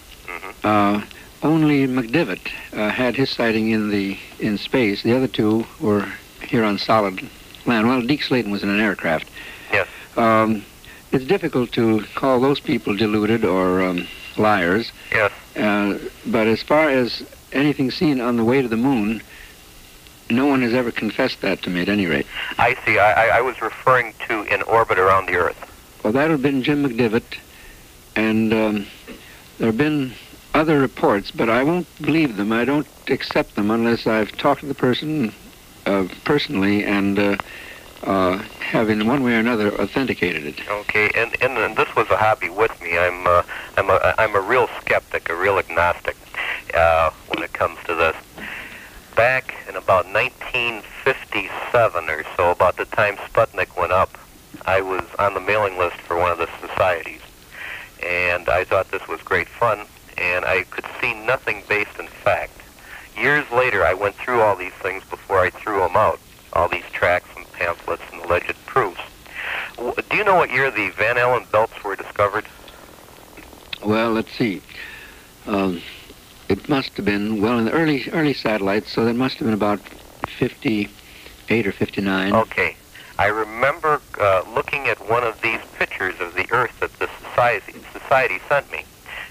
Uh, 0.63 1.03
only 1.43 1.87
McDivitt 1.87 2.51
uh, 2.73 2.89
had 2.89 3.15
his 3.17 3.31
sighting 3.31 3.71
in 3.71 3.91
the 3.91 4.17
in 4.41 4.57
space. 4.57 5.03
The 5.03 5.15
other 5.15 5.29
two 5.29 5.67
were 5.79 6.09
here 6.43 6.65
on 6.65 6.79
solid 6.79 7.21
land. 7.67 7.87
Well, 7.87 8.01
Deke 8.01 8.23
Slayton 8.23 8.51
was 8.51 8.63
in 8.63 8.71
an 8.71 8.81
aircraft. 8.81 9.29
Yes. 9.71 9.87
Um, 10.17 10.65
it's 11.13 11.27
difficult 11.27 11.71
to 11.73 12.05
call 12.15 12.41
those 12.41 12.61
people 12.61 12.97
deluded 12.97 13.45
or 13.45 13.83
um, 13.83 14.07
liars. 14.37 14.91
Yes. 15.13 15.31
Uh, 15.55 15.99
but 16.27 16.47
as 16.47 16.63
far 16.63 16.89
as 16.89 17.23
anything 17.53 17.91
seen 17.91 18.21
on 18.21 18.37
the 18.37 18.45
way 18.45 18.63
to 18.63 18.69
the 18.69 18.77
moon, 18.77 19.23
no 20.31 20.47
one 20.47 20.63
has 20.63 20.75
ever 20.75 20.91
confessed 20.91 21.41
that 21.43 21.63
to 21.63 21.71
me 21.71 21.83
at 21.83 21.89
any 21.89 22.07
rate. 22.07 22.27
I 22.59 22.77
see. 22.85 22.99
I, 22.99 23.39
I, 23.39 23.41
was 23.41 23.61
referring 23.61 24.15
to 24.29 24.43
in 24.43 24.63
orbit 24.63 24.99
around 24.99 25.27
the 25.27 25.37
Earth. 25.37 25.71
Well, 26.03 26.13
that 26.13 26.23
would 26.23 26.31
have 26.33 26.43
been 26.43 26.63
Jim 26.63 26.85
McDivitt, 26.85 27.39
and 28.17 28.53
um, 28.53 28.87
there 29.59 29.67
have 29.67 29.79
been 29.79 30.13
other 30.55 30.79
reports, 30.79 31.31
but 31.31 31.49
I 31.49 31.63
won't 31.63 31.87
believe 32.01 32.37
them. 32.37 32.53
I 32.53 32.65
don't 32.65 32.87
accept 33.09 33.57
them 33.57 33.71
unless 33.71 34.07
I've 34.07 34.33
talked 34.33 34.61
to 34.61 34.67
the 34.67 34.75
person 34.75 35.33
uh, 35.87 36.07
personally 36.25 36.85
and 36.85 37.19
uh, 37.19 37.37
uh, 38.05 38.39
have 38.61 38.91
in 38.91 39.07
one 39.07 39.23
way 39.23 39.35
or 39.35 39.39
another 39.39 39.73
authenticated 39.81 40.45
it. 40.45 40.69
Okay, 40.69 41.11
and, 41.15 41.35
and 41.43 41.57
and 41.59 41.77
this 41.77 41.95
was 41.97 42.09
a 42.11 42.17
hobby 42.17 42.49
with 42.49 42.79
me. 42.81 42.99
I'm 42.99 43.27
uh, 43.27 43.43
I'm 43.77 43.91
a 43.91 44.15
I'm 44.19 44.35
a 44.35 44.41
real 44.41 44.69
skeptic, 44.81 45.29
a 45.29 45.35
real 45.35 45.59
agnostic 45.59 46.17
uh, 46.75 47.11
when 47.29 47.43
it 47.43 47.53
comes 47.53 47.79
to 47.87 47.95
this. 47.95 48.17
Back 49.17 49.55
in 49.69 49.77
about 49.77 50.07
1957 50.07 52.11
or 52.11 52.25
so, 52.37 52.51
about 52.51 52.77
the 52.77 52.85
time 52.87 53.17
Sputnik 53.17 53.77
went 53.79 53.93
up, 53.93 54.19
I 54.67 54.81
was 54.81 55.05
on 55.21 55.35
the 55.35 55.41
mailing 55.41 55.79
list 55.79 55.99
for 55.99 56.17
one 56.17 56.33
of 56.33 56.39
the 56.39 56.49
societies, 56.61 57.21
and 58.05 58.49
I 58.49 58.65
thought 58.65 58.91
this 58.91 59.07
was 59.07 59.23
great 59.23 59.49
fun, 59.49 59.87
and 60.19 60.45
I 60.45 60.65
could 60.65 60.87
see 61.01 61.15
nothing 61.15 61.63
based 61.69 61.97
in 62.01 62.09
fact. 62.09 62.61
Years 63.17 63.49
later, 63.53 63.85
I 63.85 63.95
went 63.95 64.17
through 64.17 64.41
all 64.41 64.57
these 64.57 64.75
things 64.75 65.05
before 65.05 65.39
I 65.39 65.51
threw 65.51 65.79
them 65.79 65.97
out, 65.97 66.19
all 66.53 66.69
these 66.69 66.91
tracts 66.93 67.31
and 67.37 67.47
pamphlets 67.53 68.03
and 68.13 68.21
alleged 68.23 68.57
proofs. 68.67 69.01
Do 69.77 70.17
you 70.17 70.25
know 70.25 70.35
what 70.35 70.51
year 70.51 70.73
the 70.73 70.91
Van 70.91 71.19
Allen 71.19 71.45
belts 71.53 71.85
were 71.85 71.95
discovered? 71.95 72.47
Well, 73.85 74.11
let's 74.13 74.33
see. 74.33 74.61
Um, 75.47 75.81
it 76.55 76.69
must 76.69 76.97
have 76.97 77.05
been 77.05 77.43
well 77.43 77.59
in 77.59 77.65
the 77.65 77.73
early 77.73 78.09
early 78.13 78.33
satellites, 78.33 78.91
so 78.93 79.05
that 79.05 79.15
must 79.15 79.39
have 79.39 79.47
been 79.47 79.55
about 79.55 79.81
58 80.39 81.67
or 81.67 81.73
59. 81.73 82.33
Okay. 82.33 82.77
I 83.19 83.27
remember 83.27 84.01
uh, 84.21 84.43
looking 84.55 84.87
at 84.87 84.99
one 85.11 85.25
of 85.25 85.41
these 85.41 85.61
pictures 85.79 86.15
of 86.21 86.35
the 86.35 86.47
Earth 86.53 86.79
that 86.81 86.93
the 87.01 87.09
society, 87.23 87.75
society 87.93 88.39
sent 88.49 88.71
me. 88.71 88.85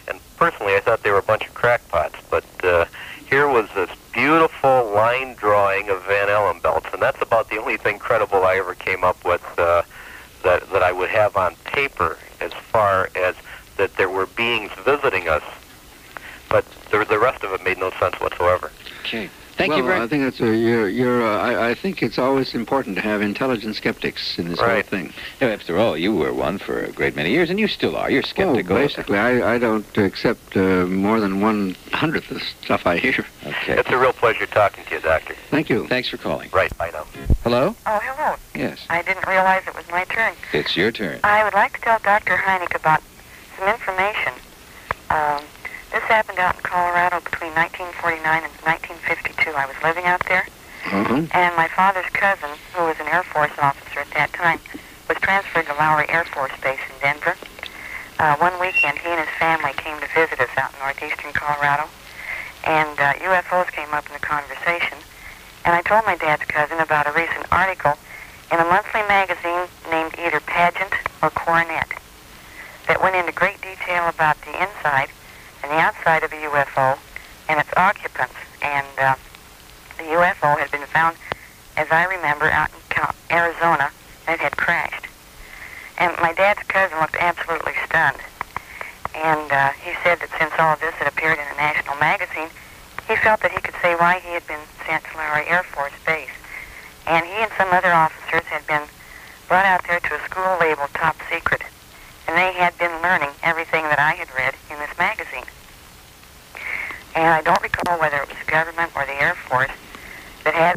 And 0.07 0.19
personally, 0.37 0.75
I 0.75 0.81
thought 0.81 1.03
they 1.03 1.11
were 1.11 1.17
a 1.17 1.29
bunch 1.33 1.47
of 1.47 1.53
crackpots. 1.53 2.15
But 2.29 2.45
uh, 2.63 2.85
here 3.29 3.47
was 3.47 3.69
this 3.73 3.89
beautiful 4.13 4.91
line 4.93 5.35
drawing 5.35 5.89
of 5.89 6.03
Van 6.05 6.29
Allen 6.29 6.59
belts. 6.59 6.87
And 6.93 7.01
that's 7.01 7.21
about 7.21 7.49
the 7.49 7.57
only 7.57 7.77
thing 7.77 7.99
credible 7.99 8.43
I 8.43 8.55
ever 8.55 8.75
came 8.75 9.03
up 9.03 9.23
with 9.25 9.43
uh, 9.57 9.83
that, 10.43 10.69
that 10.71 10.83
I 10.83 10.91
would 10.91 11.09
have 11.09 11.35
on 11.35 11.55
paper 11.65 12.17
as 12.39 12.53
far 12.53 13.09
as 13.15 13.35
that 13.77 13.95
there 13.95 14.09
were 14.09 14.27
beings 14.27 14.71
visiting 14.85 15.27
us. 15.27 15.43
But 16.49 16.65
the, 16.93 17.05
the 17.05 17.19
rest 17.19 17.43
of 17.43 17.51
it 17.51 17.63
made 17.63 17.77
no 17.79 17.91
sense 17.99 18.15
whatsoever. 18.19 18.71
Okay. 19.01 19.29
Thank 19.55 19.69
well, 19.69 19.77
you 19.79 19.83
very 19.85 19.99
much. 19.99 20.07
I 20.07 20.09
think 20.09 20.23
that's 20.23 20.39
a, 20.39 20.57
you're, 20.57 20.89
you're, 20.89 21.23
uh, 21.23 21.37
I, 21.37 21.69
I 21.69 21.75
think 21.75 22.01
it's 22.01 22.17
always 22.17 22.55
important 22.55 22.95
to 22.95 23.03
have 23.03 23.21
intelligent 23.21 23.75
skeptics 23.75 24.39
in 24.39 24.49
this 24.49 24.57
whole 24.57 24.67
Right. 24.67 24.85
thing. 24.85 25.13
Yeah, 25.39 25.49
After 25.49 25.77
all, 25.77 25.95
you 25.95 26.11
were 26.15 26.33
one 26.33 26.57
for 26.57 26.81
a 26.83 26.91
great 26.91 27.15
many 27.15 27.29
years, 27.29 27.51
and 27.51 27.59
you 27.59 27.67
still 27.67 27.95
are. 27.95 28.09
You're 28.09 28.23
skeptical. 28.23 28.75
Oh, 28.75 28.79
basically, 28.79 29.19
I, 29.19 29.53
I 29.53 29.59
don't 29.59 29.85
accept 29.95 30.57
uh, 30.57 30.87
more 30.87 31.19
than 31.19 31.39
one 31.39 31.75
hundredth 31.91 32.31
of 32.31 32.41
stuff 32.63 32.87
I 32.87 32.97
hear. 32.97 33.25
Okay. 33.45 33.77
It's 33.77 33.89
a 33.91 33.97
real 33.97 34.13
pleasure 34.13 34.47
talking 34.47 34.85
to 34.85 34.95
you, 34.95 35.01
Doctor. 35.01 35.35
Thank 35.51 35.69
you. 35.69 35.87
Thanks 35.87 36.09
for 36.09 36.17
calling. 36.17 36.49
Right, 36.51 36.75
bye 36.79 36.89
now. 36.91 37.05
Hello? 37.43 37.75
Oh, 37.85 37.99
hello. 38.01 38.35
Yes. 38.55 38.79
I 38.89 39.03
didn't 39.03 39.27
realize 39.27 39.61
it 39.67 39.75
was 39.75 39.87
my 39.91 40.03
turn. 40.05 40.33
It's 40.51 40.75
your 40.75 40.91
turn. 40.91 41.19
I 41.23 41.43
would 41.43 41.53
like 41.53 41.73
to 41.73 41.81
tell 41.81 41.99
Dr. 41.99 42.37
Hynek 42.37 42.73
about 42.75 43.03
some 43.59 43.67
information. 43.67 44.33
Um, 45.11 45.43
this 45.93 46.03
happened 46.09 46.39
out 46.39 46.55
in 46.55 46.61
Colorado 46.61 47.21
between 47.21 47.53
1949 47.53 48.43
and 48.43 48.53
1952. 48.65 49.53
I 49.53 49.65
was 49.69 49.77
living 49.85 50.05
out 50.05 50.21
there, 50.27 50.45
Uh-huh. 50.89 51.21
and 51.31 51.55
my 51.55 51.67
father's 51.69 52.09
cousin, 52.11 52.49
who 52.73 52.85
was 52.85 52.99
an 52.99 53.07
Air 53.07 53.23
Force 53.23 53.53
officer 53.61 53.99
at 54.01 54.11
that 54.11 54.33
time, 54.33 54.59
was 55.07 55.17
transferred 55.21 55.67
to 55.67 55.73
Lowry 55.75 56.09
Air 56.09 56.25
Force 56.25 56.51
Base 56.61 56.81
in 56.89 56.97
Denver. 56.99 57.35
uh, 58.19 58.35
one 58.37 58.57
weekend, 58.59 58.97
he 58.99 59.09
and 59.09 59.19
his 59.19 59.29
family 59.39 59.73
came 59.73 59.99
to 59.99 60.07
visit 60.13 60.39
us 60.39 60.49
out 60.57 60.71
in 60.73 60.79
northeastern 60.79 61.33
Colorado, 61.33 61.89
and 62.63 62.97
uh, 62.99 63.13
UFOs 63.13 63.69
came 63.71 63.89
up 63.93 64.05
in 64.07 64.13
the 64.13 64.19
conversation. 64.19 64.97
And 65.65 65.75
I 65.75 65.81
told 65.81 66.05
my 66.05 66.15
dad's 66.15 66.45
cousin 66.45 66.79
about 66.79 67.07
a 67.07 67.11
recent 67.11 67.45
article 67.51 67.97
in 68.51 68.59
a 68.59 68.65
monthly 68.65 69.01
magazine 69.09 69.67
named 69.89 70.13
either 70.19 70.39
Pageant 70.41 70.93
or 71.21 71.31
Coronet 71.31 71.89
that 72.87 73.01
went 73.01 73.15
into 73.15 73.31
great 73.31 73.59
detail 73.61 74.07
about 74.07 74.39
the 74.41 74.51
inside 74.61 75.09
and 75.63 75.71
the 75.71 75.77
outside 75.77 76.23
of 76.23 76.31
a 76.31 76.35
UFO 76.35 76.97
and 77.49 77.59
its 77.59 77.69
occupants. 77.77 78.35
And 78.61 78.87
uh, 78.99 79.15
the 79.97 80.03
UFO 80.03 80.59
had 80.59 80.69
been 80.71 80.85
found, 80.87 81.17
as 81.77 81.87
I 81.89 82.03
remember, 82.03 82.51
out 82.51 82.69
in 82.69 83.35
Arizona, 83.35 83.89
and 84.27 84.35
it 84.35 84.39
had 84.39 84.57
crashed. 84.57 85.07
And 85.97 86.13
my 86.21 86.33
dad's 86.33 86.63
cousin 86.63 86.99
looked 86.99 87.15
absolutely 87.15 87.73
stunned. 87.85 88.19
And 89.15 89.51
uh, 89.51 89.69
he 89.83 89.93
said 90.03 90.19
that 90.19 90.29
since 90.39 90.51
all 90.57 90.73
of 90.73 90.79
this 90.79 90.93
had 90.95 91.07
appeared 91.07 91.37
in 91.37 91.45
a 91.45 91.57
national 91.57 91.95
magazine, 91.97 92.49
he 93.07 93.15
felt 93.17 93.41
that 93.41 93.51
he 93.51 93.61
could 93.61 93.75
say 93.81 93.95
why 93.95 94.19
he 94.19 94.29
had 94.29 94.45
been 94.47 94.63
sent 94.87 95.03
to 95.05 95.17
Lowry 95.17 95.47
Air 95.47 95.63
Force 95.63 95.93
Base. 96.05 96.33
And 97.05 97.25
he 97.25 97.33
and 97.33 97.51
some 97.57 97.69
other 97.71 97.91
officers 97.91 98.43
had 98.47 98.65
been 98.65 98.83
brought 99.47 99.65
out 99.65 99.83
there 99.87 99.99
to 99.99 100.15
a 100.15 100.19
school 100.25 100.57
labeled 100.59 100.89
Top 100.93 101.15
Secret. 101.31 101.61
And 102.27 102.37
they 102.37 102.53
had 102.53 102.77
been 102.77 103.01
learning 103.01 103.29
everything 103.43 103.83
that 103.83 103.99
I 103.99 104.13
had 104.13 104.33
read. 104.35 104.52
And 107.15 107.27
I 107.27 107.41
don't 107.41 107.61
recall 107.61 107.99
whether 107.99 108.17
it 108.17 108.27
was 108.27 108.37
the 108.43 108.51
government 108.51 108.91
or 108.95 109.05
the 109.05 109.21
Air 109.21 109.35
Force 109.35 109.69
that 110.43 110.53
had 110.53 110.75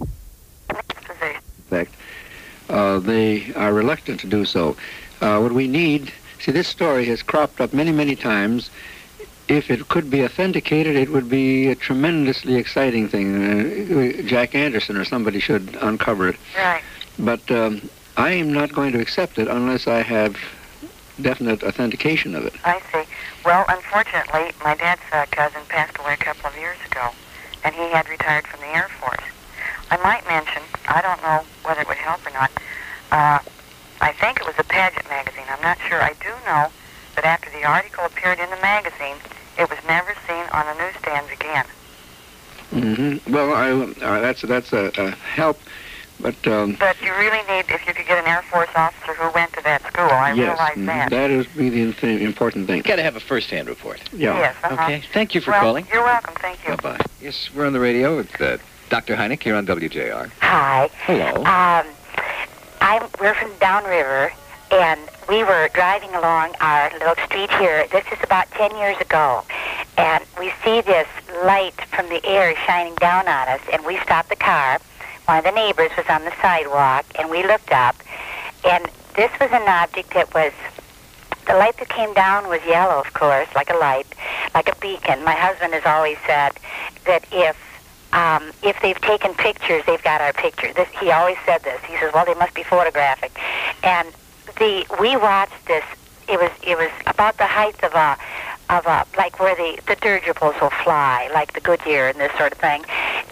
this 0.68 1.04
position. 1.04 1.40
fact, 1.70 1.94
uh, 2.68 2.98
they 2.98 3.52
are 3.54 3.72
reluctant 3.72 4.20
to 4.20 4.26
do 4.26 4.44
so. 4.44 4.76
Uh, 5.20 5.38
what 5.38 5.52
we 5.52 5.66
need, 5.66 6.12
see, 6.40 6.52
this 6.52 6.68
story 6.68 7.06
has 7.06 7.22
cropped 7.22 7.60
up 7.60 7.72
many, 7.72 7.92
many 7.92 8.16
times. 8.16 8.70
If 9.48 9.70
it 9.70 9.88
could 9.88 10.10
be 10.10 10.24
authenticated, 10.24 10.96
it 10.96 11.10
would 11.10 11.28
be 11.30 11.68
a 11.68 11.74
tremendously 11.74 12.56
exciting 12.56 13.08
thing. 13.08 13.36
Uh, 13.36 14.22
Jack 14.22 14.54
Anderson 14.54 14.96
or 14.96 15.04
somebody 15.04 15.40
should 15.40 15.76
uncover 15.80 16.28
it. 16.28 16.36
Right. 16.56 16.82
But 17.18 17.48
um, 17.50 17.88
I 18.16 18.32
am 18.32 18.52
not 18.52 18.72
going 18.72 18.92
to 18.92 19.00
accept 19.00 19.38
it 19.38 19.48
unless 19.48 19.86
I 19.86 20.02
have 20.02 20.36
definite 21.20 21.62
authentication 21.62 22.34
of 22.34 22.44
it. 22.44 22.54
I 22.64 22.80
see. 22.92 23.05
Well, 23.46 23.64
unfortunately, 23.68 24.50
my 24.64 24.74
dad's 24.74 25.00
uh, 25.12 25.24
cousin 25.30 25.62
passed 25.68 25.96
away 26.00 26.14
a 26.14 26.16
couple 26.16 26.50
of 26.50 26.56
years 26.56 26.78
ago, 26.90 27.10
and 27.62 27.72
he 27.76 27.88
had 27.90 28.08
retired 28.08 28.44
from 28.44 28.58
the 28.58 28.66
Air 28.74 28.88
Force. 29.00 29.22
I 29.88 29.96
might 29.98 30.26
mention, 30.26 30.62
I 30.88 31.00
don't 31.00 31.22
know 31.22 31.46
whether 31.62 31.82
it 31.82 31.86
would 31.86 31.96
help 31.96 32.26
or 32.26 32.32
not, 32.32 32.50
uh, 33.12 33.38
I 34.00 34.12
think 34.14 34.40
it 34.40 34.46
was 34.46 34.56
a 34.58 34.64
pageant 34.64 35.08
magazine. 35.08 35.44
I'm 35.48 35.62
not 35.62 35.78
sure. 35.88 36.02
I 36.02 36.14
do 36.14 36.30
know 36.44 36.70
that 37.14 37.24
after 37.24 37.48
the 37.50 37.64
article 37.64 38.04
appeared 38.04 38.40
in 38.40 38.50
the 38.50 38.56
magazine, 38.56 39.14
it 39.56 39.70
was 39.70 39.78
never 39.86 40.12
seen 40.26 40.44
on 40.50 40.66
the 40.66 40.74
newsstands 40.82 41.30
again. 41.30 41.66
Mm-hmm. 42.72 43.32
Well, 43.32 43.54
I, 43.54 43.70
uh, 43.70 44.20
that's 44.22 44.42
that's 44.42 44.72
a, 44.72 44.90
a 44.98 45.10
help, 45.12 45.60
but 46.20 46.34
um, 46.46 46.76
But 46.78 47.00
you 47.02 47.12
really 47.12 47.42
need, 47.48 47.66
if 47.68 47.86
you 47.86 47.94
could 47.94 48.06
get 48.06 48.18
an 48.18 48.26
Air 48.26 48.42
Force 48.50 48.68
officer 48.74 49.14
who 49.14 49.30
went 49.34 49.52
to 49.54 49.62
that 49.64 49.82
school, 49.86 50.04
I 50.04 50.32
yes, 50.32 50.38
realize 50.38 50.76
mhm, 50.76 50.86
that. 50.86 51.10
that 51.10 51.30
is 51.30 51.46
be 51.48 51.68
the 51.70 51.92
th- 51.92 52.20
important 52.20 52.66
thing. 52.66 52.78
You 52.78 52.82
Got 52.82 52.96
to 52.96 53.02
have 53.02 53.16
a 53.16 53.20
first-hand 53.20 53.68
report. 53.68 54.00
Yeah. 54.12 54.36
Yes, 54.38 54.56
uh-huh. 54.64 54.74
Okay. 54.84 55.02
Thank 55.12 55.34
you 55.34 55.40
for 55.40 55.50
well, 55.50 55.60
calling. 55.60 55.86
You're 55.92 56.04
welcome. 56.04 56.34
Thank 56.40 56.58
you. 56.66 56.76
Bye-bye. 56.76 57.04
Yes, 57.20 57.50
we're 57.54 57.66
on 57.66 57.72
the 57.72 57.80
radio 57.80 58.16
with 58.16 58.40
uh, 58.40 58.58
Dr. 58.88 59.16
Hynek 59.16 59.42
here 59.42 59.56
on 59.56 59.66
WJR. 59.66 60.30
Hi. 60.40 60.88
Hello. 61.04 61.44
Um, 61.44 61.86
I'm 62.80 63.02
we're 63.20 63.34
from 63.34 63.52
Downriver, 63.58 64.32
and 64.70 65.00
we 65.28 65.42
were 65.42 65.68
driving 65.74 66.14
along 66.14 66.54
our 66.60 66.90
little 66.98 67.16
street 67.26 67.50
here. 67.52 67.86
This 67.90 68.04
is 68.12 68.18
about 68.22 68.50
ten 68.52 68.76
years 68.76 68.96
ago, 69.00 69.42
and 69.96 70.22
we 70.38 70.52
see 70.64 70.80
this 70.82 71.08
light 71.44 71.74
from 71.94 72.08
the 72.08 72.24
air 72.24 72.54
shining 72.66 72.94
down 72.96 73.26
on 73.26 73.48
us, 73.48 73.60
and 73.72 73.84
we 73.84 73.98
stop 74.00 74.28
the 74.28 74.36
car. 74.36 74.78
One 75.26 75.38
of 75.38 75.44
the 75.44 75.50
neighbors 75.50 75.90
was 75.96 76.06
on 76.08 76.24
the 76.24 76.32
sidewalk, 76.40 77.04
and 77.18 77.28
we 77.30 77.44
looked 77.44 77.72
up, 77.72 77.96
and 78.64 78.86
this 79.14 79.30
was 79.40 79.50
an 79.52 79.68
object 79.68 80.14
that 80.14 80.32
was. 80.34 80.52
The 81.46 81.54
light 81.54 81.76
that 81.78 81.88
came 81.88 82.12
down 82.12 82.48
was 82.48 82.60
yellow, 82.66 82.98
of 82.98 83.12
course, 83.14 83.46
like 83.54 83.70
a 83.70 83.76
light, 83.76 84.06
like 84.52 84.68
a 84.68 84.74
beacon. 84.80 85.24
My 85.24 85.34
husband 85.34 85.74
has 85.74 85.86
always 85.86 86.18
said 86.26 86.52
that 87.04 87.24
if 87.30 87.56
um, 88.12 88.50
if 88.62 88.80
they've 88.82 89.00
taken 89.00 89.34
pictures, 89.34 89.82
they've 89.86 90.02
got 90.02 90.20
our 90.20 90.32
picture. 90.32 90.72
This, 90.72 90.88
he 91.00 91.10
always 91.10 91.36
said 91.44 91.62
this. 91.62 91.80
He 91.84 91.96
says, 91.98 92.12
"Well, 92.14 92.24
they 92.24 92.34
must 92.34 92.54
be 92.54 92.62
photographic." 92.62 93.32
And 93.82 94.08
the 94.58 94.86
we 95.00 95.16
watched 95.16 95.66
this. 95.66 95.84
It 96.28 96.40
was 96.40 96.50
it 96.62 96.76
was 96.76 96.90
about 97.06 97.36
the 97.38 97.46
height 97.46 97.82
of 97.84 97.94
a 97.94 98.16
of 98.70 98.86
a 98.86 99.06
like 99.16 99.38
where 99.38 99.54
the 99.54 99.80
the 99.86 99.96
dirigibles 99.96 100.54
will 100.60 100.70
fly, 100.70 101.30
like 101.32 101.52
the 101.52 101.60
Goodyear 101.60 102.08
and 102.08 102.18
this 102.18 102.32
sort 102.38 102.52
of 102.52 102.58
thing, 102.58 102.84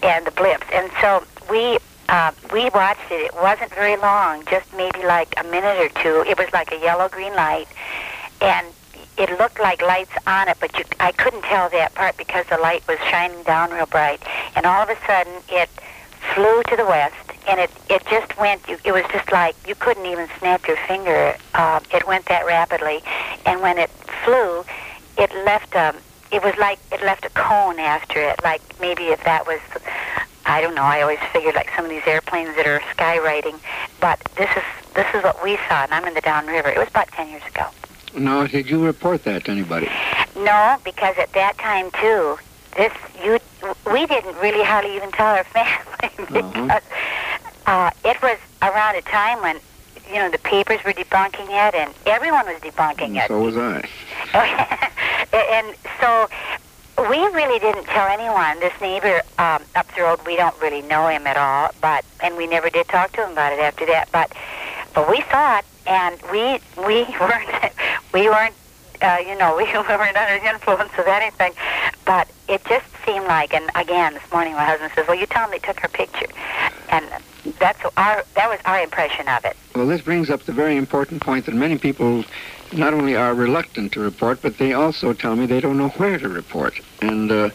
and 0.03 0.25
the 0.25 0.31
blips. 0.31 0.67
And 0.73 0.89
so 1.01 1.23
we. 1.49 1.77
Uh, 2.07 2.31
we 2.53 2.69
watched 2.69 3.09
it. 3.09 3.19
It 3.19 3.33
wasn't 3.33 3.73
very 3.73 3.97
long, 3.97 4.45
just 4.45 4.71
maybe 4.77 5.03
like 5.03 5.33
a 5.39 5.43
minute 5.43 5.79
or 5.79 5.89
two. 6.03 6.23
It 6.29 6.37
was 6.37 6.47
like 6.53 6.71
a 6.71 6.79
yellow-green 6.79 7.33
light, 7.33 7.67
and 8.41 8.67
it 9.17 9.29
looked 9.39 9.59
like 9.59 9.81
lights 9.81 10.11
on 10.27 10.47
it, 10.47 10.57
but 10.59 10.77
you, 10.77 10.85
I 10.99 11.11
couldn't 11.13 11.41
tell 11.43 11.67
that 11.69 11.95
part 11.95 12.15
because 12.15 12.45
the 12.47 12.57
light 12.57 12.87
was 12.87 12.99
shining 13.09 13.41
down 13.43 13.71
real 13.71 13.87
bright. 13.87 14.21
And 14.55 14.67
all 14.67 14.83
of 14.83 14.89
a 14.89 14.97
sudden, 15.07 15.33
it 15.49 15.69
flew 16.33 16.61
to 16.63 16.75
the 16.75 16.85
west, 16.85 17.15
and 17.47 17.59
it 17.59 17.71
it 17.89 18.05
just 18.05 18.37
went. 18.37 18.61
It 18.67 18.91
was 18.91 19.03
just 19.11 19.31
like 19.31 19.55
you 19.67 19.75
couldn't 19.75 20.05
even 20.05 20.27
snap 20.39 20.67
your 20.67 20.77
finger. 20.87 21.35
Uh, 21.53 21.79
it 21.91 22.05
went 22.07 22.25
that 22.25 22.45
rapidly, 22.45 23.01
and 23.45 23.61
when 23.61 23.77
it 23.77 23.89
flew, 24.23 24.63
it 25.17 25.33
left 25.45 25.73
a. 25.75 25.95
It 26.31 26.43
was 26.43 26.55
like 26.57 26.79
it 26.91 27.01
left 27.03 27.25
a 27.25 27.29
cone 27.29 27.79
after 27.79 28.19
it, 28.19 28.43
like 28.43 28.61
maybe 28.79 29.05
if 29.05 29.23
that 29.23 29.47
was. 29.47 29.59
I 30.45 30.61
don't 30.61 30.75
know. 30.75 30.83
I 30.83 31.01
always 31.01 31.19
figured 31.33 31.55
like 31.55 31.71
some 31.75 31.85
of 31.85 31.91
these 31.91 32.05
airplanes 32.05 32.55
that 32.55 32.67
are 32.67 32.79
skywriting, 32.95 33.59
but 33.99 34.19
this 34.37 34.49
is 34.55 34.63
this 34.93 35.07
is 35.13 35.23
what 35.23 35.43
we 35.43 35.57
saw, 35.67 35.83
and 35.83 35.93
I'm 35.93 36.05
in 36.05 36.13
the 36.13 36.21
downriver. 36.21 36.69
It 36.69 36.77
was 36.77 36.87
about 36.87 37.07
ten 37.09 37.29
years 37.29 37.43
ago. 37.47 37.67
Now, 38.15 38.47
did 38.47 38.69
you 38.69 38.83
report 38.83 39.23
that 39.25 39.45
to 39.45 39.51
anybody? 39.51 39.89
No, 40.35 40.77
because 40.83 41.17
at 41.17 41.33
that 41.33 41.57
time 41.57 41.91
too, 41.91 42.37
this 42.77 42.93
you 43.23 43.39
we 43.91 44.05
didn't 44.05 44.35
really 44.37 44.63
hardly 44.63 44.95
even 44.95 45.11
tell 45.11 45.35
our 45.35 45.43
family 45.55 46.09
because 46.17 46.81
uh, 47.65 47.91
it 48.03 48.21
was 48.21 48.37
around 48.61 48.95
a 48.95 49.01
time 49.01 49.41
when 49.41 49.59
you 50.07 50.15
know 50.15 50.29
the 50.29 50.37
papers 50.37 50.83
were 50.85 50.93
debunking 50.93 51.49
it 51.49 51.73
and 51.73 51.93
everyone 52.05 52.45
was 52.45 52.59
debunking 52.61 53.17
it. 53.17 53.27
So 53.27 53.39
was 53.39 53.57
I. 53.57 53.87
and 55.33 55.75
so 55.99 56.27
we 57.09 57.17
really 57.27 57.59
didn't 57.59 57.85
tell 57.85 58.07
anyone. 58.07 58.59
This 58.59 58.73
neighbor 58.81 59.21
um, 59.37 59.63
up 59.75 59.87
the 59.95 60.01
road, 60.01 60.19
we 60.25 60.35
don't 60.35 60.59
really 60.61 60.81
know 60.81 61.07
him 61.07 61.27
at 61.27 61.37
all, 61.37 61.71
but 61.81 62.05
and 62.21 62.35
we 62.37 62.47
never 62.47 62.69
did 62.69 62.87
talk 62.87 63.11
to 63.13 63.25
him 63.25 63.31
about 63.31 63.53
it 63.53 63.59
after 63.59 63.85
that. 63.87 64.11
But 64.11 64.31
but 64.93 65.09
we 65.09 65.21
saw 65.29 65.59
it, 65.59 65.65
and 65.85 66.19
we 66.31 66.59
we 66.83 67.03
weren't 67.19 67.73
we 68.13 68.29
weren't 68.29 68.55
uh, 69.01 69.17
you 69.25 69.37
know 69.37 69.55
we 69.57 69.65
weren't 69.65 70.17
under 70.17 70.39
the 70.39 70.49
influence 70.49 70.91
of 70.97 71.07
anything. 71.07 71.53
But 72.05 72.27
it 72.47 72.63
just 72.65 72.85
seemed 73.05 73.25
like, 73.25 73.53
and 73.53 73.69
again 73.75 74.13
this 74.13 74.31
morning 74.31 74.53
my 74.53 74.65
husband 74.65 74.91
says, 74.95 75.07
"Well, 75.07 75.17
you 75.17 75.25
tell 75.25 75.43
them 75.43 75.51
they 75.51 75.65
took 75.65 75.79
her 75.81 75.89
picture," 75.89 76.27
and 76.89 77.05
that's 77.59 77.79
our 77.97 78.23
that 78.35 78.49
was 78.49 78.59
our 78.65 78.81
impression 78.81 79.27
of 79.27 79.45
it. 79.45 79.55
Well, 79.75 79.87
this 79.87 80.01
brings 80.01 80.29
up 80.29 80.43
the 80.43 80.53
very 80.53 80.77
important 80.77 81.21
point 81.21 81.45
that 81.45 81.55
many 81.55 81.77
people 81.77 82.25
not 82.77 82.93
only 82.93 83.15
are 83.15 83.33
reluctant 83.33 83.91
to 83.93 83.99
report, 83.99 84.41
but 84.41 84.57
they 84.57 84.73
also 84.73 85.13
tell 85.13 85.35
me 85.35 85.45
they 85.45 85.61
don't 85.61 85.77
know 85.77 85.89
where 85.89 86.17
to 86.17 86.29
report. 86.29 86.79
And 87.01 87.31
uh, 87.31 87.49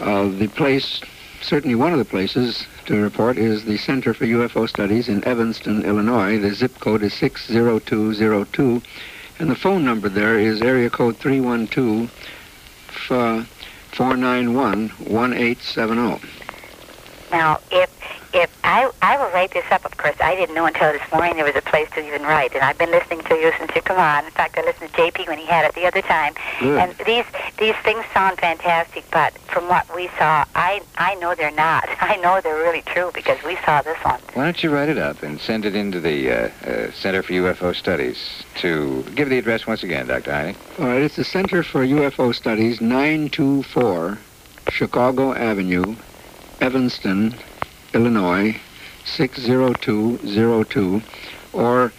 uh, 0.00 0.28
the 0.28 0.48
place, 0.48 1.00
certainly 1.42 1.74
one 1.74 1.92
of 1.92 1.98
the 1.98 2.04
places 2.04 2.66
to 2.86 3.00
report, 3.00 3.36
is 3.36 3.64
the 3.64 3.76
Center 3.78 4.14
for 4.14 4.26
UFO 4.26 4.68
Studies 4.68 5.08
in 5.08 5.24
Evanston, 5.24 5.84
Illinois. 5.84 6.38
The 6.38 6.54
zip 6.54 6.78
code 6.80 7.02
is 7.02 7.14
60202, 7.14 8.82
and 9.38 9.50
the 9.50 9.56
phone 9.56 9.84
number 9.84 10.08
there 10.08 10.38
is 10.38 10.62
area 10.62 10.90
code 10.90 11.16
312 11.16 12.10
491 13.94 14.88
1870. 14.88 16.28
Now, 17.30 17.58
if 17.70 17.90
if 18.34 18.50
I 18.64 18.90
I 19.00 19.16
will 19.16 19.30
write 19.32 19.52
this 19.52 19.64
up, 19.70 19.84
of 19.84 19.96
course, 19.96 20.16
I 20.20 20.34
didn't 20.34 20.54
know 20.54 20.66
until 20.66 20.92
this 20.92 21.02
morning 21.12 21.36
there 21.36 21.44
was 21.44 21.54
a 21.54 21.62
place 21.62 21.88
to 21.90 22.04
even 22.04 22.22
write, 22.22 22.52
and 22.54 22.62
I've 22.62 22.76
been 22.76 22.90
listening 22.90 23.20
to 23.22 23.34
you 23.36 23.52
since 23.58 23.70
you 23.74 23.80
come 23.80 23.98
on. 23.98 24.24
In 24.24 24.30
fact, 24.32 24.58
I 24.58 24.62
listened 24.62 24.92
to 24.92 25.00
JP 25.00 25.28
when 25.28 25.38
he 25.38 25.46
had 25.46 25.64
it 25.64 25.74
the 25.74 25.86
other 25.86 26.02
time, 26.02 26.34
Good. 26.58 26.78
and 26.78 26.94
these 27.06 27.24
these 27.58 27.76
things 27.84 28.04
sound 28.12 28.38
fantastic. 28.38 29.04
But 29.12 29.38
from 29.38 29.68
what 29.68 29.86
we 29.94 30.08
saw, 30.18 30.44
I 30.54 30.82
I 30.96 31.14
know 31.16 31.34
they're 31.34 31.52
not. 31.52 31.88
I 32.00 32.16
know 32.16 32.40
they're 32.40 32.56
really 32.56 32.82
true 32.82 33.10
because 33.14 33.42
we 33.44 33.56
saw 33.64 33.82
this 33.82 33.98
one. 33.98 34.20
Why 34.34 34.44
don't 34.44 34.62
you 34.62 34.70
write 34.70 34.88
it 34.88 34.98
up 34.98 35.22
and 35.22 35.40
send 35.40 35.64
it 35.64 35.76
into 35.76 36.00
the 36.00 36.30
uh, 36.30 36.34
uh, 36.66 36.90
Center 36.92 37.22
for 37.22 37.32
UFO 37.32 37.74
Studies 37.74 38.42
to 38.56 39.04
give 39.14 39.28
the 39.28 39.38
address 39.38 39.66
once 39.66 39.84
again, 39.84 40.08
Dr. 40.08 40.32
Hynek. 40.32 40.56
All 40.80 40.86
right, 40.86 41.02
it's 41.02 41.16
the 41.16 41.24
Center 41.24 41.62
for 41.62 41.86
UFO 41.86 42.34
Studies, 42.34 42.80
924 42.80 44.18
Chicago 44.70 45.32
Avenue, 45.34 45.94
Evanston, 46.60 47.34
Illinois, 47.94 48.56
60202. 49.04 51.02
Or 51.52 51.92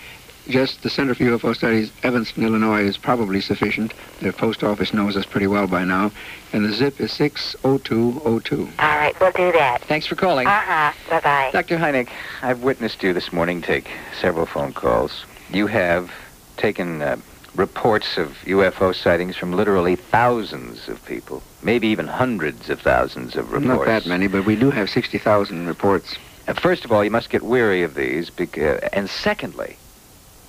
just 0.47 0.83
the 0.83 0.89
Center 0.89 1.15
for 1.15 1.23
UFO 1.23 1.55
Studies, 1.55 1.91
Evanston, 2.03 2.43
Illinois, 2.43 2.83
is 2.83 2.97
probably 2.97 3.41
sufficient. 3.41 3.93
The 4.21 4.31
post 4.31 4.63
office 4.63 4.93
knows 4.93 5.17
us 5.17 5.25
pretty 5.25 5.47
well 5.47 5.67
by 5.67 5.83
now. 5.83 6.11
And 6.53 6.65
the 6.65 6.73
zip 6.73 6.99
is 7.01 7.11
60202. 7.13 8.69
All 8.79 8.97
right, 8.97 9.19
we'll 9.19 9.31
do 9.31 9.51
that. 9.53 9.81
Thanks 9.83 10.05
for 10.05 10.15
calling. 10.15 10.47
Uh-huh. 10.47 10.91
Bye-bye. 11.09 11.49
Dr. 11.51 11.77
Hynek, 11.77 12.09
I've 12.41 12.61
witnessed 12.61 13.01
you 13.01 13.13
this 13.13 13.33
morning 13.33 13.61
take 13.61 13.89
several 14.19 14.45
phone 14.45 14.73
calls. 14.73 15.25
You 15.51 15.67
have 15.67 16.11
taken 16.57 17.01
uh, 17.01 17.17
reports 17.55 18.17
of 18.17 18.37
UFO 18.45 18.93
sightings 18.93 19.35
from 19.35 19.53
literally 19.53 19.95
thousands 19.95 20.87
of 20.87 21.03
people, 21.05 21.41
maybe 21.61 21.87
even 21.87 22.07
hundreds 22.07 22.69
of 22.69 22.81
thousands 22.81 23.35
of 23.35 23.51
reports. 23.51 23.67
Not 23.67 23.85
that 23.85 24.05
many, 24.05 24.27
but 24.27 24.45
we 24.45 24.55
do 24.55 24.71
have 24.71 24.89
60,000 24.89 25.67
reports. 25.67 26.15
Uh, 26.47 26.53
first 26.53 26.85
of 26.85 26.91
all, 26.91 27.03
you 27.03 27.11
must 27.11 27.29
get 27.29 27.41
weary 27.41 27.83
of 27.83 27.95
these. 27.95 28.31
Uh, 28.39 28.61
and 28.93 29.09
secondly, 29.09 29.77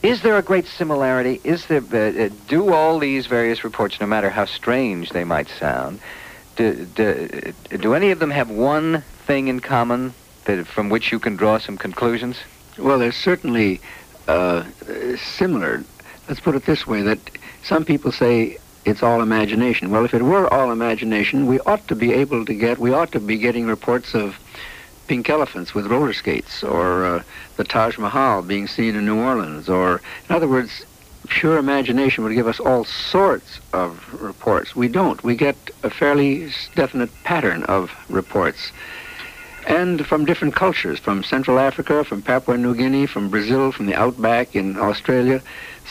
is 0.02 0.22
there 0.22 0.36
a 0.36 0.42
great 0.42 0.66
similarity? 0.66 1.40
Is 1.42 1.66
there, 1.66 1.82
uh, 1.92 2.24
uh, 2.24 2.28
do 2.48 2.72
all 2.72 2.98
these 2.98 3.26
various 3.26 3.64
reports, 3.64 4.00
no 4.00 4.06
matter 4.06 4.30
how 4.30 4.44
strange 4.44 5.10
they 5.10 5.24
might 5.24 5.48
sound, 5.48 6.00
do, 6.56 6.86
do, 6.94 7.52
do 7.70 7.94
any 7.94 8.10
of 8.10 8.18
them 8.18 8.30
have 8.30 8.50
one 8.50 9.02
thing 9.26 9.48
in 9.48 9.60
common 9.60 10.14
that, 10.44 10.66
from 10.66 10.90
which 10.90 11.12
you 11.12 11.18
can 11.18 11.36
draw 11.36 11.58
some 11.58 11.76
conclusions? 11.76 12.36
Well, 12.78 12.98
they're 12.98 13.12
certainly 13.12 13.80
uh, 14.28 14.64
similar. 15.16 15.84
Let's 16.28 16.40
put 16.40 16.56
it 16.56 16.66
this 16.66 16.86
way, 16.86 17.02
that 17.02 17.18
some 17.62 17.84
people 17.84 18.10
say 18.10 18.58
it's 18.84 19.02
all 19.02 19.20
imagination. 19.20 19.90
Well, 19.90 20.04
if 20.04 20.14
it 20.14 20.22
were 20.22 20.52
all 20.52 20.72
imagination, 20.72 21.46
we 21.46 21.60
ought 21.60 21.86
to 21.88 21.94
be 21.94 22.12
able 22.12 22.44
to 22.44 22.54
get, 22.54 22.78
we 22.78 22.92
ought 22.92 23.12
to 23.12 23.20
be 23.20 23.36
getting 23.36 23.66
reports 23.66 24.14
of 24.14 24.36
pink 25.06 25.30
elephants 25.30 25.72
with 25.74 25.86
roller 25.86 26.12
skates, 26.12 26.64
or 26.64 27.04
uh, 27.04 27.22
the 27.56 27.64
Taj 27.64 27.96
Mahal 27.96 28.42
being 28.42 28.66
seen 28.66 28.96
in 28.96 29.06
New 29.06 29.18
Orleans, 29.18 29.68
or, 29.68 30.00
in 30.28 30.34
other 30.34 30.48
words, 30.48 30.84
pure 31.28 31.58
imagination 31.58 32.24
would 32.24 32.34
give 32.34 32.48
us 32.48 32.60
all 32.60 32.84
sorts 32.84 33.60
of 33.72 34.04
reports. 34.20 34.74
We 34.74 34.88
don't. 34.88 35.22
We 35.22 35.36
get 35.36 35.56
a 35.82 35.90
fairly 35.90 36.52
definite 36.74 37.10
pattern 37.24 37.62
of 37.64 37.92
reports. 38.08 38.72
And 39.66 40.06
from 40.06 40.24
different 40.24 40.54
cultures, 40.54 41.00
from 41.00 41.24
Central 41.24 41.58
Africa, 41.58 42.04
from 42.04 42.22
Papua 42.22 42.56
New 42.56 42.74
Guinea, 42.74 43.06
from 43.06 43.28
Brazil, 43.28 43.72
from 43.72 43.86
the 43.86 43.96
outback 43.96 44.54
in 44.54 44.78
Australia, 44.78 45.42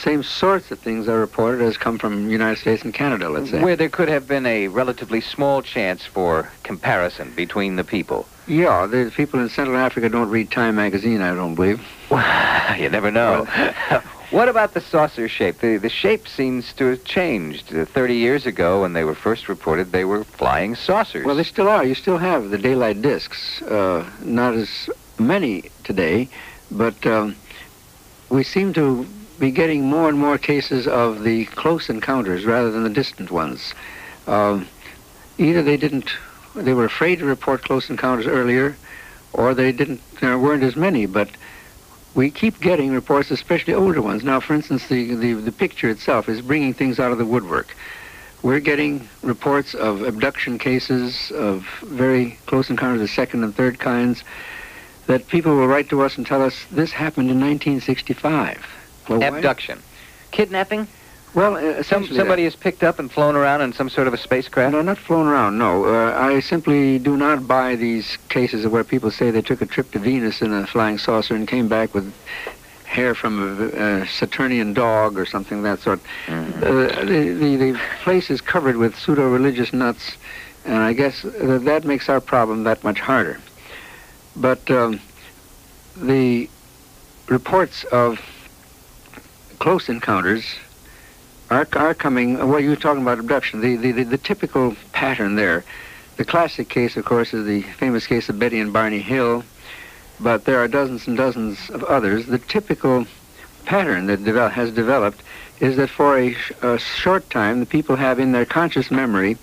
same 0.02 0.22
sorts 0.22 0.70
of 0.70 0.78
things 0.78 1.08
are 1.08 1.18
reported 1.18 1.60
as 1.60 1.76
come 1.76 1.98
from 1.98 2.24
the 2.24 2.32
United 2.32 2.58
States 2.58 2.82
and 2.82 2.94
Canada, 2.94 3.28
let's 3.28 3.50
say. 3.50 3.62
Where 3.62 3.76
there 3.76 3.90
could 3.90 4.08
have 4.08 4.26
been 4.26 4.46
a 4.46 4.68
relatively 4.68 5.20
small 5.20 5.60
chance 5.60 6.06
for 6.06 6.50
comparison 6.62 7.32
between 7.36 7.76
the 7.76 7.84
people. 7.84 8.26
Yeah, 8.46 8.86
the 8.86 9.12
people 9.14 9.40
in 9.40 9.48
Central 9.50 9.76
Africa 9.76 10.08
don't 10.08 10.30
read 10.30 10.50
Time 10.50 10.76
magazine, 10.76 11.20
I 11.20 11.34
don't 11.34 11.54
believe. 11.54 11.80
you 12.78 12.88
never 12.88 13.10
know. 13.10 13.46
What 14.30 14.48
about 14.48 14.74
the 14.74 14.80
saucer 14.80 15.28
shape? 15.28 15.58
The, 15.58 15.76
the 15.76 15.88
shape 15.88 16.28
seems 16.28 16.72
to 16.74 16.86
have 16.86 17.04
changed. 17.04 17.74
Uh, 17.74 17.84
30 17.84 18.14
years 18.14 18.46
ago, 18.46 18.82
when 18.82 18.92
they 18.92 19.04
were 19.04 19.14
first 19.14 19.48
reported, 19.48 19.92
they 19.92 20.04
were 20.04 20.24
flying 20.24 20.74
saucers. 20.74 21.24
Well, 21.24 21.36
they 21.36 21.44
still 21.44 21.68
are. 21.68 21.84
You 21.84 21.94
still 21.94 22.18
have 22.18 22.50
the 22.50 22.58
daylight 22.58 23.02
discs. 23.02 23.62
Uh, 23.62 24.08
not 24.22 24.54
as 24.54 24.90
many 25.18 25.70
today, 25.84 26.28
but 26.70 27.06
um, 27.06 27.36
we 28.28 28.42
seem 28.42 28.72
to 28.74 29.06
be 29.38 29.50
getting 29.50 29.84
more 29.84 30.08
and 30.08 30.18
more 30.18 30.38
cases 30.38 30.86
of 30.86 31.22
the 31.22 31.44
close 31.46 31.88
encounters 31.88 32.44
rather 32.44 32.70
than 32.70 32.84
the 32.84 32.90
distant 32.90 33.30
ones. 33.30 33.74
Um, 34.26 34.66
either 35.38 35.62
they 35.62 35.76
didn't 35.76 36.10
they 36.56 36.74
were 36.74 36.84
afraid 36.84 37.18
to 37.18 37.26
report 37.26 37.62
close 37.62 37.90
encounters 37.90 38.26
earlier, 38.26 38.76
or 39.32 39.54
they 39.54 39.72
didn't. 39.72 40.00
There 40.20 40.38
weren't 40.38 40.62
as 40.62 40.76
many, 40.76 41.06
but 41.06 41.28
we 42.16 42.30
keep 42.30 42.58
getting 42.60 42.92
reports, 42.92 43.30
especially 43.30 43.74
older 43.74 44.00
ones. 44.00 44.24
Now, 44.24 44.40
for 44.40 44.54
instance, 44.54 44.88
the, 44.88 45.14
the, 45.14 45.34
the 45.34 45.52
picture 45.52 45.90
itself 45.90 46.28
is 46.28 46.40
bringing 46.40 46.72
things 46.72 46.98
out 46.98 47.12
of 47.12 47.18
the 47.18 47.26
woodwork. 47.26 47.76
We're 48.42 48.60
getting 48.60 49.06
reports 49.22 49.74
of 49.74 50.02
abduction 50.02 50.58
cases, 50.58 51.30
of 51.32 51.66
very 51.82 52.38
close 52.46 52.70
encounters 52.70 53.02
of 53.02 53.10
second 53.10 53.44
and 53.44 53.54
third 53.54 53.78
kinds, 53.78 54.24
that 55.06 55.28
people 55.28 55.54
will 55.56 55.68
write 55.68 55.90
to 55.90 56.00
us 56.02 56.16
and 56.16 56.26
tell 56.26 56.42
us 56.42 56.64
this 56.70 56.90
happened 56.90 57.30
in 57.30 57.38
1965. 57.38 58.66
Well, 59.08 59.22
Abduction. 59.22 59.78
Why? 59.78 59.84
Kidnapping? 60.32 60.88
Well, 61.36 61.56
uh, 61.56 61.82
Some, 61.82 62.06
somebody 62.06 62.44
that. 62.44 62.48
is 62.48 62.56
picked 62.56 62.82
up 62.82 62.98
and 62.98 63.12
flown 63.12 63.36
around 63.36 63.60
in 63.60 63.74
some 63.74 63.90
sort 63.90 64.08
of 64.08 64.14
a 64.14 64.16
spacecraft? 64.16 64.72
No, 64.72 64.80
not 64.80 64.96
flown 64.96 65.26
around, 65.26 65.58
no. 65.58 65.84
Uh, 65.84 66.18
I 66.18 66.40
simply 66.40 66.98
do 66.98 67.14
not 67.14 67.46
buy 67.46 67.76
these 67.76 68.16
cases 68.30 68.66
where 68.66 68.82
people 68.82 69.10
say 69.10 69.30
they 69.30 69.42
took 69.42 69.60
a 69.60 69.66
trip 69.66 69.90
to 69.90 69.98
Venus 69.98 70.40
in 70.40 70.54
a 70.54 70.66
flying 70.66 70.96
saucer 70.96 71.34
and 71.34 71.46
came 71.46 71.68
back 71.68 71.92
with 71.92 72.10
hair 72.86 73.14
from 73.14 73.60
a, 73.60 74.00
a 74.00 74.06
Saturnian 74.06 74.72
dog 74.72 75.18
or 75.18 75.26
something 75.26 75.58
of 75.58 75.64
that 75.64 75.80
sort. 75.80 76.00
Mm-hmm. 76.24 76.64
Uh, 76.64 77.04
the, 77.04 77.34
the, 77.34 77.56
the 77.72 77.80
place 78.02 78.30
is 78.30 78.40
covered 78.40 78.78
with 78.78 78.96
pseudo-religious 78.96 79.74
nuts, 79.74 80.16
and 80.64 80.78
I 80.78 80.94
guess 80.94 81.20
that 81.20 81.84
makes 81.84 82.08
our 82.08 82.22
problem 82.22 82.64
that 82.64 82.82
much 82.82 82.98
harder. 82.98 83.38
But 84.36 84.70
um, 84.70 85.00
the 85.98 86.48
reports 87.28 87.84
of 87.84 88.22
close 89.58 89.90
encounters 89.90 90.46
are, 91.50 91.94
coming, 91.94 92.38
well, 92.48 92.60
you're 92.60 92.76
talking 92.76 93.02
about 93.02 93.18
abduction, 93.18 93.60
the, 93.60 93.76
the, 93.76 93.92
the, 93.92 94.04
the, 94.04 94.18
typical 94.18 94.74
pattern 94.92 95.36
there. 95.36 95.64
The 96.16 96.24
classic 96.24 96.68
case, 96.68 96.96
of 96.96 97.04
course, 97.04 97.34
is 97.34 97.46
the 97.46 97.62
famous 97.62 98.06
case 98.06 98.28
of 98.28 98.38
Betty 98.38 98.58
and 98.58 98.72
Barney 98.72 99.00
Hill, 99.00 99.44
but 100.18 100.44
there 100.44 100.58
are 100.58 100.68
dozens 100.68 101.06
and 101.06 101.16
dozens 101.16 101.70
of 101.70 101.84
others. 101.84 102.26
The 102.26 102.38
typical 102.38 103.06
pattern 103.64 104.06
that 104.06 104.24
devel- 104.24 104.50
has 104.50 104.70
developed 104.72 105.22
is 105.60 105.76
that 105.76 105.90
for 105.90 106.16
a, 106.18 106.32
sh- 106.32 106.52
a, 106.62 106.78
short 106.78 107.28
time, 107.30 107.60
the 107.60 107.66
people 107.66 107.96
have 107.96 108.18
in 108.18 108.32
their 108.32 108.46
conscious 108.46 108.90
memory 108.90 109.36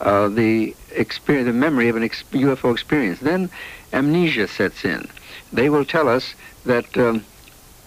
uh, 0.00 0.28
the, 0.28 0.74
experience, 0.92 1.46
the 1.46 1.52
memory 1.52 1.88
of 1.88 1.96
an 1.96 2.02
ex- 2.02 2.24
UFO 2.32 2.72
experience. 2.72 3.20
Then 3.20 3.50
amnesia 3.92 4.48
sets 4.48 4.84
in. 4.84 5.08
They 5.52 5.70
will 5.70 5.84
tell 5.84 6.08
us 6.08 6.34
that 6.64 6.96
um, 6.98 7.24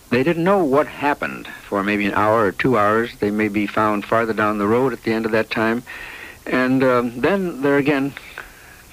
they 0.09 0.23
didn't 0.23 0.43
know 0.43 0.63
what 0.63 0.87
happened 0.87 1.47
for 1.67 1.83
maybe 1.83 2.05
an 2.05 2.13
hour 2.13 2.45
or 2.45 2.51
two 2.51 2.77
hours. 2.77 3.15
They 3.19 3.31
may 3.31 3.47
be 3.47 3.67
found 3.67 4.05
farther 4.05 4.33
down 4.33 4.57
the 4.57 4.67
road 4.67 4.91
at 4.93 5.03
the 5.03 5.13
end 5.13 5.25
of 5.25 5.31
that 5.33 5.51
time. 5.51 5.83
And 6.47 6.83
um, 6.83 7.21
then 7.21 7.61
they're 7.61 7.77
again 7.77 8.13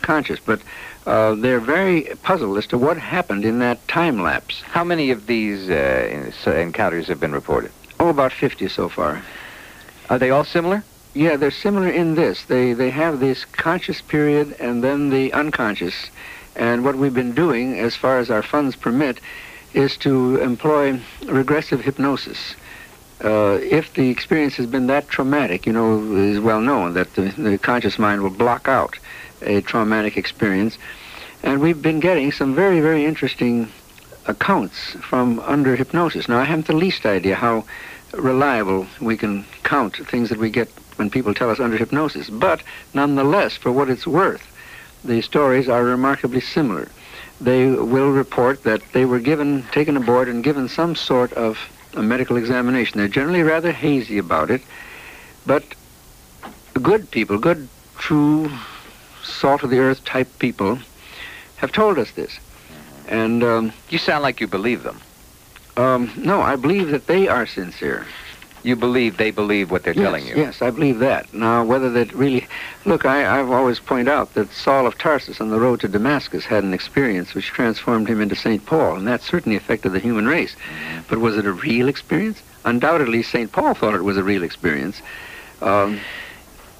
conscious. 0.03 0.39
But 0.41 0.61
uh, 1.07 1.35
they're 1.37 1.61
very 1.61 2.03
puzzled 2.23 2.59
as 2.59 2.67
to 2.67 2.79
what 2.79 2.99
happened 2.99 3.45
in 3.45 3.61
that 3.61 3.87
time 3.89 4.23
lapse. 4.23 4.61
How 4.61 4.85
many 4.85 5.11
of 5.11 5.27
these 5.27 5.71
uh, 5.71 6.33
encounters 6.47 7.07
have 7.07 7.21
been 7.21 7.33
reported? 7.33 7.73
Oh, 7.99 8.09
about 8.09 8.33
50 8.33 8.69
so 8.69 8.89
far. 8.89 9.23
Are 10.11 10.19
they 10.19 10.31
all 10.31 10.45
similar? 10.45 10.85
Yeah, 11.15 11.37
they're 11.37 11.51
similar 11.51 11.89
in 11.89 12.15
this. 12.15 12.45
They, 12.45 12.75
they 12.75 12.91
have 12.91 13.21
this 13.21 13.47
conscious 13.47 14.03
period 14.03 14.55
and 14.61 14.85
then 14.85 15.09
the 15.09 15.33
unconscious. 15.33 16.11
And 16.55 16.85
what 16.85 16.97
we've 16.97 17.15
been 17.15 17.35
doing, 17.35 17.79
as 17.79 17.97
far 17.97 18.19
as 18.19 18.31
our 18.31 18.43
funds 18.43 18.77
permit, 18.77 19.19
is 19.77 19.97
to 19.99 20.37
employ 20.39 20.99
regressive 21.27 21.83
hypnosis. 21.83 22.57
Uh, 23.23 23.59
if 23.61 23.93
the 23.93 24.09
experience 24.09 24.57
has 24.57 24.67
been 24.67 24.87
that 24.87 25.09
traumatic, 25.09 25.67
you 25.67 25.73
know, 25.73 25.99
it 26.15 26.31
is 26.31 26.41
well 26.41 26.61
known 26.61 26.95
that 26.95 27.15
the, 27.15 27.29
the 27.37 27.59
conscious 27.59 27.99
mind 27.99 28.23
will 28.23 28.31
block 28.31 28.69
out 28.69 28.99
a 29.43 29.61
traumatic 29.61 30.17
experience. 30.17 30.79
And 31.43 31.61
we've 31.61 31.81
been 31.81 32.01
getting 32.01 32.33
some 32.33 32.55
very, 32.55 32.81
very 32.81 33.05
interesting 33.05 33.71
accounts 34.27 34.93
from 35.09 35.41
under 35.41 35.77
hypnosis. 35.77 36.27
Now, 36.29 36.39
I 36.39 36.45
haven't 36.45 36.67
the 36.67 36.73
least 36.73 37.05
idea 37.05 37.37
how 37.37 37.65
reliable 38.15 38.87
we 39.01 39.17
can 39.19 39.45
count 39.63 39.97
things 39.97 40.31
that 40.31 40.39
we 40.39 40.49
get 40.49 40.69
when 40.97 41.11
people 41.11 41.35
tell 41.35 41.51
us 41.51 41.61
under 41.61 41.77
hypnosis. 41.77 42.31
But 42.31 42.63
nonetheless, 42.95 43.57
for 43.59 43.71
what 43.73 43.91
it's 43.91 44.07
worth, 44.07 44.47
the 45.05 45.21
stories 45.21 45.69
are 45.69 45.85
remarkably 45.85 46.41
similar 46.41 46.89
they 47.41 47.67
will 47.69 48.11
report 48.11 48.63
that 48.65 48.81
they 48.93 49.05
were 49.05 49.19
given, 49.19 49.63
taken 49.73 49.97
aboard 49.97 50.29
and 50.29 50.43
given 50.43 50.69
some 50.69 50.95
sort 50.95 51.33
of 51.35 51.59
a 51.95 52.03
medical 52.03 52.37
examination. 52.37 52.99
They're 52.99 53.09
generally 53.09 53.43
rather 53.43 53.73
hazy 53.73 54.19
about 54.19 54.51
it, 54.51 54.63
but 55.45 55.65
good 56.83 57.11
people, 57.11 57.39
good, 57.39 57.69
true, 57.99 58.51
salt 59.23 59.63
of 59.63 59.71
the 59.71 59.79
earth 59.79 60.05
type 60.05 60.29
people, 60.39 60.79
have 61.57 61.73
told 61.73 61.99
us 61.99 62.11
this. 62.13 62.39
And 63.09 63.43
um, 63.43 63.73
you 63.89 63.99
sound 63.99 64.23
like 64.23 64.41
you 64.41 64.47
believe 64.47 64.83
them. 64.83 65.01
Um, 65.77 66.11
no, 66.17 66.41
I 66.41 66.57
believe 66.57 66.91
that 66.91 67.07
they 67.07 67.29
are 67.29 67.47
sincere. 67.47 68.07
You 68.67 68.75
believe 68.75 69.17
they 69.17 69.31
believe 69.31 69.71
what 69.71 69.85
they're 69.85 69.95
yes, 69.95 70.03
telling 70.03 70.27
you? 70.27 70.35
Yes, 70.35 70.61
I 70.61 70.71
believe 70.71 70.99
that. 70.99 71.33
Now, 71.33 71.63
whether 71.63 71.89
that 71.91 72.13
really... 72.13 72.49
Look, 72.85 73.05
I, 73.05 73.39
I've 73.39 73.49
always 73.49 73.79
pointed 73.79 74.09
out 74.09 74.35
that 74.35 74.53
Saul 74.53 74.89
of 74.89 74.99
Tarsus 74.99 75.41
on 75.41 75.51
the 75.51 75.61
road 75.61 75.79
to 75.83 75.89
Damascus 75.89 76.45
had 76.45 76.65
an 76.65 76.75
experience 76.75 77.33
which 77.33 77.47
transformed 77.47 78.09
him 78.09 78.21
into 78.21 78.35
St. 78.35 78.67
Paul, 78.67 78.97
and 78.97 79.07
that 79.07 79.23
certainly 79.23 79.57
affected 79.57 79.91
the 79.91 80.01
human 80.01 80.27
race. 80.27 80.57
But 81.09 81.21
was 81.21 81.37
it 81.37 81.47
a 81.47 81.53
real 81.53 81.87
experience? 81.87 82.43
Undoubtedly, 82.65 83.23
St. 83.23 83.53
Paul 83.53 83.75
thought 83.75 83.95
it 83.95 84.03
was 84.03 84.17
a 84.17 84.25
real 84.25 84.43
experience. 84.43 85.01
Um, 85.63 86.01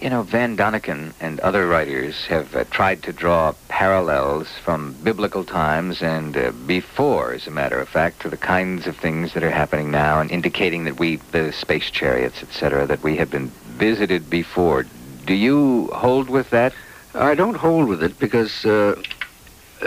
You 0.01 0.11
know, 0.11 0.23
Van 0.23 0.59
Däniken 0.59 1.15
and 1.21 1.41
other 1.41 1.67
writers 1.67 2.27
have 2.27 2.55
uh, 2.55 2.65
tried 2.71 3.03
to 3.05 3.15
draw 3.15 3.55
parallels 3.69 4.47
from 4.63 4.93
biblical 5.03 5.43
times 5.43 6.03
and 6.03 6.37
uh, 6.37 6.51
before, 6.67 7.33
as 7.33 7.47
a 7.47 7.51
matter 7.51 7.79
of 7.81 7.89
fact, 7.89 8.21
to 8.21 8.29
the 8.29 8.37
kinds 8.37 8.87
of 8.87 8.95
things 8.97 9.33
that 9.33 9.43
are 9.43 9.51
happening 9.51 9.91
now 9.91 10.21
and 10.21 10.31
indicating 10.31 10.85
that 10.85 10.99
we, 10.99 11.17
the 11.33 11.51
space 11.51 11.91
chariots, 11.91 12.43
etc., 12.43 12.85
that 12.87 13.03
we 13.03 13.17
have 13.17 13.31
been 13.31 13.49
visited 13.79 14.29
before. 14.29 14.85
Do 15.25 15.33
you 15.33 15.89
hold 15.95 16.29
with 16.29 16.51
that? 16.51 16.75
I 17.15 17.35
don't 17.35 17.57
hold 17.57 17.89
with 17.89 18.03
it 18.03 18.19
because 18.19 18.67
uh, 18.67 19.03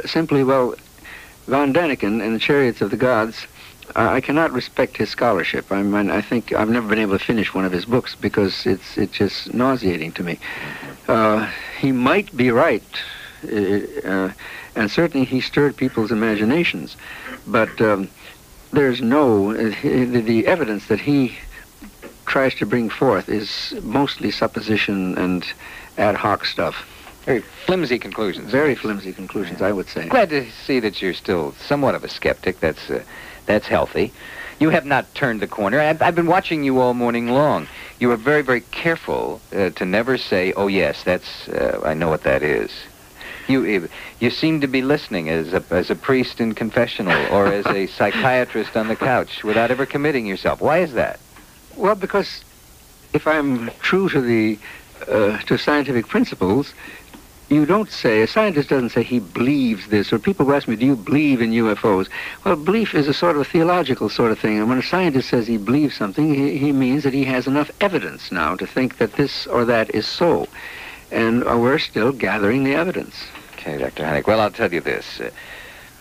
simply, 0.05 0.43
well, 0.43 0.73
Van 1.45 1.71
Däniken 1.71 2.23
and 2.23 2.33
the 2.33 2.39
Chariots 2.39 2.81
of 2.81 2.89
the 2.89 2.97
Gods, 2.97 3.45
I 3.95 4.21
cannot 4.21 4.51
respect 4.51 4.97
his 4.97 5.09
scholarship. 5.09 5.71
I 5.71 5.81
mean, 5.81 6.09
I 6.09 6.21
think 6.21 6.53
I've 6.53 6.69
never 6.69 6.87
been 6.87 6.99
able 6.99 7.17
to 7.17 7.23
finish 7.23 7.53
one 7.53 7.65
of 7.65 7.71
his 7.71 7.85
books 7.85 8.15
because 8.15 8.65
it's 8.65 8.97
it's 8.97 9.17
just 9.17 9.53
nauseating 9.53 10.11
to 10.13 10.23
me. 10.23 10.39
Uh, 11.07 11.49
he 11.79 11.91
might 11.91 12.35
be 12.35 12.51
right, 12.51 12.83
uh, 13.43 13.55
uh 14.07 14.31
and 14.75 14.91
certainly 14.91 15.25
he 15.25 15.41
stirred 15.41 15.75
people's 15.75 16.11
imaginations, 16.11 16.95
but 17.47 17.81
um, 17.81 18.09
there's 18.71 19.01
no 19.01 19.51
uh, 19.51 19.73
the, 19.81 20.45
evidence 20.45 20.87
that 20.87 20.99
he 20.99 21.37
tries 22.25 22.53
to 22.55 22.65
bring 22.65 22.89
forth 22.89 23.27
is 23.27 23.73
mostly 23.81 24.29
supposition 24.29 25.17
and 25.17 25.45
ad 25.97 26.15
hoc 26.15 26.45
stuff. 26.45 26.85
Very 27.25 27.41
flimsy 27.65 27.99
conclusions. 27.99 28.51
Very 28.51 28.75
flimsy 28.75 29.13
conclusions, 29.13 29.61
I 29.61 29.71
would 29.71 29.89
say. 29.89 30.07
Glad 30.07 30.29
to 30.29 30.49
see 30.51 30.79
that 30.79 31.01
you're 31.01 31.13
still 31.13 31.53
somewhat 31.53 31.95
of 31.95 32.03
a 32.03 32.07
skeptic. 32.07 32.59
That's 32.59 32.89
uh, 32.89 33.03
that's 33.49 33.67
healthy. 33.67 34.13
You 34.59 34.69
have 34.69 34.85
not 34.85 35.15
turned 35.15 35.41
the 35.41 35.47
corner. 35.47 35.79
I've, 35.79 36.01
I've, 36.03 36.13
been 36.13 36.27
watching 36.27 36.63
you 36.63 36.79
all 36.79 36.93
morning 36.93 37.29
long. 37.29 37.67
You 37.99 38.11
are 38.11 38.15
very, 38.15 38.43
very 38.43 38.61
careful 38.61 39.41
uh, 39.51 39.71
to 39.71 39.85
never 39.85 40.17
say, 40.19 40.53
"Oh 40.53 40.67
yes, 40.67 41.03
that's 41.03 41.49
uh, 41.49 41.81
I 41.83 41.95
know 41.95 42.09
what 42.09 42.23
that 42.23 42.43
is." 42.43 42.71
You 43.47 43.89
you 44.19 44.29
seem 44.29 44.61
to 44.61 44.67
be 44.67 44.83
listening 44.83 45.29
as 45.29 45.53
a 45.53 45.63
as 45.71 45.89
a 45.89 45.95
priest 45.95 46.39
in 46.39 46.53
confessional 46.53 47.19
or 47.33 47.47
as 47.47 47.65
a 47.65 47.87
psychiatrist 47.97 48.77
on 48.77 48.87
the 48.87 48.95
couch 48.95 49.43
without 49.43 49.71
ever 49.71 49.87
committing 49.87 50.27
yourself. 50.27 50.61
Why 50.61 50.77
is 50.79 50.93
that? 50.93 51.19
Well, 51.75 51.95
because 51.95 52.43
if 53.13 53.25
I'm 53.25 53.71
true 53.81 54.09
to 54.09 54.21
the 54.21 54.59
uh, 55.07 55.39
to 55.47 55.57
scientific 55.57 56.07
principles, 56.07 56.75
you 57.49 57.65
don't 57.65 57.89
say, 57.89 58.21
a 58.21 58.27
scientist 58.27 58.69
doesn't 58.69 58.89
say 58.89 59.03
he 59.03 59.19
believes 59.19 59.87
this, 59.87 60.13
or 60.13 60.19
people 60.19 60.53
ask 60.53 60.67
me, 60.67 60.75
do 60.75 60.85
you 60.85 60.95
believe 60.95 61.41
in 61.41 61.51
UFOs? 61.51 62.07
Well, 62.45 62.55
belief 62.55 62.93
is 62.93 63.07
a 63.07 63.13
sort 63.13 63.35
of 63.35 63.41
a 63.41 63.45
theological 63.45 64.09
sort 64.09 64.31
of 64.31 64.39
thing, 64.39 64.59
and 64.59 64.69
when 64.69 64.77
a 64.77 64.83
scientist 64.83 65.29
says 65.29 65.47
he 65.47 65.57
believes 65.57 65.95
something, 65.95 66.33
he, 66.33 66.57
he 66.57 66.71
means 66.71 67.03
that 67.03 67.13
he 67.13 67.23
has 67.25 67.47
enough 67.47 67.71
evidence 67.81 68.31
now 68.31 68.55
to 68.55 68.67
think 68.67 68.97
that 68.97 69.13
this 69.13 69.47
or 69.47 69.65
that 69.65 69.93
is 69.95 70.05
so. 70.05 70.47
And 71.11 71.47
uh, 71.47 71.57
we're 71.57 71.79
still 71.79 72.11
gathering 72.11 72.63
the 72.63 72.75
evidence. 72.75 73.15
Okay, 73.53 73.77
Dr. 73.77 74.03
Hynek. 74.03 74.27
Well, 74.27 74.39
I'll 74.39 74.51
tell 74.51 74.71
you 74.71 74.81
this. 74.81 75.19
Uh, 75.19 75.31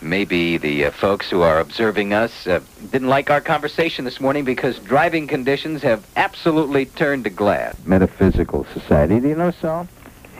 maybe 0.01 0.57
the 0.57 0.85
uh, 0.85 0.91
folks 0.91 1.29
who 1.29 1.41
are 1.41 1.59
observing 1.59 2.13
us 2.13 2.45
uh, 2.45 2.59
didn't 2.91 3.09
like 3.09 3.31
our 3.31 3.41
conversation 3.41 4.05
this 4.05 4.21
morning 4.21 4.45
because 4.45 4.77
driving 4.79 5.27
conditions 5.27 5.81
have 5.81 6.05
absolutely 6.15 6.85
turned 6.85 7.23
to 7.23 7.29
glass. 7.31 7.75
Metaphysical 7.85 8.65
Society. 8.65 9.19
Do 9.19 9.29
you 9.29 9.35
know 9.35 9.51
Saul? 9.51 9.87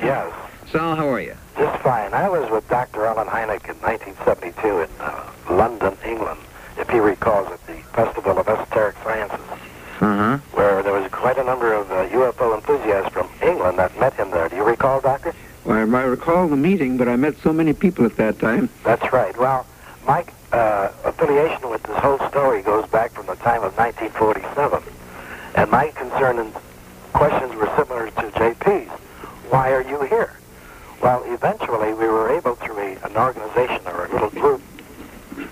Yes. 0.02 0.32
Sal, 0.72 0.96
how 0.96 1.10
are 1.10 1.20
you? 1.20 1.36
Just 1.58 1.82
fine. 1.82 2.14
I 2.14 2.30
was 2.30 2.48
with 2.52 2.68
Dr. 2.70 3.06
Allen 3.06 3.28
Hynek 3.28 3.68
in 3.68 3.76
1972 3.82 4.82
in 4.82 4.90
uh, 5.00 5.32
London, 5.50 5.98
England, 6.06 6.40
if 6.78 6.88
he 6.90 7.00
recalls 7.00 7.52
at 7.52 7.66
the 7.66 7.82
Festival 7.94 8.38
of 8.38 8.48
Esoteric 8.48 8.96
Sciences, 9.04 9.40
uh-huh. 10.00 10.38
where 10.52 10.84
there 10.84 10.94
was 10.94 11.10
quite 11.12 11.40
a 11.40 11.44
number 11.44 11.74
of 11.74 11.90
uh, 11.92 12.08
UFO 12.10 12.56
enthusiasts 12.56 13.12
from 13.12 13.28
England 13.42 13.80
that 13.80 14.00
met 14.00 14.14
him 14.14 14.30
there. 14.30 14.48
Do 14.48 14.58
you 14.58 14.64
recall, 14.64 15.02
Doctor? 15.02 15.34
Well, 15.66 15.96
I 15.96 16.04
recall 16.04 16.48
the 16.48 16.56
meeting, 16.56 16.98
but 16.98 17.08
I 17.08 17.16
met 17.16 17.36
so 17.42 17.52
many 17.52 17.74
people 17.74 18.06
at 18.06 18.16
that 18.18 18.38
time. 18.38 18.70
That's 18.84 19.12
right. 19.12 19.36
Well, 19.40 19.66
my 20.06 20.24
uh, 20.52 20.92
affiliation 21.04 21.68
with 21.72 21.82
this 21.82 21.98
whole 21.98 22.20
story 22.30 22.62
goes 22.62 22.88
back 22.90 23.12
from 23.12 23.26
the 23.26 23.36
time 23.36 23.64
of 23.64 23.76
1947, 23.76 24.84
and 25.56 25.72
my 25.72 25.88
concern 25.96 26.38
and 26.38 26.54
questions 27.14 27.56
were 27.56 27.72
similar 27.76 28.12
to 28.12 28.22
JP's. 28.38 28.92
Why 29.50 29.72
are 29.72 29.82
you 29.82 30.04
here? 30.04 30.39
Well, 31.02 31.24
eventually 31.26 31.94
we 31.94 32.08
were 32.08 32.30
able 32.30 32.56
through 32.56 32.78
a, 32.78 32.98
an 33.06 33.16
organization 33.16 33.88
or 33.88 34.06
a 34.06 34.12
little 34.12 34.30
group 34.30 34.62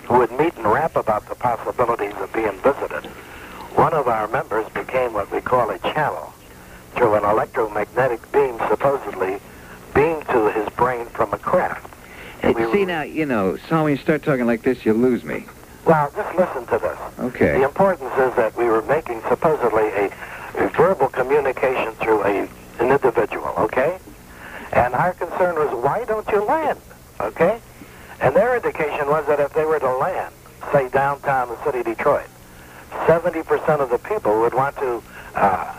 who 0.05 0.19
would 0.19 0.31
meet 0.31 0.55
and 0.55 0.65
rap 0.65 0.95
about 0.95 1.27
the 1.29 1.35
possibilities 1.35 2.13
of 2.15 2.31
being 2.33 2.51
visited. 2.61 3.05
One 3.75 3.93
of 3.93 4.07
our 4.07 4.27
members 4.27 4.67
became 4.73 5.13
what 5.13 5.31
we 5.31 5.39
call 5.39 5.69
a 5.69 5.79
channel 5.79 6.33
through 6.95 7.13
an 7.15 7.23
electromagnetic 7.23 8.31
beam 8.31 8.57
supposedly 8.67 9.39
beamed 9.93 10.27
to 10.29 10.51
his 10.51 10.67
brain 10.69 11.05
from 11.07 11.33
a 11.33 11.37
craft. 11.37 11.93
Hey, 12.41 12.51
we 12.51 12.71
see 12.71 12.85
now, 12.85 13.03
you 13.03 13.25
know, 13.25 13.57
so 13.69 13.83
when 13.83 13.91
you 13.91 13.97
start 13.97 14.23
talking 14.23 14.45
like 14.45 14.63
this, 14.63 14.85
you 14.85 14.93
lose 14.93 15.23
me. 15.23 15.45
Well, 15.85 16.11
just 16.15 16.35
listen 16.35 16.65
to 16.67 16.77
this. 16.77 16.97
Okay. 17.19 17.57
The 17.59 17.63
importance 17.63 18.11
is 18.17 18.35
that 18.35 18.55
we 18.57 18.65
were 18.65 18.81
making 18.83 19.21
supposedly 19.29 19.87
a, 19.89 20.11
a 20.57 20.67
verbal 20.69 21.07
communication 21.07 21.93
through 21.93 22.23
a, 22.23 22.49
an 22.79 22.91
individual, 22.91 23.53
okay? 23.57 23.96
And 24.87 24.95
our 24.95 25.11
concern 25.11 25.55
was, 25.55 25.83
why 25.83 26.05
don't 26.05 26.25
you 26.29 26.45
land? 26.45 26.79
Okay? 27.19 27.59
And 28.21 28.33
their 28.33 28.55
indication 28.55 29.07
was 29.07 29.27
that 29.27 29.37
if 29.37 29.51
they 29.51 29.65
were 29.65 29.79
to 29.79 29.97
land, 29.97 30.33
say 30.71 30.87
downtown 30.87 31.49
the 31.49 31.61
city 31.65 31.79
of 31.79 31.85
Detroit, 31.87 32.29
70% 33.05 33.81
of 33.81 33.89
the 33.89 33.97
people 33.97 34.39
would 34.39 34.53
want 34.53 34.77
to 34.77 35.03
uh, 35.35 35.75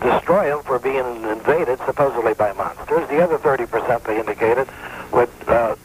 destroy 0.00 0.48
them 0.48 0.64
for 0.64 0.80
being 0.80 1.22
invaded 1.22 1.78
supposedly 1.86 2.34
by 2.34 2.52
monsters. 2.54 3.08
The 3.08 3.22
other 3.22 3.38
30% 3.38 4.02
they 4.02 4.18
indicated 4.18 4.66
would 5.12 5.30
uh, 5.46 5.76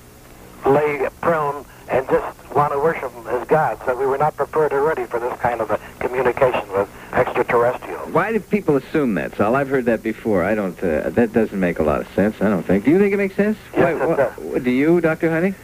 lay 0.65 1.07
prone 1.21 1.65
and 1.89 2.07
just 2.07 2.55
want 2.55 2.71
to 2.73 2.79
worship 2.79 3.13
them 3.13 3.27
as 3.27 3.47
gods. 3.47 3.81
So 3.85 3.97
we 3.97 4.05
were 4.05 4.17
not 4.17 4.35
prepared 4.35 4.73
or 4.73 4.83
ready 4.83 5.05
for 5.05 5.19
this 5.19 5.37
kind 5.39 5.61
of 5.61 5.71
a 5.71 5.79
communication 5.99 6.71
with 6.71 6.89
extraterrestrials. 7.13 8.11
Why 8.11 8.31
do 8.31 8.39
people 8.39 8.75
assume 8.77 9.15
that, 9.15 9.35
Sal? 9.35 9.55
I've 9.55 9.69
heard 9.69 9.85
that 9.85 10.03
before. 10.03 10.43
I 10.43 10.55
don't. 10.55 10.77
Uh, 10.81 11.09
that 11.09 11.33
doesn't 11.33 11.59
make 11.59 11.79
a 11.79 11.83
lot 11.83 12.01
of 12.01 12.07
sense. 12.13 12.35
I 12.41 12.49
don't 12.49 12.63
think. 12.63 12.85
Do 12.85 12.91
you 12.91 12.99
think 12.99 13.13
it 13.13 13.17
makes 13.17 13.35
sense? 13.35 13.57
Yes, 13.75 13.99
Why, 13.99 14.13
it 14.13 14.17
does. 14.17 14.63
Do 14.63 14.71
you, 14.71 15.01
Doctor 15.01 15.29
Honey? 15.29 15.55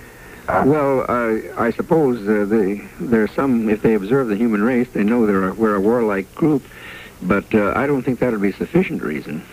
Uh, 0.48 0.64
well, 0.66 1.06
uh, 1.08 1.62
I 1.62 1.70
suppose 1.70 2.28
uh, 2.28 2.44
they, 2.46 2.82
there 3.00 3.22
are 3.22 3.28
some, 3.28 3.70
if 3.70 3.84
they 3.84 3.94
observe 3.94 4.30
the 4.30 4.36
human 4.36 4.64
race, 4.64 4.90
they 4.90 5.04
know 5.04 5.28
they're 5.28 5.50
a, 5.50 5.54
we're 5.54 5.76
a 5.76 5.80
warlike 5.80 6.34
group, 6.34 6.64
but 7.22 7.54
uh, 7.54 7.74
I 7.76 7.86
don't 7.86 8.02
think 8.02 8.18
that 8.20 8.32
would 8.32 8.42
be 8.42 8.52
sufficient 8.52 9.04
reason. 9.04 9.44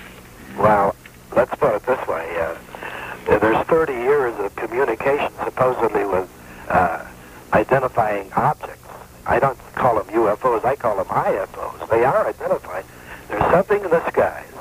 Well, 0.56 0.96
let's 1.34 1.54
put 1.56 1.74
it 1.74 1.84
this 1.84 2.08
way. 2.08 2.26
Uh, 2.40 2.56
there's 3.38 3.66
30 3.66 3.92
years 3.92 4.34
of 4.38 4.56
communication 4.56 5.30
supposedly 5.44 6.06
with 6.06 6.30
uh, 6.68 7.04
identifying 7.52 8.32
objects. 8.34 8.82
I 9.26 9.38
don't 9.40 9.58
call 9.74 9.96
them 9.96 10.06
UFOs, 10.14 10.64
I 10.64 10.76
call 10.76 10.96
them 10.96 11.06
IFOs. 11.06 11.88
They 11.90 12.04
are 12.04 12.26
identified. 12.26 12.84
There's 13.28 13.50
something 13.52 13.82
in 13.82 13.90
the 13.90 14.06
skies, 14.08 14.52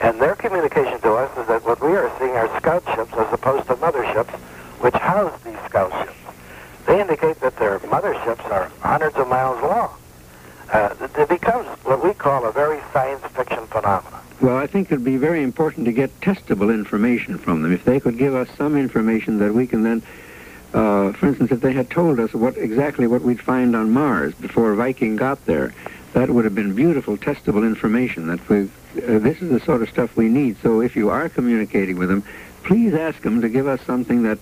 and 0.00 0.20
their 0.20 0.34
communication 0.34 1.00
to 1.02 1.12
us 1.14 1.36
is 1.38 1.46
that 1.48 1.64
what 1.64 1.80
we 1.82 1.94
are 1.94 2.10
seeing 2.18 2.32
are 2.32 2.48
scout 2.58 2.82
ships 2.94 3.12
as 3.12 3.32
opposed 3.32 3.66
to 3.66 3.74
motherships, 3.76 4.32
which 4.80 4.94
house 4.94 5.38
these 5.42 5.58
scout 5.66 5.92
ships. 6.04 6.16
They 6.86 7.00
indicate 7.00 7.40
that 7.40 7.56
their 7.56 7.78
motherships 7.80 8.44
are 8.50 8.70
hundreds 8.80 9.16
of 9.16 9.28
miles 9.28 9.60
long. 9.62 9.94
Uh, 10.72 10.94
it 11.18 11.28
becomes 11.28 11.66
what 11.84 12.02
we 12.02 12.14
call 12.14 12.46
a 12.46 12.52
very 12.52 12.80
science 12.92 13.22
fiction 13.34 13.66
phenomenon. 13.66 14.20
Well, 14.40 14.56
I 14.56 14.66
think 14.66 14.88
it'd 14.90 15.04
be 15.04 15.16
very 15.16 15.42
important 15.42 15.86
to 15.86 15.92
get 15.92 16.20
testable 16.20 16.72
information 16.72 17.38
from 17.38 17.62
them. 17.62 17.72
If 17.72 17.84
they 17.84 18.00
could 18.00 18.18
give 18.18 18.34
us 18.34 18.48
some 18.56 18.76
information 18.76 19.38
that 19.38 19.54
we 19.54 19.66
can 19.66 19.82
then 19.82 20.02
uh, 20.74 21.12
for 21.12 21.28
instance, 21.28 21.50
if 21.52 21.60
they 21.60 21.72
had 21.72 21.88
told 21.88 22.18
us 22.20 22.34
what 22.34 22.56
exactly 22.58 23.06
what 23.06 23.22
we'd 23.22 23.40
find 23.40 23.74
on 23.76 23.92
Mars 23.92 24.34
before 24.34 24.74
Viking 24.74 25.16
got 25.16 25.44
there, 25.46 25.72
that 26.14 26.30
would 26.30 26.44
have 26.44 26.54
been 26.54 26.74
beautiful, 26.74 27.16
testable 27.16 27.64
information. 27.64 28.26
That 28.26 28.48
we, 28.48 28.62
uh, 28.62 29.18
this 29.20 29.40
is 29.40 29.50
the 29.50 29.60
sort 29.60 29.82
of 29.82 29.88
stuff 29.88 30.16
we 30.16 30.28
need. 30.28 30.56
So 30.62 30.80
if 30.80 30.96
you 30.96 31.10
are 31.10 31.28
communicating 31.28 31.96
with 31.96 32.08
them, 32.08 32.24
please 32.64 32.92
ask 32.94 33.20
them 33.22 33.40
to 33.42 33.48
give 33.48 33.66
us 33.68 33.80
something 33.82 34.24
that 34.24 34.38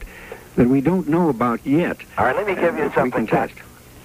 that 0.57 0.69
we 0.69 0.81
don't 0.81 1.09
know 1.09 1.29
about 1.29 1.67
yet. 1.67 1.99
All 2.19 2.25
right, 2.27 2.37
let 2.37 2.47
me 2.47 2.55
give 2.55 2.77
you 2.77 2.85
we 2.85 2.93
something. 2.93 3.11
can 3.11 3.27
test. 3.27 3.55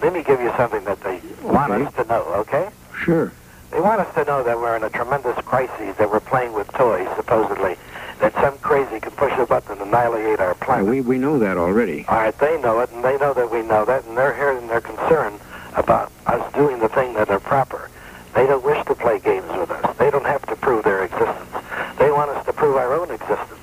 Let 0.02 0.14
me 0.14 0.22
give 0.24 0.40
you 0.42 0.52
something 0.58 0.84
that 0.86 1.00
they 1.02 1.20
want 1.44 1.72
Okay. 1.74 1.84
us 1.86 1.94
to 1.96 2.04
know. 2.06 2.24
Okay? 2.36 2.70
Sure. 2.98 3.32
They 3.72 3.82
want 3.82 4.00
us 4.00 4.14
to 4.16 4.24
know 4.26 4.44
that 4.44 4.58
we're 4.58 4.76
in 4.78 4.84
a 4.84 4.90
tremendous 4.90 5.36
crisis, 5.46 5.96
that 5.98 6.10
we're 6.10 6.20
playing 6.22 6.54
with 6.54 6.72
toys, 6.74 7.08
supposedly, 7.18 7.76
that 8.20 8.34
some 8.36 8.58
crazy 8.60 9.00
can 9.00 9.12
push 9.12 9.34
a 9.38 9.46
button 9.46 9.74
and 9.74 9.82
annihilate 9.82 10.40
our 10.40 10.56
planet. 10.56 10.86
we 10.86 11.02
we 11.02 11.18
know 11.18 11.38
that 11.40 11.58
already. 11.58 12.06
All 12.08 12.18
right, 12.18 12.38
they 12.40 12.60
know 12.62 12.80
it, 12.80 12.92
and 12.92 13.04
they 13.04 13.18
know 13.18 13.34
that 13.34 13.52
we 13.52 13.62
know 13.62 13.86
that, 13.86 14.06
and 14.06 14.18
they're 14.18 14.36
here 14.36 14.58
and 14.58 14.70
they're 14.70 14.82
concerned 14.82 15.40
about 15.76 16.12
us 16.26 16.54
doing 16.54 16.80
the 16.80 16.90
thing 16.90 17.14
that 17.14 17.30
are 17.30 17.40
proper. 17.40 17.90
They 18.34 18.46
don't 18.48 18.64
wish 18.64 18.84
to 18.86 18.96
play 18.96 19.20
games 19.20 19.48
with 19.58 19.72
us. 19.72 19.98
They 19.98 20.12
don't 20.12 20.26
have 20.26 20.46
to 20.48 20.56
prove 20.56 20.84
their 20.84 21.04
existence. 21.04 21.50
They 21.98 22.12
want 22.12 22.30
us 22.32 22.46
to 22.46 22.54
prove 22.54 22.76
our 22.76 22.94
own 22.94 23.12
existence. 23.12 23.60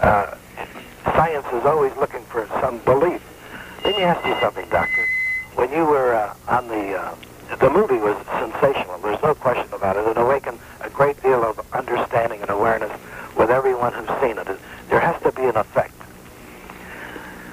Uh, 0.00 0.36
science 1.04 1.46
is 1.52 1.64
always 1.64 1.94
looking 1.96 2.22
for 2.24 2.46
some 2.60 2.78
belief. 2.80 3.22
Let 3.84 3.96
me 3.96 4.02
ask 4.02 4.24
you 4.26 4.36
something, 4.40 4.68
Doctor. 4.68 5.04
When 5.54 5.70
you 5.72 5.84
were 5.84 6.14
uh, 6.14 6.34
on 6.48 6.68
the, 6.68 6.94
uh, 6.94 7.14
the 7.58 7.70
movie 7.70 7.98
was 7.98 8.16
sensational. 8.38 8.98
There's 8.98 9.22
no 9.22 9.34
question 9.34 9.68
about 9.72 9.96
it. 9.96 10.06
It 10.06 10.16
awakened 10.16 10.58
a 10.80 10.90
great 10.90 11.20
deal 11.22 11.42
of 11.44 11.60
understanding 11.72 12.40
and 12.40 12.50
awareness 12.50 12.92
with 13.36 13.50
everyone 13.50 13.92
who's 13.92 14.20
seen 14.20 14.38
it. 14.38 14.46
There 14.88 15.00
has 15.00 15.20
to 15.22 15.32
be 15.32 15.42
an 15.42 15.56
effect. 15.56 15.94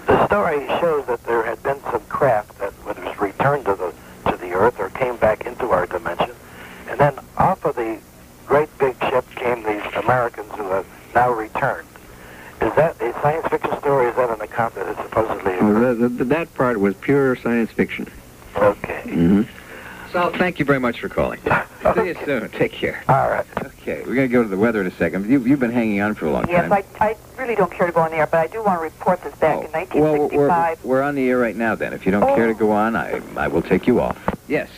The 0.07 0.25
story 0.27 0.67
shows 0.79 1.05
that 1.07 1.23
there 1.23 1.43
had 1.43 1.61
been 1.63 1.79
some 1.91 2.01
craft 2.05 2.57
that 2.59 2.73
was 2.85 2.97
returned 3.19 3.65
to 3.65 3.75
the 3.75 3.93
to 4.31 4.37
the 4.37 4.51
Earth 4.51 4.79
or 4.79 4.89
came 4.89 5.15
back 5.17 5.45
into 5.45 5.69
our 5.69 5.85
dimension, 5.85 6.35
and 6.89 6.99
then 6.99 7.17
off 7.37 7.63
of 7.65 7.75
the 7.75 7.99
great 8.45 8.75
big 8.77 8.95
ship 9.03 9.25
came 9.35 9.63
these 9.63 9.81
Americans 9.95 10.51
who 10.55 10.69
have 10.69 10.85
now 11.15 11.31
returned. 11.31 11.87
Is 12.61 12.73
that 12.75 12.99
a 13.01 13.13
science 13.21 13.47
fiction 13.47 13.77
story? 13.79 14.07
Is 14.09 14.15
that 14.15 14.29
an 14.29 14.41
account 14.41 14.75
that 14.75 14.87
is 14.87 14.97
supposedly? 14.97 15.55
Well, 15.57 15.95
that, 15.95 16.29
that 16.29 16.53
part 16.55 16.79
was 16.79 16.95
pure 16.95 17.35
science 17.37 17.71
fiction. 17.71 18.07
Okay. 18.57 19.03
Mm-hmm. 19.05 19.58
Sal, 20.11 20.31
thank 20.31 20.57
you 20.59 20.65
very 20.65 20.79
much 20.79 20.99
for 20.99 21.09
calling. 21.09 21.39
See 21.95 22.07
you 22.07 22.15
soon. 22.25 22.49
Take 22.51 22.71
care. 22.71 23.03
All 23.07 23.29
right. 23.29 23.45
Okay, 23.63 24.01
we're 24.05 24.15
going 24.15 24.27
to 24.27 24.33
go 24.33 24.41
to 24.43 24.49
the 24.49 24.57
weather 24.57 24.81
in 24.81 24.87
a 24.87 24.91
second. 24.91 25.29
You, 25.29 25.39
you've 25.45 25.59
been 25.59 25.71
hanging 25.71 26.01
on 26.01 26.15
for 26.15 26.25
a 26.25 26.31
long 26.31 26.47
Yes, 26.49 26.69
time. 26.69 26.83
Yes, 26.83 26.97
I, 26.99 27.09
I 27.09 27.15
really 27.41 27.55
don't 27.55 27.71
care 27.71 27.87
to 27.87 27.93
go 27.93 28.01
on 28.01 28.11
the 28.11 28.17
air, 28.17 28.27
but 28.27 28.39
I 28.39 28.47
do 28.47 28.63
want 28.63 28.79
to 28.79 28.83
report 28.83 29.23
this 29.23 29.33
back 29.35 29.63
in 29.63 29.69
Oh, 29.73 30.01
Well, 30.01 30.13
we're, 30.29 30.47
1965. 30.47 30.83
we're 30.85 31.01
on 31.01 31.15
the 31.15 31.29
air 31.29 31.37
right 31.37 31.55
now, 31.55 31.75
then. 31.75 31.93
If 31.93 32.05
you 32.05 32.11
don't 32.11 32.35
care 32.35 32.47
to 32.47 32.53
go 32.53 32.71
on, 32.71 32.95
I, 32.95 33.21
I 33.37 33.47
will 33.47 33.61
take 33.61 33.85
you 33.87 33.99
off. 33.99 34.17
Yes. 34.47 34.69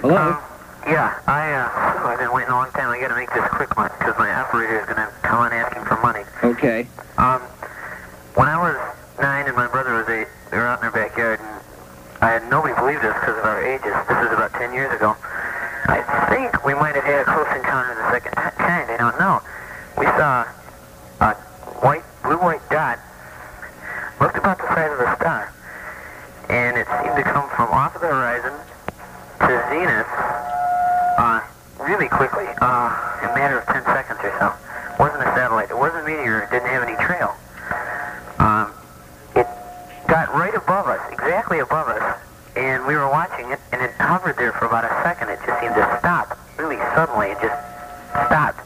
Hello? 0.00 0.16
Um, 0.16 0.38
yeah, 0.86 1.20
I, 1.26 1.52
uh, 1.52 2.08
I've 2.08 2.18
been 2.18 2.32
waiting 2.32 2.50
a 2.50 2.54
long 2.54 2.70
time. 2.72 2.88
I 2.90 2.98
gotta 3.00 3.14
make 3.14 3.30
this 3.32 3.46
quick 3.50 3.76
one, 3.76 3.90
because 3.98 4.14
my 4.18 4.32
operator 4.32 4.80
is 4.80 4.86
gonna 4.86 5.12
come 5.22 5.38
on 5.38 5.52
asking 5.52 5.84
for 5.84 5.96
money. 6.00 6.24
Okay. 6.42 6.88
Um, 7.18 7.40
when 8.34 8.48
I 8.48 8.56
was 8.56 8.76
nine 9.20 9.46
and 9.46 9.54
my 9.54 9.66
brother 9.68 9.92
was 9.94 10.08
eight, 10.08 10.26
we 10.50 10.58
were 10.58 10.66
out 10.66 10.80
in 10.80 10.86
our 10.86 10.90
backyard, 10.90 11.38
and 11.40 11.59
I 12.20 12.36
had 12.36 12.50
nobody 12.50 12.74
believed 12.74 13.00
us 13.04 13.16
because 13.16 13.38
of 13.38 13.44
our 13.44 13.64
ages. 13.64 13.96
This 14.04 14.18
was 14.20 14.32
about 14.36 14.52
10 14.52 14.74
years 14.74 14.92
ago. 14.92 15.16
I 15.88 16.04
think 16.28 16.64
we 16.64 16.74
might 16.74 16.94
have 16.94 17.04
had 17.04 17.24
a 17.24 17.24
close 17.24 17.48
encounter 17.56 17.92
of 17.92 17.98
the 17.98 18.10
second 18.12 18.32
kind. 18.60 18.90
I 18.92 18.96
don't 19.00 19.18
know. 19.18 19.40
We 19.96 20.04
saw 20.20 20.44
a 21.24 21.32
white, 21.80 22.04
blue-white 22.22 22.60
dot, 22.68 23.00
looked 24.20 24.36
about 24.36 24.58
the 24.58 24.68
size 24.68 24.92
of 24.92 25.00
a 25.00 25.16
star, 25.16 25.48
and 26.52 26.76
it 26.76 26.86
seemed 27.00 27.16
to 27.16 27.24
come 27.24 27.48
from 27.56 27.72
off 27.72 27.96
of 27.96 28.02
the 28.04 28.12
horizon 28.12 28.52
to 29.40 29.52
zenith 29.72 30.12
uh, 31.16 31.40
really 31.80 32.08
quickly, 32.08 32.44
uh, 32.60 33.24
in 33.24 33.30
a 33.30 33.34
matter 33.34 33.58
of 33.58 33.66
10 33.66 33.82
seconds 33.96 34.20
or 34.22 34.32
so. 34.36 34.52
It 34.92 35.00
wasn't 35.00 35.22
a 35.24 35.32
satellite. 35.32 35.70
It 35.70 35.78
wasn't 35.78 36.04
a 36.04 36.06
meteor. 36.06 36.44
It 36.44 36.50
didn't 36.52 36.68
have 36.68 36.84
any 36.84 36.96
trail. 37.00 37.32
Got 40.10 40.34
right 40.34 40.52
above 40.56 40.88
us, 40.88 41.00
exactly 41.12 41.60
above 41.60 41.86
us, 41.86 42.18
and 42.56 42.84
we 42.84 42.96
were 42.96 43.08
watching 43.08 43.52
it, 43.52 43.60
and 43.70 43.80
it 43.80 43.92
hovered 43.92 44.36
there 44.36 44.50
for 44.50 44.66
about 44.66 44.82
a 44.82 44.90
second. 45.04 45.28
It 45.28 45.38
just 45.46 45.60
seemed 45.60 45.76
to 45.76 45.96
stop, 46.00 46.36
really 46.58 46.78
suddenly. 46.98 47.28
It 47.28 47.38
just 47.40 47.54
stopped. 48.26 48.58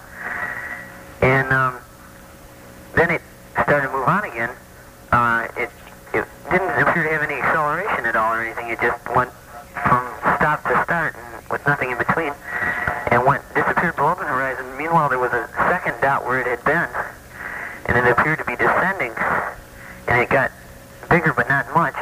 And 1.21 1.53
um, 1.53 1.77
then 2.95 3.11
it 3.11 3.21
started 3.53 3.89
to 3.89 3.93
move 3.93 4.09
on 4.09 4.25
again. 4.25 4.49
Uh, 5.13 5.47
it, 5.59 5.69
it 6.15 6.25
didn't 6.51 6.81
appear 6.81 7.03
to 7.05 7.11
have 7.13 7.21
any 7.21 7.35
acceleration 7.35 8.07
at 8.07 8.17
all 8.17 8.33
or 8.33 8.41
anything. 8.41 8.71
It 8.71 8.81
just 8.81 9.05
went 9.15 9.31
from 9.85 10.01
stop 10.41 10.65
to 10.65 10.83
start 10.85 11.15
and 11.15 11.51
with 11.51 11.61
nothing 11.67 11.91
in 11.91 11.99
between 11.99 12.33
and 13.13 13.23
went 13.27 13.45
disappeared 13.55 13.97
below 13.97 14.15
the 14.15 14.25
horizon. 14.25 14.65
Meanwhile, 14.79 15.11
there 15.11 15.19
was 15.19 15.33
a 15.35 15.47
second 15.69 16.01
dot 16.01 16.25
where 16.25 16.41
it 16.41 16.47
had 16.47 16.65
been, 16.65 16.89
and 17.85 18.01
it 18.01 18.11
appeared 18.11 18.39
to 18.39 18.47
be 18.47 18.57
descending, 18.57 19.13
and 20.09 20.23
it 20.23 20.31
got 20.31 20.51
bigger 21.09 21.33
but 21.33 21.49
not 21.49 21.67
much. 21.75 21.95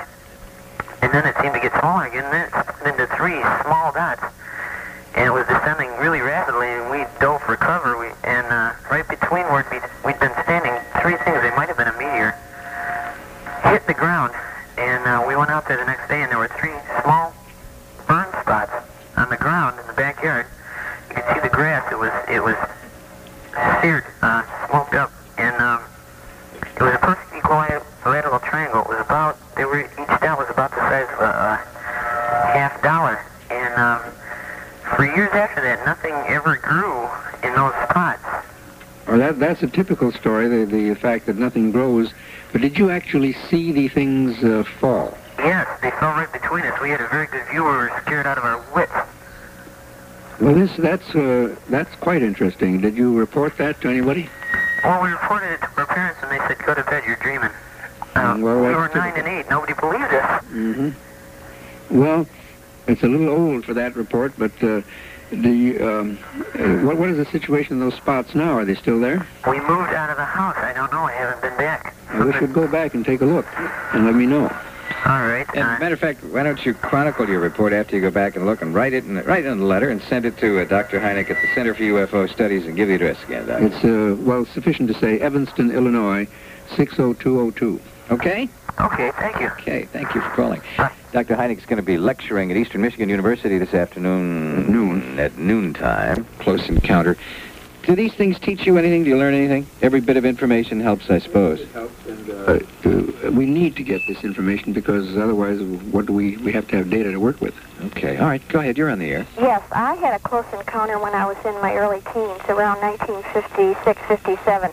And 1.03 1.13
then 1.13 1.27
it 1.27 1.35
seemed 1.41 1.55
to 1.55 1.61
get 1.61 1.73
smaller 1.81 2.07
again, 2.07 2.31
then 2.31 2.47
into 2.87 3.07
three 3.17 3.41
small 3.63 3.93
dots. 3.93 4.23
And 5.15 5.27
it 5.27 5.33
was 5.33 5.47
descending 5.47 5.91
really 5.99 6.21
rapidly, 6.21 6.69
and 6.69 6.91
we 6.91 7.05
dove 7.21 7.43
for 7.43 7.57
cover. 7.57 7.99
We, 7.99 8.09
and 8.25 8.47
uh, 8.47 8.73
right 8.91 9.07
between 9.07 9.45
where 9.53 9.67
we'd, 9.71 9.83
we'd 10.07 10.19
been 10.21 10.33
standing, 10.45 10.73
three 11.03 11.17
things, 11.25 11.43
they 11.43 11.55
might 11.55 11.69
have 11.69 11.77
been 11.77 11.89
a 11.89 11.99
meteor, 11.99 12.33
hit 13.71 13.87
the 13.87 13.95
ground. 13.95 14.33
And 14.79 15.05
uh, 15.05 15.25
we 15.29 15.37
went 15.37 15.51
out 15.51 15.69
there 15.69 15.77
the 15.77 15.85
next 15.85 16.09
day, 16.09 16.23
and 16.23 16.31
there 16.31 16.39
were 16.39 16.49
three 16.59 16.73
small 17.03 17.35
burn 18.09 18.31
spots 18.41 18.73
on 19.17 19.29
the 19.29 19.37
ground 19.37 19.79
in 19.79 19.87
the 19.87 19.93
backyard. 19.93 20.47
You 21.11 21.17
could 21.17 21.25
see 21.35 21.41
the 21.41 21.53
grass. 21.53 21.85
It 21.93 21.99
was 21.99 22.13
it 22.29 22.43
was 22.43 22.57
seared, 23.83 24.05
uh, 24.23 24.43
smoked 24.67 24.95
up, 24.95 25.13
and 25.37 25.55
um, 25.61 25.83
it 26.77 26.83
was 26.83 26.95
a 26.95 26.99
perfect 26.99 27.37
equilateral 27.37 28.41
triangle. 28.41 28.72
About 29.13 29.37
they 29.57 29.67
were 29.67 29.81
each 29.81 29.95
dot 30.23 30.39
was 30.39 30.49
about 30.49 30.71
the 30.71 30.79
size 30.79 31.07
of 31.13 31.21
a, 31.21 31.25
a 31.25 32.51
half 32.57 32.83
dollar, 32.83 33.23
and 33.51 33.75
um, 33.75 34.01
for 34.97 35.05
years 35.05 35.31
after 35.35 35.61
that, 35.61 35.85
nothing 35.85 36.15
ever 36.29 36.57
grew 36.57 37.11
in 37.47 37.55
those 37.55 37.75
spots. 37.91 38.25
Well, 39.07 39.19
that, 39.19 39.39
that's 39.39 39.63
a 39.63 39.67
typical 39.67 40.13
story, 40.13 40.49
the, 40.49 40.65
the 40.65 40.95
fact 40.95 41.27
that 41.27 41.37
nothing 41.37 41.73
grows. 41.73 42.15
But 42.53 42.63
did 42.63 42.79
you 42.79 42.89
actually 42.89 43.35
see 43.35 43.71
the 43.71 43.89
things 43.89 44.43
uh, 44.43 44.65
fall? 44.81 45.15
Yes, 45.37 45.69
they 45.83 45.91
fell 45.91 46.13
right 46.13 46.33
between 46.33 46.65
us. 46.65 46.81
We 46.81 46.89
had 46.89 47.03
a 47.03 47.09
very 47.09 47.27
good 47.27 47.47
view. 47.51 47.65
We 47.65 47.71
were 47.71 47.93
scared 48.07 48.27
out 48.27 48.39
of 48.39 48.45
our 48.45 48.65
wits. 48.75 48.93
Well, 50.41 50.55
this 50.55 50.75
that's 50.79 51.15
uh, 51.15 51.55
that's 51.69 51.95
quite 51.97 52.23
interesting. 52.23 52.81
Did 52.81 52.97
you 52.97 53.15
report 53.15 53.59
that 53.59 53.79
to 53.83 53.91
anybody? 53.91 54.31
Well, 54.83 55.03
we 55.03 55.11
reported 55.11 55.53
it 55.53 55.61
to 55.61 55.69
our 55.77 55.87
parents, 55.87 56.19
and 56.23 56.33
they 56.33 56.39
said, 56.49 56.57
"Go 56.65 56.73
to 56.73 56.83
bed. 56.85 57.03
You're 57.07 57.17
dreaming." 57.17 57.51
Uh, 58.15 58.37
well, 58.39 58.61
we 58.61 58.69
that's 58.69 58.95
were 58.95 59.01
nine 59.01 59.15
and 59.17 59.29
eight. 59.29 59.51
Nobody 59.51 59.73
believed 59.75 60.13
us. 60.13 60.45
Mm-hmm. 60.45 61.99
Well, 61.99 62.27
it's 62.87 63.03
a 63.03 63.09
little 63.09 63.29
old 63.29 63.65
for 63.65 63.75
that 63.75 63.97
report, 63.97 64.33
but 64.39 64.53
uh, 64.63 64.83
the 65.31 65.81
um, 65.81 66.19
uh, 66.55 66.87
what 66.87 66.97
what 66.99 67.09
is 67.09 67.17
the 67.17 67.25
situation 67.27 67.75
in 67.75 67.81
those 67.81 67.95
spots 67.95 68.35
now? 68.35 68.53
Are 68.53 68.65
they 68.65 68.75
still 68.75 69.01
there? 69.01 69.27
We 69.49 69.61
moved 69.61 69.93
out 69.93 70.11
of 70.11 70.17
the 70.17 70.25
house. 70.25 70.57
I 70.57 70.73
don't 70.73 70.93
know. 70.93 71.05
I 71.05 71.13
haven't 71.13 71.41
been 71.41 71.57
back. 71.57 71.95
Uh, 72.11 72.25
we 72.27 72.33
should 72.35 72.53
go 72.53 72.69
back 72.69 72.95
and 72.95 73.05
take 73.05 73.23
a 73.23 73.27
look 73.27 73.47
and 73.95 74.05
let 74.05 74.15
me 74.15 74.27
know. 74.27 74.55
All 75.05 75.27
right. 75.27 75.47
And 75.55 75.81
matter 75.81 75.95
of 75.95 76.01
fact, 76.01 76.23
why 76.23 76.45
don't 76.45 76.65
you 76.65 76.75
chronicle 76.75 77.29
your 77.29 77.41
report 77.41 77.73
after 77.73 77.97
you 77.97 78.03
go 78.03 78.11
back 78.11 78.37
and 78.37 78.47
look 78.47 78.63
and 78.63 78.73
write 78.73 78.93
it 78.93 79.05
in, 79.05 79.17
write 79.25 79.45
it 79.45 79.49
in 79.49 79.59
the 79.59 79.65
letter 79.65 79.91
and 79.91 80.01
send 80.03 80.27
it 80.27 80.37
to 80.39 80.61
uh, 80.61 80.65
Dr. 80.65 81.01
Hynek 81.01 81.29
at 81.29 81.41
the 81.43 81.49
Center 81.55 81.75
for 81.75 81.83
UFO 81.83 82.31
Studies 82.33 82.67
and 82.67 82.77
give 82.77 82.87
the 82.89 82.95
address 82.95 83.23
again, 83.25 83.47
Doc. 83.47 83.63
It's 83.63 83.85
uh, 83.85 84.17
well 84.21 84.45
sufficient 84.45 84.89
to 84.89 84.95
say 84.95 85.19
Evanston, 85.19 85.73
Illinois, 85.73 86.29
60202. 86.77 87.81
Okay? 88.13 88.49
Okay, 88.79 89.11
thank 89.13 89.41
you. 89.41 89.49
Okay, 89.49 89.85
thank 89.87 90.15
you 90.15 90.21
for 90.21 90.31
calling. 90.31 90.61
Dr. 91.13 91.35
Hynek's 91.37 91.67
going 91.67 91.77
to 91.79 91.83
be 91.83 91.97
lecturing 91.97 92.51
at 92.51 92.57
Eastern 92.57 92.83
Michigan 92.83 93.09
University 93.09 93.59
this 93.59 93.75
afternoon. 93.75 94.65
At 94.65 94.69
noon. 94.69 95.19
At 95.19 95.39
noontime. 95.39 96.27
Close 96.39 96.69
encounter. 96.69 97.17
Do 97.85 97.97
these 97.97 98.15
things 98.15 98.39
teach 98.39 98.65
you 98.65 98.79
anything? 98.79 99.05
Do 99.05 99.11
you 99.11 99.19
learn 99.19 99.35
anything? 99.35 99.67
Every 99.81 100.01
bit 100.01 100.17
of 100.17 100.25
information 100.25 100.79
helps, 100.79 101.11
I 101.11 101.19
suppose. 101.19 101.61
Uh, 101.75 102.61
uh, 102.85 103.31
we 103.33 103.45
need 103.45 103.75
to 103.77 103.83
get 103.83 104.01
this 104.07 104.23
information 104.23 104.73
because 104.73 105.17
otherwise, 105.17 105.61
what 105.61 106.07
do 106.07 106.13
we 106.13 106.37
we 106.37 106.53
have 106.53 106.69
to 106.69 106.77
have 106.77 106.91
data 106.91 107.11
to 107.11 107.19
work 107.19 107.41
with. 107.41 107.55
Okay, 107.87 108.19
all 108.19 108.29
right, 108.29 108.47
go 108.49 108.61
ahead. 108.61 108.79
You're 108.79 108.91
on 108.91 109.01
the 109.01 109.11
air. 109.11 109.27
Yes, 109.37 109.63
I 109.73 109.95
had 109.95 110.15
a 110.15 110.21
close 110.21 110.47
encounter 110.53 110.99
when 111.01 111.13
I 111.15 111.27
was 111.27 111.37
in 111.45 111.61
my 111.61 111.75
early 111.75 112.01
teens, 112.13 112.41
around 112.49 112.81
1956, 112.81 114.01
57, 114.07 114.71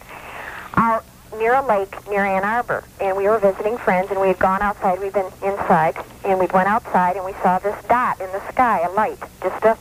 out 0.75 1.03
near 1.37 1.55
a 1.55 1.65
lake 1.65 1.95
near 2.09 2.25
Ann 2.25 2.43
Arbor. 2.43 2.83
And 2.99 3.15
we 3.15 3.27
were 3.27 3.39
visiting 3.39 3.77
friends, 3.77 4.09
and 4.11 4.19
we 4.19 4.27
had 4.27 4.39
gone 4.39 4.61
outside. 4.61 4.99
We'd 4.99 5.13
been 5.13 5.31
inside, 5.43 5.97
and 6.25 6.39
we 6.39 6.47
went 6.47 6.67
outside, 6.67 7.15
and 7.15 7.25
we 7.25 7.33
saw 7.43 7.59
this 7.59 7.75
dot 7.87 8.19
in 8.19 8.31
the 8.31 8.41
sky, 8.51 8.81
a 8.81 8.91
light, 8.91 9.19
just 9.41 9.63
a, 9.63 9.77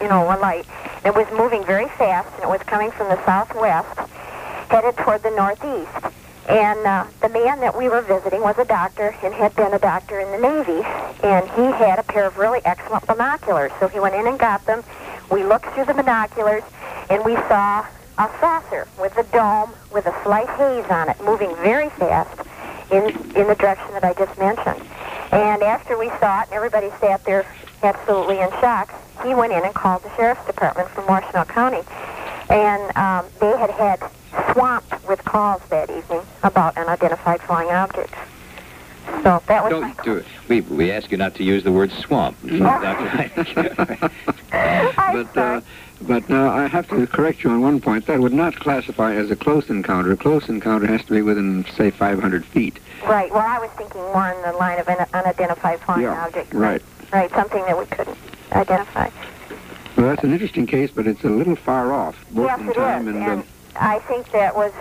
you 0.00 0.08
know, 0.08 0.24
a 0.24 0.38
light. 0.38 0.66
It 1.04 1.14
was 1.14 1.26
moving 1.36 1.64
very 1.64 1.88
fast, 1.88 2.28
and 2.34 2.44
it 2.44 2.48
was 2.48 2.60
coming 2.62 2.90
from 2.90 3.08
the 3.08 3.24
southwest, 3.24 3.98
headed 4.68 4.96
toward 4.98 5.22
the 5.22 5.30
northeast. 5.30 6.14
And 6.48 6.84
uh, 6.84 7.06
the 7.22 7.28
man 7.28 7.60
that 7.60 7.76
we 7.76 7.88
were 7.88 8.00
visiting 8.00 8.40
was 8.40 8.58
a 8.58 8.64
doctor 8.64 9.14
and 9.22 9.32
had 9.32 9.54
been 9.54 9.72
a 9.72 9.78
doctor 9.78 10.18
in 10.18 10.32
the 10.32 10.38
Navy. 10.38 10.82
And 11.22 11.48
he 11.50 11.62
had 11.78 12.00
a 12.00 12.02
pair 12.02 12.26
of 12.26 12.38
really 12.38 12.60
excellent 12.64 13.06
binoculars. 13.06 13.70
So 13.78 13.86
he 13.86 14.00
went 14.00 14.16
in 14.16 14.26
and 14.26 14.36
got 14.36 14.66
them. 14.66 14.82
We 15.30 15.44
looked 15.44 15.66
through 15.74 15.84
the 15.84 15.94
binoculars 15.94 16.64
and 17.08 17.24
we 17.24 17.36
saw 17.46 17.86
a 18.20 18.30
saucer 18.38 18.86
with 19.00 19.16
a 19.16 19.22
dome 19.32 19.72
with 19.94 20.04
a 20.04 20.22
slight 20.22 20.48
haze 20.50 20.84
on 20.90 21.08
it 21.08 21.18
moving 21.22 21.54
very 21.56 21.88
fast 21.90 22.38
in, 22.92 23.04
in 23.34 23.46
the 23.48 23.54
direction 23.54 23.90
that 23.92 24.04
I 24.04 24.12
just 24.12 24.38
mentioned. 24.38 24.86
And 25.32 25.62
after 25.62 25.96
we 25.96 26.08
saw 26.20 26.42
it 26.42 26.48
and 26.48 26.52
everybody 26.52 26.90
sat 27.00 27.24
there 27.24 27.46
absolutely 27.82 28.40
in 28.40 28.50
shock, 28.60 28.92
he 29.24 29.34
went 29.34 29.54
in 29.54 29.64
and 29.64 29.74
called 29.74 30.02
the 30.02 30.14
sheriff's 30.16 30.44
department 30.44 30.90
from 30.90 31.04
Washtenaw 31.04 31.48
County. 31.48 31.80
And 32.50 32.94
um, 32.94 33.24
they 33.40 33.56
had 33.56 33.70
had 33.70 34.02
swamped 34.52 35.08
with 35.08 35.24
calls 35.24 35.62
that 35.70 35.88
evening 35.88 36.20
about 36.42 36.76
unidentified 36.76 37.40
flying 37.40 37.70
objects. 37.70 38.18
So 39.22 39.42
that 39.46 39.64
was 39.64 39.70
Don't 39.70 40.04
do 40.04 40.16
it. 40.16 40.26
We, 40.48 40.60
we 40.62 40.92
ask 40.92 41.10
you 41.10 41.16
not 41.16 41.34
to 41.36 41.44
use 41.44 41.64
the 41.64 41.72
word 41.72 41.90
swamp. 41.90 42.36
Dr. 42.46 43.06
Hynek. 43.06 44.12
but 44.96 45.36
uh, 45.36 45.60
but 46.02 46.28
now 46.28 46.50
I 46.50 46.66
have 46.66 46.88
to 46.88 47.06
correct 47.06 47.44
you 47.44 47.50
on 47.50 47.60
one 47.60 47.80
point. 47.80 48.06
That 48.06 48.20
would 48.20 48.32
not 48.32 48.56
classify 48.56 49.14
as 49.14 49.30
a 49.30 49.36
close 49.36 49.68
encounter. 49.68 50.12
A 50.12 50.16
close 50.16 50.48
encounter 50.48 50.86
has 50.86 51.04
to 51.04 51.12
be 51.12 51.22
within, 51.22 51.64
say, 51.76 51.90
500 51.90 52.44
feet. 52.46 52.78
right. 53.04 53.30
Well, 53.32 53.46
I 53.46 53.58
was 53.58 53.70
thinking 53.76 54.00
more 54.00 54.28
in 54.30 54.42
the 54.42 54.56
line 54.56 54.78
of 54.78 54.88
an 54.88 55.06
unidentified 55.12 55.80
flying 55.80 56.02
Yeah, 56.02 56.24
object. 56.26 56.52
right. 56.54 56.82
Right. 57.12 57.30
Something 57.32 57.64
that 57.66 57.78
we 57.78 57.86
couldn't 57.86 58.16
identify. 58.52 59.10
Well, 59.96 60.06
that's 60.08 60.22
an 60.24 60.32
interesting 60.32 60.66
case, 60.66 60.90
but 60.94 61.06
it's 61.06 61.24
a 61.24 61.28
little 61.28 61.56
far 61.56 61.92
off, 61.92 62.16
both 62.30 62.46
yes, 62.46 62.60
in 62.60 62.66
it 62.66 62.70
is. 62.70 62.76
time 62.76 63.08
and. 63.08 63.16
and 63.18 63.40
um, 63.40 63.46
I 63.76 63.98
think 64.00 64.30
that 64.32 64.54
was 64.56 64.72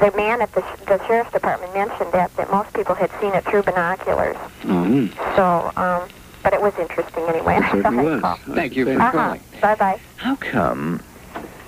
the 0.00 0.10
man 0.16 0.40
at 0.42 0.52
the, 0.52 0.62
sh- 0.62 0.80
the 0.86 1.06
sheriff's 1.06 1.32
department 1.32 1.72
mentioned 1.74 2.10
that 2.12 2.34
that 2.36 2.50
most 2.50 2.72
people 2.72 2.94
had 2.94 3.10
seen 3.20 3.32
it 3.34 3.44
through 3.44 3.62
binoculars. 3.62 4.36
oh, 4.64 4.84
hmm. 4.84 5.06
So 5.36 5.70
um, 5.76 6.08
but 6.42 6.52
it 6.52 6.60
was 6.60 6.72
interesting 6.78 7.24
anyway. 7.24 7.56
It 7.56 7.70
certainly 7.70 8.04
was. 8.04 8.38
Thank 8.54 8.76
you 8.76 8.84
for 8.86 8.92
Uh-huh. 9.00 9.10
calling. 9.12 9.40
Bye 9.60 9.74
bye. 9.76 10.00
How 10.16 10.36
come 10.36 11.00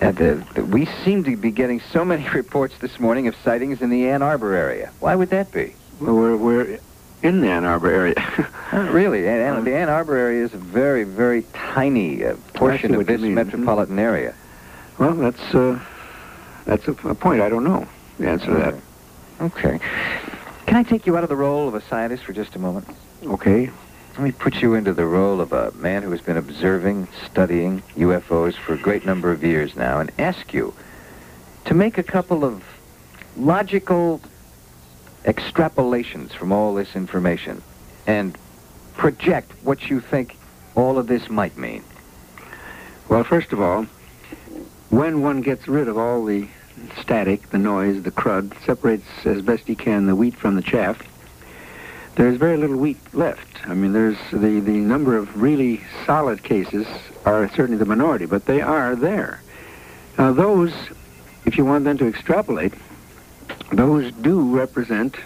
uh, 0.02 0.10
the, 0.12 0.44
the, 0.54 0.64
we 0.64 0.86
seem 1.04 1.24
to 1.24 1.36
be 1.36 1.50
getting 1.50 1.80
so 1.80 2.04
many 2.04 2.28
reports 2.34 2.74
this 2.80 2.98
morning 3.00 3.26
of 3.28 3.34
sightings 3.44 3.80
in 3.80 3.90
the 3.90 4.08
Ann 4.08 4.22
Arbor 4.22 4.54
area? 4.54 4.90
Why 5.00 5.14
would 5.14 5.30
that 5.30 5.52
be? 5.52 5.74
Well, 6.00 6.14
we're, 6.14 6.36
we're 6.36 6.78
in 7.22 7.40
the 7.40 7.48
Ann 7.48 7.64
Arbor 7.64 7.90
area. 7.90 8.14
Not 8.72 8.90
really. 8.92 9.28
Ann, 9.28 9.56
Ann, 9.56 9.64
the 9.64 9.76
Ann 9.76 9.88
Arbor 9.88 10.16
area 10.16 10.44
is 10.44 10.52
a 10.54 10.58
very, 10.58 11.04
very 11.04 11.42
tiny 11.54 12.24
uh, 12.24 12.34
portion 12.54 12.92
of 12.92 12.98
what 12.98 13.08
you 13.08 13.16
this 13.16 13.22
mean. 13.22 13.34
metropolitan 13.34 13.98
area. 13.98 14.34
well, 14.98 15.14
that's 15.14 15.54
uh, 15.54 15.78
that's 16.66 16.86
a, 16.88 16.92
a 17.08 17.14
point. 17.14 17.40
I 17.42 17.48
don't 17.48 17.64
know 17.64 17.86
the 18.18 18.28
answer 18.28 18.46
to 18.46 18.54
that. 18.54 18.74
Okay. 19.40 19.78
Can 20.66 20.76
I 20.76 20.82
take 20.82 21.06
you 21.06 21.16
out 21.16 21.22
of 21.24 21.28
the 21.28 21.36
role 21.36 21.68
of 21.68 21.74
a 21.74 21.80
scientist 21.82 22.24
for 22.24 22.32
just 22.32 22.56
a 22.56 22.58
moment? 22.58 22.86
Okay. 23.24 23.70
Let 24.14 24.22
me 24.22 24.30
put 24.30 24.62
you 24.62 24.74
into 24.74 24.94
the 24.94 25.06
role 25.06 25.40
of 25.40 25.52
a 25.52 25.72
man 25.72 26.04
who 26.04 26.12
has 26.12 26.20
been 26.20 26.36
observing, 26.36 27.08
studying 27.26 27.82
UFOs 27.96 28.54
for 28.54 28.74
a 28.74 28.78
great 28.78 29.04
number 29.04 29.32
of 29.32 29.42
years 29.42 29.74
now 29.74 29.98
and 29.98 30.12
ask 30.20 30.54
you 30.54 30.72
to 31.64 31.74
make 31.74 31.98
a 31.98 32.02
couple 32.04 32.44
of 32.44 32.62
logical 33.36 34.20
extrapolations 35.24 36.30
from 36.30 36.52
all 36.52 36.74
this 36.74 36.94
information 36.94 37.60
and 38.06 38.38
project 38.96 39.50
what 39.64 39.90
you 39.90 39.98
think 39.98 40.36
all 40.76 40.96
of 40.96 41.08
this 41.08 41.28
might 41.28 41.56
mean. 41.56 41.82
Well, 43.08 43.24
first 43.24 43.52
of 43.52 43.60
all, 43.60 43.82
when 44.90 45.22
one 45.22 45.40
gets 45.40 45.66
rid 45.66 45.88
of 45.88 45.98
all 45.98 46.24
the 46.24 46.46
static, 47.00 47.50
the 47.50 47.58
noise, 47.58 48.04
the 48.04 48.12
crud, 48.12 48.52
separates 48.64 49.08
as 49.24 49.42
best 49.42 49.66
he 49.66 49.74
can 49.74 50.06
the 50.06 50.14
wheat 50.14 50.36
from 50.36 50.54
the 50.54 50.62
chaff, 50.62 51.02
there's 52.16 52.36
very 52.36 52.56
little 52.56 52.76
wheat 52.76 52.98
left. 53.12 53.68
I 53.68 53.74
mean, 53.74 53.92
there's 53.92 54.18
the, 54.30 54.60
the 54.60 54.72
number 54.72 55.16
of 55.16 55.40
really 55.40 55.80
solid 56.06 56.42
cases 56.42 56.86
are 57.24 57.48
certainly 57.50 57.76
the 57.76 57.86
minority, 57.86 58.26
but 58.26 58.46
they 58.46 58.60
are 58.60 58.94
there. 58.94 59.40
Now, 60.18 60.32
those, 60.32 60.72
if 61.44 61.58
you 61.58 61.64
want 61.64 61.84
them 61.84 61.98
to 61.98 62.06
extrapolate, 62.06 62.74
those 63.72 64.12
do 64.12 64.54
represent, 64.54 65.16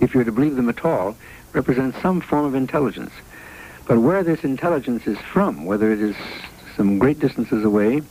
if 0.00 0.14
you're 0.14 0.24
to 0.24 0.32
believe 0.32 0.56
them 0.56 0.68
at 0.68 0.84
all, 0.84 1.16
represent 1.52 1.94
some 2.02 2.20
form 2.20 2.44
of 2.44 2.54
intelligence. 2.54 3.12
But 3.86 3.98
where 3.98 4.24
this 4.24 4.42
intelligence 4.42 5.06
is 5.06 5.18
from, 5.18 5.64
whether 5.64 5.92
it 5.92 6.00
is 6.00 6.16
some 6.76 6.98
great 6.98 7.20
distances 7.20 7.64
away, 7.64 8.02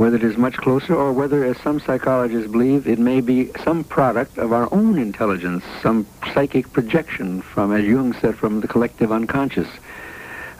whether 0.00 0.16
it 0.16 0.24
is 0.24 0.38
much 0.38 0.56
closer, 0.56 0.94
or 0.94 1.12
whether, 1.12 1.44
as 1.44 1.58
some 1.58 1.78
psychologists 1.78 2.50
believe, 2.50 2.88
it 2.88 2.98
may 2.98 3.20
be 3.20 3.50
some 3.62 3.84
product 3.84 4.38
of 4.38 4.50
our 4.50 4.66
own 4.72 4.96
intelligence, 4.98 5.62
some 5.82 6.06
psychic 6.32 6.72
projection 6.72 7.42
from, 7.42 7.70
as 7.70 7.84
Jung 7.84 8.14
said, 8.14 8.34
from 8.34 8.62
the 8.62 8.66
collective 8.66 9.12
unconscious. 9.12 9.68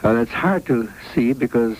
Uh, 0.03 0.13
that's 0.13 0.29
hard 0.29 0.63
to 0.67 0.87
see 1.15 1.33
because 1.33 1.75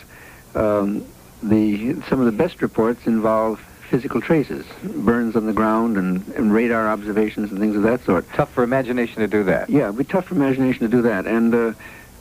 um, 0.55 1.05
the 1.43 2.01
some 2.09 2.19
of 2.19 2.25
the 2.25 2.31
best 2.31 2.63
reports 2.63 3.05
involve 3.05 3.59
physical 3.91 4.21
traces, 4.21 4.65
burns 4.95 5.35
on 5.35 5.45
the 5.45 5.53
ground 5.53 5.97
and, 5.97 6.27
and 6.29 6.51
radar 6.51 6.88
observations 6.89 7.51
and 7.51 7.59
things 7.59 7.75
of 7.75 7.83
that 7.83 8.03
sort. 8.05 8.25
Tough 8.33 8.51
for 8.51 8.63
imagination 8.63 9.17
to 9.17 9.27
do 9.27 9.43
that. 9.43 9.69
Yeah, 9.69 9.83
it'd 9.83 9.99
be 9.99 10.03
tough 10.03 10.25
for 10.25 10.33
imagination 10.33 10.79
to 10.79 10.88
do 10.88 11.03
that. 11.03 11.27
And 11.27 11.53
uh, 11.53 11.73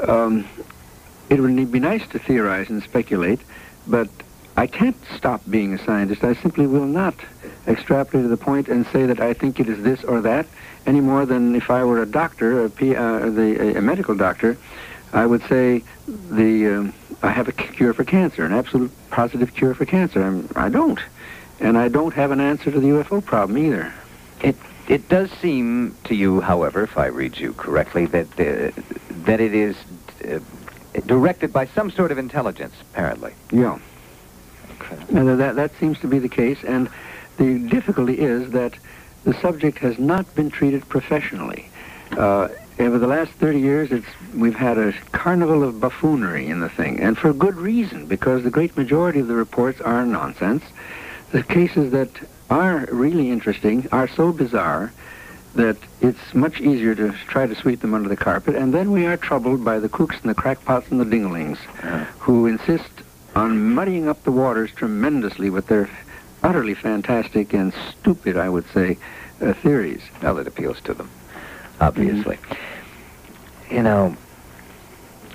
um, 0.06 0.46
it 1.30 1.40
would 1.40 1.72
be 1.72 1.80
nice 1.80 2.06
to 2.08 2.18
theorize 2.18 2.68
and 2.68 2.82
speculate, 2.82 3.40
but 3.86 4.10
I 4.60 4.66
can't 4.66 4.96
stop 5.16 5.40
being 5.48 5.72
a 5.72 5.78
scientist. 5.78 6.22
I 6.22 6.34
simply 6.34 6.66
will 6.66 6.84
not 6.84 7.14
extrapolate 7.66 8.24
to 8.24 8.28
the 8.28 8.36
point 8.36 8.68
and 8.68 8.86
say 8.88 9.06
that 9.06 9.18
I 9.18 9.32
think 9.32 9.58
it 9.58 9.70
is 9.70 9.82
this 9.82 10.04
or 10.04 10.20
that 10.20 10.46
any 10.84 11.00
more 11.00 11.24
than 11.24 11.54
if 11.54 11.70
I 11.70 11.82
were 11.82 12.02
a 12.02 12.06
doctor, 12.06 12.66
a, 12.66 12.68
P, 12.68 12.94
uh, 12.94 13.30
the, 13.30 13.78
a 13.78 13.80
medical 13.80 14.14
doctor, 14.14 14.58
I 15.14 15.24
would 15.24 15.42
say 15.48 15.82
the 16.06 16.66
um, 16.66 16.92
I 17.22 17.30
have 17.30 17.48
a 17.48 17.52
cure 17.52 17.94
for 17.94 18.04
cancer, 18.04 18.44
an 18.44 18.52
absolute 18.52 18.90
positive 19.08 19.54
cure 19.54 19.72
for 19.72 19.86
cancer. 19.86 20.22
I'm, 20.22 20.46
I 20.54 20.68
don't. 20.68 21.00
And 21.58 21.78
I 21.78 21.88
don't 21.88 22.12
have 22.12 22.30
an 22.30 22.40
answer 22.40 22.70
to 22.70 22.78
the 22.78 22.88
UFO 22.88 23.24
problem 23.24 23.56
either. 23.56 23.90
It 24.42 24.56
it 24.88 25.08
does 25.08 25.30
seem 25.40 25.96
to 26.04 26.14
you, 26.14 26.42
however, 26.42 26.82
if 26.82 26.98
I 26.98 27.06
read 27.06 27.38
you 27.38 27.54
correctly, 27.54 28.04
that 28.06 28.26
uh, 28.32 28.78
that 29.24 29.40
it 29.40 29.54
is 29.54 29.74
uh, 30.30 30.40
directed 31.06 31.50
by 31.50 31.64
some 31.64 31.90
sort 31.90 32.12
of 32.12 32.18
intelligence, 32.18 32.74
apparently. 32.92 33.32
Yeah. 33.50 33.78
And 35.10 35.40
that, 35.40 35.56
that 35.56 35.76
seems 35.78 35.98
to 36.00 36.06
be 36.06 36.18
the 36.18 36.28
case. 36.28 36.62
And 36.64 36.88
the 37.36 37.58
difficulty 37.58 38.18
is 38.18 38.50
that 38.50 38.74
the 39.24 39.34
subject 39.34 39.78
has 39.78 39.98
not 39.98 40.34
been 40.34 40.50
treated 40.50 40.88
professionally. 40.88 41.68
Uh, 42.12 42.48
over 42.78 42.98
the 42.98 43.06
last 43.06 43.32
30 43.32 43.60
years, 43.60 43.92
it's, 43.92 44.06
we've 44.34 44.56
had 44.56 44.78
a 44.78 44.92
carnival 45.12 45.62
of 45.62 45.80
buffoonery 45.80 46.46
in 46.48 46.60
the 46.60 46.68
thing, 46.68 46.98
and 46.98 47.16
for 47.18 47.32
good 47.32 47.56
reason, 47.56 48.06
because 48.06 48.42
the 48.42 48.50
great 48.50 48.76
majority 48.76 49.20
of 49.20 49.28
the 49.28 49.34
reports 49.34 49.80
are 49.80 50.04
nonsense. 50.06 50.64
The 51.30 51.42
cases 51.42 51.92
that 51.92 52.10
are 52.48 52.88
really 52.90 53.30
interesting 53.30 53.86
are 53.92 54.08
so 54.08 54.32
bizarre 54.32 54.92
that 55.54 55.76
it's 56.00 56.34
much 56.34 56.60
easier 56.60 56.94
to 56.94 57.12
try 57.26 57.46
to 57.46 57.54
sweep 57.54 57.80
them 57.80 57.92
under 57.92 58.08
the 58.08 58.16
carpet, 58.16 58.54
and 58.54 58.72
then 58.72 58.92
we 58.92 59.06
are 59.06 59.16
troubled 59.16 59.64
by 59.64 59.78
the 59.78 59.88
kooks 59.88 60.20
and 60.22 60.30
the 60.30 60.34
crackpots 60.34 60.90
and 60.90 61.00
the 61.00 61.04
dinglings, 61.04 61.58
who 62.20 62.46
insist 62.46 62.88
on 63.40 63.72
muddying 63.74 64.06
up 64.06 64.22
the 64.24 64.30
waters 64.30 64.70
tremendously 64.72 65.48
with 65.48 65.66
their 65.66 65.88
utterly 66.42 66.74
fantastic 66.74 67.54
and 67.54 67.72
stupid, 67.90 68.36
I 68.36 68.48
would 68.48 68.68
say, 68.72 68.98
uh, 69.40 69.54
theories. 69.54 70.02
Well, 70.22 70.38
it 70.38 70.46
appeals 70.46 70.80
to 70.82 70.94
them, 70.94 71.10
obviously. 71.80 72.38
You 73.70 73.82
know, 73.82 74.14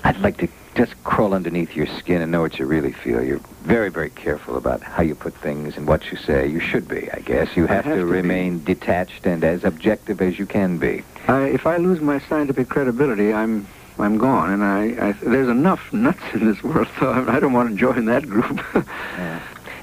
I'd 0.03 0.19
like 0.19 0.37
to 0.37 0.47
just 0.75 0.93
crawl 1.03 1.33
underneath 1.33 1.75
your 1.75 1.87
skin 1.87 2.21
and 2.21 2.31
know 2.31 2.41
what 2.41 2.59
you 2.59 2.65
really 2.67 2.91
feel. 2.91 3.23
You're 3.23 3.41
very, 3.63 3.89
very 3.89 4.11
careful 4.11 4.55
about 4.55 4.83
how 4.83 5.01
you 5.01 5.15
put 5.15 5.33
things 5.33 5.75
and 5.75 5.87
what 5.87 6.11
you 6.11 6.17
say. 6.17 6.47
You 6.47 6.59
should 6.59 6.87
be, 6.87 7.09
I 7.11 7.21
guess. 7.21 7.55
You 7.55 7.65
have, 7.65 7.85
have 7.85 7.95
to, 7.95 8.01
to 8.01 8.05
be. 8.05 8.11
remain 8.11 8.63
detached 8.63 9.25
and 9.25 9.43
as 9.43 9.63
objective 9.63 10.21
as 10.21 10.37
you 10.37 10.45
can 10.45 10.77
be. 10.77 11.03
I, 11.27 11.45
if 11.45 11.65
I 11.65 11.77
lose 11.77 12.01
my 12.01 12.19
scientific 12.19 12.69
credibility, 12.69 13.33
I'm 13.33 13.65
I'm 13.97 14.17
gone, 14.17 14.51
and 14.51 14.63
I, 14.63 15.09
I 15.09 15.11
there's 15.13 15.47
enough 15.47 15.93
nuts 15.93 16.21
in 16.33 16.45
this 16.45 16.61
world, 16.63 16.87
so 16.99 17.11
I, 17.27 17.39
don't 17.39 17.53
want 17.53 17.69
to 17.69 17.75
join 17.75 18.05
that 18.05 18.27
group. 18.27 18.61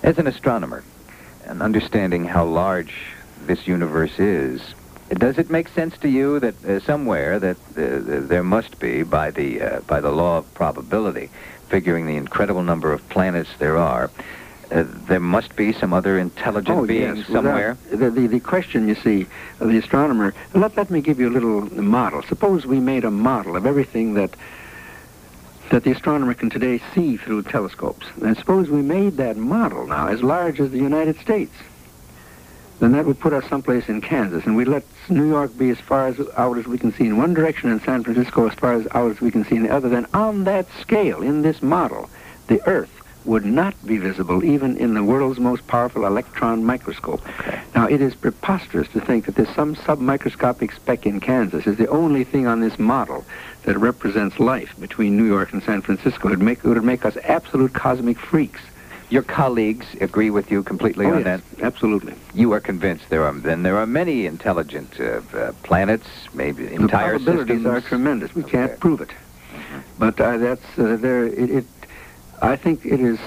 As 0.03 0.19
an 0.19 0.27
astronomer, 0.27 0.85
and 1.47 1.63
understanding 1.63 2.25
how 2.25 2.45
large 2.45 2.93
this 3.47 3.67
universe 3.67 4.19
is, 4.19 4.75
does 5.11 5.39
it 5.39 5.51
make 5.51 5.69
sense 5.69 5.97
to 5.99 6.09
you 6.09 6.41
that 6.41 6.65
uh, 6.65 6.81
somewhere 6.81 7.39
that 7.39 7.57
uh, 7.77 8.27
there 8.27 8.43
must 8.43 8.79
be, 8.79 9.03
by 9.03 9.31
the 9.31 9.63
uh, 9.63 9.81
by 9.81 10.01
the 10.01 10.11
law 10.11 10.39
of 10.39 10.55
probability, 10.55 11.31
figuring 11.69 12.07
the 12.07 12.17
incredible 12.17 12.63
number 12.63 12.93
of 12.93 13.07
planets 13.09 13.51
there 13.59 13.79
are, 13.79 14.11
uh, 14.73 14.85
there 15.07 15.21
must 15.21 15.55
be 15.55 15.73
some 15.73 15.93
other 15.93 16.19
intelligent 16.19 16.79
oh, 16.79 16.87
being 16.87 17.17
yes, 17.17 17.27
somewhere? 17.27 17.77
the, 17.91 18.11
the, 18.11 18.27
the 18.27 18.41
question, 18.41 18.89
you 18.89 18.95
see, 18.95 19.27
of 19.61 19.69
the 19.69 19.79
astronomer, 19.79 20.35
let, 20.55 20.77
let 20.77 20.91
me 20.91 21.01
give 21.01 21.21
you 21.21 21.29
a 21.29 21.31
little 21.31 21.63
model. 21.81 22.23
Suppose 22.23 22.67
we 22.67 22.81
made 22.81 23.05
a 23.05 23.11
model 23.11 23.57
of 23.57 23.67
everything 23.67 24.15
that 24.15 24.35
that 25.71 25.85
the 25.85 25.91
astronomer 25.93 26.35
can 26.35 26.51
today 26.51 26.83
see 26.95 27.17
through 27.17 27.43
telescopes. 27.43 28.07
And 28.23 28.37
suppose 28.37 28.69
we 28.69 28.83
made 28.83 29.17
that 29.17 29.39
model 29.39 29.87
now 29.87 30.09
as 30.09 30.23
large 30.23 30.61
as 30.61 30.71
the 30.71 30.79
United 30.79 31.19
States. 31.19 31.55
Then 32.79 32.93
that 32.93 33.07
would 33.07 33.19
put 33.19 33.33
us 33.33 33.49
someplace 33.49 33.89
in 33.89 34.03
Kansas, 34.03 34.45
and 34.45 34.55
we'd 34.55 34.69
let 34.69 34.85
New 35.09 35.27
York 35.27 35.57
be 35.57 35.71
as 35.71 35.81
far 35.81 36.09
as 36.09 36.21
out 36.37 36.59
as 36.59 36.67
we 36.67 36.77
can 36.77 36.93
see 36.93 37.07
in 37.07 37.17
one 37.17 37.33
direction, 37.33 37.71
and 37.71 37.81
San 37.81 38.03
Francisco 38.03 38.49
as 38.49 38.55
far 38.55 38.75
as 38.75 38.87
out 38.91 39.13
as 39.13 39.21
we 39.21 39.31
can 39.31 39.45
see 39.45 39.57
in 39.57 39.63
the 39.63 39.73
other. 39.73 39.89
Then 39.89 40.07
on 40.13 40.45
that 40.45 40.67
scale, 40.81 41.23
in 41.23 41.41
this 41.41 41.63
model, 41.63 42.11
the 42.49 42.61
Earth 42.69 43.02
would 43.25 43.45
not 43.45 43.75
be 43.87 43.99
visible 43.99 44.45
even 44.45 44.77
in 44.77 44.95
the 44.95 45.03
world's 45.03 45.39
most 45.39 45.67
powerful 45.67 46.07
electron 46.07 46.65
microscope. 46.65 47.21
Now, 47.75 47.87
it 47.87 48.01
is 48.01 48.15
preposterous 48.15 48.89
to 48.89 49.01
think 49.01 49.27
that 49.27 49.37
there's 49.37 49.55
some 49.55 49.77
submicroscopic 49.77 50.75
speck 50.75 51.07
in 51.07 51.21
Kansas 51.21 51.67
is 51.67 51.77
the 51.77 51.87
only 51.89 52.25
thing 52.25 52.47
on 52.47 52.61
this 52.61 52.79
model 52.79 53.25
that 53.65 53.79
represents 53.79 54.41
life 54.41 54.75
between 54.81 55.17
New 55.17 55.25
York 55.25 55.53
and 55.53 55.63
San 55.63 55.83
Francisco. 55.83 56.29
It 56.29 56.31
would 56.33 56.43
make, 56.43 56.59
it 56.65 56.69
would 56.69 56.83
make 56.85 57.05
us 57.05 57.17
absolute 57.25 57.73
cosmic 57.73 58.19
freaks. 58.19 58.61
Your 59.09 59.23
colleagues 59.23 59.87
agree 60.01 60.31
with 60.31 60.51
you 60.51 60.63
completely 60.63 61.05
Oh, 61.05 61.11
on 61.13 61.25
yes, 61.25 61.43
that? 61.59 61.63
absolutely. 61.63 62.15
You 62.35 62.53
are 62.53 62.61
convinced 62.61 63.11
there 63.11 63.25
are 63.25 63.33
then 63.35 63.63
there 63.63 63.77
are 63.77 63.87
many 63.87 64.25
intelligent 64.25 64.99
uh, 64.99 65.21
uh, 65.37 65.53
planets, 65.63 66.09
maybe 66.33 66.65
The 66.65 66.73
entire 66.75 67.11
probabilities 67.19 67.59
systems. 67.59 67.67
are 67.67 67.81
tremendous. 67.87 68.35
We 68.35 68.43
can't 68.43 68.81
prove 68.81 69.03
it. 69.03 69.11
But 69.99 70.19
uh, 70.19 70.39
that's 70.39 70.79
uh, 70.79 70.97
there. 70.97 71.27
It, 71.27 71.51
it, 71.51 71.65
I 72.43 72.57
think 72.57 72.85
it 72.85 73.01
is 73.01 73.19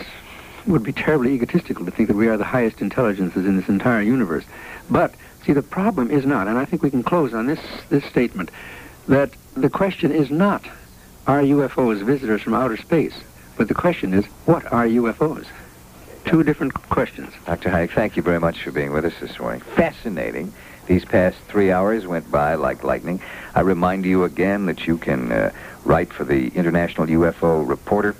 would 0.68 0.84
be 0.84 0.92
terribly 0.92 1.34
egotistical 1.34 1.86
to 1.86 1.92
think 1.92 2.08
that 2.10 2.18
we 2.18 2.28
are 2.28 2.38
the 2.38 2.44
highest 2.44 2.82
intelligences 2.82 3.46
in 3.46 3.56
this 3.56 3.70
entire 3.70 4.02
universe. 4.02 4.44
But 4.90 5.14
see, 5.46 5.54
the 5.54 5.62
problem 5.62 6.10
is 6.10 6.26
not, 6.26 6.48
and 6.48 6.58
I 6.58 6.66
think 6.66 6.82
we 6.82 6.90
can 6.90 7.04
close 7.04 7.34
on 7.34 7.48
this 7.48 7.60
this 7.90 8.04
statement 8.06 8.52
that 9.08 9.32
the 9.56 9.70
question 9.70 10.12
is 10.12 10.30
not 10.30 10.66
are 11.28 11.42
UFOs 11.42 12.04
visitors 12.04 12.42
from 12.42 12.54
outer 12.54 12.78
space, 12.78 13.16
but 13.58 13.68
the 13.68 13.74
question 13.74 14.14
is 14.14 14.26
what 14.46 14.72
are 14.72 14.86
UFOs? 14.86 15.46
Two 16.26 16.44
different 16.44 16.74
questions. 16.74 17.32
Dr. 17.46 17.70
Hynek, 17.70 17.92
thank 17.92 18.18
you 18.18 18.24
very 18.24 18.40
much 18.40 18.64
for 18.64 18.72
being 18.72 18.92
with 18.92 19.06
us 19.06 19.14
this 19.22 19.40
morning. 19.40 19.62
Fascinating. 19.62 20.52
These 20.88 21.06
past 21.06 21.38
three 21.48 21.72
hours 21.72 22.06
went 22.06 22.30
by 22.32 22.56
like 22.56 22.84
lightning. 22.84 23.22
I 23.56 23.62
remind 23.62 24.06
you 24.06 24.24
again 24.24 24.66
that 24.66 24.86
you 24.86 24.98
can 24.98 25.32
uh, 25.32 25.52
write 25.84 26.12
for 26.12 26.24
the 26.24 26.50
International 26.50 27.08
UFO 27.08 27.68
Reporter, 27.68 28.16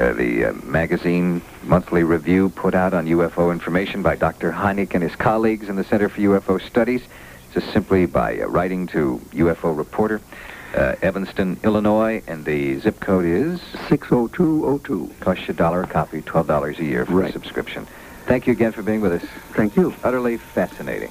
uh, 0.00 0.12
the 0.14 0.46
uh, 0.46 0.52
magazine 0.64 1.42
monthly 1.64 2.02
review 2.02 2.48
put 2.50 2.74
out 2.74 2.94
on 2.94 3.06
UFO 3.06 3.52
information 3.52 4.02
by 4.02 4.16
Dr. 4.16 4.50
Hynek 4.50 4.94
and 4.94 5.02
his 5.02 5.14
colleagues 5.14 5.68
in 5.68 5.76
the 5.76 5.84
Center 5.84 6.08
for 6.08 6.20
UFO 6.20 6.60
Studies, 6.60 7.02
just 7.52 7.70
simply 7.72 8.06
by 8.06 8.40
uh, 8.40 8.46
writing 8.46 8.86
to 8.88 9.20
UFO 9.32 9.76
Reporter, 9.76 10.20
uh, 10.74 10.94
Evanston, 11.02 11.58
Illinois, 11.64 12.22
and 12.26 12.44
the 12.44 12.78
zip 12.78 12.98
code 13.00 13.24
is 13.26 13.60
60202. 13.88 15.12
Costs 15.20 15.46
you 15.48 15.54
a 15.54 15.56
dollar 15.56 15.82
a 15.82 15.86
copy, 15.86 16.22
twelve 16.22 16.46
dollars 16.46 16.78
a 16.78 16.84
year 16.84 17.04
for 17.04 17.12
Right. 17.12 17.30
a 17.30 17.32
subscription. 17.32 17.86
Thank 18.26 18.46
you 18.46 18.52
again 18.52 18.72
for 18.72 18.82
being 18.82 19.00
with 19.00 19.12
us. 19.12 19.28
Thank 19.54 19.76
you. 19.76 19.92
Utterly 20.04 20.36
fascinating. 20.36 21.10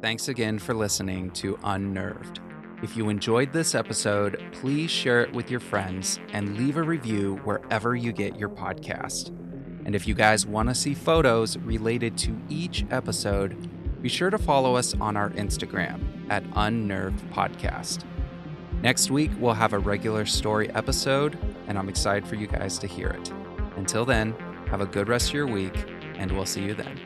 Thanks 0.00 0.28
again 0.28 0.58
for 0.58 0.72
listening 0.74 1.30
to 1.32 1.58
Unnerved. 1.64 2.40
If 2.82 2.94
you 2.94 3.08
enjoyed 3.08 3.54
this 3.54 3.74
episode, 3.74 4.44
please 4.52 4.90
share 4.90 5.22
it 5.22 5.32
with 5.32 5.50
your 5.50 5.60
friends 5.60 6.20
and 6.32 6.58
leave 6.58 6.76
a 6.76 6.82
review 6.82 7.40
wherever 7.42 7.96
you 7.96 8.12
get 8.12 8.38
your 8.38 8.50
podcast. 8.50 9.28
And 9.86 9.94
if 9.94 10.06
you 10.06 10.14
guys 10.14 10.44
want 10.44 10.68
to 10.68 10.74
see 10.74 10.92
photos 10.92 11.56
related 11.58 12.18
to 12.18 12.38
each 12.50 12.84
episode, 12.90 14.02
be 14.02 14.10
sure 14.10 14.28
to 14.28 14.36
follow 14.36 14.76
us 14.76 14.94
on 15.00 15.16
our 15.16 15.30
Instagram 15.30 16.02
at 16.28 16.44
Unnerved 16.54 17.24
Podcast. 17.30 18.04
Next 18.82 19.10
week, 19.10 19.30
we'll 19.38 19.54
have 19.54 19.72
a 19.72 19.78
regular 19.78 20.26
story 20.26 20.68
episode, 20.74 21.38
and 21.68 21.78
I'm 21.78 21.88
excited 21.88 22.28
for 22.28 22.34
you 22.34 22.46
guys 22.46 22.78
to 22.80 22.86
hear 22.86 23.08
it. 23.08 23.32
Until 23.76 24.04
then, 24.04 24.34
have 24.68 24.82
a 24.82 24.86
good 24.86 25.08
rest 25.08 25.28
of 25.28 25.34
your 25.34 25.46
week, 25.46 25.86
and 26.16 26.30
we'll 26.30 26.44
see 26.44 26.62
you 26.62 26.74
then. 26.74 27.00